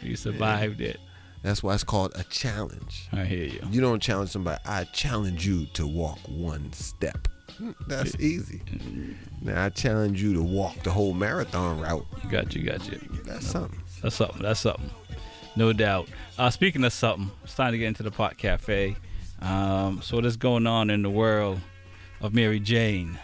You 0.00 0.16
survived 0.16 0.80
it. 0.80 0.98
That's 1.42 1.62
why 1.62 1.74
it's 1.74 1.84
called 1.84 2.12
a 2.14 2.24
challenge. 2.24 3.08
I 3.12 3.24
hear 3.24 3.44
you. 3.44 3.60
You 3.70 3.80
don't 3.82 4.00
challenge 4.00 4.30
somebody. 4.30 4.60
I 4.64 4.84
challenge 4.84 5.46
you 5.46 5.66
to 5.74 5.86
walk 5.86 6.18
one 6.26 6.72
step. 6.72 7.28
That's 7.86 8.14
easy. 8.16 8.62
Now 9.42 9.64
I 9.64 9.68
challenge 9.68 10.22
you 10.22 10.34
to 10.34 10.42
walk 10.42 10.82
the 10.82 10.90
whole 10.90 11.14
marathon 11.14 11.80
route. 11.80 12.06
Got 12.30 12.54
you. 12.54 12.62
Got 12.62 12.86
you. 12.90 13.00
That's 13.24 13.46
something. 13.46 13.80
That's 14.02 14.16
something. 14.16 14.42
That's 14.42 14.60
something. 14.60 14.90
No 15.56 15.72
doubt. 15.72 16.08
Uh, 16.38 16.50
speaking 16.50 16.84
of 16.84 16.92
something, 16.92 17.30
it's 17.44 17.54
time 17.54 17.72
to 17.72 17.78
get 17.78 17.86
into 17.86 18.02
the 18.02 18.10
pot 18.10 18.36
cafe. 18.36 18.96
Um, 19.40 20.00
so 20.02 20.16
what 20.16 20.24
is 20.24 20.36
going 20.36 20.66
on 20.66 20.90
in 20.90 21.02
the 21.02 21.10
world 21.10 21.60
of 22.20 22.34
Mary 22.34 22.58
Jane, 22.58 23.18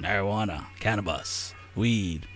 marijuana, 0.00 0.64
cannabis, 0.78 1.54
weed? 1.74 2.26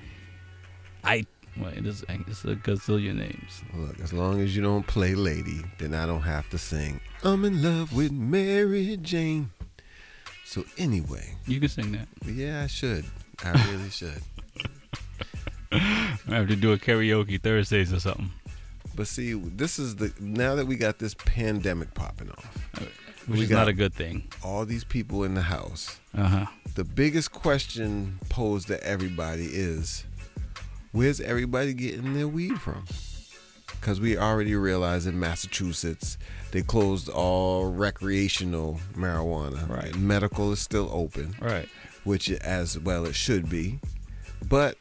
I 1.05 1.27
well, 1.59 1.71
it 1.71 1.87
is 1.87 2.05
it's 2.09 2.45
a 2.45 2.57
gazillion 2.57 3.17
names. 3.17 3.63
Look, 3.75 4.01
as 4.01 4.13
long 4.13 4.41
as 4.41 4.57
you 4.57 4.63
don't 4.63 4.87
play 4.87 5.15
lady, 5.15 5.63
then 5.79 5.95
I 5.95 6.07
don't 6.07 6.23
have 6.23 6.49
to 6.51 6.59
sing. 6.59 7.01
I'm 7.23 7.45
in 7.45 7.63
love 7.63 7.93
with 7.93 8.13
Mary 8.13 8.97
Jane. 8.97 9.51
So 10.51 10.65
anyway, 10.79 11.37
You 11.47 11.61
can 11.61 11.69
sing 11.69 11.93
that. 11.93 12.09
yeah, 12.27 12.63
I 12.65 12.67
should. 12.67 13.05
I 13.45 13.51
really 13.71 13.89
should. 13.91 14.21
I 15.73 15.79
have 16.27 16.49
to 16.49 16.57
do 16.57 16.73
a 16.73 16.77
karaoke 16.79 17.41
Thursdays 17.41 17.93
or 17.93 18.01
something, 18.01 18.31
But 18.97 19.07
see, 19.07 19.35
this 19.35 19.79
is 19.79 19.95
the 19.97 20.13
now 20.19 20.57
that 20.57 20.67
we 20.67 20.75
got 20.75 20.99
this 20.99 21.15
pandemic 21.15 21.95
popping 21.95 22.31
off, 22.31 22.69
which 23.27 23.39
We 23.39 23.45
is 23.45 23.51
not 23.51 23.69
a 23.69 23.73
good 23.73 23.95
thing. 23.95 24.25
all 24.43 24.65
these 24.65 24.83
people 24.83 25.23
in 25.23 25.35
the 25.35 25.43
house. 25.43 26.01
Uh 26.19 26.25
huh. 26.25 26.47
The 26.75 26.83
biggest 26.85 27.31
question 27.31 28.19
posed 28.29 28.67
to 28.69 28.83
everybody 28.83 29.45
is, 29.47 30.05
where's 30.91 31.21
everybody 31.21 31.73
getting 31.75 32.15
their 32.15 32.27
weed 32.29 32.61
from? 32.61 32.85
Because 33.73 34.01
we 34.01 34.17
already 34.17 34.55
realized 34.55 35.07
in 35.07 35.19
Massachusetts 35.19 36.19
they 36.51 36.63
closed 36.63 37.09
all 37.09 37.71
recreational 37.71 38.81
marijuana. 38.95 39.69
Right. 39.69 39.95
Medical 39.97 40.53
is 40.53 40.61
still 40.61 40.91
open. 40.93 41.35
Right. 41.41 41.69
Which 42.05 42.31
as 42.31 42.79
well 42.79 43.05
it 43.05 43.15
should 43.15 43.49
be, 43.49 43.79
but 44.49 44.77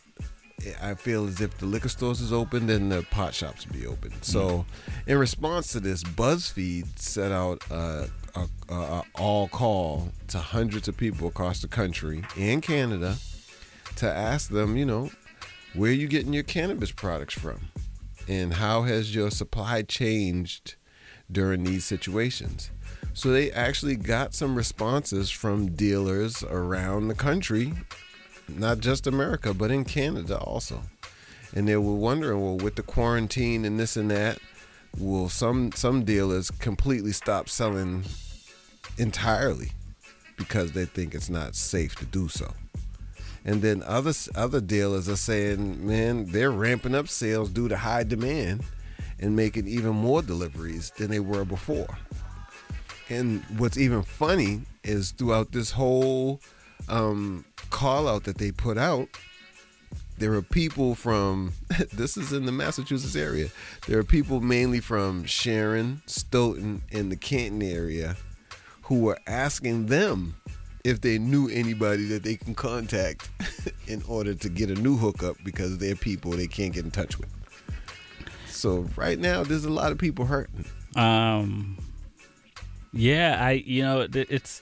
I 0.81 0.93
feel 0.95 1.27
as 1.27 1.41
if 1.41 1.57
the 1.57 1.65
liquor 1.65 1.89
stores 1.89 2.21
is 2.21 2.33
open, 2.33 2.67
then 2.67 2.89
the 2.89 3.03
pot 3.11 3.33
shops 3.33 3.65
will 3.65 3.73
be 3.73 3.87
open. 3.87 4.11
Mm. 4.11 4.23
So, 4.23 4.65
in 5.07 5.17
response 5.17 5.71
to 5.73 5.79
this, 5.79 6.03
BuzzFeed 6.03 6.99
set 6.99 7.31
out 7.31 7.63
a, 7.69 8.09
a, 8.35 8.47
a, 8.69 8.73
a 8.73 9.03
all 9.15 9.47
call 9.47 10.09
to 10.29 10.37
hundreds 10.39 10.87
of 10.87 10.97
people 10.97 11.27
across 11.27 11.61
the 11.61 11.67
country 11.67 12.23
and 12.37 12.61
Canada 12.61 13.17
to 13.97 14.09
ask 14.09 14.49
them, 14.49 14.75
you 14.75 14.85
know, 14.85 15.11
where 15.73 15.91
you 15.91 16.07
getting 16.07 16.33
your 16.33 16.43
cannabis 16.43 16.91
products 16.91 17.33
from, 17.33 17.69
and 18.29 18.53
how 18.53 18.83
has 18.83 19.13
your 19.13 19.31
supply 19.31 19.81
changed 19.81 20.75
during 21.29 21.63
these 21.63 21.83
situations. 21.83 22.71
So 23.13 23.31
they 23.31 23.51
actually 23.51 23.97
got 23.97 24.33
some 24.33 24.55
responses 24.55 25.29
from 25.29 25.75
dealers 25.75 26.43
around 26.43 27.07
the 27.09 27.15
country 27.15 27.73
not 28.57 28.79
just 28.79 29.07
America, 29.07 29.53
but 29.53 29.71
in 29.71 29.85
Canada 29.85 30.37
also. 30.39 30.81
And 31.55 31.67
they 31.67 31.77
were 31.77 31.95
wondering, 31.95 32.41
well, 32.41 32.57
with 32.57 32.75
the 32.75 32.83
quarantine 32.83 33.65
and 33.65 33.79
this 33.79 33.97
and 33.97 34.11
that, 34.11 34.39
will 34.97 35.29
some 35.29 35.71
some 35.73 36.03
dealers 36.03 36.49
completely 36.51 37.11
stop 37.11 37.47
selling 37.47 38.05
entirely 38.97 39.71
because 40.37 40.71
they 40.71 40.85
think 40.85 41.13
it's 41.13 41.29
not 41.29 41.55
safe 41.55 41.95
to 41.97 42.05
do 42.05 42.27
so. 42.27 42.53
And 43.49 43.63
then 43.63 43.81
other 43.87 44.13
other 44.35 44.61
dealers 44.61 45.09
are 45.09 45.15
saying, 45.15 45.83
man, 45.83 46.25
they're 46.27 46.51
ramping 46.51 46.93
up 46.93 47.07
sales 47.07 47.49
due 47.49 47.67
to 47.67 47.77
high 47.77 48.03
demand 48.03 48.63
and 49.19 49.35
making 49.35 49.67
even 49.67 49.95
more 49.95 50.21
deliveries 50.21 50.91
than 50.91 51.09
they 51.09 51.19
were 51.19 51.43
before. 51.43 51.97
And 53.09 53.43
what's 53.57 53.75
even 53.75 54.03
funny 54.03 54.61
is 54.83 55.09
throughout 55.09 55.51
this 55.51 55.71
whole 55.71 56.41
um, 56.89 57.43
call 57.71 58.07
out 58.07 58.25
that 58.25 58.37
they 58.37 58.51
put 58.51 58.77
out, 58.77 59.07
there 60.19 60.33
are 60.33 60.43
people 60.43 60.93
from 60.93 61.53
this 61.91 62.17
is 62.17 62.31
in 62.31 62.45
the 62.45 62.51
Massachusetts 62.51 63.15
area. 63.15 63.47
There 63.87 63.97
are 63.97 64.03
people 64.03 64.41
mainly 64.41 64.79
from 64.79 65.25
Sharon, 65.25 66.03
Stoughton, 66.05 66.83
and 66.91 67.11
the 67.11 67.17
Canton 67.17 67.63
area 67.63 68.15
who 68.83 68.99
were 68.99 69.17
asking 69.25 69.87
them 69.87 70.38
if 70.83 71.01
they 71.01 71.17
knew 71.17 71.49
anybody 71.49 72.05
that 72.05 72.23
they 72.23 72.35
can 72.35 72.55
contact 72.55 73.29
in 73.87 74.01
order 74.07 74.33
to 74.33 74.49
get 74.49 74.69
a 74.69 74.75
new 74.75 74.95
hookup 74.95 75.37
because 75.43 75.77
they're 75.77 75.95
people 75.95 76.31
they 76.31 76.47
can't 76.47 76.73
get 76.73 76.85
in 76.85 76.91
touch 76.91 77.17
with. 77.17 77.29
So 78.47 78.87
right 78.95 79.17
now, 79.17 79.43
there's 79.43 79.65
a 79.65 79.69
lot 79.69 79.91
of 79.91 79.97
people 79.97 80.25
hurting. 80.25 80.65
Um, 80.95 81.77
yeah, 82.91 83.37
I 83.39 83.51
you 83.51 83.83
know 83.83 84.07
it's 84.11 84.61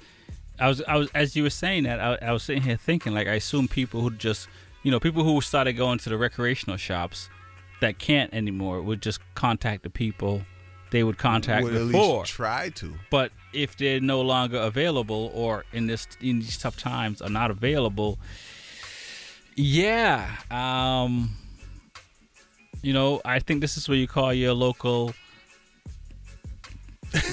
I 0.59 0.67
was 0.67 0.81
I 0.87 0.97
was 0.97 1.09
as 1.13 1.35
you 1.35 1.43
were 1.43 1.49
saying 1.49 1.83
that 1.83 1.99
I, 1.99 2.27
I 2.27 2.31
was 2.31 2.43
sitting 2.43 2.63
here 2.63 2.77
thinking 2.77 3.13
like 3.13 3.27
I 3.27 3.33
assume 3.33 3.67
people 3.67 4.01
who 4.01 4.11
just 4.11 4.47
you 4.83 4.91
know 4.91 4.99
people 4.99 5.23
who 5.23 5.39
started 5.41 5.73
going 5.73 5.99
to 5.99 6.09
the 6.09 6.17
recreational 6.17 6.77
shops 6.77 7.29
that 7.81 7.99
can't 7.99 8.33
anymore 8.33 8.81
would 8.81 9.01
just 9.01 9.19
contact 9.35 9.83
the 9.83 9.89
people 9.89 10.41
they 10.91 11.03
would 11.03 11.17
contact 11.17 11.63
Would 11.65 11.73
at 11.75 11.81
least 11.81 11.91
before. 11.93 12.23
try 12.25 12.69
to. 12.69 12.93
But 13.09 13.31
if 13.53 13.75
they're 13.77 13.99
no 13.99 14.21
longer 14.21 14.57
available 14.57 15.31
or 15.33 15.65
in 15.73 15.87
this 15.87 16.07
in 16.21 16.39
these 16.39 16.57
tough 16.57 16.77
times 16.77 17.21
are 17.21 17.29
not 17.29 17.51
available, 17.51 18.19
yeah, 19.55 20.37
um, 20.51 21.31
you 22.81 22.93
know, 22.93 23.21
I 23.25 23.39
think 23.39 23.61
this 23.61 23.75
is 23.77 23.89
where 23.89 23.97
you 23.97 24.07
call 24.07 24.33
your 24.33 24.53
local 24.53 25.13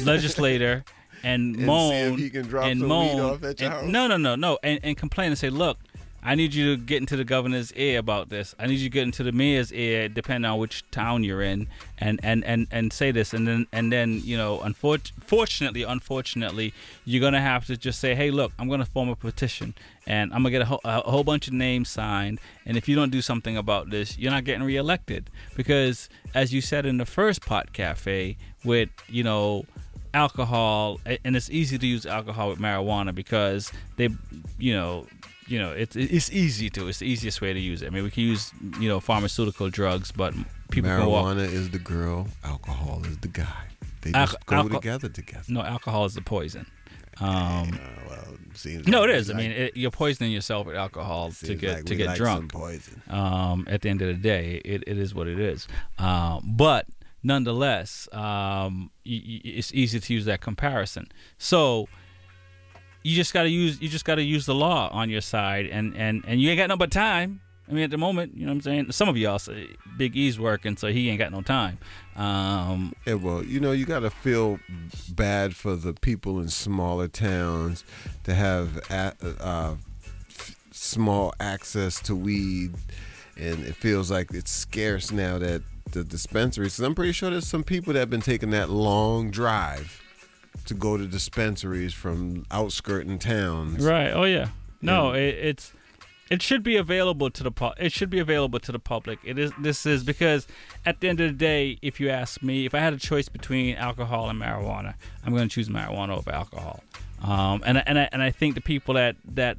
legislator 0.05 0.85
and, 1.23 1.57
And 1.57 1.67
moan 1.67 2.19
he 2.19 2.31
can 2.31 2.43
drop 2.47 2.65
and 2.65 2.81
moan. 2.81 3.21
off 3.21 3.43
at 3.45 3.61
your 3.61 3.71
and- 3.73 3.93
No, 3.93 4.07
no, 4.07 4.17
no, 4.17 4.35
no, 4.37 4.59
and, 4.63 4.81
and 4.83 4.97
complain 4.97 5.29
and 5.29 5.39
say, 5.39 5.51
look. 5.51 5.79
I 6.25 6.35
need 6.35 6.55
you 6.55 6.75
to 6.75 6.83
get 6.83 7.01
into 7.01 7.17
the 7.17 7.25
governor's 7.25 7.73
ear 7.75 7.99
about 7.99 8.31
this. 8.31 8.55
I 8.59 8.67
need 8.67 8.79
you 8.79 8.89
to 8.89 8.93
get 8.93 9.03
into 9.03 9.23
the 9.23 9.33
mayor's 9.33 9.73
ear, 9.73 10.09
depending 10.09 10.51
on 10.51 10.59
which 10.59 10.83
town 10.91 11.23
you're 11.23 11.43
in, 11.43 11.69
and 11.99 12.19
and 12.23 12.43
and, 12.45 12.67
and 12.71 12.93
say 12.93 13.11
this. 13.11 13.35
And 13.35 13.47
then 13.47 13.67
and 13.73 13.93
then 13.93 14.21
you 14.25 14.37
know, 14.37 14.61
unfortunately, 14.61 15.83
unfortunately, 15.83 16.73
you're 17.05 17.21
gonna 17.21 17.41
have 17.41 17.67
to 17.67 17.77
just 17.77 18.01
say, 18.01 18.15
hey, 18.15 18.31
look, 18.31 18.53
I'm 18.59 18.69
gonna 18.69 18.87
form 18.87 19.09
a 19.11 19.17
petition, 19.17 19.75
and 20.07 20.33
I'm 20.33 20.39
gonna 20.43 20.51
get 20.51 20.63
a, 20.63 20.67
whole- 20.67 20.81
a 20.85 21.01
whole 21.11 21.25
bunch 21.25 21.47
of 21.47 21.53
names 21.53 21.89
signed. 21.91 22.41
And 22.65 22.77
if 22.77 22.89
you 22.89 22.97
don't 22.97 23.11
do 23.11 23.21
something 23.21 23.57
about 23.57 23.91
this, 23.91 24.17
you're 24.19 24.33
not 24.33 24.45
getting 24.45 24.63
reelected 24.65 25.29
because, 25.57 26.09
as 26.35 26.55
you 26.55 26.61
said 26.63 26.87
in 26.87 26.97
the 26.97 27.07
first 27.07 27.45
pot 27.45 27.73
cafe, 27.75 28.37
with 28.65 28.89
you 29.09 29.23
know 29.23 29.67
alcohol 30.15 31.01
and 31.25 31.35
it's 31.35 31.51
easy 31.51 31.77
to 31.77 31.87
use 31.87 32.07
alcohol 32.07 32.49
with 32.49 32.61
marijuana 32.61 33.13
because 33.13 33.73
they 33.97 34.09
you 34.59 34.73
know 34.73 35.05
you 35.47 35.59
know 35.59 35.71
it's 35.73 35.95
it's 35.97 36.31
easy 36.33 36.71
to 36.71 36.89
it's 36.89 36.99
the 37.01 37.07
easiest 37.07 37.41
way 37.41 37.53
to 37.53 37.61
use 37.61 37.83
it 37.83 37.87
i 37.87 37.91
mean 37.91 38.03
we 38.05 38.11
can 38.11 38.23
use 38.23 38.51
you 38.81 38.89
know 38.89 39.01
pharmaceutical 39.01 39.69
drugs 39.71 40.11
but 40.13 40.33
people 40.71 40.91
Marijuana 40.91 41.45
is 41.45 41.71
the 41.71 41.79
girl, 41.79 42.29
alcohol 42.45 43.03
is 43.05 43.19
the 43.19 43.29
guy. 43.29 43.67
They 44.03 44.11
Alco- 44.13 44.27
just 44.33 44.47
go 44.47 44.57
alco- 44.57 44.73
together 44.73 45.09
together. 45.09 45.45
no 45.49 45.63
alcohol 45.63 46.05
is 46.07 46.15
the 46.15 46.23
poison 46.23 46.67
um 47.21 47.79
well, 48.09 48.27
seems 48.55 48.89
no 48.89 49.01
like 49.03 49.11
it 49.11 49.17
is 49.17 49.31
i 49.31 49.35
mean 49.35 49.51
it, 49.53 49.77
you're 49.77 49.91
poisoning 49.91 50.33
yourself 50.33 50.67
with 50.67 50.75
alcohol 50.77 51.31
to 51.31 51.55
get 51.55 51.75
like 51.77 51.85
to 51.85 51.95
get 51.95 52.07
like 52.09 52.17
drunk 52.17 52.53
poison. 52.53 53.01
um 53.09 53.67
at 53.71 53.83
the 53.83 53.89
end 53.89 54.03
of 54.03 54.09
the 54.09 54.15
day 54.15 54.61
it, 54.65 54.83
it 54.87 54.99
is 54.99 55.15
what 55.15 55.27
it 55.29 55.39
is 55.39 55.69
um 55.99 56.41
but 56.57 56.87
nonetheless, 57.27 58.07
um, 58.13 58.91
y- 59.07 59.23
y- 59.27 59.41
it's 59.45 59.73
easy 59.73 59.99
to 59.99 60.13
use 60.13 60.27
that 60.27 60.43
comparison. 60.43 61.07
So 61.39 61.89
you 63.05 63.15
just 63.15 63.33
gotta 63.33 63.51
use 63.51 63.81
you 63.81 63.89
just 63.89 64.05
gotta 64.05 64.23
use 64.23 64.47
the 64.47 64.55
law 64.55 64.89
on 64.91 65.11
your 65.11 65.21
side, 65.21 65.67
and 65.67 65.95
and 65.97 66.25
and 66.27 66.41
you 66.41 66.51
ain't 66.51 66.59
got 66.59 66.69
no 66.69 66.77
but 66.77 66.91
time. 66.91 67.41
I 67.69 67.73
mean, 67.73 67.85
at 67.85 67.91
the 67.91 67.99
moment, 67.99 68.37
you 68.37 68.45
know 68.45 68.53
what 68.53 68.57
I'm 68.57 68.61
saying. 68.61 68.93
Some 68.93 69.09
of 69.09 69.17
y'all, 69.17 69.39
say 69.39 69.69
Big 69.97 70.17
E's 70.17 70.39
working, 70.39 70.77
so 70.77 70.89
he 70.89 71.09
ain't 71.09 71.19
got 71.19 71.33
no 71.33 71.41
time. 71.41 71.79
Um, 72.15 72.93
Yeah, 73.07 73.15
well, 73.15 73.43
you 73.43 73.59
know, 73.59 73.73
you 73.73 73.87
got 73.87 74.01
to 74.01 74.11
feel 74.11 74.59
bad 75.09 75.57
for 75.57 75.75
the 75.75 75.95
people 75.95 76.41
in 76.41 76.49
smaller 76.49 77.09
towns 77.09 77.83
to 78.25 78.35
have 78.35 78.81
uh, 78.91 79.77
small 80.73 81.33
access 81.41 82.01
to 82.03 82.15
weed, 82.15 82.75
and 83.39 83.65
it 83.65 83.77
feels 83.77 84.11
like 84.11 84.35
it's 84.35 84.51
scarce 84.51 85.11
now 85.11 85.39
that 85.39 85.63
the 85.91 86.05
dispensaries. 86.05 86.79
I'm 86.81 86.95
pretty 86.95 87.13
sure 87.13 87.31
there's 87.31 87.47
some 87.47 87.65
people 87.65 87.95
that 87.95 88.01
have 88.01 88.11
been 88.11 88.21
taking 88.21 88.51
that 88.51 88.69
long 88.69 89.31
drive 89.31 90.04
to 90.67 90.75
go 90.75 90.97
to 90.97 91.07
dispensaries 91.07 91.93
from 91.95 92.45
outskirting 92.51 93.19
towns. 93.19 93.85
Right. 93.85 94.11
Oh 94.11 94.25
yeah. 94.25 94.49
No, 94.83 95.13
it, 95.13 95.21
it's 95.35 95.73
it 96.31 96.41
should 96.43 96.63
be 96.63 96.77
available 96.77 97.31
to 97.31 97.43
the 97.43 97.51
pu- 97.51 97.73
it 97.79 97.93
should 97.93 98.11
be 98.11 98.19
available 98.19 98.59
to 98.61 98.73
the 98.73 98.79
public. 98.79 99.19
It 99.25 99.39
is 99.39 99.53
this 99.59 99.85
is 99.87 100.05
because 100.05 100.47
at 100.87 101.01
the 101.01 101.09
end 101.09 101.21
of 101.21 101.29
the 101.31 101.37
day, 101.37 101.79
if 101.83 102.01
you 102.01 102.09
ask 102.11 102.43
me, 102.43 102.65
if 102.67 102.75
I 102.75 102.79
had 102.81 102.93
a 102.93 102.99
choice 102.99 103.29
between 103.29 103.77
alcohol 103.77 104.29
and 104.31 104.41
marijuana, 104.41 104.95
I'm 105.25 105.35
going 105.35 105.49
to 105.49 105.55
choose 105.55 105.69
marijuana 105.69 106.17
over 106.17 106.31
alcohol. 106.33 106.83
Um, 107.23 107.63
and 107.65 107.79
I- 107.79 107.83
and 107.87 107.99
I, 107.99 108.09
and 108.13 108.23
I 108.23 108.31
think 108.31 108.55
the 108.55 108.61
people 108.61 108.95
that 108.95 109.17
that 109.35 109.57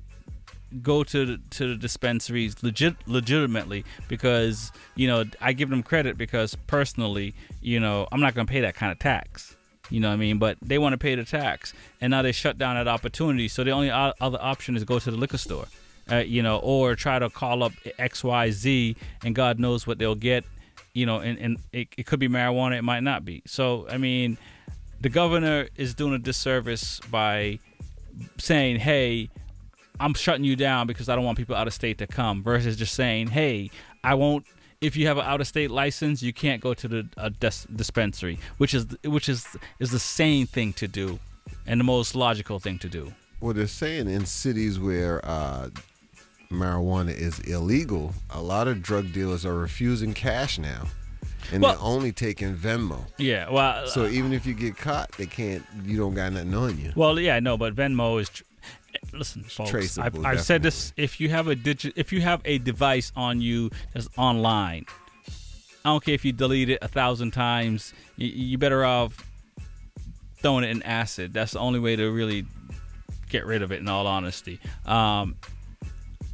go 0.82 1.04
to 1.04 1.26
the, 1.26 1.38
to 1.52 1.68
the 1.70 1.76
dispensaries 1.76 2.62
legit 2.62 2.96
legitimately 3.08 3.86
because 4.10 4.72
you 4.96 5.08
know 5.08 5.24
I 5.40 5.54
give 5.54 5.70
them 5.70 5.82
credit 5.84 6.18
because 6.18 6.56
personally, 6.68 7.34
you 7.62 7.80
know, 7.80 8.08
I'm 8.12 8.20
not 8.22 8.34
going 8.36 8.46
to 8.48 8.52
pay 8.52 8.62
that 8.62 8.76
kind 8.76 8.92
of 8.92 9.00
tax. 9.00 9.55
You 9.90 10.00
know 10.00 10.08
what 10.08 10.16
I 10.16 10.18
mean? 10.18 10.40
But 10.40 10.58
they 10.62 10.78
want 10.78 10.94
to 10.94 10.98
pay 10.98 11.16
the 11.16 11.24
tax, 11.24 11.74
and 12.02 12.12
now 12.12 12.22
they 12.22 12.32
shut 12.32 12.58
down 12.58 12.76
that 12.76 12.88
opportunity. 12.88 13.48
So 13.48 13.64
the 13.64 13.72
only 13.72 13.92
other 13.92 14.40
option 14.42 14.76
is 14.76 14.84
go 14.84 15.00
to 15.00 15.12
the 15.12 15.18
liquor 15.18 15.38
store, 15.38 15.66
uh, 16.12 16.18
you 16.18 16.42
know, 16.42 16.58
or 16.58 16.96
try 16.96 17.20
to 17.20 17.30
call 17.30 17.64
up 17.64 17.74
X 18.00 18.24
Y 18.24 18.52
Z, 18.52 18.96
and 19.24 19.36
God 19.36 19.60
knows 19.60 19.86
what 19.86 20.00
they'll 20.00 20.16
get. 20.16 20.44
You 20.94 21.06
know, 21.06 21.20
and, 21.20 21.38
and 21.38 21.58
it, 21.74 21.90
it 21.98 22.06
could 22.06 22.20
be 22.20 22.30
marijuana, 22.30 22.78
it 22.78 22.84
might 22.84 23.04
not 23.04 23.26
be. 23.26 23.44
So 23.46 23.88
I 23.90 23.98
mean, 23.98 24.38
the 25.02 25.10
governor 25.10 25.68
is 25.76 25.94
doing 25.94 26.14
a 26.14 26.20
disservice 26.20 27.00
by 27.12 27.60
saying, 28.38 28.78
"Hey, 28.78 29.30
I'm 30.00 30.14
shutting 30.14 30.46
you 30.46 30.56
down 30.56 30.88
because 30.88 31.10
I 31.10 31.16
don't 31.16 31.26
want 31.26 31.38
people 31.38 31.56
out 31.56 31.68
of 31.68 31.74
state 31.74 31.98
to 32.00 32.08
come," 32.08 32.42
versus 32.42 32.76
just 32.76 32.96
saying, 32.96 33.28
"Hey, 33.28 33.70
I 34.04 34.16
won't." 34.16 34.46
If 34.86 34.96
you 34.96 35.08
have 35.08 35.18
an 35.18 35.26
out 35.26 35.42
of 35.42 35.48
state 35.48 35.72
license, 35.72 36.22
you 36.22 36.32
can't 36.32 36.62
go 36.62 36.76
to 36.76 36.88
the 36.88 37.08
uh, 37.18 37.30
dis- 37.40 37.66
dispensary, 37.76 38.38
which 38.60 38.76
is 38.76 38.86
which 39.04 39.28
is 39.30 39.48
is 39.80 39.90
the 39.90 39.98
same 40.00 40.46
thing 40.46 40.74
to 40.74 40.88
do, 40.88 41.20
and 41.66 41.80
the 41.80 41.84
most 41.84 42.14
logical 42.16 42.60
thing 42.60 42.78
to 42.80 42.90
do. 42.90 43.12
Well, 43.42 43.54
they're 43.56 43.66
saying 43.68 44.08
in 44.08 44.26
cities 44.28 44.80
where 44.80 45.26
uh, 45.26 45.70
marijuana 46.52 47.16
is 47.18 47.40
illegal, 47.40 48.14
a 48.30 48.42
lot 48.42 48.68
of 48.68 48.84
drug 48.84 49.12
dealers 49.12 49.44
are 49.44 49.56
refusing 49.56 50.14
cash 50.14 50.60
now, 50.60 50.84
and 51.52 51.64
Well- 51.64 51.74
they're 51.74 51.82
only 51.82 52.12
taking 52.12 52.56
Venmo. 52.56 53.06
Yeah, 53.18 53.50
well, 53.50 53.88
So 53.88 54.06
even 54.06 54.34
if 54.34 54.46
you 54.46 54.54
get 54.54 54.78
caught, 54.78 55.12
they 55.18 55.26
can't. 55.26 55.64
You 55.84 55.98
don't 55.98 56.14
got 56.14 56.32
nothing 56.34 56.54
on 56.54 56.80
you. 56.80 56.94
Well, 56.96 57.20
yeah, 57.20 57.40
no, 57.40 57.58
but 57.58 57.76
Venmo 57.76 58.22
is. 58.22 58.30
Listen, 59.14 59.44
folks. 59.44 59.98
I've, 59.98 60.26
I've 60.26 60.42
said 60.42 60.64
this. 60.64 60.94
If 60.98 61.20
you 61.20 61.30
have 61.30 61.48
a 61.48 61.56
digit, 61.56 61.94
if 61.96 62.12
you 62.12 62.22
have 62.22 62.42
a 62.46 62.58
device 62.58 63.12
on 63.16 63.42
you 63.42 63.70
that's 63.94 64.10
online, 64.18 64.86
I 65.84 65.90
don't 65.90 66.04
care 66.04 66.14
if 66.14 66.26
you 66.26 66.32
delete 66.32 66.70
it 66.70 66.80
a 66.82 66.88
thousand 66.88 67.32
times. 67.32 67.94
You, 68.18 68.28
you 68.28 68.58
better 68.58 68.84
off 68.86 69.26
throwing 70.38 70.64
it 70.64 70.70
in 70.70 70.84
acid. 70.84 71.34
That's 71.34 71.54
the 71.54 71.60
only 71.60 71.80
way 71.80 71.96
to 71.96 72.10
really 72.10 72.46
get 73.30 73.46
rid 73.46 73.62
of 73.62 73.72
it. 73.72 73.80
In 73.80 73.88
all 73.88 74.08
honesty, 74.08 74.60
um, 74.86 75.36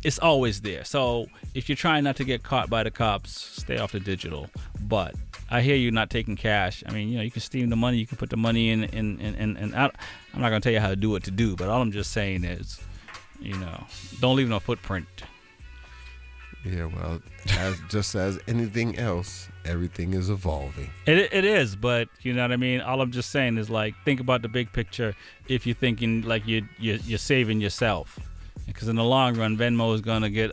it's 0.03 0.19
always 0.19 0.61
there. 0.61 0.83
So 0.83 1.27
if 1.53 1.69
you're 1.69 1.75
trying 1.75 2.03
not 2.03 2.15
to 2.17 2.23
get 2.23 2.43
caught 2.43 2.69
by 2.69 2.83
the 2.83 2.91
cops, 2.91 3.31
stay 3.31 3.77
off 3.77 3.91
the 3.91 3.99
digital. 3.99 4.49
But 4.81 5.15
I 5.49 5.61
hear 5.61 5.75
you 5.75 5.91
not 5.91 6.09
taking 6.09 6.35
cash. 6.35 6.83
I 6.87 6.91
mean, 6.91 7.09
you 7.09 7.17
know, 7.17 7.23
you 7.23 7.31
can 7.31 7.41
steam 7.41 7.69
the 7.69 7.75
money. 7.75 7.97
You 7.97 8.07
can 8.07 8.17
put 8.17 8.29
the 8.29 8.37
money 8.37 8.69
in, 8.69 8.85
in, 8.85 9.19
in, 9.19 9.35
in, 9.35 9.57
in 9.57 9.73
out. 9.75 9.95
I'm 10.33 10.41
not 10.41 10.49
gonna 10.49 10.61
tell 10.61 10.73
you 10.73 10.79
how 10.79 10.89
to 10.89 10.95
do 10.95 11.09
what 11.09 11.23
to 11.25 11.31
do, 11.31 11.55
but 11.55 11.69
all 11.69 11.81
I'm 11.81 11.91
just 11.91 12.11
saying 12.11 12.43
is, 12.43 12.79
you 13.39 13.57
know, 13.57 13.85
don't 14.19 14.35
leave 14.35 14.49
no 14.49 14.59
footprint. 14.59 15.07
Yeah, 16.63 16.85
well, 16.85 17.21
as 17.57 17.79
just 17.89 18.13
as 18.15 18.39
anything 18.47 18.97
else, 18.97 19.49
everything 19.65 20.13
is 20.13 20.29
evolving. 20.29 20.89
It 21.05 21.33
it 21.33 21.43
is, 21.43 21.75
but 21.75 22.07
you 22.21 22.33
know 22.33 22.43
what 22.43 22.51
I 22.51 22.57
mean. 22.57 22.81
All 22.81 23.01
I'm 23.01 23.11
just 23.11 23.31
saying 23.31 23.57
is 23.57 23.69
like 23.69 23.95
think 24.05 24.19
about 24.19 24.43
the 24.43 24.47
big 24.47 24.71
picture. 24.71 25.15
If 25.47 25.65
you're 25.65 25.75
thinking 25.75 26.21
like 26.21 26.47
you 26.47 26.67
you 26.77 26.99
you're 27.03 27.17
saving 27.17 27.61
yourself, 27.61 28.19
because 28.73 28.87
in 28.87 28.95
the 28.95 29.03
long 29.03 29.35
run, 29.35 29.57
Venmo 29.57 29.93
is 29.95 30.01
gonna 30.01 30.29
get 30.29 30.51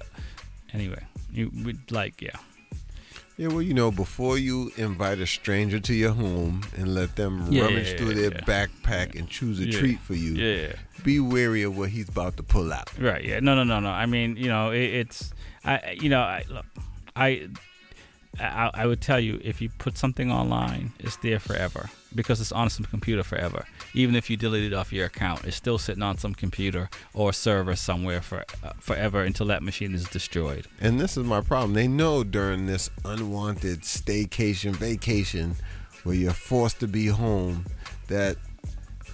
anyway. 0.72 1.02
You 1.32 1.50
would 1.64 1.90
like 1.90 2.20
yeah. 2.22 2.36
Yeah, 3.36 3.48
well, 3.48 3.62
you 3.62 3.72
know, 3.72 3.92
before 3.92 4.36
you 4.36 4.72
invite 4.76 5.20
a 5.20 5.26
stranger 5.26 5.78
to 5.78 5.94
your 5.94 6.10
home 6.10 6.62
and 6.76 6.92
let 6.92 7.14
them 7.14 7.46
Yeah, 7.52 7.62
rummage 7.66 7.96
through 7.96 8.14
their 8.14 8.32
yeah. 8.32 8.40
backpack 8.40 9.16
and 9.16 9.28
choose 9.28 9.60
a 9.60 9.66
Yeah, 9.66 9.78
treat 9.78 10.00
for 10.00 10.14
you, 10.14 10.32
yeah. 10.32 10.72
be 11.04 11.20
wary 11.20 11.62
of 11.62 11.78
what 11.78 11.90
he's 11.90 12.08
about 12.08 12.36
to 12.38 12.42
pull 12.42 12.72
out. 12.72 12.90
Right. 12.98 13.24
Yeah. 13.24 13.38
No. 13.38 13.54
No. 13.54 13.62
No. 13.62 13.78
No. 13.78 13.90
I 13.90 14.06
mean, 14.06 14.36
you 14.36 14.48
know, 14.48 14.72
it, 14.72 14.82
it's 14.82 15.32
I. 15.64 15.96
You 16.00 16.08
know, 16.08 16.20
I 16.20 16.44
look. 16.48 16.66
I, 17.14 17.48
I. 18.40 18.70
I 18.74 18.86
would 18.86 19.00
tell 19.00 19.20
you 19.20 19.40
if 19.44 19.60
you 19.60 19.68
put 19.78 19.96
something 19.96 20.32
online, 20.32 20.92
it's 20.98 21.16
there 21.18 21.38
forever 21.38 21.88
because 22.14 22.40
it's 22.40 22.52
on 22.52 22.70
some 22.70 22.84
computer 22.86 23.22
forever. 23.22 23.64
Even 23.94 24.14
if 24.14 24.30
you 24.30 24.36
delete 24.36 24.64
it 24.72 24.74
off 24.74 24.92
your 24.92 25.06
account, 25.06 25.44
it's 25.44 25.56
still 25.56 25.78
sitting 25.78 26.02
on 26.02 26.16
some 26.18 26.34
computer 26.34 26.88
or 27.14 27.32
server 27.32 27.76
somewhere 27.76 28.20
for 28.22 28.44
uh, 28.64 28.72
forever 28.80 29.22
until 29.22 29.46
that 29.46 29.62
machine 29.62 29.94
is 29.94 30.04
destroyed. 30.08 30.66
And 30.80 30.98
this 31.00 31.16
is 31.16 31.24
my 31.24 31.40
problem. 31.40 31.74
They 31.74 31.88
know 31.88 32.24
during 32.24 32.66
this 32.66 32.90
unwanted 33.04 33.82
staycation, 33.82 34.74
vacation, 34.74 35.56
where 36.04 36.14
you're 36.14 36.32
forced 36.32 36.80
to 36.80 36.88
be 36.88 37.06
home, 37.08 37.66
that 38.08 38.36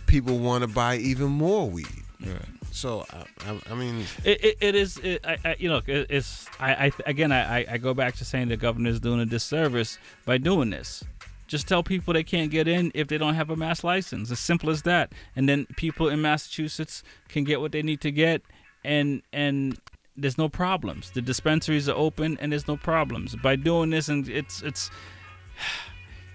people 0.06 0.38
want 0.38 0.62
to 0.62 0.68
buy 0.68 0.96
even 0.96 1.28
more 1.28 1.68
weed. 1.68 1.86
Right. 2.20 2.36
So, 2.70 3.04
I, 3.12 3.50
I, 3.50 3.60
I 3.70 3.74
mean, 3.74 4.04
It, 4.24 4.44
it, 4.44 4.56
it 4.60 4.74
is, 4.74 4.98
it, 4.98 5.24
I, 5.24 5.36
I, 5.44 5.56
you 5.58 5.68
know, 5.68 5.80
it, 5.86 6.06
it's, 6.10 6.46
I, 6.58 6.86
I, 6.86 6.92
again, 7.06 7.30
I, 7.32 7.60
I- 7.60 7.66
I 7.72 7.78
go 7.78 7.94
back 7.94 8.16
to 8.16 8.24
saying 8.24 8.48
the 8.48 8.56
governor 8.56 8.90
is 8.90 8.98
doing 9.00 9.20
a 9.20 9.26
disservice 9.26 9.98
by 10.24 10.38
doing 10.38 10.70
this. 10.70 11.04
Just 11.46 11.68
tell 11.68 11.82
people 11.82 12.14
they 12.14 12.24
can't 12.24 12.50
get 12.50 12.66
in 12.66 12.90
if 12.94 13.08
they 13.08 13.18
don't 13.18 13.34
have 13.34 13.50
a 13.50 13.56
mass 13.56 13.84
license. 13.84 14.30
As 14.30 14.38
simple 14.38 14.70
as 14.70 14.82
that. 14.82 15.12
And 15.36 15.48
then 15.48 15.66
people 15.76 16.08
in 16.08 16.22
Massachusetts 16.22 17.02
can 17.28 17.44
get 17.44 17.60
what 17.60 17.72
they 17.72 17.82
need 17.82 18.00
to 18.02 18.10
get, 18.10 18.42
and 18.84 19.22
and 19.32 19.78
there's 20.16 20.38
no 20.38 20.48
problems. 20.48 21.10
The 21.10 21.20
dispensaries 21.20 21.88
are 21.88 21.96
open, 21.96 22.38
and 22.40 22.52
there's 22.52 22.68
no 22.68 22.76
problems 22.76 23.36
by 23.36 23.56
doing 23.56 23.90
this. 23.90 24.08
And 24.08 24.28
it's 24.28 24.62
it's. 24.62 24.90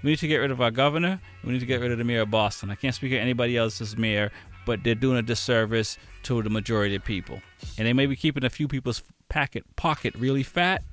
We 0.02 0.12
need 0.12 0.20
to 0.20 0.30
get 0.30 0.38
rid 0.38 0.50
of 0.50 0.62
our 0.62 0.72
governor. 0.72 1.20
We 1.44 1.52
need 1.52 1.60
to 1.60 1.66
get 1.66 1.82
rid 1.82 1.92
of 1.92 1.98
the 1.98 2.06
mayor 2.06 2.22
of 2.22 2.32
Boston. 2.32 2.70
I 2.70 2.76
can't 2.76 2.96
speak 2.96 3.12
of 3.12 3.20
anybody 3.20 3.58
else 3.58 3.82
as 3.82 3.98
mayor, 3.98 4.32
but 4.66 4.82
they're 4.82 4.96
doing 4.96 5.18
a 5.18 5.22
disservice 5.22 5.98
to 6.24 6.42
the 6.42 6.50
majority 6.50 6.96
of 6.96 7.04
people. 7.04 7.42
And 7.78 7.86
they 7.86 7.92
may 7.92 8.06
be 8.06 8.16
keeping 8.16 8.46
a 8.46 8.50
few 8.50 8.70
people's 8.70 9.04
packet 9.28 9.66
pocket 9.76 10.16
really 10.16 10.44
fat, 10.44 10.84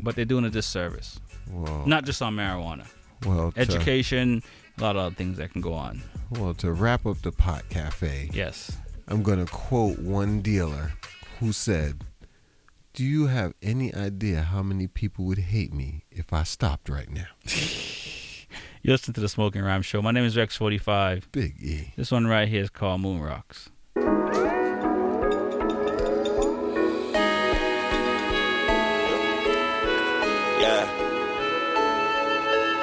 but 0.00 0.16
they're 0.16 0.24
doing 0.24 0.46
a 0.46 0.48
disservice. 0.50 1.20
Whoa. 1.50 1.84
Not 1.84 2.06
just 2.06 2.22
on 2.22 2.34
marijuana. 2.34 2.86
Well, 3.24 3.52
to- 3.52 3.60
education, 3.60 4.42
a 4.78 4.82
lot 4.82 4.96
of 4.96 5.02
other 5.02 5.14
things 5.14 5.38
that 5.38 5.52
can 5.52 5.60
go 5.62 5.72
on. 5.72 6.02
well, 6.30 6.54
to 6.54 6.72
wrap 6.72 7.06
up 7.06 7.22
the 7.22 7.32
pot 7.32 7.68
cafe, 7.70 8.30
Yes. 8.32 8.76
I'm 9.08 9.22
going 9.22 9.44
to 9.44 9.50
quote 9.50 9.98
one 10.00 10.40
dealer 10.42 10.92
who 11.38 11.52
said, 11.52 12.04
Do 12.94 13.04
you 13.04 13.28
have 13.28 13.54
any 13.62 13.94
idea 13.94 14.42
how 14.42 14.62
many 14.62 14.86
people 14.88 15.24
would 15.26 15.38
hate 15.38 15.72
me 15.72 16.04
if 16.10 16.32
I 16.32 16.42
stopped 16.42 16.88
right 16.88 17.10
now? 17.10 17.26
You 18.82 18.92
listen 18.92 19.12
to 19.14 19.20
the 19.20 19.28
Smoking 19.28 19.62
Rhyme 19.62 19.82
Show. 19.82 20.00
My 20.00 20.12
name 20.12 20.22
is 20.24 20.36
Rex45. 20.36 21.24
Big 21.32 21.56
E. 21.60 21.92
This 21.96 22.12
one 22.12 22.28
right 22.28 22.46
here 22.46 22.62
is 22.62 22.70
called 22.70 23.00
Moon 23.00 23.20
Rocks. 23.20 23.68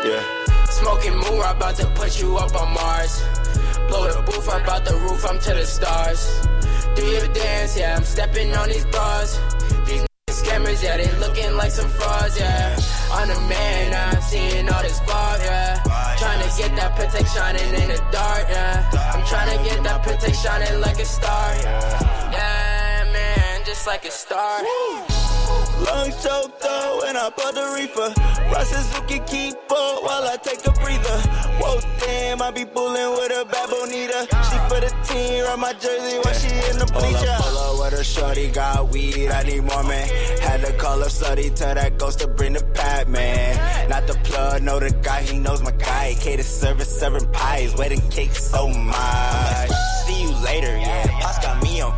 Yeah. 0.06 0.22
Smoking 0.66 1.14
moon, 1.14 1.40
I'm 1.42 1.56
about 1.56 1.76
to 1.78 1.88
put 1.96 2.20
you 2.22 2.36
up 2.36 2.54
on 2.60 2.74
Mars. 2.74 3.24
Blow 3.88 4.12
the 4.12 4.22
booth, 4.26 4.50
I'm 4.52 4.62
about 4.62 4.84
the 4.84 4.96
roof, 4.98 5.24
I'm 5.24 5.40
to 5.40 5.54
the 5.54 5.66
stars. 5.66 6.46
Do 6.96 7.06
your 7.06 7.28
dance, 7.28 7.78
yeah, 7.78 7.96
I'm 7.96 8.04
stepping 8.04 8.54
on 8.54 8.68
these 8.68 8.86
bras. 8.86 9.40
These 9.86 10.06
scammers, 10.30 10.84
yeah, 10.84 10.98
they 10.98 11.10
looking 11.20 11.56
like 11.56 11.72
some 11.72 11.88
frauds, 11.88 12.38
yeah. 12.38 12.78
I'm 13.14 13.30
the 13.30 13.40
man, 13.48 13.94
I'm 13.94 14.22
seeing 14.22 14.68
all 14.68 14.84
this 14.84 15.00
bar, 15.02 15.38
yeah. 15.40 15.82
Trying 16.18 16.50
to 16.50 16.58
get 16.58 16.76
that 16.76 16.96
Patek 16.98 17.28
shining 17.34 17.82
in 17.82 17.88
the 17.88 18.04
dark, 18.12 18.46
yeah. 18.50 18.90
I'm 19.14 19.26
trying 19.26 19.58
to 19.58 19.64
get 19.64 19.84
that 19.84 20.04
Patek 20.04 20.36
shining 20.36 20.82
like 20.82 21.00
a 21.00 21.06
star, 21.06 21.56
yeah. 21.62 22.83
Just 23.74 23.86
just 23.86 23.88
like 23.88 24.06
a 24.06 24.12
star. 24.12 24.62
Lungs 25.86 26.24
choked 26.24 26.64
up 26.64 27.04
and 27.08 27.18
I 27.18 27.30
put 27.36 27.56
the 27.56 27.66
reefer. 27.76 28.14
Ross 28.54 28.70
Suzuki 28.70 29.20
keep 29.26 29.56
up 29.56 30.04
while 30.04 30.24
I 30.28 30.38
take 30.42 30.66
a 30.68 30.72
breather. 30.72 31.20
Whoa, 31.60 31.80
damn, 32.00 32.42
I 32.42 32.52
be 32.52 32.66
bullin' 32.66 33.12
with 33.12 33.32
a 33.32 33.46
bad 33.46 33.70
bonita. 33.70 34.28
She 34.48 34.58
for 34.70 34.80
the 34.80 34.92
team, 35.08 35.44
run 35.46 35.60
my 35.60 35.74
jersey 35.74 36.18
while 36.20 36.34
she 36.36 36.50
in 36.70 36.78
the 36.78 36.86
Pull 36.86 37.02
bleacher. 37.02 37.32
up, 37.32 37.42
pull 37.42 37.58
up 37.58 37.92
with 37.92 38.00
a 38.00 38.04
shorty, 38.04 38.52
got 38.52 38.90
weed, 38.90 39.30
I 39.30 39.44
need 39.44 39.64
more, 39.64 39.84
man. 39.84 40.08
Had 40.40 40.62
to 40.66 40.74
call 40.74 41.02
up 41.02 41.10
slutty, 41.10 41.54
tell 41.56 41.74
that 41.74 41.98
ghost 41.98 42.20
to 42.20 42.28
bring 42.28 42.54
the 42.54 42.64
pat, 42.76 43.10
man. 43.10 43.90
Not 43.90 44.06
the 44.06 44.14
plug, 44.26 44.62
know 44.62 44.80
the 44.80 44.92
guy, 45.02 45.22
he 45.24 45.40
knows 45.40 45.62
my 45.64 45.72
guy. 45.72 46.16
Cater 46.20 46.44
service, 46.44 47.00
serving 47.00 47.28
pies, 47.32 47.76
wedding 47.76 48.08
cake 48.10 48.36
so 48.36 48.68
much. 48.70 49.70
See 50.06 50.22
you 50.22 50.32
later, 50.46 50.78
yeah. 50.78 51.23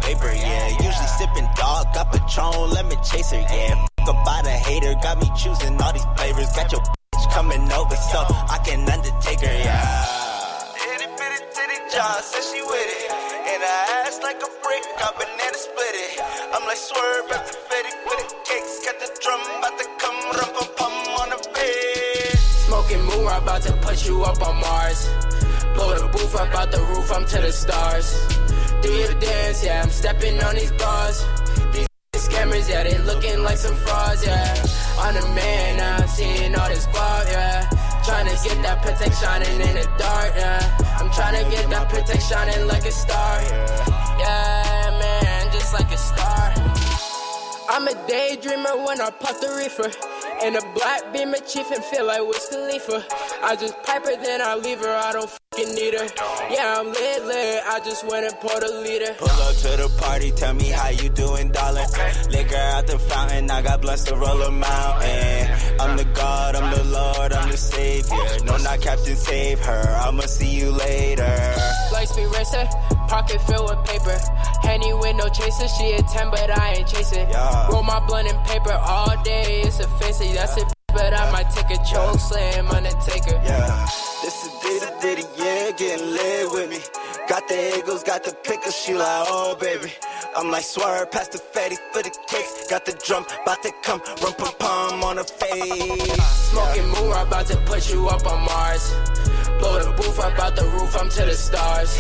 Paper, 0.02 0.32
yeah. 0.34 0.70
Usually 0.70 1.12
sipping 1.18 1.48
dog, 1.56 1.94
got 1.94 2.12
Patron, 2.12 2.70
lemon 2.72 2.98
chaser, 3.04 3.40
yeah. 3.40 3.86
Fuck 4.00 4.10
about 4.10 4.46
a 4.46 4.50
hater, 4.52 4.94
got 5.02 5.20
me 5.20 5.30
choosing 5.38 5.80
all 5.82 5.94
these 5.94 6.06
flavors. 6.18 6.52
Got 6.56 6.72
your 6.72 6.82
bitch 6.82 7.32
coming 7.32 7.66
over, 7.72 7.96
so 7.96 8.20
I 8.50 8.60
can 8.66 8.88
undertake 8.90 9.42
her, 9.42 9.58
yeah. 9.66 10.06
Itty 10.94 11.08
bitty 11.18 11.40
titty 11.56 11.78
John 11.94 12.22
said 12.22 12.44
she 12.44 12.62
with 12.62 12.90
it. 13.00 13.12
And 13.46 13.62
I 13.64 14.06
ass 14.08 14.20
like 14.24 14.38
a 14.42 14.50
brick, 14.64 14.84
got 15.00 15.16
banana 15.18 15.58
split 15.58 15.96
it. 15.96 16.20
I'm 16.54 16.66
like 16.68 16.78
swerve 16.78 17.32
at 17.32 17.46
the 17.48 17.54
Fetty 17.70 17.94
with 18.06 18.30
the 18.30 18.36
cakes. 18.46 18.84
Got 18.86 19.00
the 19.00 19.10
drum 19.22 19.42
about 19.58 19.78
to 19.80 19.86
come, 20.02 20.18
rum 20.38 20.52
pum 20.54 20.70
pum 20.76 20.94
on 21.22 21.30
the 21.30 21.40
bed. 21.54 22.38
Smoking 22.66 23.04
moon, 23.06 23.28
I'm 23.28 23.44
about 23.44 23.62
to 23.64 23.74
put 23.78 24.06
you 24.08 24.24
up 24.24 24.42
on 24.42 24.60
Mars. 24.60 25.10
Blow 25.76 26.08
booth 26.08 26.36
up 26.36 26.56
out 26.56 26.72
the 26.72 26.80
roof, 26.80 27.12
I'm 27.12 27.26
to 27.26 27.38
the 27.42 27.52
stars. 27.52 28.08
Do 28.82 28.90
your 28.92 29.14
dance, 29.20 29.64
yeah, 29.64 29.82
I'm 29.84 29.90
stepping 29.90 30.42
on 30.42 30.56
these 30.56 30.72
bars. 30.74 31.26
These 31.74 31.88
scammers, 32.28 32.70
yeah, 32.70 32.84
they 32.84 32.98
looking 33.00 33.44
like 33.44 33.58
some 33.58 33.76
frauds, 33.76 34.26
yeah. 34.26 34.56
I'm 35.00 35.14
the 35.16 35.28
man, 35.36 36.02
I'm 36.02 36.08
seeing 36.08 36.56
all 36.56 36.70
this 36.70 36.88
guap, 36.88 37.26
yeah. 37.32 37.70
Trying 38.06 38.28
to 38.28 38.36
get 38.48 38.62
that 38.64 38.82
shining 39.22 39.60
in 39.68 39.76
the 39.76 39.86
dark, 39.98 40.32
yeah. 40.36 40.78
I'm 41.00 41.12
trying 41.12 41.44
to 41.44 41.52
get 41.52 41.70
that 42.08 42.22
shining 42.22 42.68
like 42.68 42.86
a 42.86 42.92
star. 42.92 43.42
Yeah, 44.20 44.98
man, 45.02 45.52
just 45.52 45.74
like 45.74 45.92
a 45.92 45.98
star. 45.98 46.65
I'm 47.68 47.88
a 47.88 47.92
daydreamer 48.08 48.86
when 48.86 49.02
I 49.02 49.10
puff 49.10 49.42
the 49.42 49.50
reefer. 49.58 49.92
And 50.44 50.56
a 50.56 50.62
black 50.74 51.12
beamer 51.14 51.40
chief 51.48 51.72
and 51.72 51.84
feel 51.84 52.06
like 52.06 52.22
Wiz 52.22 52.48
Khalifa. 52.50 53.06
I 53.42 53.56
just 53.56 53.82
pipe 53.84 54.06
her, 54.06 54.16
then 54.22 54.42
I 54.42 54.56
leave 54.56 54.80
her, 54.80 54.96
I 54.96 55.14
don't 55.14 55.30
fucking 55.30 55.74
need 55.74 55.94
her. 55.94 56.08
Yeah, 56.52 56.80
I'm 56.80 56.88
lit, 56.88 57.26
lit, 57.26 57.64
I 57.66 57.80
just 57.80 58.06
went 58.08 58.26
and 58.26 58.36
poured 58.36 58.64
a 58.64 58.82
liter. 58.82 59.14
Pull 59.18 59.30
up 59.30 59.56
to 59.56 59.82
the 59.82 59.90
party, 60.00 60.32
tell 60.32 60.54
me 60.54 60.70
how 60.70 60.90
you 60.90 61.10
doing, 61.10 61.52
darling. 61.52 61.88
Liquor 62.30 62.56
out 62.56 62.88
the 62.88 63.00
fountain, 63.00 63.50
I 63.50 63.62
got 63.62 63.82
blessed 63.82 64.08
to 64.08 64.16
roll 64.16 64.42
a 64.42 64.52
mountain. 64.52 65.80
I'm 65.80 65.98
the 65.98 66.06
God, 66.14 66.56
I'm 66.56 66.72
the 66.76 66.84
Lord, 66.84 67.34
I'm 67.34 67.50
the 67.50 67.58
Savior. 67.58 68.46
No, 68.46 68.58
not 68.58 68.82
Captain, 68.82 69.16
save 69.16 69.60
her. 69.60 70.00
I'ma 70.04 70.24
see 70.24 70.50
you 70.50 70.72
later. 70.72 71.56
Light 71.96 72.10
speed 72.10 72.28
racer, 72.36 72.68
pocket 73.08 73.40
filled 73.48 73.70
with 73.70 73.88
paper. 73.88 74.18
Henny 74.62 74.94
with 74.94 75.16
no 75.16 75.30
chaser, 75.30 75.70
she 75.70 75.94
a 75.94 76.02
10, 76.02 76.30
but 76.30 76.52
I 76.52 76.74
ain't 76.74 76.88
chasing. 76.90 77.30
Yeah. 77.30 77.70
Roll 77.70 77.84
my 77.84 78.06
blunt 78.06 78.28
and 78.28 78.38
paper 78.46 78.74
all 78.74 79.16
day, 79.24 79.62
it's 79.62 79.80
a 79.80 79.88
fancy, 79.98 80.34
that's 80.34 80.58
it. 80.58 80.66
But 80.90 81.14
I 81.14 81.32
might 81.32 81.50
take 81.52 81.72
a 81.72 81.82
choke 81.86 82.20
slam, 82.20 82.68
Undertaker. 82.68 83.40
Yeah. 83.46 83.88
This 84.22 84.44
is 84.44 84.52
ditty 84.62 84.92
ditty, 85.02 85.24
yeah, 85.38 85.72
getting 85.72 86.12
lit 86.12 86.52
with 86.52 86.70
me. 86.70 86.80
Got 87.28 87.48
the 87.48 87.80
Eagles, 87.80 88.04
got 88.04 88.24
the 88.24 88.34
pickles, 88.44 88.76
she 88.76 88.94
like, 88.94 89.26
oh 89.28 89.58
baby. 89.60 89.92
I'm 90.38 90.52
like 90.52 90.64
swerve 90.64 91.10
past 91.10 91.32
the 91.32 91.40
fatty 91.40 91.76
for 91.92 92.04
the 92.04 92.12
kicks. 92.28 92.68
Got 92.70 92.86
the 92.86 92.94
drum, 93.04 93.26
bout 93.48 93.64
to 93.64 93.72
come, 93.82 94.00
rum 94.22 94.34
pum 94.38 94.54
pum 94.60 95.04
on 95.04 95.18
her 95.18 95.24
face. 95.24 96.22
Smoking 96.52 96.88
moon, 96.90 97.12
I'm 97.14 97.28
about 97.28 97.48
to 97.48 97.58
put 97.66 97.90
you 97.92 98.08
up 98.10 98.28
on 98.28 98.46
Mars. 98.46 98.94
Blow 99.58 99.84
the 99.84 99.94
booth 99.98 100.20
up 100.20 100.38
out 100.38 100.56
the 100.56 100.66
roof, 100.66 100.96
I'm 101.00 101.10
to 101.10 101.26
the 101.26 101.34
stars. 101.34 101.98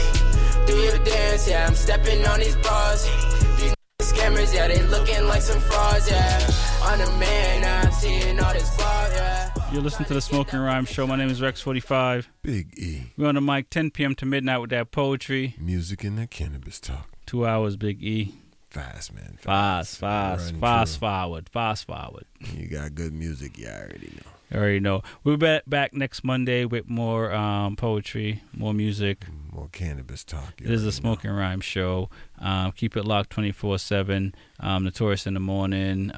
Do 0.68 0.78
your 0.78 1.00
dance, 1.00 1.50
yeah, 1.50 1.66
I'm 1.66 1.76
stepping 1.76 2.24
on 2.28 2.40
these 2.40 2.56
bras. 2.58 3.10
These 3.58 3.74
scammers, 4.02 4.54
yeah, 4.54 4.68
they 4.68 4.82
looking 4.84 5.26
like 5.26 5.42
some 5.42 5.60
frauds, 5.60 6.08
yeah. 6.08 6.38
I'm 6.84 7.00
the 7.00 7.10
man, 7.18 7.35
You're 9.76 9.84
listening 9.84 10.08
to 10.08 10.14
the 10.14 10.22
Smoking 10.22 10.60
Rhyme 10.60 10.86
Show. 10.86 11.06
My 11.06 11.18
name 11.18 11.30
is 11.30 11.42
Rex45. 11.42 12.28
Big 12.44 12.80
E. 12.80 13.12
We're 13.18 13.28
on 13.28 13.36
the 13.36 13.42
mic 13.42 13.70
10 13.70 13.92
p.m. 13.92 14.16
to 14.16 14.26
midnight 14.26 14.60
with 14.60 14.70
that 14.70 14.92
poetry. 14.92 15.54
Music 15.60 16.06
and 16.06 16.18
that 16.18 16.32
cannabis 16.32 16.80
talk. 16.80 17.10
Two 17.26 17.46
hours, 17.46 17.76
Big 17.76 18.02
E. 18.02 18.36
Fast, 18.70 19.14
man. 19.14 19.38
Fast, 19.38 19.98
fast, 19.98 20.46
Running 20.46 20.62
fast 20.62 20.98
forward, 20.98 21.50
fast 21.50 21.88
forward. 21.88 22.24
You 22.54 22.70
got 22.70 22.96
good 22.96 23.12
music, 23.12 23.58
you 23.58 23.68
already 23.68 24.14
know. 24.16 24.32
You 24.50 24.60
already 24.60 24.80
know. 24.80 25.02
We'll 25.26 25.36
be 25.36 25.60
back 25.68 25.94
next 25.94 26.24
Monday 26.24 26.64
with 26.64 26.88
more 26.88 27.34
um, 27.34 27.76
poetry, 27.76 28.44
more 28.54 28.74
music. 28.74 29.26
More 29.52 29.68
cannabis 29.74 30.24
talk. 30.24 30.54
It 30.62 30.72
is 30.72 30.86
a 30.86 30.92
Smoking 30.94 31.32
Rhyme 31.32 31.60
show. 31.60 32.10
Um, 32.40 32.72
keep 32.72 32.96
it 32.96 33.04
locked 33.04 33.32
24 33.32 33.80
7. 33.80 34.36
Um, 34.62 34.86
Notorious 34.86 35.28
in 35.28 35.34
the 35.34 35.42
morning. 35.42 36.14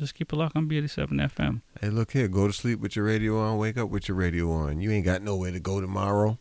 Um, 0.00 0.04
just 0.04 0.14
keep 0.14 0.32
it 0.32 0.36
locked 0.36 0.56
on 0.56 0.68
B87 0.68 1.08
FM. 1.32 1.60
Hey, 1.80 1.90
look 1.90 2.12
here. 2.12 2.26
Go 2.28 2.46
to 2.46 2.52
sleep 2.52 2.80
with 2.80 2.96
your 2.96 3.04
radio 3.04 3.38
on. 3.38 3.58
Wake 3.58 3.76
up 3.76 3.90
with 3.90 4.08
your 4.08 4.16
radio 4.16 4.50
on. 4.50 4.80
You 4.80 4.90
ain't 4.90 5.04
got 5.04 5.22
nowhere 5.22 5.50
to 5.52 5.60
go 5.60 5.80
tomorrow. 5.80 6.38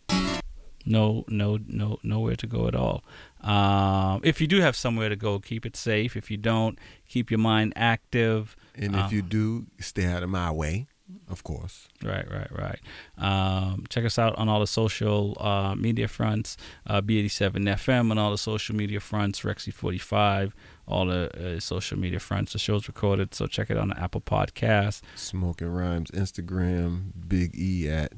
No, 0.86 1.26
no, 1.28 1.60
no, 1.68 2.00
nowhere 2.04 2.36
to 2.38 2.48
go 2.48 2.68
at 2.68 2.74
all. 2.76 3.04
Um, 3.42 4.22
if 4.24 4.40
you 4.42 4.48
do 4.48 4.62
have 4.62 4.76
somewhere 4.76 5.10
to 5.10 5.16
go, 5.18 5.40
keep 5.40 5.66
it 5.66 5.76
safe. 5.76 6.16
If 6.16 6.32
you 6.32 6.38
don't, 6.38 6.80
keep 7.08 7.30
your 7.30 7.38
mind 7.38 7.74
active. 7.76 8.56
And 8.76 8.96
Um, 8.96 9.06
if 9.06 9.12
you 9.12 9.22
do, 9.22 9.68
stay 9.80 10.06
out 10.06 10.24
of 10.24 10.30
my 10.30 10.52
way, 10.52 10.88
of 11.30 11.44
course. 11.44 11.90
Right, 12.04 12.26
right, 12.32 12.50
right. 12.52 12.80
Um, 13.18 13.84
check 13.90 14.06
us 14.06 14.18
out 14.18 14.36
on 14.38 14.48
all 14.50 14.62
the 14.62 14.68
social 14.68 15.36
uh, 15.40 15.76
media 15.76 16.08
fronts, 16.08 16.56
uh, 16.88 17.02
B87 17.02 17.66
FM 17.76 18.10
on 18.10 18.18
all 18.18 18.32
the 18.32 18.38
social 18.38 18.76
media 18.76 19.02
fronts, 19.02 19.42
Rexy45, 19.42 20.54
all 20.90 21.06
the 21.06 21.56
uh, 21.56 21.60
social 21.60 21.98
media 21.98 22.20
fronts. 22.20 22.54
The 22.54 22.60
show's 22.60 22.88
recorded, 22.88 23.34
so 23.34 23.48
check 23.48 23.70
it 23.70 23.78
on 23.78 23.90
the 23.90 24.00
Apple 24.00 24.22
Podcast. 24.22 25.02
Smoking 25.16 25.70
Rhymes, 25.70 26.12
Instagram, 26.12 27.12
Big 27.28 27.56
E 27.56 27.88
at 27.90 28.14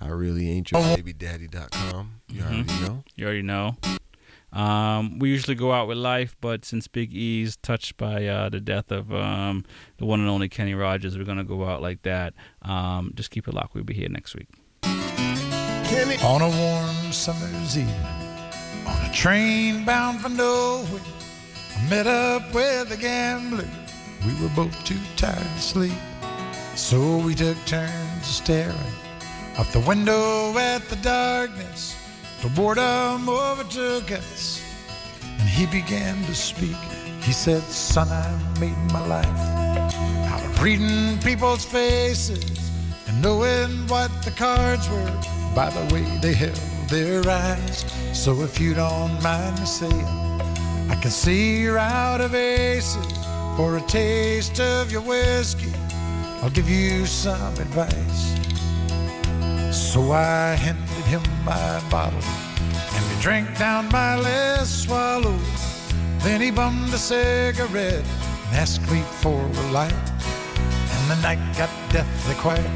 I 0.00 0.08
really 0.08 0.50
ain't 0.50 0.70
your 0.70 0.80
baby 0.96 1.12
daddy.com. 1.12 2.20
You 2.28 2.42
already 2.42 2.62
Mhm. 2.64 2.80
know. 2.86 3.04
You 3.16 3.24
already 3.24 3.42
know. 3.42 3.76
Um, 4.52 5.18
we 5.18 5.28
usually 5.28 5.54
go 5.56 5.72
out 5.72 5.88
with 5.88 5.98
life, 5.98 6.34
but 6.40 6.64
since 6.64 6.88
Big 6.88 7.12
E's 7.14 7.56
touched 7.56 7.96
by 7.98 8.26
uh, 8.26 8.48
the 8.48 8.60
death 8.60 8.90
of 8.90 9.12
um, 9.12 9.64
the 9.98 10.06
one 10.06 10.20
and 10.20 10.28
only 10.28 10.48
Kenny 10.48 10.72
Rogers, 10.74 11.18
we're 11.18 11.24
gonna 11.24 11.44
go 11.44 11.64
out 11.66 11.82
like 11.82 12.02
that. 12.02 12.32
Um, 12.62 13.12
just 13.14 13.30
keep 13.30 13.46
it 13.48 13.54
locked. 13.54 13.74
We'll 13.74 13.84
be 13.84 13.92
here 13.94 14.08
next 14.08 14.34
week. 14.34 14.48
On 16.22 16.42
a 16.42 16.48
warm 16.48 17.12
summer's 17.12 17.76
evening, 17.76 17.94
on 18.86 19.04
a 19.04 19.12
train 19.12 19.84
bound 19.84 20.20
for 20.20 20.28
nowhere, 20.28 21.00
I 21.04 21.17
met 21.88 22.06
up 22.06 22.54
with 22.54 22.92
a 22.92 22.96
gambler. 22.96 23.68
We 24.26 24.34
were 24.42 24.50
both 24.54 24.84
too 24.84 24.98
tired 25.16 25.38
to 25.38 25.60
sleep, 25.60 25.98
so 26.74 27.18
we 27.18 27.34
took 27.34 27.56
turns 27.66 28.26
staring 28.26 28.76
out 29.56 29.66
the 29.72 29.80
window 29.80 30.56
at 30.58 30.88
the 30.88 30.96
darkness. 30.96 31.96
The 32.42 32.48
boredom 32.50 33.28
overtook 33.28 34.12
us, 34.12 34.62
and 35.22 35.48
he 35.48 35.66
began 35.66 36.16
to 36.26 36.34
speak. 36.34 36.76
He 37.22 37.32
said, 37.32 37.62
Son, 37.62 38.08
I 38.08 38.60
made 38.60 38.76
my 38.92 39.04
life 39.06 39.26
out 40.30 40.44
of 40.44 40.62
reading 40.62 41.18
people's 41.20 41.64
faces 41.64 42.70
and 43.06 43.20
knowing 43.20 43.86
what 43.88 44.10
the 44.22 44.30
cards 44.30 44.88
were 44.88 45.20
by 45.54 45.70
the 45.70 45.94
way 45.94 46.04
they 46.22 46.32
held 46.32 46.54
their 46.88 47.28
eyes. 47.28 47.84
So 48.12 48.42
if 48.42 48.60
you 48.60 48.74
don't 48.74 49.22
mind 49.22 49.58
me 49.58 49.66
saying, 49.66 50.47
I 50.88 50.94
can 51.00 51.10
see 51.10 51.60
you're 51.60 51.78
out 51.78 52.20
of 52.20 52.34
aces. 52.34 53.06
For 53.56 53.76
a 53.76 53.80
taste 53.82 54.60
of 54.60 54.92
your 54.92 55.02
whiskey, 55.02 55.72
I'll 56.40 56.50
give 56.50 56.70
you 56.70 57.06
some 57.06 57.54
advice. 57.54 58.20
So 59.76 60.12
I 60.12 60.54
handed 60.54 61.04
him 61.06 61.22
my 61.44 61.82
bottle, 61.90 62.22
and 62.22 63.04
he 63.04 63.20
drank 63.20 63.58
down 63.58 63.88
my 63.90 64.16
last 64.16 64.84
swallow. 64.84 65.36
Then 66.20 66.40
he 66.40 66.50
bummed 66.52 66.94
a 66.94 66.98
cigarette 66.98 68.04
and 68.04 68.56
asked 68.56 68.88
me 68.90 69.02
for 69.20 69.40
a 69.40 69.70
light. 69.72 69.92
And 69.92 71.10
the 71.10 71.18
night 71.20 71.56
got 71.56 71.70
deathly 71.90 72.34
quiet, 72.36 72.70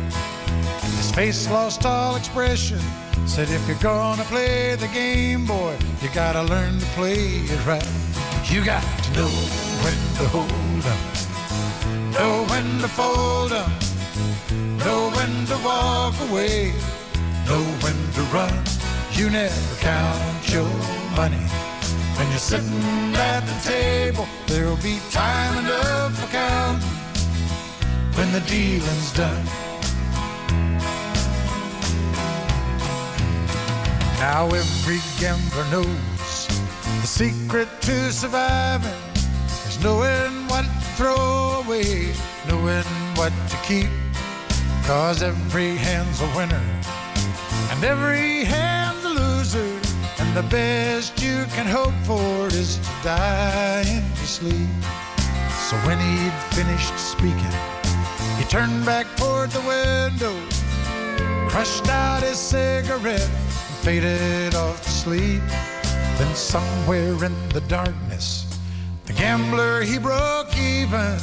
his 0.97 1.11
face 1.13 1.51
lost 1.51 1.85
all 1.87 2.17
expression. 2.17 2.81
Said, 3.27 3.49
if 3.51 3.67
you're 3.69 3.77
gonna 3.79 4.25
play 4.25 4.75
the 4.77 4.89
game, 4.89 5.47
boy, 5.47 5.77
you 6.01 6.09
gotta 6.15 6.43
learn 6.43 6.79
to 6.79 6.87
play 6.99 7.45
it 7.55 7.67
right. 7.67 7.89
You 8.51 8.65
got 8.65 8.83
to 9.05 9.11
know 9.13 9.33
when 9.85 9.99
to 10.19 10.25
hold 10.35 10.85
'em, 10.93 11.01
know 12.13 12.45
when 12.51 12.81
to 12.81 12.89
fold 12.89 13.53
'em, 13.53 13.73
know 14.79 15.11
when 15.17 15.47
to 15.47 15.57
walk 15.65 16.15
away, 16.29 16.73
know 17.47 17.63
when 17.83 17.99
to 18.17 18.23
run. 18.35 18.63
You 19.13 19.29
never 19.29 19.77
count 19.81 20.49
your 20.49 20.69
money 21.17 21.47
When 22.17 22.29
you're 22.31 22.39
sitting 22.39 23.15
at 23.15 23.41
the 23.41 23.71
table, 23.71 24.27
there'll 24.47 24.77
be 24.77 24.99
time 25.11 25.65
enough 25.65 26.19
for 26.19 26.31
counting 26.33 26.89
when 28.17 28.33
the 28.33 28.41
dealing's 28.41 29.13
done. 29.13 29.72
Now 34.23 34.47
every 34.47 35.01
gambler 35.19 35.65
knows 35.73 36.47
the 37.01 37.07
secret 37.09 37.69
to 37.81 38.13
surviving 38.13 39.03
is 39.67 39.83
knowing 39.83 40.47
what 40.47 40.63
to 40.63 40.87
throw 40.97 41.63
away, 41.65 42.15
knowing 42.47 42.85
what 43.17 43.33
to 43.49 43.57
keep. 43.67 43.91
Cause 44.85 45.25
every 45.25 45.75
hand's 45.75 46.21
a 46.21 46.27
winner 46.37 46.63
and 47.73 47.83
every 47.83 48.45
hand's 48.45 49.05
a 49.05 49.09
loser. 49.09 49.81
And 50.21 50.37
the 50.37 50.47
best 50.49 51.21
you 51.21 51.45
can 51.57 51.67
hope 51.67 51.99
for 52.05 52.47
is 52.47 52.77
to 52.77 52.93
die 53.03 53.83
in 53.89 54.05
your 54.05 54.31
sleep. 54.39 54.71
So 55.69 55.75
when 55.79 55.99
he'd 55.99 56.39
finished 56.55 56.97
speaking, 56.97 57.57
he 58.39 58.45
turned 58.45 58.87
back 58.87 59.09
toward 59.17 59.51
the 59.51 59.63
window, 59.63 60.35
crushed 61.49 61.89
out 61.89 62.23
his 62.23 62.39
cigarette, 62.39 63.29
faded 63.83 64.55
off 64.55 64.81
to 64.81 64.91
sleep. 64.91 65.43
Then 66.17 66.35
somewhere 66.37 67.25
in 67.25 67.35
the 67.49 67.63
darkness, 67.67 68.61
the 69.07 69.13
gambler 69.13 69.83
he 69.83 69.99
broke 69.99 70.57
even. 70.57 71.19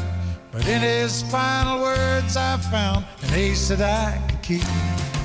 But 0.51 0.67
in 0.67 0.81
his 0.81 1.21
final 1.23 1.79
words, 1.79 2.35
I 2.35 2.57
found 2.57 3.05
an 3.21 3.33
ace 3.33 3.69
that 3.69 3.81
I 3.81 4.21
could 4.27 4.41
keep. 4.41 5.09